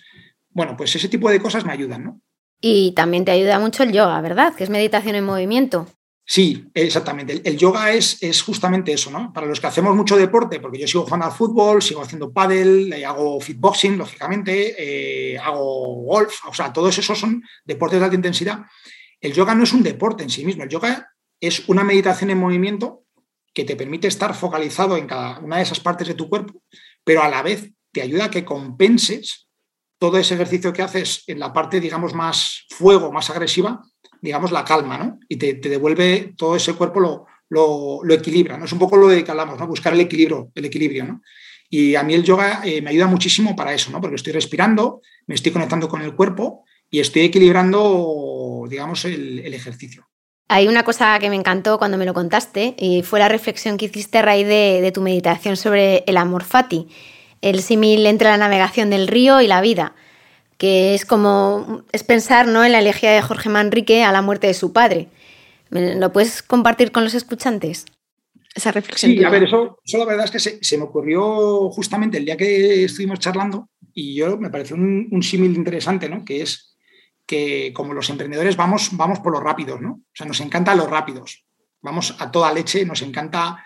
bueno, 0.49 0.75
pues 0.77 0.95
ese 0.95 1.09
tipo 1.09 1.29
de 1.29 1.41
cosas 1.41 1.65
me 1.65 1.73
ayudan, 1.73 2.03
¿no? 2.03 2.21
Y 2.61 2.93
también 2.93 3.25
te 3.25 3.31
ayuda 3.31 3.59
mucho 3.59 3.83
el 3.83 3.91
yoga, 3.91 4.19
¿verdad? 4.21 4.55
Que 4.55 4.63
es 4.63 4.69
meditación 4.69 5.15
en 5.15 5.25
movimiento. 5.25 5.87
Sí, 6.29 6.69
exactamente. 6.73 7.41
El, 7.45 7.57
yoga 7.57 7.93
es, 7.93 8.21
es, 8.21 8.41
justamente 8.41 8.91
eso, 8.91 9.09
¿no? 9.09 9.31
Para 9.31 9.47
los 9.47 9.61
que 9.61 9.67
hacemos 9.67 9.95
mucho 9.95 10.17
deporte, 10.17 10.59
porque 10.59 10.77
yo 10.77 10.85
sigo 10.85 11.05
jugando 11.05 11.25
al 11.25 11.31
fútbol, 11.31 11.81
sigo 11.81 12.01
haciendo 12.01 12.33
pádel, 12.33 12.91
eh, 12.91 13.05
hago 13.05 13.39
fitboxing, 13.39 13.97
lógicamente, 13.97 14.75
eh, 14.77 15.37
hago 15.37 16.03
golf, 16.03 16.45
o 16.45 16.53
sea, 16.53 16.73
todos 16.73 16.97
esos 16.97 17.17
son 17.17 17.41
deportes 17.63 17.99
de 17.99 18.05
alta 18.05 18.15
intensidad. 18.17 18.65
El 19.21 19.31
yoga 19.31 19.55
no 19.55 19.63
es 19.63 19.71
un 19.71 19.83
deporte 19.83 20.23
en 20.23 20.29
sí 20.29 20.43
mismo, 20.43 20.63
el 20.63 20.69
yoga 20.69 21.13
es 21.39 21.69
una 21.69 21.85
meditación 21.85 22.29
en 22.29 22.39
movimiento 22.39 23.05
que 23.57 23.65
te 23.65 23.75
permite 23.75 24.07
estar 24.07 24.35
focalizado 24.35 24.97
en 24.97 25.07
cada 25.07 25.39
una 25.39 25.57
de 25.57 25.63
esas 25.63 25.79
partes 25.79 26.07
de 26.07 26.13
tu 26.13 26.29
cuerpo, 26.29 26.61
pero 27.03 27.23
a 27.23 27.27
la 27.27 27.41
vez 27.41 27.71
te 27.91 28.03
ayuda 28.03 28.25
a 28.25 28.29
que 28.29 28.45
compenses 28.45 29.47
todo 29.97 30.19
ese 30.19 30.35
ejercicio 30.35 30.71
que 30.71 30.83
haces 30.83 31.23
en 31.25 31.39
la 31.39 31.51
parte, 31.53 31.79
digamos, 31.79 32.13
más 32.13 32.67
fuego, 32.69 33.11
más 33.11 33.31
agresiva, 33.31 33.81
digamos, 34.21 34.51
la 34.51 34.63
calma, 34.63 34.99
¿no? 34.99 35.19
Y 35.27 35.37
te, 35.37 35.55
devuelve 35.55 36.35
todo 36.37 36.55
ese 36.55 36.73
cuerpo, 36.73 36.99
lo, 36.99 37.25
lo, 38.03 38.13
equilibra, 38.13 38.59
¿no? 38.59 38.65
Es 38.65 38.73
un 38.73 38.77
poco 38.77 38.95
lo 38.95 39.07
de 39.07 39.23
que 39.23 39.31
hablamos, 39.31 39.57
¿no? 39.57 39.65
Buscar 39.65 39.91
el 39.93 40.01
equilibrio, 40.01 40.51
el 40.53 40.65
equilibrio, 40.65 41.05
¿no? 41.05 41.23
Y 41.67 41.95
a 41.95 42.03
mí 42.03 42.13
el 42.13 42.23
yoga 42.23 42.61
eh, 42.63 42.79
me 42.83 42.91
ayuda 42.91 43.07
muchísimo 43.07 43.55
para 43.55 43.73
eso, 43.73 43.89
¿no? 43.89 43.99
Porque 43.99 44.17
estoy 44.17 44.33
respirando, 44.33 45.01
me 45.25 45.33
estoy 45.33 45.51
conectando 45.51 45.89
con 45.89 46.03
el 46.03 46.13
cuerpo 46.13 46.63
y 46.91 46.99
estoy 46.99 47.23
equilibrando, 47.23 48.67
digamos, 48.69 49.03
el, 49.05 49.51
ejercicio. 49.51 50.07
Hay 50.49 50.67
una 50.67 50.83
cosa 50.83 51.17
que 51.19 51.29
me 51.29 51.35
encantó 51.35 51.77
cuando 51.77 51.97
me 51.97 52.05
lo 52.05 52.13
contaste 52.13 52.75
y 52.77 53.03
fue 53.03 53.19
la 53.19 53.27
reflexión 53.27 53.77
que 53.77 53.85
hiciste 53.85 54.19
a 54.19 54.21
raíz 54.21 54.47
de, 54.47 54.79
de 54.81 54.91
tu 54.91 55.01
meditación 55.01 55.57
sobre 55.57 56.03
el 56.07 56.17
amor 56.17 56.43
fati, 56.43 56.87
el 57.41 57.61
símil 57.61 58.05
entre 58.05 58.29
la 58.29 58.37
navegación 58.37 58.89
del 58.89 59.07
río 59.07 59.41
y 59.41 59.47
la 59.47 59.61
vida 59.61 59.93
que 60.57 60.95
es 60.95 61.05
como 61.05 61.83
es 61.91 62.03
pensar 62.03 62.47
¿no? 62.47 62.65
en 62.65 62.71
la 62.71 62.79
elegía 62.79 63.11
de 63.11 63.21
Jorge 63.21 63.49
Manrique 63.49 64.03
a 64.03 64.11
la 64.11 64.21
muerte 64.21 64.47
de 64.47 64.53
su 64.53 64.73
padre. 64.73 65.07
¿Lo 65.69 66.11
puedes 66.11 66.41
compartir 66.41 66.91
con 66.91 67.03
los 67.03 67.13
escuchantes? 67.13 67.85
Esa 68.55 68.71
reflexión. 68.71 69.11
Sí, 69.11 69.23
a 69.23 69.29
ver, 69.29 69.43
eso, 69.43 69.77
la 69.93 70.05
verdad 70.05 70.25
es 70.25 70.31
que 70.31 70.39
se, 70.39 70.77
me 70.77 70.83
ocurrió 70.83 71.69
justamente 71.69 72.17
el 72.17 72.25
día 72.25 72.37
que 72.37 72.85
estuvimos 72.85 73.19
charlando 73.19 73.69
y 73.93 74.15
yo 74.15 74.37
me 74.37 74.49
pareció 74.49 74.75
un, 74.75 75.21
símil 75.21 75.55
interesante, 75.55 76.09
¿no? 76.09 76.25
Que 76.25 76.41
es 76.41 76.66
que 77.27 77.71
como 77.73 77.93
los 77.93 78.09
emprendedores 78.09 78.55
vamos, 78.55 78.89
vamos 78.93 79.19
por 79.19 79.33
los 79.33 79.43
rápidos, 79.43 79.81
¿no? 79.81 79.91
O 79.91 80.15
sea, 80.15 80.25
nos 80.25 80.39
encantan 80.39 80.77
los 80.77 80.89
rápidos, 80.89 81.45
vamos 81.81 82.15
a 82.17 82.31
toda 82.31 82.53
leche, 82.53 82.85
nos 82.85 83.03
encanta 83.03 83.63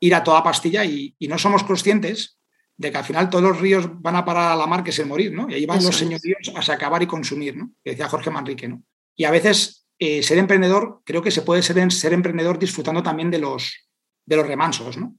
ir 0.00 0.14
a 0.14 0.24
toda 0.24 0.42
pastilla 0.42 0.84
y, 0.84 1.14
y 1.18 1.28
no 1.28 1.38
somos 1.38 1.62
conscientes 1.62 2.38
de 2.76 2.90
que 2.90 2.98
al 2.98 3.04
final 3.04 3.30
todos 3.30 3.44
los 3.44 3.60
ríos 3.60 3.88
van 4.02 4.16
a 4.16 4.24
parar 4.24 4.52
a 4.52 4.56
la 4.56 4.66
mar, 4.66 4.82
que 4.82 4.90
es 4.90 4.98
el 4.98 5.06
morir, 5.06 5.32
¿no? 5.32 5.48
Y 5.48 5.54
ahí 5.54 5.66
van 5.66 5.84
los 5.84 5.96
señoríos 5.96 6.52
a 6.54 6.72
acabar 6.72 7.02
y 7.02 7.06
consumir, 7.06 7.56
¿no? 7.56 7.70
Que 7.84 7.90
decía 7.90 8.08
Jorge 8.08 8.30
Manrique, 8.30 8.66
¿no? 8.66 8.82
Y 9.14 9.24
a 9.24 9.30
veces 9.30 9.86
eh, 9.98 10.22
ser 10.22 10.38
emprendedor, 10.38 11.02
creo 11.04 11.22
que 11.22 11.30
se 11.30 11.42
puede 11.42 11.62
ser, 11.62 11.92
ser 11.92 12.12
emprendedor 12.12 12.58
disfrutando 12.58 13.02
también 13.02 13.30
de 13.30 13.38
los, 13.38 13.88
de 14.26 14.36
los 14.36 14.46
remansos, 14.46 14.96
¿no? 14.96 15.16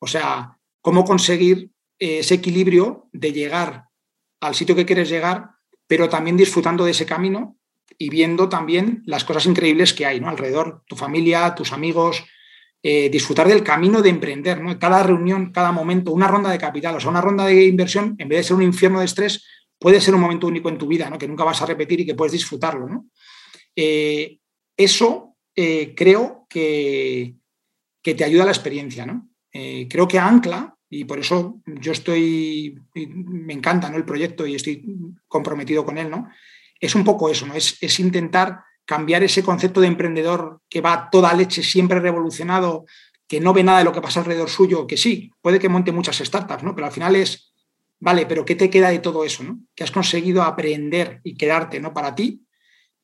O 0.00 0.06
sea, 0.06 0.56
cómo 0.80 1.04
conseguir 1.04 1.70
eh, 1.98 2.20
ese 2.20 2.34
equilibrio 2.34 3.08
de 3.12 3.32
llegar 3.32 3.84
al 4.40 4.54
sitio 4.54 4.74
que 4.74 4.86
quieres 4.86 5.08
llegar, 5.08 5.50
pero 5.88 6.08
también 6.08 6.36
disfrutando 6.36 6.84
de 6.84 6.92
ese 6.92 7.06
camino 7.06 7.56
y 7.96 8.10
viendo 8.10 8.48
también 8.48 9.02
las 9.06 9.24
cosas 9.24 9.46
increíbles 9.46 9.94
que 9.94 10.06
hay, 10.06 10.20
¿no? 10.20 10.28
Alrededor, 10.28 10.84
tu 10.86 10.94
familia, 10.94 11.54
tus 11.54 11.72
amigos, 11.72 12.24
eh, 12.82 13.08
disfrutar 13.08 13.48
del 13.48 13.64
camino 13.64 14.02
de 14.02 14.10
emprender, 14.10 14.60
¿no? 14.60 14.78
Cada 14.78 15.02
reunión, 15.02 15.50
cada 15.50 15.72
momento, 15.72 16.12
una 16.12 16.28
ronda 16.28 16.50
de 16.50 16.58
capital, 16.58 16.94
o 16.94 17.00
sea, 17.00 17.10
una 17.10 17.22
ronda 17.22 17.46
de 17.46 17.64
inversión, 17.64 18.14
en 18.18 18.28
vez 18.28 18.40
de 18.40 18.44
ser 18.44 18.56
un 18.56 18.62
infierno 18.62 19.00
de 19.00 19.06
estrés, 19.06 19.44
puede 19.80 20.00
ser 20.00 20.14
un 20.14 20.20
momento 20.20 20.46
único 20.46 20.68
en 20.68 20.78
tu 20.78 20.86
vida, 20.86 21.08
¿no? 21.10 21.18
Que 21.18 21.26
nunca 21.26 21.42
vas 21.42 21.60
a 21.62 21.66
repetir 21.66 22.00
y 22.00 22.06
que 22.06 22.14
puedes 22.14 22.32
disfrutarlo, 22.32 22.86
¿no? 22.86 23.06
Eh, 23.74 24.38
eso 24.76 25.36
eh, 25.56 25.94
creo 25.96 26.46
que, 26.48 27.34
que, 28.02 28.14
te 28.14 28.24
ayuda 28.24 28.42
a 28.42 28.46
la 28.46 28.52
experiencia, 28.52 29.06
¿no? 29.06 29.24
creo 29.90 30.06
que 30.06 30.20
ancla, 30.20 30.77
y 30.90 31.04
por 31.04 31.18
eso 31.18 31.60
yo 31.66 31.92
estoy, 31.92 32.78
me 32.94 33.52
encanta 33.52 33.90
¿no? 33.90 33.96
el 33.96 34.04
proyecto 34.04 34.46
y 34.46 34.54
estoy 34.54 34.84
comprometido 35.26 35.84
con 35.84 35.98
él, 35.98 36.10
¿no? 36.10 36.28
Es 36.80 36.94
un 36.94 37.04
poco 37.04 37.28
eso, 37.28 37.46
¿no? 37.46 37.54
Es, 37.54 37.76
es 37.80 38.00
intentar 38.00 38.60
cambiar 38.84 39.22
ese 39.22 39.42
concepto 39.42 39.80
de 39.80 39.88
emprendedor 39.88 40.60
que 40.68 40.80
va 40.80 41.10
toda 41.10 41.34
leche 41.34 41.62
siempre 41.62 42.00
revolucionado, 42.00 42.86
que 43.26 43.40
no 43.40 43.52
ve 43.52 43.62
nada 43.62 43.78
de 43.78 43.84
lo 43.84 43.92
que 43.92 44.00
pasa 44.00 44.20
alrededor 44.20 44.48
suyo, 44.48 44.86
que 44.86 44.96
sí, 44.96 45.30
puede 45.42 45.58
que 45.58 45.68
monte 45.68 45.92
muchas 45.92 46.18
startups, 46.18 46.62
¿no? 46.62 46.74
Pero 46.74 46.86
al 46.86 46.92
final 46.92 47.14
es, 47.16 47.52
vale, 48.00 48.24
pero 48.24 48.46
¿qué 48.46 48.54
te 48.54 48.70
queda 48.70 48.88
de 48.88 49.00
todo 49.00 49.24
eso, 49.24 49.42
¿no? 49.42 49.60
Que 49.74 49.84
has 49.84 49.90
conseguido 49.90 50.42
aprender 50.42 51.20
y 51.22 51.34
quedarte, 51.34 51.80
¿no? 51.80 51.92
Para 51.92 52.14
ti 52.14 52.44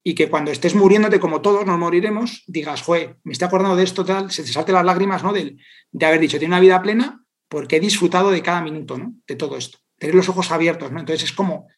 y 0.03 0.15
que 0.15 0.31
cuando 0.31 0.51
estés 0.51 0.75
muriéndote, 0.75 1.21
como 1.21 1.43
todos 1.43 1.67
nos 1.67 1.79
moriremos, 1.79 2.45
digas, 2.47 2.83
joder, 2.83 3.17
me 3.25 3.33
estoy 3.33 3.47
acordando 3.47 3.77
de 3.77 3.85
esto, 3.85 4.05
tal, 4.05 4.31
se 4.31 4.43
te 4.43 4.53
salte 4.53 4.73
las 4.73 4.85
lágrimas, 4.85 5.23
¿no? 5.23 5.35
De, 5.35 5.57
de 5.93 6.07
haber 6.07 6.21
dicho, 6.21 6.39
tiene 6.39 6.55
una 6.55 6.61
vida 6.61 6.81
plena 6.81 7.24
porque 7.55 7.77
he 7.77 7.81
disfrutado 7.81 8.31
de 8.31 8.43
cada 8.43 8.61
minuto, 8.61 8.99
¿no? 8.99 9.15
De 9.27 9.37
todo 9.37 9.57
esto. 9.57 9.79
Tener 9.99 10.15
los 10.15 10.29
ojos 10.29 10.51
abiertos, 10.51 10.93
¿no? 10.93 11.01
Entonces 11.01 11.25
es 11.25 11.33
como, 11.33 11.69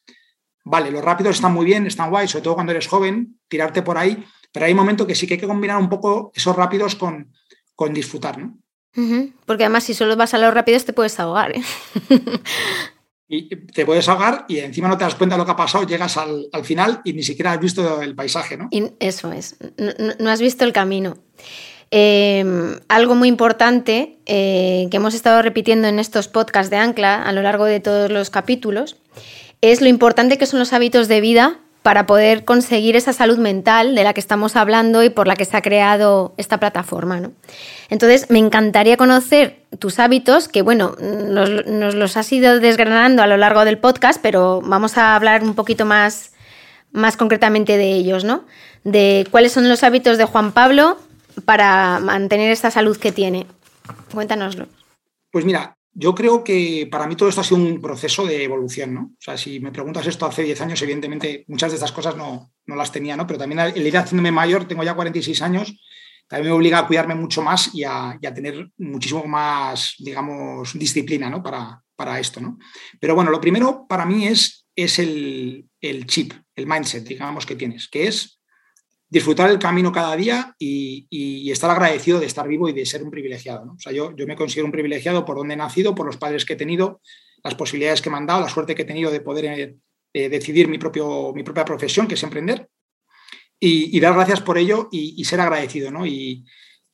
vale, 0.64 0.91
los 0.91 1.05
rápidos 1.05 1.37
están 1.37 1.55
muy 1.55 1.64
bien, 1.64 1.87
están 1.87 2.11
guay, 2.11 2.27
sobre 2.27 2.43
todo 2.43 2.55
cuando 2.55 2.72
eres 2.72 2.89
joven, 2.89 3.39
tirarte 3.49 3.83
por 3.83 3.99
ahí, 3.99 4.24
pero 4.53 4.66
hay 4.66 4.72
un 4.72 4.79
momento 4.79 5.07
que 5.07 5.14
sí 5.14 5.27
que 5.27 5.35
hay 5.35 5.41
que 5.41 5.47
combinar 5.47 5.77
un 5.77 5.89
poco 5.89 6.33
esos 6.35 6.57
rápidos 6.57 6.97
con, 6.97 7.33
con 7.74 7.93
disfrutar, 7.93 8.39
¿no? 8.39 8.59
Porque 9.45 9.64
además 9.64 9.85
si 9.85 9.93
solo 9.93 10.16
vas 10.16 10.33
a 10.33 10.39
los 10.39 10.55
rápidos 10.55 10.87
te 10.87 10.95
puedes 10.95 11.20
ahogar. 11.20 11.53
¿eh? 11.55 11.62
y 13.29 13.55
te 13.57 13.85
puedes 13.85 14.09
ahogar 14.09 14.47
y 14.49 14.59
encima 14.59 14.89
no 14.89 14.97
te 14.97 15.05
das 15.05 15.16
cuenta 15.16 15.37
de 15.37 15.41
lo 15.41 15.45
que 15.45 15.53
ha 15.53 15.57
pasado, 15.57 15.87
llegas 15.87 16.16
al, 16.16 16.49
final 16.64 17.03
y 17.05 17.12
ni 17.12 17.22
siquiera 17.22 17.53
has 17.53 17.61
visto 17.61 18.01
el 18.01 18.14
paisaje, 18.14 18.57
¿no? 18.57 18.68
Y 18.70 18.93
eso 19.01 19.33
es, 19.33 19.57
no, 20.18 20.31
has 20.31 20.41
visto 20.41 20.64
el 20.64 20.72
camino. 20.72 21.18
Em, 21.91 22.80
algo 22.89 23.14
muy 23.14 23.28
importante 23.28 24.18
eh, 24.26 24.89
que 24.91 24.97
hemos 24.97 25.14
estado 25.14 25.41
repitiendo 25.41 25.87
en 25.87 26.01
estos 26.01 26.26
podcasts 26.26 26.68
de 26.68 26.78
Ancla 26.78 27.22
a 27.22 27.32
lo 27.32 27.43
largo 27.43 27.64
de 27.64 27.78
todos 27.78 28.11
los 28.11 28.28
capítulos 28.28 28.97
es 29.61 29.80
lo 29.80 29.89
importante 29.89 30.37
que 30.37 30.47
son 30.47 30.59
los 30.59 30.72
hábitos 30.72 31.07
de 31.07 31.20
vida 31.20 31.59
para 31.82 32.05
poder 32.05 32.45
conseguir 32.45 32.97
esa 32.97 33.12
salud 33.12 33.39
mental 33.39 33.95
de 33.95 34.03
la 34.03 34.12
que 34.12 34.18
estamos 34.18 34.57
hablando 34.57 35.05
y 35.05 35.11
por 35.11 35.28
la 35.28 35.37
que 35.37 35.45
se 35.45 35.57
ha 35.57 35.62
creado 35.62 36.34
esta 36.37 36.59
plataforma. 36.59 37.20
¿no? 37.20 37.30
Entonces, 37.89 38.28
me 38.28 38.41
encantaría 38.41 38.97
conocer 38.97 39.61
tus 39.78 40.01
hábitos, 40.01 40.49
que 40.49 40.62
bueno, 40.62 40.97
nos, 40.99 41.49
los 41.49 42.16
has 42.16 42.32
ido 42.32 42.59
desgranando 42.59 43.22
a 43.22 43.28
lo 43.28 43.37
largo 43.37 43.64
del 43.64 43.78
podcast, 43.78 44.20
pero 44.20 44.61
vamos 44.64 44.99
a 44.99 45.14
hablar 45.14 45.45
un 45.45 45.55
poquito 45.55 45.84
más, 45.84 46.32
más 46.91 47.16
concretamente 47.16 47.76
de 47.76 47.93
ellos, 47.93 48.24
¿no? 48.24 48.45
De 48.82 49.24
cuáles 49.30 49.53
son 49.53 49.68
los 49.68 49.84
hábitos 49.84 50.18
de 50.18 50.24
Juan 50.24 50.51
Pablo 50.51 50.99
para 51.45 52.01
mantener 52.01 52.51
esta 52.51 52.70
salud 52.70 52.97
que 52.97 53.12
tiene. 53.12 53.47
Cuéntanoslo. 54.12 54.66
Pues 55.30 55.45
mira, 55.45 55.76
yo 55.99 56.14
creo 56.14 56.45
que 56.45 56.87
para 56.91 57.07
mí 57.07 57.16
todo 57.16 57.28
esto 57.28 57.41
ha 57.41 57.45
sido 57.45 57.57
un 57.57 57.80
proceso 57.80 58.26
de 58.26 58.45
evolución, 58.45 58.93
¿no? 58.93 59.01
O 59.01 59.18
sea, 59.18 59.39
si 59.39 59.61
me 59.61 59.72
preguntas 59.72 60.07
esto 60.07 60.26
hace 60.26 60.43
10 60.43 60.61
años, 60.61 60.82
evidentemente 60.82 61.45
muchas 61.49 61.70
de 61.70 61.76
estas 61.76 61.93
cosas 61.93 62.16
no, 62.16 62.53
no 62.66 62.76
las 62.76 62.93
tenía, 62.93 63.16
¿no? 63.16 63.26
Pero 63.26 63.39
también 63.39 63.61
el 63.61 63.87
ir 63.87 63.97
haciéndome 63.97 64.30
mayor, 64.30 64.66
tengo 64.68 64.82
ya 64.82 64.95
46 64.95 65.41
años, 65.41 65.74
también 66.28 66.51
me 66.51 66.57
obliga 66.57 66.80
a 66.80 66.87
cuidarme 66.87 67.14
mucho 67.14 67.41
más 67.41 67.74
y 67.74 67.84
a, 67.84 68.18
tener 68.34 68.70
muchísimo 68.76 69.24
más, 69.26 69.95
digamos, 69.99 70.78
disciplina, 70.78 71.30
¿no? 71.30 71.43
Para, 71.43 71.82
para, 71.95 72.20
esto, 72.20 72.41
¿no? 72.41 72.59
Pero 73.01 73.14
bueno, 73.14 73.30
lo 73.30 73.41
primero 73.41 73.87
para 73.89 74.05
mí 74.05 74.26
es, 74.26 74.66
es 74.74 74.99
el, 74.99 75.66
el 75.80 76.07
chip, 76.07 76.34
el 76.55 76.66
mindset, 76.66 77.09
digamos, 77.09 77.47
que 77.47 77.57
tienes, 77.57 77.89
que 77.89 78.07
es 78.09 78.36
disfrutar 79.09 79.50
el 79.50 79.59
camino 79.59 79.92
cada 79.92 80.16
día 80.16 80.54
y, 80.59 81.50
estar 81.50 81.70
agradecido 81.70 82.20
de 82.20 82.26
estar 82.26 82.46
vivo 82.46 82.68
y 82.68 82.72
de 82.72 82.84
ser 82.84 83.02
un 83.02 83.11
privilegiado. 83.11 83.72
O 83.72 83.78
sea, 83.78 83.92
yo, 83.92 84.14
yo, 84.14 84.26
me 84.26 84.36
considero 84.36 84.66
un 84.66 84.72
privilegiado 84.72 85.24
por 85.24 85.36
donde 85.36 85.54
he 85.54 85.57
nacido, 85.57 85.94
por 85.94 86.04
los 86.04 86.16
padres 86.16 86.44
que 86.44 86.52
he 86.52 86.57
tenido, 86.57 87.00
las 87.42 87.54
posibilidades 87.54 88.02
que 88.02 88.11
me 88.11 88.16
han 88.16 88.26
dado, 88.26 88.40
la 88.40 88.48
suerte 88.48 88.74
que 88.74 88.82
he 88.82 88.86
tenido 88.86 89.11
de 89.11 89.20
poder 89.20 89.44
eh, 89.46 89.76
eh, 90.12 90.28
decidir 90.28 90.68
mi, 90.68 90.76
propio, 90.76 91.32
mi 91.34 91.42
propia 91.42 91.64
profesión, 91.64 92.07
que 92.07 92.14
es 92.14 92.22
emprender, 92.22 92.68
y, 93.59 93.98
dar 94.00 94.12
gracias 94.12 94.42
por 94.42 94.59
ello 94.59 94.88
y, 94.92 95.24
ser 95.24 95.40
agradecido. 95.40 95.90
¿no? 95.90 96.04
Y, 96.04 96.44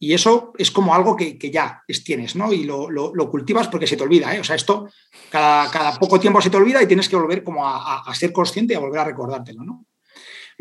eso 0.01 0.53
es 0.59 0.71
como 0.71 0.95
algo 0.95 1.17
que, 1.17 1.39
ya 1.51 1.83
tienes, 2.05 2.35
¿no? 2.35 2.53
Y 2.53 2.65
lo, 2.65 3.31
cultivas 3.31 3.69
porque 3.69 3.87
se 3.87 3.97
te 3.97 4.03
olvida, 4.03 4.35
¿eh? 4.35 4.41
O 4.41 4.45
sea, 4.45 4.57
esto 4.57 4.89
cada, 5.31 5.97
poco 5.99 6.19
tiempo 6.19 6.43
se 6.43 6.51
te 6.51 6.57
olvida 6.57 6.83
y 6.83 6.89
tienes 6.89 7.09
que 7.09 7.15
volver 7.15 7.45
como 7.45 7.67
a, 7.67 8.01
a 8.01 8.15
ser 8.15 8.33
consciente 8.33 8.75
y 8.75 8.77
a 8.77 8.81
volver 8.81 8.99
a 8.99 9.05
recordártelo, 9.05 9.63
¿no? 9.63 9.87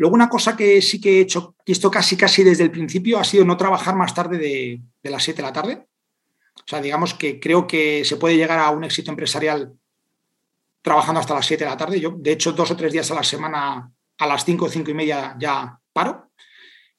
Luego 0.02 0.16
una 0.16 0.28
cosa 0.28 0.56
que 0.56 0.82
sí 0.82 1.00
que 1.00 1.18
he 1.18 1.20
hecho, 1.20 1.54
y 1.64 1.70
esto 1.70 1.88
casi 1.88 2.16
casi 2.16 2.42
desde 2.42 2.64
el 2.64 2.72
principio, 2.72 3.20
ha 3.20 3.24
sido 3.24 3.44
no 3.44 3.56
trabajar 3.56 3.94
más 3.94 4.12
tarde 4.12 4.36
de, 4.36 5.08
las 5.08 5.22
7 5.22 5.40
de 5.40 5.46
la 5.46 5.52
tarde. 5.52 5.86
O 6.56 6.64
sea, 6.66 6.80
digamos 6.80 7.14
que 7.14 7.38
creo 7.38 7.68
que 7.68 8.04
se 8.04 8.16
puede 8.16 8.36
llegar 8.36 8.58
a 8.58 8.70
un 8.70 8.82
éxito 8.82 9.12
empresarial 9.12 9.74
trabajando 10.82 11.20
hasta 11.20 11.34
las 11.34 11.46
7 11.46 11.62
de 11.62 11.70
la 11.70 11.76
tarde. 11.76 12.00
Yo, 12.00 12.16
de 12.18 12.32
hecho, 12.32 12.50
dos 12.50 12.72
o 12.72 12.76
tres 12.76 12.92
días 12.92 13.12
a 13.12 13.14
la 13.14 13.22
semana, 13.22 13.92
a 14.18 14.26
las 14.26 14.44
5 14.44 14.64
o 14.64 14.68
5 14.68 14.90
y 14.90 14.94
media 14.94 15.36
ya 15.38 15.78
paro. 15.92 16.32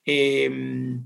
Em, 0.05 1.05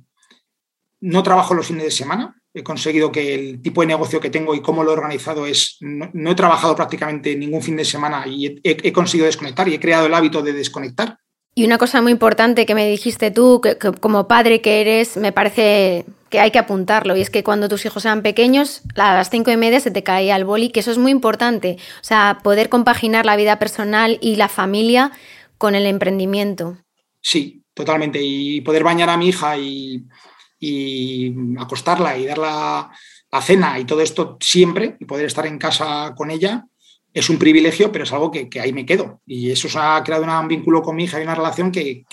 no 0.99 1.23
trabajo 1.23 1.55
los 1.55 1.65
fines 1.65 1.85
de 1.85 1.89
semana. 1.89 2.39
He 2.53 2.61
conseguido 2.61 3.11
que 3.11 3.33
el 3.33 3.59
tipo 3.63 3.81
de 3.81 3.87
negocio 3.87 4.19
que 4.19 4.29
tengo 4.29 4.53
y 4.53 4.61
cómo 4.61 4.83
lo 4.83 4.91
he 4.91 4.93
organizado 4.93 5.47
es, 5.47 5.77
no, 5.81 6.29
he 6.29 6.35
trabajado 6.35 6.75
prácticamente 6.75 7.35
ningún 7.35 7.63
fin 7.63 7.75
de 7.75 7.85
semana 7.85 8.27
y 8.27 8.61
he, 8.63 8.93
conseguido 8.93 9.25
desconectar 9.25 9.67
y 9.67 9.73
he 9.73 9.79
creado 9.79 10.05
el 10.05 10.13
hábito 10.13 10.43
de 10.43 10.53
desconectar. 10.53 11.17
Y 11.57 11.65
una 11.65 11.79
cosa 11.79 12.03
muy 12.03 12.11
importante 12.11 12.67
que 12.67 12.75
me 12.75 12.87
dijiste 12.87 13.31
tú, 13.31 13.61
que, 13.61 13.75
como 13.77 14.27
padre 14.27 14.61
que 14.61 14.79
eres, 14.79 15.17
me 15.17 15.31
parece 15.31 16.05
que 16.29 16.39
hay 16.39 16.51
que 16.51 16.59
apuntarlo, 16.59 17.17
y 17.17 17.21
es 17.21 17.31
que 17.31 17.43
cuando 17.43 17.67
tus 17.67 17.83
hijos 17.83 18.05
eran 18.05 18.21
pequeños, 18.21 18.83
a 18.95 19.15
las 19.15 19.31
cinco 19.31 19.49
y 19.49 19.57
media 19.57 19.79
se 19.79 19.89
te 19.89 20.03
caía 20.03 20.35
el 20.35 20.45
boli, 20.45 20.69
que 20.69 20.81
eso 20.81 20.91
es 20.91 20.99
muy 20.99 21.11
importante. 21.11 21.77
O 21.99 22.03
sea, 22.03 22.41
poder 22.43 22.69
compaginar 22.69 23.25
la 23.25 23.35
vida 23.35 23.57
personal 23.57 24.19
y 24.21 24.35
la 24.35 24.49
familia 24.49 25.11
con 25.57 25.73
el 25.73 25.87
emprendimiento. 25.87 26.77
Sí, 27.21 27.63
totalmente. 27.73 28.19
Y 28.21 28.61
poder 28.61 28.83
bañar 28.83 29.09
a 29.09 29.17
mi 29.17 29.29
hija 29.29 29.57
y, 29.57 30.05
acostarla 31.57 32.19
y 32.19 32.27
darla 32.27 32.91
la 33.31 33.41
cena 33.41 33.79
y 33.79 33.85
todo 33.85 34.01
esto 34.01 34.37
siempre 34.39 34.95
y 34.99 35.05
poder 35.05 35.25
estar 35.25 35.47
en 35.47 35.57
casa 35.57 36.13
con 36.15 36.29
ella 36.29 36.67
es 37.17 37.31
un 37.31 37.39
privilegio, 37.39 37.91
pero 37.91 38.03
es 38.03 38.13
algo 38.13 38.29
que, 38.29 38.47
ahí 38.59 38.71
me 38.71 38.85
quedo. 38.85 39.21
Y 39.25 39.49
eso 39.49 39.67
se 39.67 39.79
ha 39.81 40.03
creado 40.03 40.23
un 40.23 40.47
vínculo 40.47 40.83
con 40.83 40.95
mi 40.95 41.05
hija 41.05 41.19
y 41.19 41.23
una 41.23 41.33
relación 41.33 41.71
que, 41.71 42.05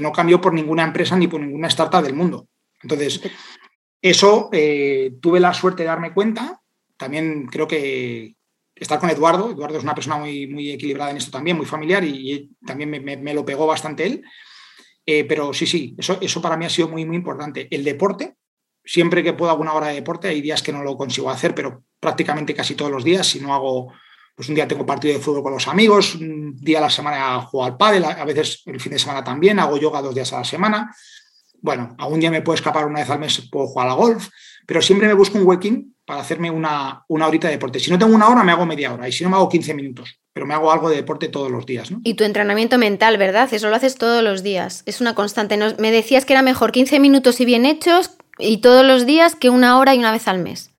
no 0.00 0.10
cambió 0.10 0.40
por 0.40 0.54
ninguna 0.54 0.84
empresa 0.84 1.16
ni 1.16 1.26
por 1.28 1.38
ninguna 1.38 1.68
startup 1.68 2.02
del 2.02 2.14
mundo. 2.14 2.48
Entonces, 2.82 3.20
eso 4.00 4.48
eh, 4.52 5.12
tuve 5.20 5.38
la 5.38 5.52
suerte 5.52 5.82
de 5.82 5.88
darme 5.88 6.14
cuenta. 6.14 6.62
También 6.96 7.46
creo 7.46 7.68
que 7.68 8.34
estar 8.74 8.98
con 8.98 9.10
Eduardo, 9.10 9.50
Eduardo 9.50 9.76
es 9.76 9.84
una 9.84 9.94
persona 9.94 10.16
muy, 10.16 10.46
muy 10.46 10.70
equilibrada 10.70 11.10
en 11.10 11.18
esto 11.18 11.30
también, 11.30 11.58
muy 11.58 11.66
familiar 11.66 12.02
y, 12.02 12.50
también 12.66 12.90
me, 12.90 13.34
lo 13.34 13.44
pegó 13.44 13.66
bastante 13.66 14.06
él. 14.06 14.22
Eh, 15.04 15.24
pero 15.24 15.52
sí, 15.52 15.66
sí, 15.66 15.94
eso, 15.98 16.16
eso 16.22 16.40
para 16.40 16.56
mí 16.56 16.64
ha 16.64 16.70
sido 16.70 16.88
muy, 16.88 17.04
muy 17.04 17.16
importante. 17.16 17.68
El 17.70 17.84
deporte, 17.84 18.36
siempre 18.82 19.22
que 19.22 19.34
puedo 19.34 19.50
alguna 19.50 19.74
hora 19.74 19.88
de 19.88 19.96
deporte, 19.96 20.28
hay 20.28 20.40
días 20.40 20.62
que 20.62 20.72
no 20.72 20.82
lo 20.82 20.96
consigo 20.96 21.28
hacer, 21.28 21.54
pero 21.54 21.84
prácticamente 22.00 22.54
casi 22.54 22.74
todos 22.74 22.90
los 22.90 23.04
días, 23.04 23.26
si 23.26 23.38
no 23.40 23.52
hago, 23.52 23.92
pues 24.34 24.48
un 24.48 24.54
día 24.54 24.66
tengo 24.66 24.86
partido 24.86 25.14
de 25.14 25.20
fútbol 25.20 25.42
con 25.42 25.52
los 25.52 25.68
amigos, 25.68 26.14
un 26.14 26.56
día 26.56 26.78
a 26.78 26.82
la 26.82 26.90
semana 26.90 27.40
juego 27.42 27.64
al 27.64 27.76
pádel, 27.76 28.04
a 28.04 28.24
veces 28.24 28.62
el 28.66 28.80
fin 28.80 28.92
de 28.92 28.98
semana 28.98 29.22
también, 29.22 29.58
hago 29.58 29.76
yoga 29.76 30.00
dos 30.00 30.14
días 30.14 30.32
a 30.32 30.38
la 30.38 30.44
semana. 30.44 30.94
Bueno, 31.60 31.94
algún 31.98 32.18
día 32.18 32.30
me 32.30 32.42
puedo 32.42 32.54
escapar 32.54 32.86
una 32.86 33.00
vez 33.00 33.10
al 33.10 33.20
mes, 33.20 33.48
puedo 33.50 33.66
jugar 33.66 33.88
al 33.88 33.96
golf, 33.96 34.28
pero 34.66 34.82
siempre 34.82 35.06
me 35.06 35.14
busco 35.14 35.38
un 35.38 35.46
huequín 35.46 35.94
para 36.04 36.20
hacerme 36.20 36.50
una, 36.50 37.04
una 37.08 37.28
horita 37.28 37.46
de 37.46 37.54
deporte. 37.54 37.78
Si 37.78 37.90
no 37.90 37.98
tengo 37.98 38.14
una 38.14 38.28
hora, 38.28 38.42
me 38.42 38.52
hago 38.52 38.66
media 38.66 38.92
hora 38.92 39.08
y 39.08 39.12
si 39.12 39.22
no, 39.22 39.30
me 39.30 39.36
hago 39.36 39.48
15 39.48 39.74
minutos, 39.74 40.18
pero 40.32 40.46
me 40.46 40.54
hago 40.54 40.72
algo 40.72 40.90
de 40.90 40.96
deporte 40.96 41.28
todos 41.28 41.50
los 41.50 41.64
días. 41.64 41.90
Y 42.02 42.14
tu 42.14 42.24
entrenamiento 42.24 42.78
mental, 42.78 43.18
¿verdad? 43.18 43.48
Eso 43.52 43.68
lo 43.68 43.76
haces 43.76 43.94
todos 43.96 44.22
los 44.22 44.42
días. 44.42 44.82
Es 44.86 45.00
una 45.00 45.14
constante. 45.14 45.56
Me 45.78 45.92
decías 45.92 46.24
que 46.24 46.32
era 46.32 46.42
mejor 46.42 46.72
15 46.72 46.98
minutos 46.98 47.40
y 47.40 47.44
bien 47.44 47.64
hechos 47.64 48.16
y 48.38 48.58
todos 48.58 48.84
los 48.84 49.06
días 49.06 49.36
que 49.36 49.50
una 49.50 49.78
hora 49.78 49.94
y 49.94 49.98
una 49.98 50.10
vez 50.10 50.26
al 50.26 50.40
mes. 50.40 50.71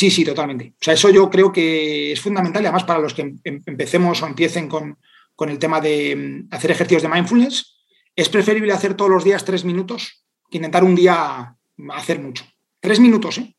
Sí, 0.00 0.10
sí, 0.10 0.24
totalmente. 0.24 0.72
O 0.80 0.82
sea, 0.82 0.94
eso 0.94 1.10
yo 1.10 1.28
creo 1.28 1.52
que 1.52 2.12
es 2.12 2.20
fundamental 2.22 2.62
y 2.62 2.64
además 2.64 2.84
para 2.84 3.00
los 3.00 3.12
que 3.12 3.20
em, 3.20 3.38
em, 3.44 3.62
empecemos 3.66 4.22
o 4.22 4.26
empiecen 4.26 4.66
con, 4.66 4.96
el 5.40 5.58
tema 5.58 5.78
de 5.78 6.16
mm, 6.16 6.54
hacer 6.54 6.70
ejercicios 6.70 7.02
de 7.02 7.10
mindfulness, 7.10 7.76
es 8.16 8.30
preferible 8.30 8.72
hacer 8.72 8.94
todos 8.94 9.10
los 9.10 9.24
días 9.24 9.44
tres 9.44 9.62
minutos 9.62 10.24
que 10.50 10.56
intentar 10.56 10.84
un 10.84 10.94
día 10.94 11.54
hacer 11.90 12.18
mucho. 12.18 12.46
Tres 12.80 12.98
minutos, 12.98 13.36
¿eh? 13.36 13.54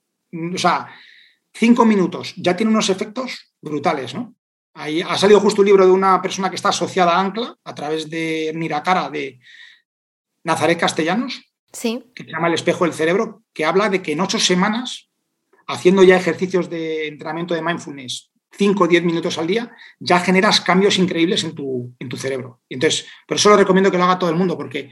O 0.56 0.58
sea, 0.58 0.88
cinco 1.54 1.86
minutos 1.86 2.34
ya 2.38 2.56
tiene 2.56 2.72
unos 2.72 2.90
efectos 2.90 3.54
brutales, 3.62 4.16
¿no? 4.16 4.34
Ahí 4.74 5.00
ha 5.00 5.20
salido 5.20 5.42
justo 5.42 5.62
un 5.62 5.68
libro 5.68 5.86
de 5.86 5.92
una 5.92 6.24
persona 6.24 6.50
que 6.50 6.56
está 6.56 6.70
asociada 6.70 7.18
a 7.18 7.20
Ancla 7.20 7.56
a 7.64 7.76
través 7.76 8.10
de 8.10 8.52
Miracara 8.56 9.12
de 9.12 9.40
Nazaret 10.44 10.80
Castellanos, 10.80 11.40
sí. 11.72 12.04
que 12.16 12.24
se 12.24 12.32
llama 12.32 12.48
El 12.48 12.56
espejo 12.56 12.86
del 12.86 12.96
cerebro, 12.96 13.44
que 13.54 13.64
habla 13.64 13.90
de 13.90 14.02
que 14.02 14.14
en 14.14 14.22
ocho 14.22 14.40
semanas, 14.40 15.11
haciendo 15.72 16.04
ya 16.04 16.18
ejercicios 16.18 16.70
de 16.70 17.08
entrenamiento 17.08 17.54
de 17.54 17.62
mindfulness, 17.62 18.32
cinco 18.52 18.84
o 18.84 18.88
diez 18.88 19.04
minutos 19.04 19.38
al 19.38 19.48
día, 19.48 19.72
ya 20.00 20.20
generas 20.20 20.60
cambios 20.60 20.98
increíbles 20.98 21.44
en 21.44 21.56
tu, 21.56 21.96
en 21.98 22.10
tu 22.10 22.18
cerebro. 22.18 22.62
Entonces, 22.70 23.08
por 23.26 23.38
eso 23.38 23.50
lo 23.50 23.58
recomiendo 23.58 23.90
que 23.90 23.98
lo 23.98 24.04
haga 24.04 24.20
todo 24.20 24.30
el 24.30 24.36
mundo, 24.36 24.58
porque 24.58 24.92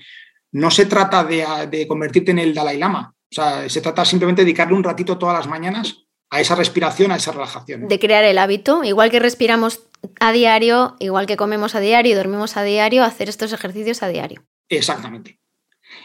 no 0.53 0.71
se 0.71 0.85
trata 0.85 1.23
de, 1.23 1.45
de 1.69 1.87
convertirte 1.87 2.31
en 2.31 2.39
el 2.39 2.53
Dalai 2.53 2.77
Lama, 2.77 3.13
o 3.31 3.35
sea, 3.35 3.69
se 3.69 3.81
trata 3.81 4.05
simplemente 4.05 4.41
de 4.41 4.45
dedicarle 4.45 4.73
un 4.73 4.83
ratito 4.83 5.17
todas 5.17 5.37
las 5.37 5.47
mañanas 5.47 6.05
a 6.31 6.39
esa 6.39 6.55
respiración, 6.55 7.11
a 7.11 7.17
esa 7.17 7.31
relajación. 7.31 7.87
De 7.87 7.99
crear 7.99 8.23
el 8.23 8.37
hábito, 8.37 8.83
igual 8.83 9.11
que 9.11 9.19
respiramos 9.19 9.81
a 10.19 10.31
diario, 10.31 10.95
igual 10.99 11.25
que 11.25 11.37
comemos 11.37 11.75
a 11.75 11.79
diario 11.79 12.13
y 12.13 12.15
dormimos 12.15 12.55
a 12.55 12.63
diario, 12.63 13.03
hacer 13.03 13.29
estos 13.29 13.51
ejercicios 13.51 14.01
a 14.01 14.07
diario. 14.07 14.45
Exactamente. 14.69 15.39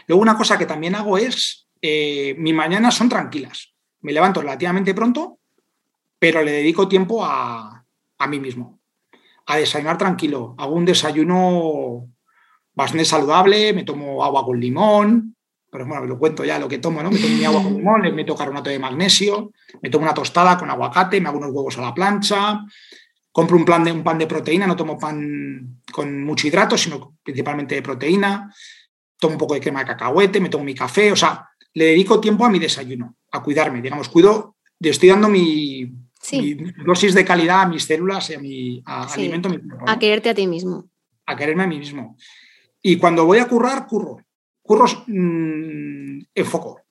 Luego 0.07 0.21
una 0.21 0.37
cosa 0.37 0.57
que 0.57 0.65
también 0.65 0.95
hago 0.95 1.17
es, 1.17 1.67
eh, 1.81 2.35
mis 2.37 2.53
mañanas 2.53 2.95
son 2.95 3.09
tranquilas. 3.09 3.74
Me 4.05 4.13
levanto 4.13 4.39
relativamente 4.39 4.93
pronto, 4.93 5.39
pero 6.19 6.43
le 6.43 6.51
dedico 6.51 6.87
tiempo 6.87 7.25
a, 7.25 7.83
a 8.19 8.27
mí 8.27 8.39
mismo. 8.39 8.79
A 9.47 9.57
desayunar 9.57 9.97
tranquilo. 9.97 10.53
Hago 10.59 10.75
un 10.75 10.85
desayuno 10.85 12.07
bastante 12.75 13.03
saludable, 13.03 13.73
me 13.73 13.83
tomo 13.83 14.23
agua 14.23 14.45
con 14.45 14.59
limón, 14.59 15.35
pero 15.71 15.87
bueno, 15.87 16.05
lo 16.05 16.19
cuento 16.19 16.45
ya 16.45 16.59
lo 16.59 16.67
que 16.67 16.77
tomo, 16.77 17.01
¿no? 17.01 17.09
Me 17.09 17.17
tomo 17.17 17.35
mi 17.35 17.45
agua 17.45 17.63
con 17.63 17.73
limón, 17.73 18.03
le 18.03 18.11
meto 18.11 18.35
carbonato 18.35 18.69
de 18.69 18.77
magnesio, 18.77 19.51
me 19.81 19.89
tomo 19.89 20.03
una 20.03 20.13
tostada 20.13 20.55
con 20.55 20.69
aguacate, 20.69 21.19
me 21.19 21.29
hago 21.29 21.39
unos 21.39 21.49
huevos 21.51 21.75
a 21.79 21.81
la 21.81 21.93
plancha, 21.95 22.61
compro 23.31 23.57
un, 23.57 23.65
plan 23.65 23.83
de, 23.83 23.91
un 23.91 24.03
pan 24.03 24.19
de 24.19 24.27
proteína, 24.27 24.67
no 24.67 24.75
tomo 24.75 24.99
pan 24.99 25.81
con 25.91 26.23
mucho 26.23 26.47
hidrato, 26.47 26.77
sino 26.77 27.15
principalmente 27.23 27.73
de 27.73 27.81
proteína, 27.81 28.53
tomo 29.19 29.33
un 29.33 29.39
poco 29.39 29.53
de 29.53 29.61
crema 29.61 29.79
de 29.79 29.87
cacahuete, 29.87 30.39
me 30.39 30.49
tomo 30.49 30.63
mi 30.63 30.75
café, 30.75 31.11
o 31.11 31.15
sea, 31.15 31.49
le 31.73 31.85
dedico 31.85 32.19
tiempo 32.19 32.45
a 32.45 32.49
mi 32.49 32.59
desayuno, 32.59 33.15
a 33.31 33.41
cuidarme, 33.43 33.81
digamos, 33.81 34.09
cuido, 34.09 34.55
estoy 34.79 35.09
dando 35.09 35.29
mi, 35.29 35.91
dosis 36.85 37.13
de 37.13 37.25
calidad 37.25 37.61
a 37.61 37.67
mis 37.67 37.85
células 37.85 38.29
y 38.29 38.33
a 38.33 38.39
mi 38.39 38.83
alimento. 38.85 39.49
A 39.85 39.99
quererte 39.99 40.29
a 40.29 40.33
ti 40.35 40.47
mismo. 40.47 40.89
A 41.25 41.35
quererme 41.35 41.63
a 41.63 41.67
mí 41.67 41.79
mismo. 41.79 42.17
Y 42.81 42.97
cuando 42.97 43.25
voy 43.25 43.39
a 43.39 43.47
currar, 43.47 43.87
curro 43.87 44.17
curros 44.65 45.03
mm, 45.07 46.19
en 46.33 46.45
foco, 46.45 46.81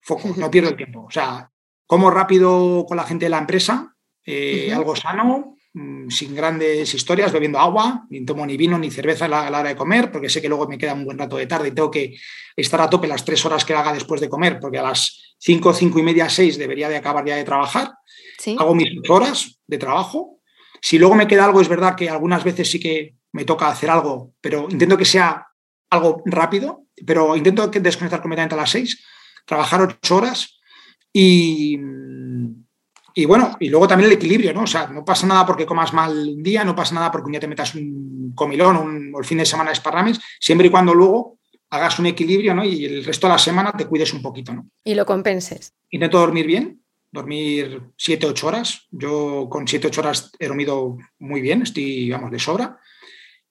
foco, 0.00 0.34
no 0.36 0.50
pierdo 0.50 0.70
el 0.70 0.76
tiempo. 0.76 1.04
O 1.04 1.10
sea, 1.10 1.50
como 1.86 2.10
rápido 2.10 2.84
con 2.86 2.96
la 2.96 3.04
gente 3.04 3.26
de 3.26 3.30
la 3.30 3.38
empresa, 3.38 3.94
eh, 4.24 4.72
algo 4.72 4.96
sano, 4.96 5.56
mm, 5.74 6.08
sin 6.08 6.34
grandes 6.34 6.94
historias, 6.94 7.32
bebiendo 7.32 7.58
agua, 7.58 8.06
ni 8.10 8.24
tomo 8.24 8.46
ni 8.46 8.56
vino 8.56 8.78
ni 8.78 8.90
cerveza 8.90 9.26
a 9.26 9.28
la, 9.28 9.48
hora 9.48 9.68
de 9.70 9.76
comer, 9.76 10.10
porque 10.10 10.28
sé 10.28 10.40
que 10.40 10.48
luego 10.48 10.68
me 10.68 10.78
queda 10.78 10.94
un 10.94 11.04
buen 11.04 11.18
rato 11.18 11.36
de 11.36 11.46
tarde 11.46 11.68
y 11.68 11.72
tengo 11.72 11.90
que 11.90 12.16
estar 12.56 12.80
a 12.80 12.90
tope 12.90 13.06
las 13.06 13.24
tres 13.24 13.44
horas 13.44 13.64
que 13.64 13.74
haga 13.74 13.92
después 13.92 14.20
de 14.20 14.28
comer, 14.28 14.58
porque 14.60 14.78
a 14.78 14.82
las 14.82 15.34
cinco, 15.38 15.72
cinco 15.72 15.98
y 15.98 16.02
media, 16.02 16.28
seis 16.28 16.58
debería 16.58 16.88
de 16.88 16.96
acabar 16.96 17.24
ya 17.24 17.36
de 17.36 17.44
trabajar. 17.44 17.92
Hago 18.58 18.74
mis 18.74 18.88
horas 19.08 19.60
de 19.66 19.78
trabajo. 19.78 20.40
Si 20.80 20.98
luego 20.98 21.14
me 21.14 21.26
queda 21.26 21.44
algo, 21.44 21.60
es 21.60 21.68
verdad 21.68 21.94
que 21.94 22.08
algunas 22.08 22.42
veces 22.42 22.70
sí 22.70 22.80
que 22.80 23.14
me 23.32 23.44
toca 23.44 23.68
hacer 23.68 23.90
algo, 23.90 24.34
pero 24.40 24.66
intento 24.70 24.96
que 24.96 25.04
sea 25.04 25.46
algo 25.90 26.22
rápido, 26.26 26.86
pero 27.06 27.36
intento 27.36 27.66
desconectar 27.68 28.20
completamente 28.20 28.54
a 28.54 28.58
las 28.58 28.70
seis, 28.70 29.04
trabajar 29.46 29.82
ocho 29.82 30.16
horas 30.16 30.60
y, 31.12 31.78
y 33.14 33.24
bueno, 33.24 33.56
y 33.60 33.68
luego 33.68 33.86
también 33.88 34.10
el 34.10 34.16
equilibrio, 34.16 34.52
¿no? 34.52 34.62
O 34.62 34.66
sea, 34.66 34.86
no 34.86 35.04
pasa 35.04 35.26
nada 35.26 35.44
porque 35.46 35.66
comas 35.66 35.92
mal 35.92 36.16
un 36.28 36.42
día, 36.42 36.64
no 36.64 36.74
pasa 36.74 36.94
nada 36.94 37.10
porque 37.10 37.26
un 37.26 37.32
día 37.32 37.40
te 37.40 37.48
metas 37.48 37.74
un 37.74 38.32
comilón 38.34 38.76
un, 38.76 39.14
o 39.14 39.18
el 39.18 39.24
fin 39.24 39.38
de 39.38 39.46
semana 39.46 39.72
esparrames, 39.72 40.20
siempre 40.40 40.68
y 40.68 40.70
cuando 40.70 40.94
luego 40.94 41.38
hagas 41.70 41.98
un 41.98 42.06
equilibrio, 42.06 42.54
¿no? 42.54 42.64
Y 42.64 42.84
el 42.84 43.04
resto 43.04 43.26
de 43.26 43.32
la 43.32 43.38
semana 43.38 43.72
te 43.72 43.86
cuides 43.86 44.12
un 44.12 44.22
poquito, 44.22 44.52
¿no? 44.52 44.68
Y 44.84 44.94
lo 44.94 45.06
compenses. 45.06 45.72
Intento 45.90 46.18
dormir 46.18 46.46
bien, 46.46 46.82
dormir 47.10 47.82
siete, 47.96 48.26
ocho 48.26 48.46
horas. 48.46 48.86
Yo 48.90 49.48
con 49.50 49.66
siete, 49.66 49.88
ocho 49.88 50.00
horas 50.00 50.32
he 50.38 50.48
dormido 50.48 50.96
muy 51.18 51.40
bien, 51.40 51.62
estoy, 51.62 52.10
vamos, 52.10 52.30
de 52.30 52.38
sobra. 52.38 52.78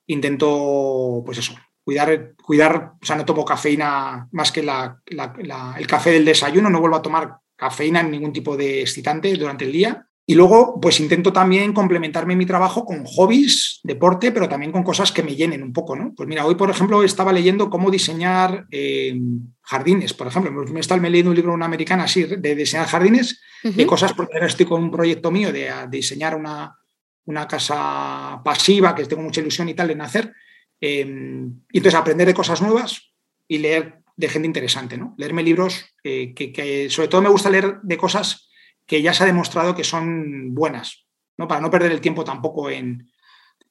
Intento, 0.08 1.24
pues 1.26 1.38
eso, 1.38 1.56
cuidar, 1.84 2.34
cuidar, 2.36 2.94
o 3.02 3.06
sea, 3.06 3.16
no 3.16 3.26
tomo 3.26 3.46
cafeína 3.46 4.28
más 4.32 4.52
que 4.52 4.62
el 4.62 5.88
café 5.88 6.12
del 6.12 6.26
desayuno, 6.26 6.70
no 6.70 6.80
vuelvo 6.80 6.98
a 6.98 7.02
tomar 7.02 7.41
cafeína 7.62 8.02
en 8.02 8.12
ningún 8.12 8.34
tipo 8.34 8.58
de 8.58 8.82
excitante 8.82 9.34
durante 9.36 9.66
el 9.66 9.72
día. 9.72 10.06
Y 10.26 10.36
luego, 10.36 10.80
pues 10.80 11.00
intento 11.00 11.32
también 11.34 11.74
complementarme 11.74 12.36
mi 12.36 12.46
trabajo 12.46 12.86
con 12.86 13.04
hobbies, 13.06 13.80
deporte, 13.84 14.32
pero 14.32 14.48
también 14.50 14.72
con 14.72 14.84
cosas 14.84 15.12
que 15.12 15.24
me 15.24 15.36
llenen 15.36 15.64
un 15.64 15.74
poco, 15.74 15.96
¿no? 15.96 16.14
Pues 16.16 16.28
mira, 16.28 16.46
hoy, 16.46 16.56
por 16.56 16.70
ejemplo, 16.70 17.04
estaba 17.04 17.34
leyendo 17.34 17.70
cómo 17.70 17.90
diseñar 17.90 18.66
eh, 18.72 19.20
jardines, 19.62 20.14
por 20.14 20.28
ejemplo. 20.28 20.52
Me 20.72 20.80
está 20.80 20.98
leyendo 20.98 21.32
un 21.32 21.36
libro 21.36 21.52
de 21.52 21.56
una 21.56 21.66
americana 21.66 22.04
así, 22.04 22.24
de 22.24 22.56
diseñar 22.56 22.88
jardines, 22.88 23.42
de 23.64 23.86
cosas, 23.86 24.14
porque 24.14 24.36
ahora 24.36 24.48
estoy 24.48 24.66
con 24.66 24.84
un 24.84 24.92
proyecto 24.92 25.32
mío 25.32 25.52
de, 25.52 25.70
diseñar 25.90 26.36
una, 26.36 26.78
una, 27.26 27.48
casa 27.48 28.42
pasiva, 28.44 28.94
que 28.96 29.06
tengo 29.06 29.24
mucha 29.24 29.42
ilusión 29.42 29.70
y 29.70 29.74
tal 29.74 29.90
en 29.92 30.02
hacer, 30.02 30.34
Em, 30.82 31.62
y 31.72 31.78
entonces 31.78 32.00
aprender 32.00 32.26
de 32.26 32.34
cosas 32.34 32.60
nuevas 32.60 33.14
y 33.48 33.60
leer 33.60 34.01
de 34.22 34.30
gente 34.30 34.48
interesante, 34.48 34.98
¿no? 34.98 35.16
Leerme 35.18 35.42
libros 35.42 35.84
eh, 36.04 36.34
que, 36.36 36.90
sobre 36.92 37.08
todo 37.08 37.24
me 37.24 37.30
gusta 37.30 37.50
leer 37.50 37.80
de 37.82 37.98
cosas 37.98 38.50
que 38.86 39.02
ya 39.02 39.16
se 39.16 39.24
ha 39.24 39.26
demostrado 39.26 39.76
que 39.76 39.84
son 39.84 40.54
buenas, 40.54 41.08
¿no? 41.38 41.48
Para 41.48 41.60
no 41.60 41.72
perder 41.72 41.92
el 41.92 42.02
tiempo 42.02 42.24
tampoco 42.24 42.70
en, 42.70 43.10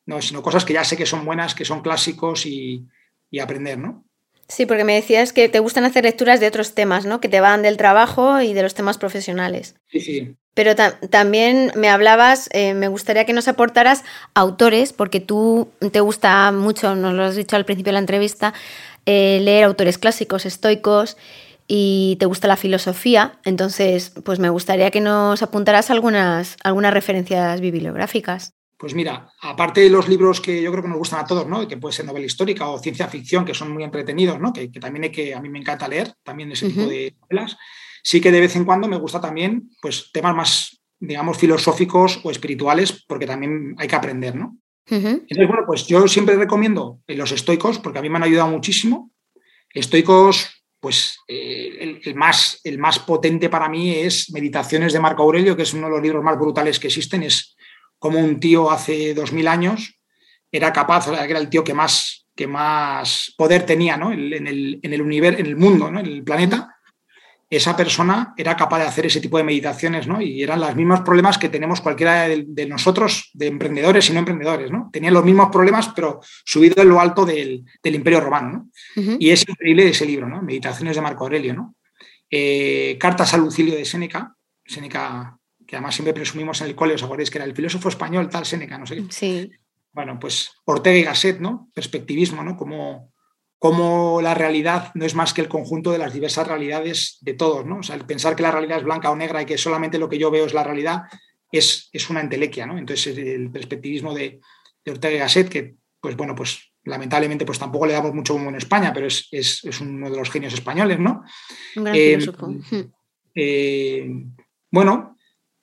no, 0.07 0.21
sino 0.21 0.43
cosas 0.43 0.65
que 0.65 0.73
ya 0.73 0.83
sé 0.83 0.97
que 0.97 1.07
son 1.07 1.25
buenas, 1.25 1.55
que 1.55 1.65
son 1.65 1.83
clásicos 1.83 2.47
y, 2.47 2.89
aprender, 3.41 3.79
¿no? 3.79 4.05
Sí, 4.49 4.67
porque 4.67 4.83
me 4.83 4.95
decías 4.95 5.33
que 5.33 5.49
te 5.49 5.61
gustan 5.61 5.85
hacer 5.85 6.03
lecturas 6.03 6.41
de 6.41 6.49
otros 6.49 6.75
temas, 6.75 7.07
¿no? 7.07 7.21
Que 7.21 7.29
te 7.29 7.41
van 7.41 7.63
del 7.63 7.77
trabajo 7.77 8.41
y 8.41 8.53
de 8.53 8.65
los 8.65 8.75
temas 8.75 8.99
profesionales. 8.99 9.77
Sí, 9.87 10.01
sí. 10.01 10.37
Pero 10.55 10.75
también 10.75 11.71
me 11.77 11.89
hablabas, 11.89 12.51
eh, 12.53 12.75
me 12.75 12.89
gustaría 12.89 13.25
que 13.25 13.33
nos 13.33 13.47
aportaras 13.47 14.03
autores, 14.35 14.93
porque 14.93 15.21
tú 15.21 15.69
te 15.93 16.01
gusta 16.01 16.51
mucho, 16.51 16.97
nos 16.97 17.15
lo 17.15 17.23
has 17.23 17.37
dicho 17.37 17.55
al 17.55 17.65
principio 17.65 17.91
de 17.91 17.95
la 17.95 18.01
entrevista, 18.01 18.53
eh, 19.07 19.41
leer 19.43 19.65
autores 19.65 19.99
clásicos, 19.99 20.47
estoicos, 20.47 21.17
y 21.73 22.17
te 22.19 22.27
gusta 22.27 22.49
la 22.49 22.57
filosofía. 22.57 23.39
Entonces, 23.45 24.13
pues 24.25 24.41
me 24.41 24.51
gustaría 24.51 24.91
que 24.91 25.01
nos 25.01 25.43
apuntaras 25.43 25.91
algunas, 25.91 26.57
algunas 26.65 26.93
referencias 26.93 27.61
bibliográficas. 27.61 28.55
Pues 28.77 28.95
mira, 28.95 29.31
aparte 29.43 29.83
de 29.83 29.91
los 29.91 30.09
libros 30.09 30.41
que 30.41 30.63
yo 30.63 30.73
creo 30.73 30.83
que 30.83 30.89
nos 30.89 30.99
gustan 30.99 31.21
a 31.21 31.27
todos, 31.27 31.47
¿no? 31.47 31.69
que 31.69 31.77
puede 31.77 31.95
ser 31.95 32.07
novela 32.07 32.25
histórica 32.25 32.67
o 32.67 32.79
ciencia 32.79 33.09
ficción, 33.09 33.45
que 33.45 33.55
son 33.55 33.71
muy 33.71 33.85
entretenidos, 33.85 34.41
¿no? 34.41 34.53
que, 34.55 34.69
también 34.69 35.05
hay 35.05 35.13
que, 35.13 35.35
a 35.35 35.41
mí 35.41 35.51
me 35.51 35.59
encanta 35.59 35.87
leer 35.87 36.15
también 36.23 36.51
ese 36.51 36.71
tipo 36.71 36.87
de 36.89 37.15
novelas, 37.21 37.59
sí 38.03 38.23
que 38.23 38.33
de 38.33 38.41
vez 38.41 38.57
en 38.57 38.65
cuando 38.65 38.89
me 38.89 38.97
gusta 38.97 39.21
también 39.21 39.71
pues, 39.83 40.11
temas 40.13 40.35
más, 40.35 40.81
digamos, 40.99 41.37
filosóficos 41.37 42.21
o 42.25 42.31
espirituales, 42.31 43.05
porque 43.07 43.27
también 43.27 43.75
hay 43.77 43.87
que 43.87 43.97
aprender. 43.97 44.35
¿no? 44.35 44.57
Entonces, 44.91 45.49
bueno, 45.49 45.65
pues 45.67 45.87
yo 45.87 46.07
siempre 46.09 46.37
recomiendo 46.37 47.01
los 47.07 47.33
estoicos, 47.33 47.79
porque 47.79 47.99
a 47.99 48.03
mí 48.03 48.09
me 48.09 48.17
han 48.17 48.25
ayudado 48.25 48.49
muchísimo. 48.49 49.13
Estoicos, 49.73 50.65
pues 50.81 51.19
eh, 51.29 52.01
el, 52.03 52.15
más, 52.15 52.61
el 52.65 52.79
más 52.79 52.99
potente 52.99 53.49
para 53.49 53.69
mí 53.69 53.95
es 53.95 54.31
Meditaciones 54.33 54.93
de 54.93 55.01
Marco 55.01 55.23
Aurelio, 55.23 55.57
que 55.57 55.63
es 55.63 55.75
uno 55.75 55.87
de 55.87 55.93
los 55.93 56.03
libros 56.03 56.25
más 56.25 56.39
brutales 56.39 56.81
que 56.81 56.89
existen, 56.89 57.23
es 57.23 57.57
como 57.99 58.19
un 58.19 58.41
tío 58.41 58.71
hace 58.71 59.15
dos 59.15 59.33
mil 59.33 59.47
años 59.47 60.01
era 60.53 60.73
capaz, 60.73 61.09
era 61.09 61.39
el 61.39 61.49
tío 61.49 61.63
que 61.63 61.75
más, 61.75 62.27
que 62.35 62.47
más 62.47 63.33
poder 63.37 63.65
tenía 63.65 63.97
¿no? 63.97 64.13
en, 64.13 64.47
el, 64.47 64.81
en, 64.83 64.93
el 64.93 65.03
universo, 65.03 65.41
en 65.41 65.47
el 65.47 65.57
mundo, 65.57 65.91
¿no? 65.91 66.01
en 66.01 66.07
el 66.07 66.25
planeta, 66.25 66.77
esa 67.51 67.77
persona 67.77 68.33
era 68.37 68.57
capaz 68.57 68.79
de 68.79 68.85
hacer 68.85 69.07
ese 69.07 69.21
tipo 69.21 69.37
de 69.37 69.43
meditaciones, 69.43 70.07
¿no? 70.07 70.23
Y 70.23 70.41
eran 70.43 70.61
los 70.61 70.77
mismos 70.77 71.01
problemas 71.01 71.37
que 71.37 71.49
tenemos 71.49 71.81
cualquiera 71.81 72.29
de, 72.29 72.67
nosotros, 72.67 73.31
de 73.35 73.49
emprendedores 73.49 74.09
y 74.09 74.13
no 74.13 74.21
emprendedores, 74.21 74.71
¿no? 74.71 74.89
Tenían 74.93 75.15
los 75.15 75.25
mismos 75.25 75.49
problemas, 75.51 75.89
pero 75.89 76.21
subido 76.45 76.81
en 76.81 76.89
lo 76.89 77.01
alto 77.01 77.27
del, 77.27 77.65
Imperio 77.83 78.21
Romano, 78.21 78.71
¿no? 78.95 79.17
Y 79.19 79.31
es 79.31 79.47
increíble 79.49 79.89
ese 79.89 80.07
libro, 80.07 80.29
¿no? 80.29 80.41
Meditaciones 80.41 80.95
de 80.95 81.03
Marco 81.03 81.25
Aurelio, 81.25 81.53
¿no? 81.53 81.75
Eh, 82.31 82.97
Cartas 83.01 83.35
a 83.35 83.37
Lucilio 83.37 83.75
de 83.75 83.85
Séneca, 83.85 84.37
Séneca 84.65 85.37
que 85.67 85.77
además 85.77 85.95
siempre 85.95 86.15
presumimos 86.15 86.61
en 86.61 86.67
el 86.67 86.75
cole, 86.75 86.95
os 86.95 87.03
acordáis 87.03 87.31
que 87.31 87.39
era 87.39 87.45
el 87.45 87.55
filósofo 87.55 87.89
español 87.89 88.29
tal 88.29 88.45
Séneca, 88.45 88.77
no 88.77 88.87
sé 88.87 88.97
qué. 88.97 89.05
Sí. 89.11 89.51
Bueno, 89.93 90.19
pues 90.19 90.53
Ortega 90.65 90.99
y 90.99 91.03
Gasset, 91.03 91.39
¿no? 91.41 91.71
Perspectivismo, 91.73 92.43
¿no? 92.43 92.57
Como, 92.57 93.13
como 93.61 94.23
la 94.23 94.33
realidad 94.33 94.91
no 94.95 95.05
es 95.05 95.15
más 95.15 95.35
que 95.35 95.43
el 95.43 95.49
conjunto 95.49 95.93
de 95.93 95.99
las 95.99 96.15
diversas 96.15 96.49
realidades 96.49 97.19
de 97.21 97.35
todos, 97.35 97.67
¿no? 97.67 97.81
O 97.81 97.83
sea, 97.83 97.95
el 97.95 98.07
pensar 98.07 98.35
que 98.35 98.43
la 98.43 98.51
realidad 98.51 98.79
es 98.79 98.85
blanca 98.85 99.11
o 99.11 99.17
negra 99.17 99.43
y 99.43 99.45
que 99.45 99.59
solamente 99.59 99.99
lo 99.99 100.09
que 100.09 100.19
yo 100.19 100.31
veo 100.31 100.47
es 100.47 100.55
la 100.55 100.65
realidad 100.65 101.03
es, 101.53 101.91
es 101.93 102.09
una 102.09 102.23
entelequia, 102.23 102.65
¿no? 102.65 102.79
Entonces, 102.79 103.19
el 103.19 103.51
perspectivismo 103.51 104.15
de, 104.15 104.41
Ortega 104.91 105.15
y 105.15 105.19
Gasset, 105.19 105.51
que, 105.51 105.75
pues 106.01 106.17
bueno, 106.17 106.35
pues 106.35 106.73
lamentablemente 106.85 107.45
pues 107.45 107.59
tampoco 107.59 107.85
le 107.85 107.93
damos 107.93 108.15
mucho 108.15 108.33
como 108.33 108.49
en 108.49 108.57
España, 108.57 108.95
pero 108.95 109.07
es, 109.07 109.29
es, 109.31 109.63
es, 109.63 109.81
uno 109.83 110.09
de 110.09 110.17
los 110.17 110.31
genios 110.31 110.55
españoles, 110.55 110.99
¿no? 110.99 111.23
Un 111.77 111.85
gran 111.85 111.95
eh, 111.95 112.19
filósofo. 112.19 112.55
Eh, 113.35 114.11
bueno, 114.71 115.19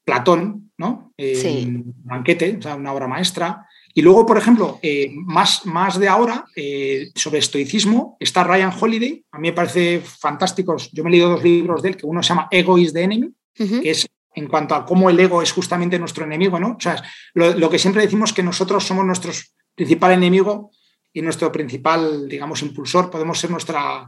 Platón, 0.05 0.71
¿no? 0.77 1.13
Sí. 1.17 1.83
Banquete, 2.03 2.57
o 2.59 2.61
sea, 2.61 2.75
una 2.75 2.93
obra 2.93 3.07
maestra. 3.07 3.66
Y 3.97 4.03
luego, 4.03 4.27
por 4.27 4.37
ejemplo, 4.37 4.77
eh, 4.83 5.09
más, 5.11 5.65
más 5.65 5.97
de 5.97 6.07
ahora, 6.07 6.45
eh, 6.55 7.09
sobre 7.15 7.39
estoicismo, 7.39 8.15
está 8.19 8.43
Ryan 8.43 8.71
Holiday. 8.79 9.25
A 9.31 9.39
mí 9.39 9.47
me 9.47 9.53
parece 9.55 10.01
fantástico. 10.01 10.77
Yo 10.91 11.03
me 11.03 11.09
he 11.09 11.13
leído 11.13 11.29
dos 11.31 11.43
libros 11.43 11.81
de 11.81 11.89
él, 11.89 11.97
que 11.97 12.05
uno 12.05 12.21
se 12.21 12.29
llama 12.29 12.47
Ego 12.51 12.77
is 12.77 12.93
the 12.93 13.01
Enemy, 13.01 13.33
que 13.55 13.89
es 13.89 14.07
en 14.35 14.47
cuanto 14.49 14.75
a 14.75 14.85
cómo 14.85 15.09
el 15.09 15.19
ego 15.19 15.41
es 15.41 15.51
justamente 15.51 15.97
nuestro 15.97 16.25
enemigo, 16.25 16.59
¿no? 16.59 16.75
O 16.77 16.79
sea, 16.79 17.03
lo, 17.33 17.69
que 17.71 17.79
siempre 17.79 18.03
decimos 18.03 18.33
que 18.33 18.43
nosotros 18.43 18.85
somos 18.85 19.03
nuestro 19.03 19.31
principal 19.73 20.11
enemigo 20.11 20.69
y 21.11 21.23
nuestro 21.23 21.51
principal, 21.51 22.29
digamos, 22.29 22.61
impulsor. 22.61 23.09
Podemos 23.09 23.39
ser 23.39 23.49
nuestra, 23.49 24.07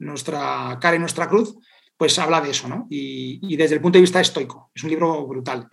nuestra 0.00 0.78
cara 0.80 0.96
y 0.96 0.98
nuestra 0.98 1.28
cruz 1.28 1.54
pues 1.96 2.18
habla 2.18 2.40
de 2.40 2.50
eso, 2.50 2.68
¿no? 2.68 2.86
Y, 2.90 3.56
desde 3.56 3.74
el 3.74 3.80
punto 3.80 3.98
de 3.98 4.02
vista 4.02 4.20
estoico, 4.20 4.70
es 4.74 4.84
un 4.84 4.90
libro 4.90 5.26
brutal. 5.26 5.68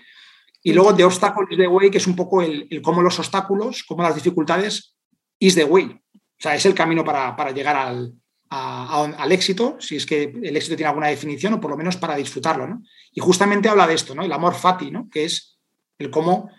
Y 0.65 0.73
luego 0.73 0.95
The 0.95 1.03
Obstacle 1.03 1.45
is 1.51 1.57
the 1.59 1.67
Way, 1.67 1.91
que 1.91 1.99
es 1.99 2.07
un 2.07 2.15
poco 2.15 2.41
el, 2.41 2.81
cómo 2.81 3.03
los 3.03 3.19
obstáculos, 3.19 3.83
cómo 3.83 4.01
las 4.01 4.15
dificultades 4.15 4.95
is 5.37 5.53
the 5.53 5.63
way. 5.63 5.85
O 5.85 6.39
sea, 6.39 6.55
es 6.55 6.65
el 6.65 6.73
camino 6.73 7.05
para, 7.05 7.51
llegar 7.51 7.75
al, 7.75 8.15
al, 8.49 9.31
éxito, 9.31 9.77
si 9.79 9.97
es 9.97 10.07
que 10.07 10.23
el 10.23 10.57
éxito 10.57 10.75
tiene 10.75 10.87
alguna 10.87 11.09
definición, 11.09 11.53
o 11.53 11.61
por 11.61 11.69
lo 11.69 11.77
menos 11.77 11.97
para 11.97 12.15
disfrutarlo, 12.15 12.65
¿no? 12.65 12.81
Y 13.11 13.21
justamente 13.21 13.69
habla 13.69 13.85
de 13.85 13.93
esto, 13.93 14.15
¿no? 14.15 14.23
El 14.23 14.31
amor 14.31 14.55
fati, 14.55 14.89
¿no? 14.89 15.07
Que 15.07 15.25
es 15.25 15.59
el 15.99 16.09
cómo 16.09 16.49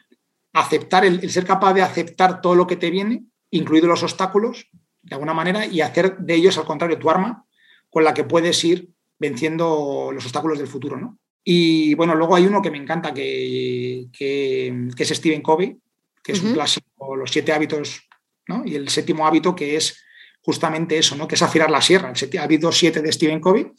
aceptar, 0.53 1.05
el, 1.05 1.19
el 1.25 1.31
ser 1.33 1.45
capaz 1.45 1.75
de 1.75 1.83
aceptar 1.83 2.41
todo 2.41 2.55
lo 2.55 2.69
que 2.69 2.77
te 2.77 2.91
viene, 2.91 3.25
incluidos 3.51 3.89
los 3.89 4.05
obstáculos, 4.05 4.69
de 5.03 5.17
alguna 5.17 5.35
manera, 5.35 5.67
y 5.67 5.81
hacer 5.81 6.17
de 6.19 6.35
ellos, 6.37 6.57
al 6.59 6.65
contrario, 6.65 6.97
tu 6.97 7.11
arma 7.11 7.45
con 7.91 8.05
la 8.05 8.15
que 8.15 8.23
puedes 8.23 8.63
ir 8.63 8.89
venciendo 9.19 10.11
los 10.13 10.25
obstáculos 10.25 10.59
del 10.61 10.69
futuro, 10.69 10.97
¿no? 10.97 11.19
Y 11.49 11.95
bueno, 11.95 12.17
luego 12.17 12.35
hay 12.35 12.45
uno 12.45 12.61
que 12.61 12.73
me 12.73 12.79
encanta, 12.79 13.15
que, 13.15 14.09
que, 14.13 14.89
es 14.99 15.09
Stephen 15.11 15.43
Covey, 15.43 15.77
que 16.21 16.33
es 16.33 16.43
un 16.43 16.55
clásico, 16.55 17.15
los 17.15 17.31
siete 17.31 17.53
hábitos, 17.53 18.03
¿no? 18.49 18.65
Y 18.67 18.75
el 18.75 18.89
séptimo 18.89 19.29
hábito 19.29 19.55
que 19.55 19.77
es 19.77 20.05
justamente 20.43 20.99
eso, 20.99 21.15
¿no? 21.15 21.29
Que 21.29 21.37
es 21.37 21.43
afilar 21.43 21.71
la 21.71 21.81
sierra, 21.81 22.13
el 22.13 22.39
hábito 22.41 22.73
siete 22.73 23.01
de 23.01 23.13
Stephen 23.13 23.39
Covey, 23.39 23.71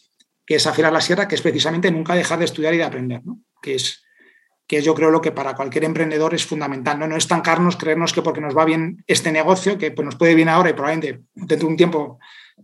que 0.46 0.56
es 0.56 0.66
afilar 0.66 0.94
la 0.94 1.02
sierra, 1.02 1.28
que 1.28 1.36
es 1.36 1.42
precisamente 1.42 1.92
nunca 1.92 2.16
dejar 2.16 2.40
de 2.40 2.46
estudiar 2.46 2.74
y 2.74 2.78
de 2.78 2.86
aprender, 2.86 3.22
¿no? 3.26 3.42
Que 3.62 3.76
es, 3.76 4.02
que 4.66 4.82
yo 4.82 4.96
creo 4.96 5.12
lo 5.12 5.20
que 5.20 5.34
para 5.34 5.54
cualquier 5.54 5.84
emprendedor 5.84 6.34
es 6.34 6.46
fundamental, 6.46 6.98
¿no? 6.98 7.06
No 7.06 7.18
estancarnos, 7.18 7.76
creernos 7.76 8.14
que 8.14 8.22
porque 8.22 8.40
nos 8.40 8.56
va 8.56 8.64
bien 8.64 9.04
este 9.08 9.34
negocio, 9.34 9.78
que 9.78 9.92
pues 9.92 10.06
nos 10.06 10.16
puede 10.16 10.36
bien 10.36 10.48
ahora 10.48 10.70
y 10.70 10.74
probablemente 10.74 11.24
dentro 11.36 11.58
de 11.58 11.66
un 11.66 11.76
tiempo 11.76 12.18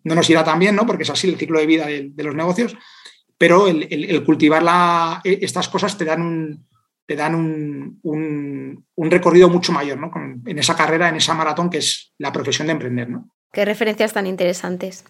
no 0.03 0.15
nos 0.15 0.29
irá 0.29 0.43
tan 0.43 0.59
bien, 0.59 0.75
¿no? 0.75 0.85
porque 0.85 1.03
es 1.03 1.09
así 1.09 1.29
el 1.29 1.37
ciclo 1.37 1.59
de 1.59 1.65
vida 1.65 1.85
de, 1.85 2.23
los 2.23 2.35
negocios, 2.35 2.75
pero 3.43 3.67
el, 3.67 4.23
cultivar 4.23 4.63
e, 5.25 5.39
estas 5.41 5.67
cosas 5.67 5.97
te 5.97 6.05
dan 6.05 6.21
un, 6.21 6.65
te 7.05 7.17
dan 7.17 7.35
un, 7.35 8.85
recorrido 8.95 9.49
mucho 9.49 9.73
mayor 9.73 9.97
¿no? 9.97 10.09
en 10.45 10.57
esa 10.57 10.77
carrera, 10.77 11.09
en 11.09 11.17
esa 11.17 11.33
maratón 11.33 11.69
que 11.69 11.79
es 11.79 12.13
la 12.17 12.31
profesión 12.31 12.67
de 12.67 12.71
emprender. 12.71 13.09
¿no? 13.09 13.27
Qué 13.51 13.65
referencias 13.65 14.13
tan 14.13 14.27
interesantes. 14.27 15.03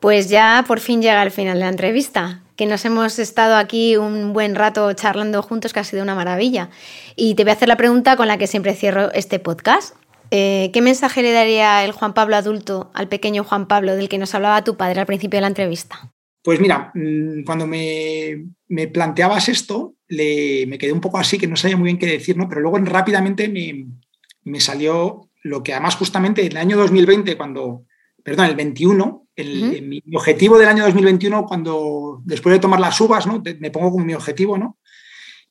Pues 0.00 0.28
ya 0.28 0.64
por 0.66 0.80
fin 0.80 1.02
llega 1.02 1.22
el 1.22 1.30
final 1.30 1.54
de 1.54 1.66
la 1.66 1.70
entrevista, 1.70 2.42
que 2.56 2.66
nos 2.66 2.84
hemos 2.84 3.20
estado 3.20 3.54
aquí 3.54 3.96
un 3.96 4.32
buen 4.32 4.56
rato 4.56 4.92
charlando 4.94 5.40
juntos, 5.42 5.72
que 5.72 5.78
ha 5.78 5.84
sido 5.84 6.02
una 6.02 6.16
maravilla. 6.16 6.70
Y 7.14 7.36
te 7.36 7.44
voy 7.44 7.50
a 7.50 7.52
hacer 7.52 7.68
la 7.68 7.76
pregunta 7.76 8.16
con 8.16 8.26
la 8.26 8.38
que 8.38 8.48
siempre 8.48 8.74
cierro 8.74 9.12
este 9.12 9.38
podcast. 9.38 9.94
Eh, 10.32 10.70
¿Qué 10.72 10.82
mensaje 10.82 11.22
le 11.22 11.30
daría 11.30 11.84
el 11.84 11.92
Juan 11.92 12.12
Pablo 12.12 12.34
adulto 12.34 12.90
al 12.92 13.06
pequeño 13.06 13.44
Juan 13.44 13.68
Pablo 13.68 13.94
del 13.94 14.08
que 14.08 14.18
nos 14.18 14.34
hablaba 14.34 14.64
tu 14.64 14.76
padre 14.76 14.98
al 14.98 15.06
principio 15.06 15.36
de 15.36 15.42
la 15.42 15.46
entrevista? 15.46 16.10
Pues 16.48 16.60
mira, 16.60 16.90
mm, 16.94 17.44
cuando 17.44 17.66
me, 17.66 18.48
planteabas 18.90 19.50
esto, 19.50 19.96
me 20.08 20.78
quedé 20.78 20.92
un 20.94 21.00
poco 21.02 21.18
así, 21.18 21.36
que 21.36 21.46
no 21.46 21.56
sabía 21.56 21.76
muy 21.76 21.88
bien 21.88 21.98
qué 21.98 22.06
decir, 22.06 22.38
¿no? 22.38 22.48
pero 22.48 22.62
luego 22.62 22.78
rápidamente 22.78 23.50
me, 23.50 24.58
salió 24.58 25.28
lo 25.42 25.62
que 25.62 25.74
además 25.74 25.96
justamente 25.96 26.40
en 26.40 26.52
el 26.52 26.56
año 26.56 26.78
2020, 26.78 27.36
cuando, 27.36 27.84
perdón, 28.24 28.46
el 28.46 28.56
21, 28.56 29.26
mi, 29.36 30.02
objetivo 30.14 30.56
del 30.56 30.68
año 30.68 30.84
2021, 30.84 31.44
cuando 31.44 32.22
después 32.24 32.54
de 32.54 32.60
tomar 32.60 32.80
las 32.80 32.98
uvas, 32.98 33.26
¿no? 33.26 33.42
me 33.60 33.70
pongo 33.70 33.90
como 33.90 34.06
mi 34.06 34.14
objetivo, 34.14 34.56
¿no? 34.56 34.78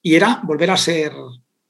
y 0.01 0.15
era 0.15 0.41
volver 0.45 0.71
a 0.71 0.77
ser 0.77 1.13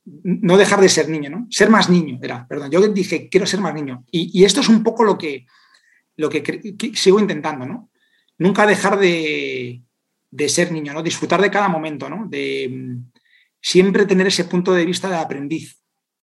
no 0.06 0.56
dejar 0.56 0.80
de 0.80 0.88
ser 0.88 1.10
niño, 1.10 1.30
¿no? 1.30 1.48
Ser 1.49 1.70
más 1.70 1.90
niño, 1.90 2.18
era, 2.22 2.48
perdón. 2.48 2.72
Yo 2.72 2.80
dije, 2.88 3.28
quiero 3.28 3.45
ser 3.45 3.60
más 3.60 3.74
niño. 3.74 4.06
Y, 4.10 4.45
esto 4.45 4.62
es 4.62 4.70
un 4.70 4.84
poco 4.84 5.04
lo 5.04 5.18
que, 5.18 5.45
lo 6.16 6.30
que, 6.30 6.64
sigo 6.94 7.20
intentando, 7.20 7.66
¿no? 7.66 7.90
Nunca 8.38 8.65
dejar 8.65 8.99
de, 8.99 9.84
ser 10.47 10.72
niño, 10.72 10.93
¿no? 10.93 11.03
Disfrutar 11.03 11.41
de 11.41 11.51
cada 11.51 11.68
momento, 11.68 12.09
¿no? 12.09 12.27
De 12.27 12.69
mm, 12.69 13.11
siempre 13.61 14.05
tener 14.05 14.27
ese 14.27 14.45
punto 14.45 14.73
de 14.73 14.85
vista 14.85 15.09
de 15.09 15.18
aprendiz, 15.18 15.80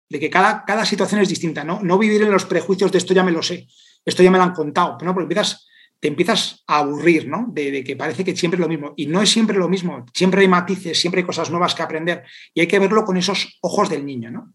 de 0.08 0.20
que 0.20 0.30
cada, 0.30 0.64
cada 0.64 0.84
situación 0.84 1.20
es 1.20 1.28
distinta, 1.28 1.64
¿no? 1.64 1.80
No 1.82 1.98
vivir 1.98 2.22
en 2.22 2.30
los 2.30 2.44
prejuicios 2.44 2.92
de 2.92 2.98
esto 2.98 3.14
ya 3.14 3.24
me 3.24 3.32
lo 3.32 3.42
sé, 3.42 3.66
esto 4.04 4.22
ya 4.22 4.30
me 4.30 4.38
lo 4.38 4.44
han 4.44 4.52
contado, 4.52 4.98
¿no? 5.02 5.14
Porque 5.14 5.24
empiezas 5.24 5.66
te 6.04 6.08
empiezas 6.08 6.62
a 6.66 6.80
aburrir, 6.80 7.26
¿no? 7.28 7.46
De, 7.48 7.82
que 7.82 7.96
parece 7.96 8.24
que 8.24 8.36
siempre 8.36 8.56
es 8.56 8.60
lo 8.60 8.68
mismo. 8.68 8.92
Y 8.94 9.06
no 9.06 9.22
es 9.22 9.30
siempre 9.30 9.56
lo 9.56 9.70
mismo, 9.70 10.04
siempre 10.12 10.42
hay 10.42 10.48
matices, 10.48 11.00
siempre 11.00 11.22
hay 11.22 11.26
cosas 11.26 11.50
nuevas 11.50 11.74
que 11.74 11.82
aprender 11.82 12.24
y 12.52 12.60
hay 12.60 12.66
que 12.66 12.78
verlo 12.78 13.06
con 13.06 13.16
esos 13.16 13.56
ojos 13.62 13.88
del 13.88 14.04
niño, 14.04 14.30
¿no? 14.30 14.52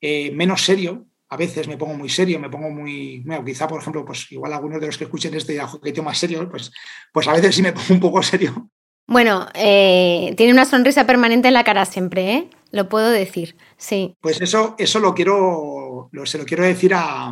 Eh, 0.00 0.30
menos 0.30 0.64
serio, 0.64 1.08
a 1.28 1.36
veces 1.36 1.68
me 1.68 1.76
pongo 1.76 1.94
muy 1.94 2.08
serio, 2.08 2.38
me 2.38 2.50
pongo 2.50 2.70
muy, 2.70 3.22
bueno, 3.24 3.44
quizá 3.44 3.66
por 3.66 3.80
ejemplo, 3.80 4.04
pues 4.04 4.30
igual 4.30 4.52
algunos 4.52 4.80
de 4.80 4.86
los 4.86 4.98
que 4.98 5.04
escuchen 5.04 5.34
este 5.34 5.60
jugueteo 5.60 6.04
más 6.04 6.18
serio, 6.18 6.48
pues, 6.48 6.70
pues 7.12 7.26
a 7.28 7.32
veces 7.32 7.54
sí 7.54 7.62
me 7.62 7.72
pongo 7.72 7.94
un 7.94 8.00
poco 8.00 8.22
serio. 8.22 8.70
Bueno, 9.08 9.46
eh, 9.54 10.34
tiene 10.36 10.52
una 10.52 10.64
sonrisa 10.64 11.06
permanente 11.06 11.48
en 11.48 11.54
la 11.54 11.64
cara 11.64 11.84
siempre, 11.84 12.32
¿eh? 12.32 12.50
Lo 12.72 12.88
puedo 12.88 13.08
decir, 13.10 13.56
sí. 13.76 14.16
Pues 14.20 14.40
eso, 14.40 14.74
eso 14.78 14.98
lo 14.98 15.14
quiero, 15.14 16.10
se 16.24 16.38
lo 16.38 16.44
quiero 16.44 16.64
decir 16.64 16.92
a, 16.94 17.28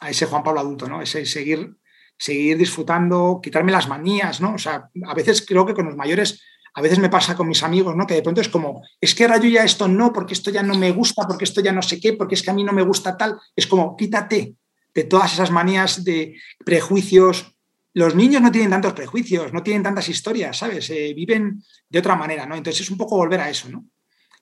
a 0.00 0.10
ese 0.10 0.26
Juan 0.26 0.42
Pablo 0.42 0.60
adulto, 0.60 0.86
¿no? 0.88 1.00
Ese 1.00 1.24
seguir 1.24 1.76
seguir 2.18 2.56
disfrutando, 2.56 3.40
quitarme 3.42 3.72
las 3.72 3.88
manías, 3.88 4.40
¿no? 4.40 4.54
O 4.54 4.58
sea, 4.58 4.88
a 5.06 5.14
veces 5.14 5.44
creo 5.46 5.66
que 5.66 5.74
con 5.74 5.86
los 5.86 5.96
mayores, 5.96 6.42
a 6.76 6.82
veces 6.82 6.98
me 6.98 7.08
pasa 7.08 7.34
con 7.34 7.48
mis 7.48 7.62
amigos, 7.62 7.96
¿no? 7.96 8.06
Que 8.06 8.16
de 8.16 8.22
pronto 8.22 8.42
es 8.42 8.50
como, 8.50 8.82
es 9.00 9.14
que 9.14 9.24
ahora 9.24 9.38
yo 9.38 9.48
ya 9.48 9.64
esto 9.64 9.88
no, 9.88 10.12
porque 10.12 10.34
esto 10.34 10.50
ya 10.50 10.62
no 10.62 10.74
me 10.74 10.90
gusta, 10.90 11.26
porque 11.26 11.44
esto 11.44 11.62
ya 11.62 11.72
no 11.72 11.80
sé 11.80 11.98
qué, 11.98 12.12
porque 12.12 12.34
es 12.34 12.42
que 12.42 12.50
a 12.50 12.54
mí 12.54 12.62
no 12.64 12.74
me 12.74 12.82
gusta 12.82 13.16
tal. 13.16 13.38
Es 13.56 13.66
como, 13.66 13.96
quítate 13.96 14.56
de 14.94 15.04
todas 15.04 15.32
esas 15.32 15.50
manías 15.50 16.04
de 16.04 16.36
prejuicios. 16.66 17.56
Los 17.94 18.14
niños 18.14 18.42
no 18.42 18.52
tienen 18.52 18.68
tantos 18.68 18.92
prejuicios, 18.92 19.54
no 19.54 19.62
tienen 19.62 19.82
tantas 19.82 20.06
historias, 20.10 20.58
¿sabes? 20.58 20.90
Eh, 20.90 21.14
viven 21.16 21.64
de 21.88 21.98
otra 21.98 22.14
manera, 22.14 22.44
¿no? 22.44 22.54
Entonces 22.54 22.82
es 22.82 22.90
un 22.90 22.98
poco 22.98 23.16
volver 23.16 23.40
a 23.40 23.48
eso, 23.48 23.70
¿no? 23.70 23.86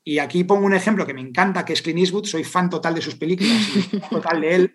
Y 0.03 0.19
aquí 0.19 0.43
pongo 0.43 0.67
un 0.67 0.75
ejemplo 0.75 1.07
que 1.07 1.15
me 1.15 1.21
encanta, 1.21 1.65
que 1.65 1.75
es 1.75 1.83
Clint 1.83 2.01
Eastwood, 2.01 2.27
soy 2.27 2.43
fan 2.43 2.69
total 2.69 2.97
de 2.97 3.01
sus 3.01 3.15
películas, 3.15 3.63
total 4.11 4.41
de 4.41 4.55
él. 4.57 4.75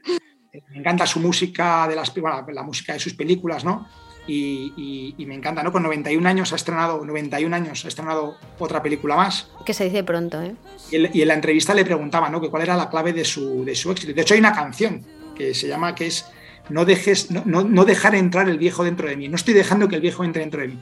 Me 0.69 0.77
encanta 0.77 1.05
su 1.05 1.19
música, 1.19 1.89
de 1.89 1.95
las, 1.97 2.13
la 2.15 2.63
música 2.63 2.93
de 2.93 2.99
sus 2.99 3.15
películas, 3.15 3.65
¿no? 3.65 3.85
Y, 4.27 5.15
me 5.27 5.33
encanta, 5.33 5.63
¿no? 5.63 5.71
Con 5.71 5.83
91 5.83 6.27
años 6.27 6.53
ha 6.53 6.55
estrenado, 6.55 7.03
91 7.03 7.55
años 7.55 7.83
ha 7.83 7.87
estrenado 7.87 8.37
otra 8.59 8.83
película 8.83 9.15
más. 9.15 9.49
Que 9.65 9.73
se 9.73 9.85
dice 9.85 10.03
pronto, 10.03 10.41
¿eh? 10.41 10.55
Y, 10.91 11.21
en 11.21 11.27
la 11.27 11.33
entrevista 11.33 11.73
le 11.73 11.83
preguntaba, 11.83 12.29
¿no? 12.29 12.39
Que 12.39 12.49
cuál 12.49 12.63
era 12.63 12.77
la 12.77 12.89
clave 12.89 13.13
de 13.13 13.25
su, 13.25 13.65
de 13.65 13.75
su 13.75 13.91
éxito. 13.91 14.13
De 14.13 14.21
hecho, 14.21 14.35
hay 14.35 14.39
una 14.39 14.53
canción 14.53 15.03
que 15.35 15.53
se 15.55 15.67
llama, 15.67 15.95
que 15.95 16.07
es 16.07 16.25
no, 16.69 16.85
dejes, 16.85 17.31
no, 17.31 17.43
no, 17.45 17.85
dejar 17.85 18.15
entrar 18.15 18.47
el 18.49 18.57
viejo 18.57 18.83
dentro 18.83 19.07
de 19.09 19.17
mí. 19.17 19.27
No 19.27 19.35
estoy 19.35 19.53
dejando 19.53 19.87
que 19.87 19.95
el 19.95 20.01
viejo 20.01 20.23
entre 20.23 20.41
dentro 20.41 20.61
de 20.61 20.69
mí. 20.69 20.79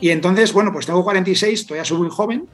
Y 0.00 0.10
entonces, 0.10 0.52
bueno, 0.52 0.72
pues 0.72 0.86
tengo 0.86 1.04
46, 1.04 1.66
todavía 1.66 1.84
soy 1.84 1.98
muy 1.98 2.10
joven, 2.10 2.48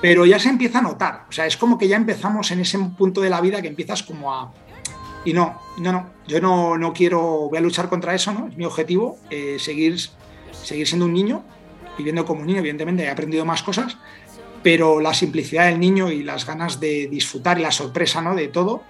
pero 0.00 0.26
ya 0.26 0.38
se 0.38 0.48
empieza 0.48 0.80
a 0.80 0.82
notar. 0.82 1.26
O 1.28 1.32
sea, 1.32 1.46
es 1.46 1.56
como 1.56 1.78
que 1.78 1.88
ya 1.88 1.96
empezamos 1.96 2.50
en 2.50 2.60
ese 2.60 2.78
punto 2.98 3.20
de 3.20 3.30
la 3.30 3.40
vida 3.40 3.62
que 3.62 3.68
empiezas 3.68 4.02
como 4.02 4.34
a... 4.34 4.52
Y 5.24 5.32
no, 5.32 5.60
no, 5.78 5.92
no, 5.92 6.10
yo 6.26 6.40
no, 6.40 6.76
no 6.76 6.92
quiero, 6.92 7.48
voy 7.48 7.58
a 7.58 7.60
luchar 7.60 7.88
contra 7.88 8.14
eso, 8.14 8.32
¿no? 8.32 8.48
Es 8.48 8.56
mi 8.56 8.64
objetivo, 8.64 9.18
eh, 9.30 9.56
seguir, 9.58 9.98
seguir 10.52 10.86
siendo 10.86 11.06
un 11.06 11.12
niño, 11.12 11.42
viviendo 11.96 12.24
como 12.24 12.40
un 12.40 12.46
niño, 12.46 12.58
evidentemente 12.58 13.04
he 13.04 13.10
aprendido 13.10 13.44
más 13.44 13.62
cosas, 13.62 13.96
pero 14.62 15.00
la 15.00 15.14
simplicidad 15.14 15.66
del 15.66 15.78
niño 15.80 16.10
y 16.10 16.22
las 16.22 16.46
ganas 16.46 16.80
de 16.80 17.06
disfrutar 17.08 17.58
y 17.58 17.62
la 17.62 17.70
sorpresa, 17.70 18.20
¿no? 18.20 18.34
De 18.34 18.48
todo, 18.48 18.82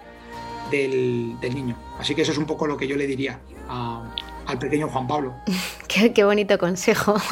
del, 0.70 1.54
niño. 1.54 1.76
Así 1.98 2.14
que 2.14 2.22
eso 2.22 2.32
es 2.32 2.38
un 2.38 2.46
poco 2.46 2.66
lo 2.66 2.76
que 2.76 2.88
yo 2.88 2.96
le 2.96 3.06
diría 3.06 3.38
al 3.68 4.58
pequeño 4.58 4.88
Juan 4.88 5.06
Pablo. 5.06 5.34
qué, 5.88 6.24
bonito 6.24 6.58
consejo. 6.58 7.14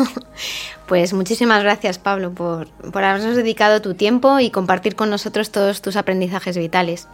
Pues 0.87 1.13
muchísimas 1.13 1.63
gracias, 1.63 2.01
Pablo, 2.01 2.33
por, 2.33 2.67
por 2.69 3.05
habernos 3.05 3.37
dedicado 3.37 3.81
tu 3.81 3.95
tiempo 3.95 4.41
y 4.41 4.51
compartir 4.51 4.97
con 4.97 5.09
nosotros 5.09 5.53
todos 5.53 5.83
tus 5.83 5.95
aprendizajes 5.95 6.59
vitales. 6.59 7.07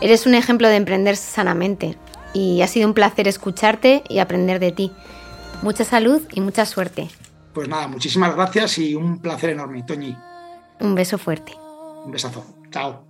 Eres 0.00 0.26
un 0.26 0.34
ejemplo 0.34 0.68
de 0.68 0.76
emprender 0.76 1.16
sanamente 1.16 1.96
y 2.32 2.62
ha 2.62 2.66
sido 2.66 2.88
un 2.88 2.94
placer 2.94 3.28
escucharte 3.28 4.02
y 4.08 4.18
aprender 4.18 4.60
de 4.60 4.72
ti. 4.72 4.92
Mucha 5.62 5.84
salud 5.84 6.22
y 6.32 6.40
mucha 6.40 6.66
suerte. 6.66 7.08
Pues 7.54 7.68
nada, 7.68 7.86
muchísimas 7.88 8.34
gracias 8.34 8.78
y 8.78 8.94
un 8.94 9.20
placer 9.20 9.50
enorme, 9.50 9.82
Toñi. 9.84 10.16
Un 10.80 10.94
beso 10.94 11.16
fuerte. 11.18 11.52
Un 12.04 12.10
besazo. 12.10 12.44
Chao. 12.70 13.04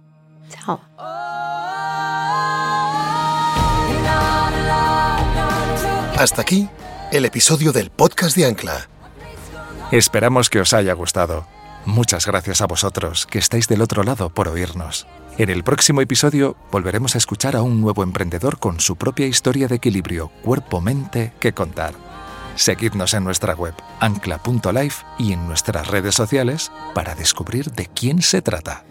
Chao. 0.50 0.80
Hasta 6.16 6.42
aquí 6.42 6.68
el 7.10 7.24
episodio 7.24 7.72
del 7.72 7.90
podcast 7.90 8.36
de 8.36 8.46
Ancla. 8.46 8.88
Esperamos 9.90 10.50
que 10.50 10.60
os 10.60 10.72
haya 10.72 10.92
gustado. 10.92 11.46
Muchas 11.86 12.26
gracias 12.26 12.60
a 12.60 12.66
vosotros 12.66 13.26
que 13.26 13.38
estáis 13.38 13.68
del 13.68 13.82
otro 13.82 14.02
lado 14.02 14.30
por 14.30 14.48
oírnos. 14.48 15.06
En 15.36 15.50
el 15.50 15.64
próximo 15.64 16.00
episodio 16.00 16.56
volveremos 16.70 17.16
a 17.16 17.18
escuchar 17.18 17.56
a 17.56 17.62
un 17.62 17.80
nuevo 17.80 18.04
emprendedor 18.04 18.60
con 18.60 18.78
su 18.78 18.94
propia 18.94 19.26
historia 19.26 19.66
de 19.66 19.74
equilibrio 19.74 20.28
cuerpo-mente 20.44 21.32
que 21.40 21.52
contar. 21.52 21.92
Seguidnos 22.54 23.14
en 23.14 23.24
nuestra 23.24 23.52
web 23.54 23.74
ancla.life 23.98 25.04
y 25.18 25.32
en 25.32 25.44
nuestras 25.48 25.88
redes 25.88 26.14
sociales 26.14 26.70
para 26.94 27.16
descubrir 27.16 27.72
de 27.72 27.86
quién 27.86 28.22
se 28.22 28.42
trata. 28.42 28.84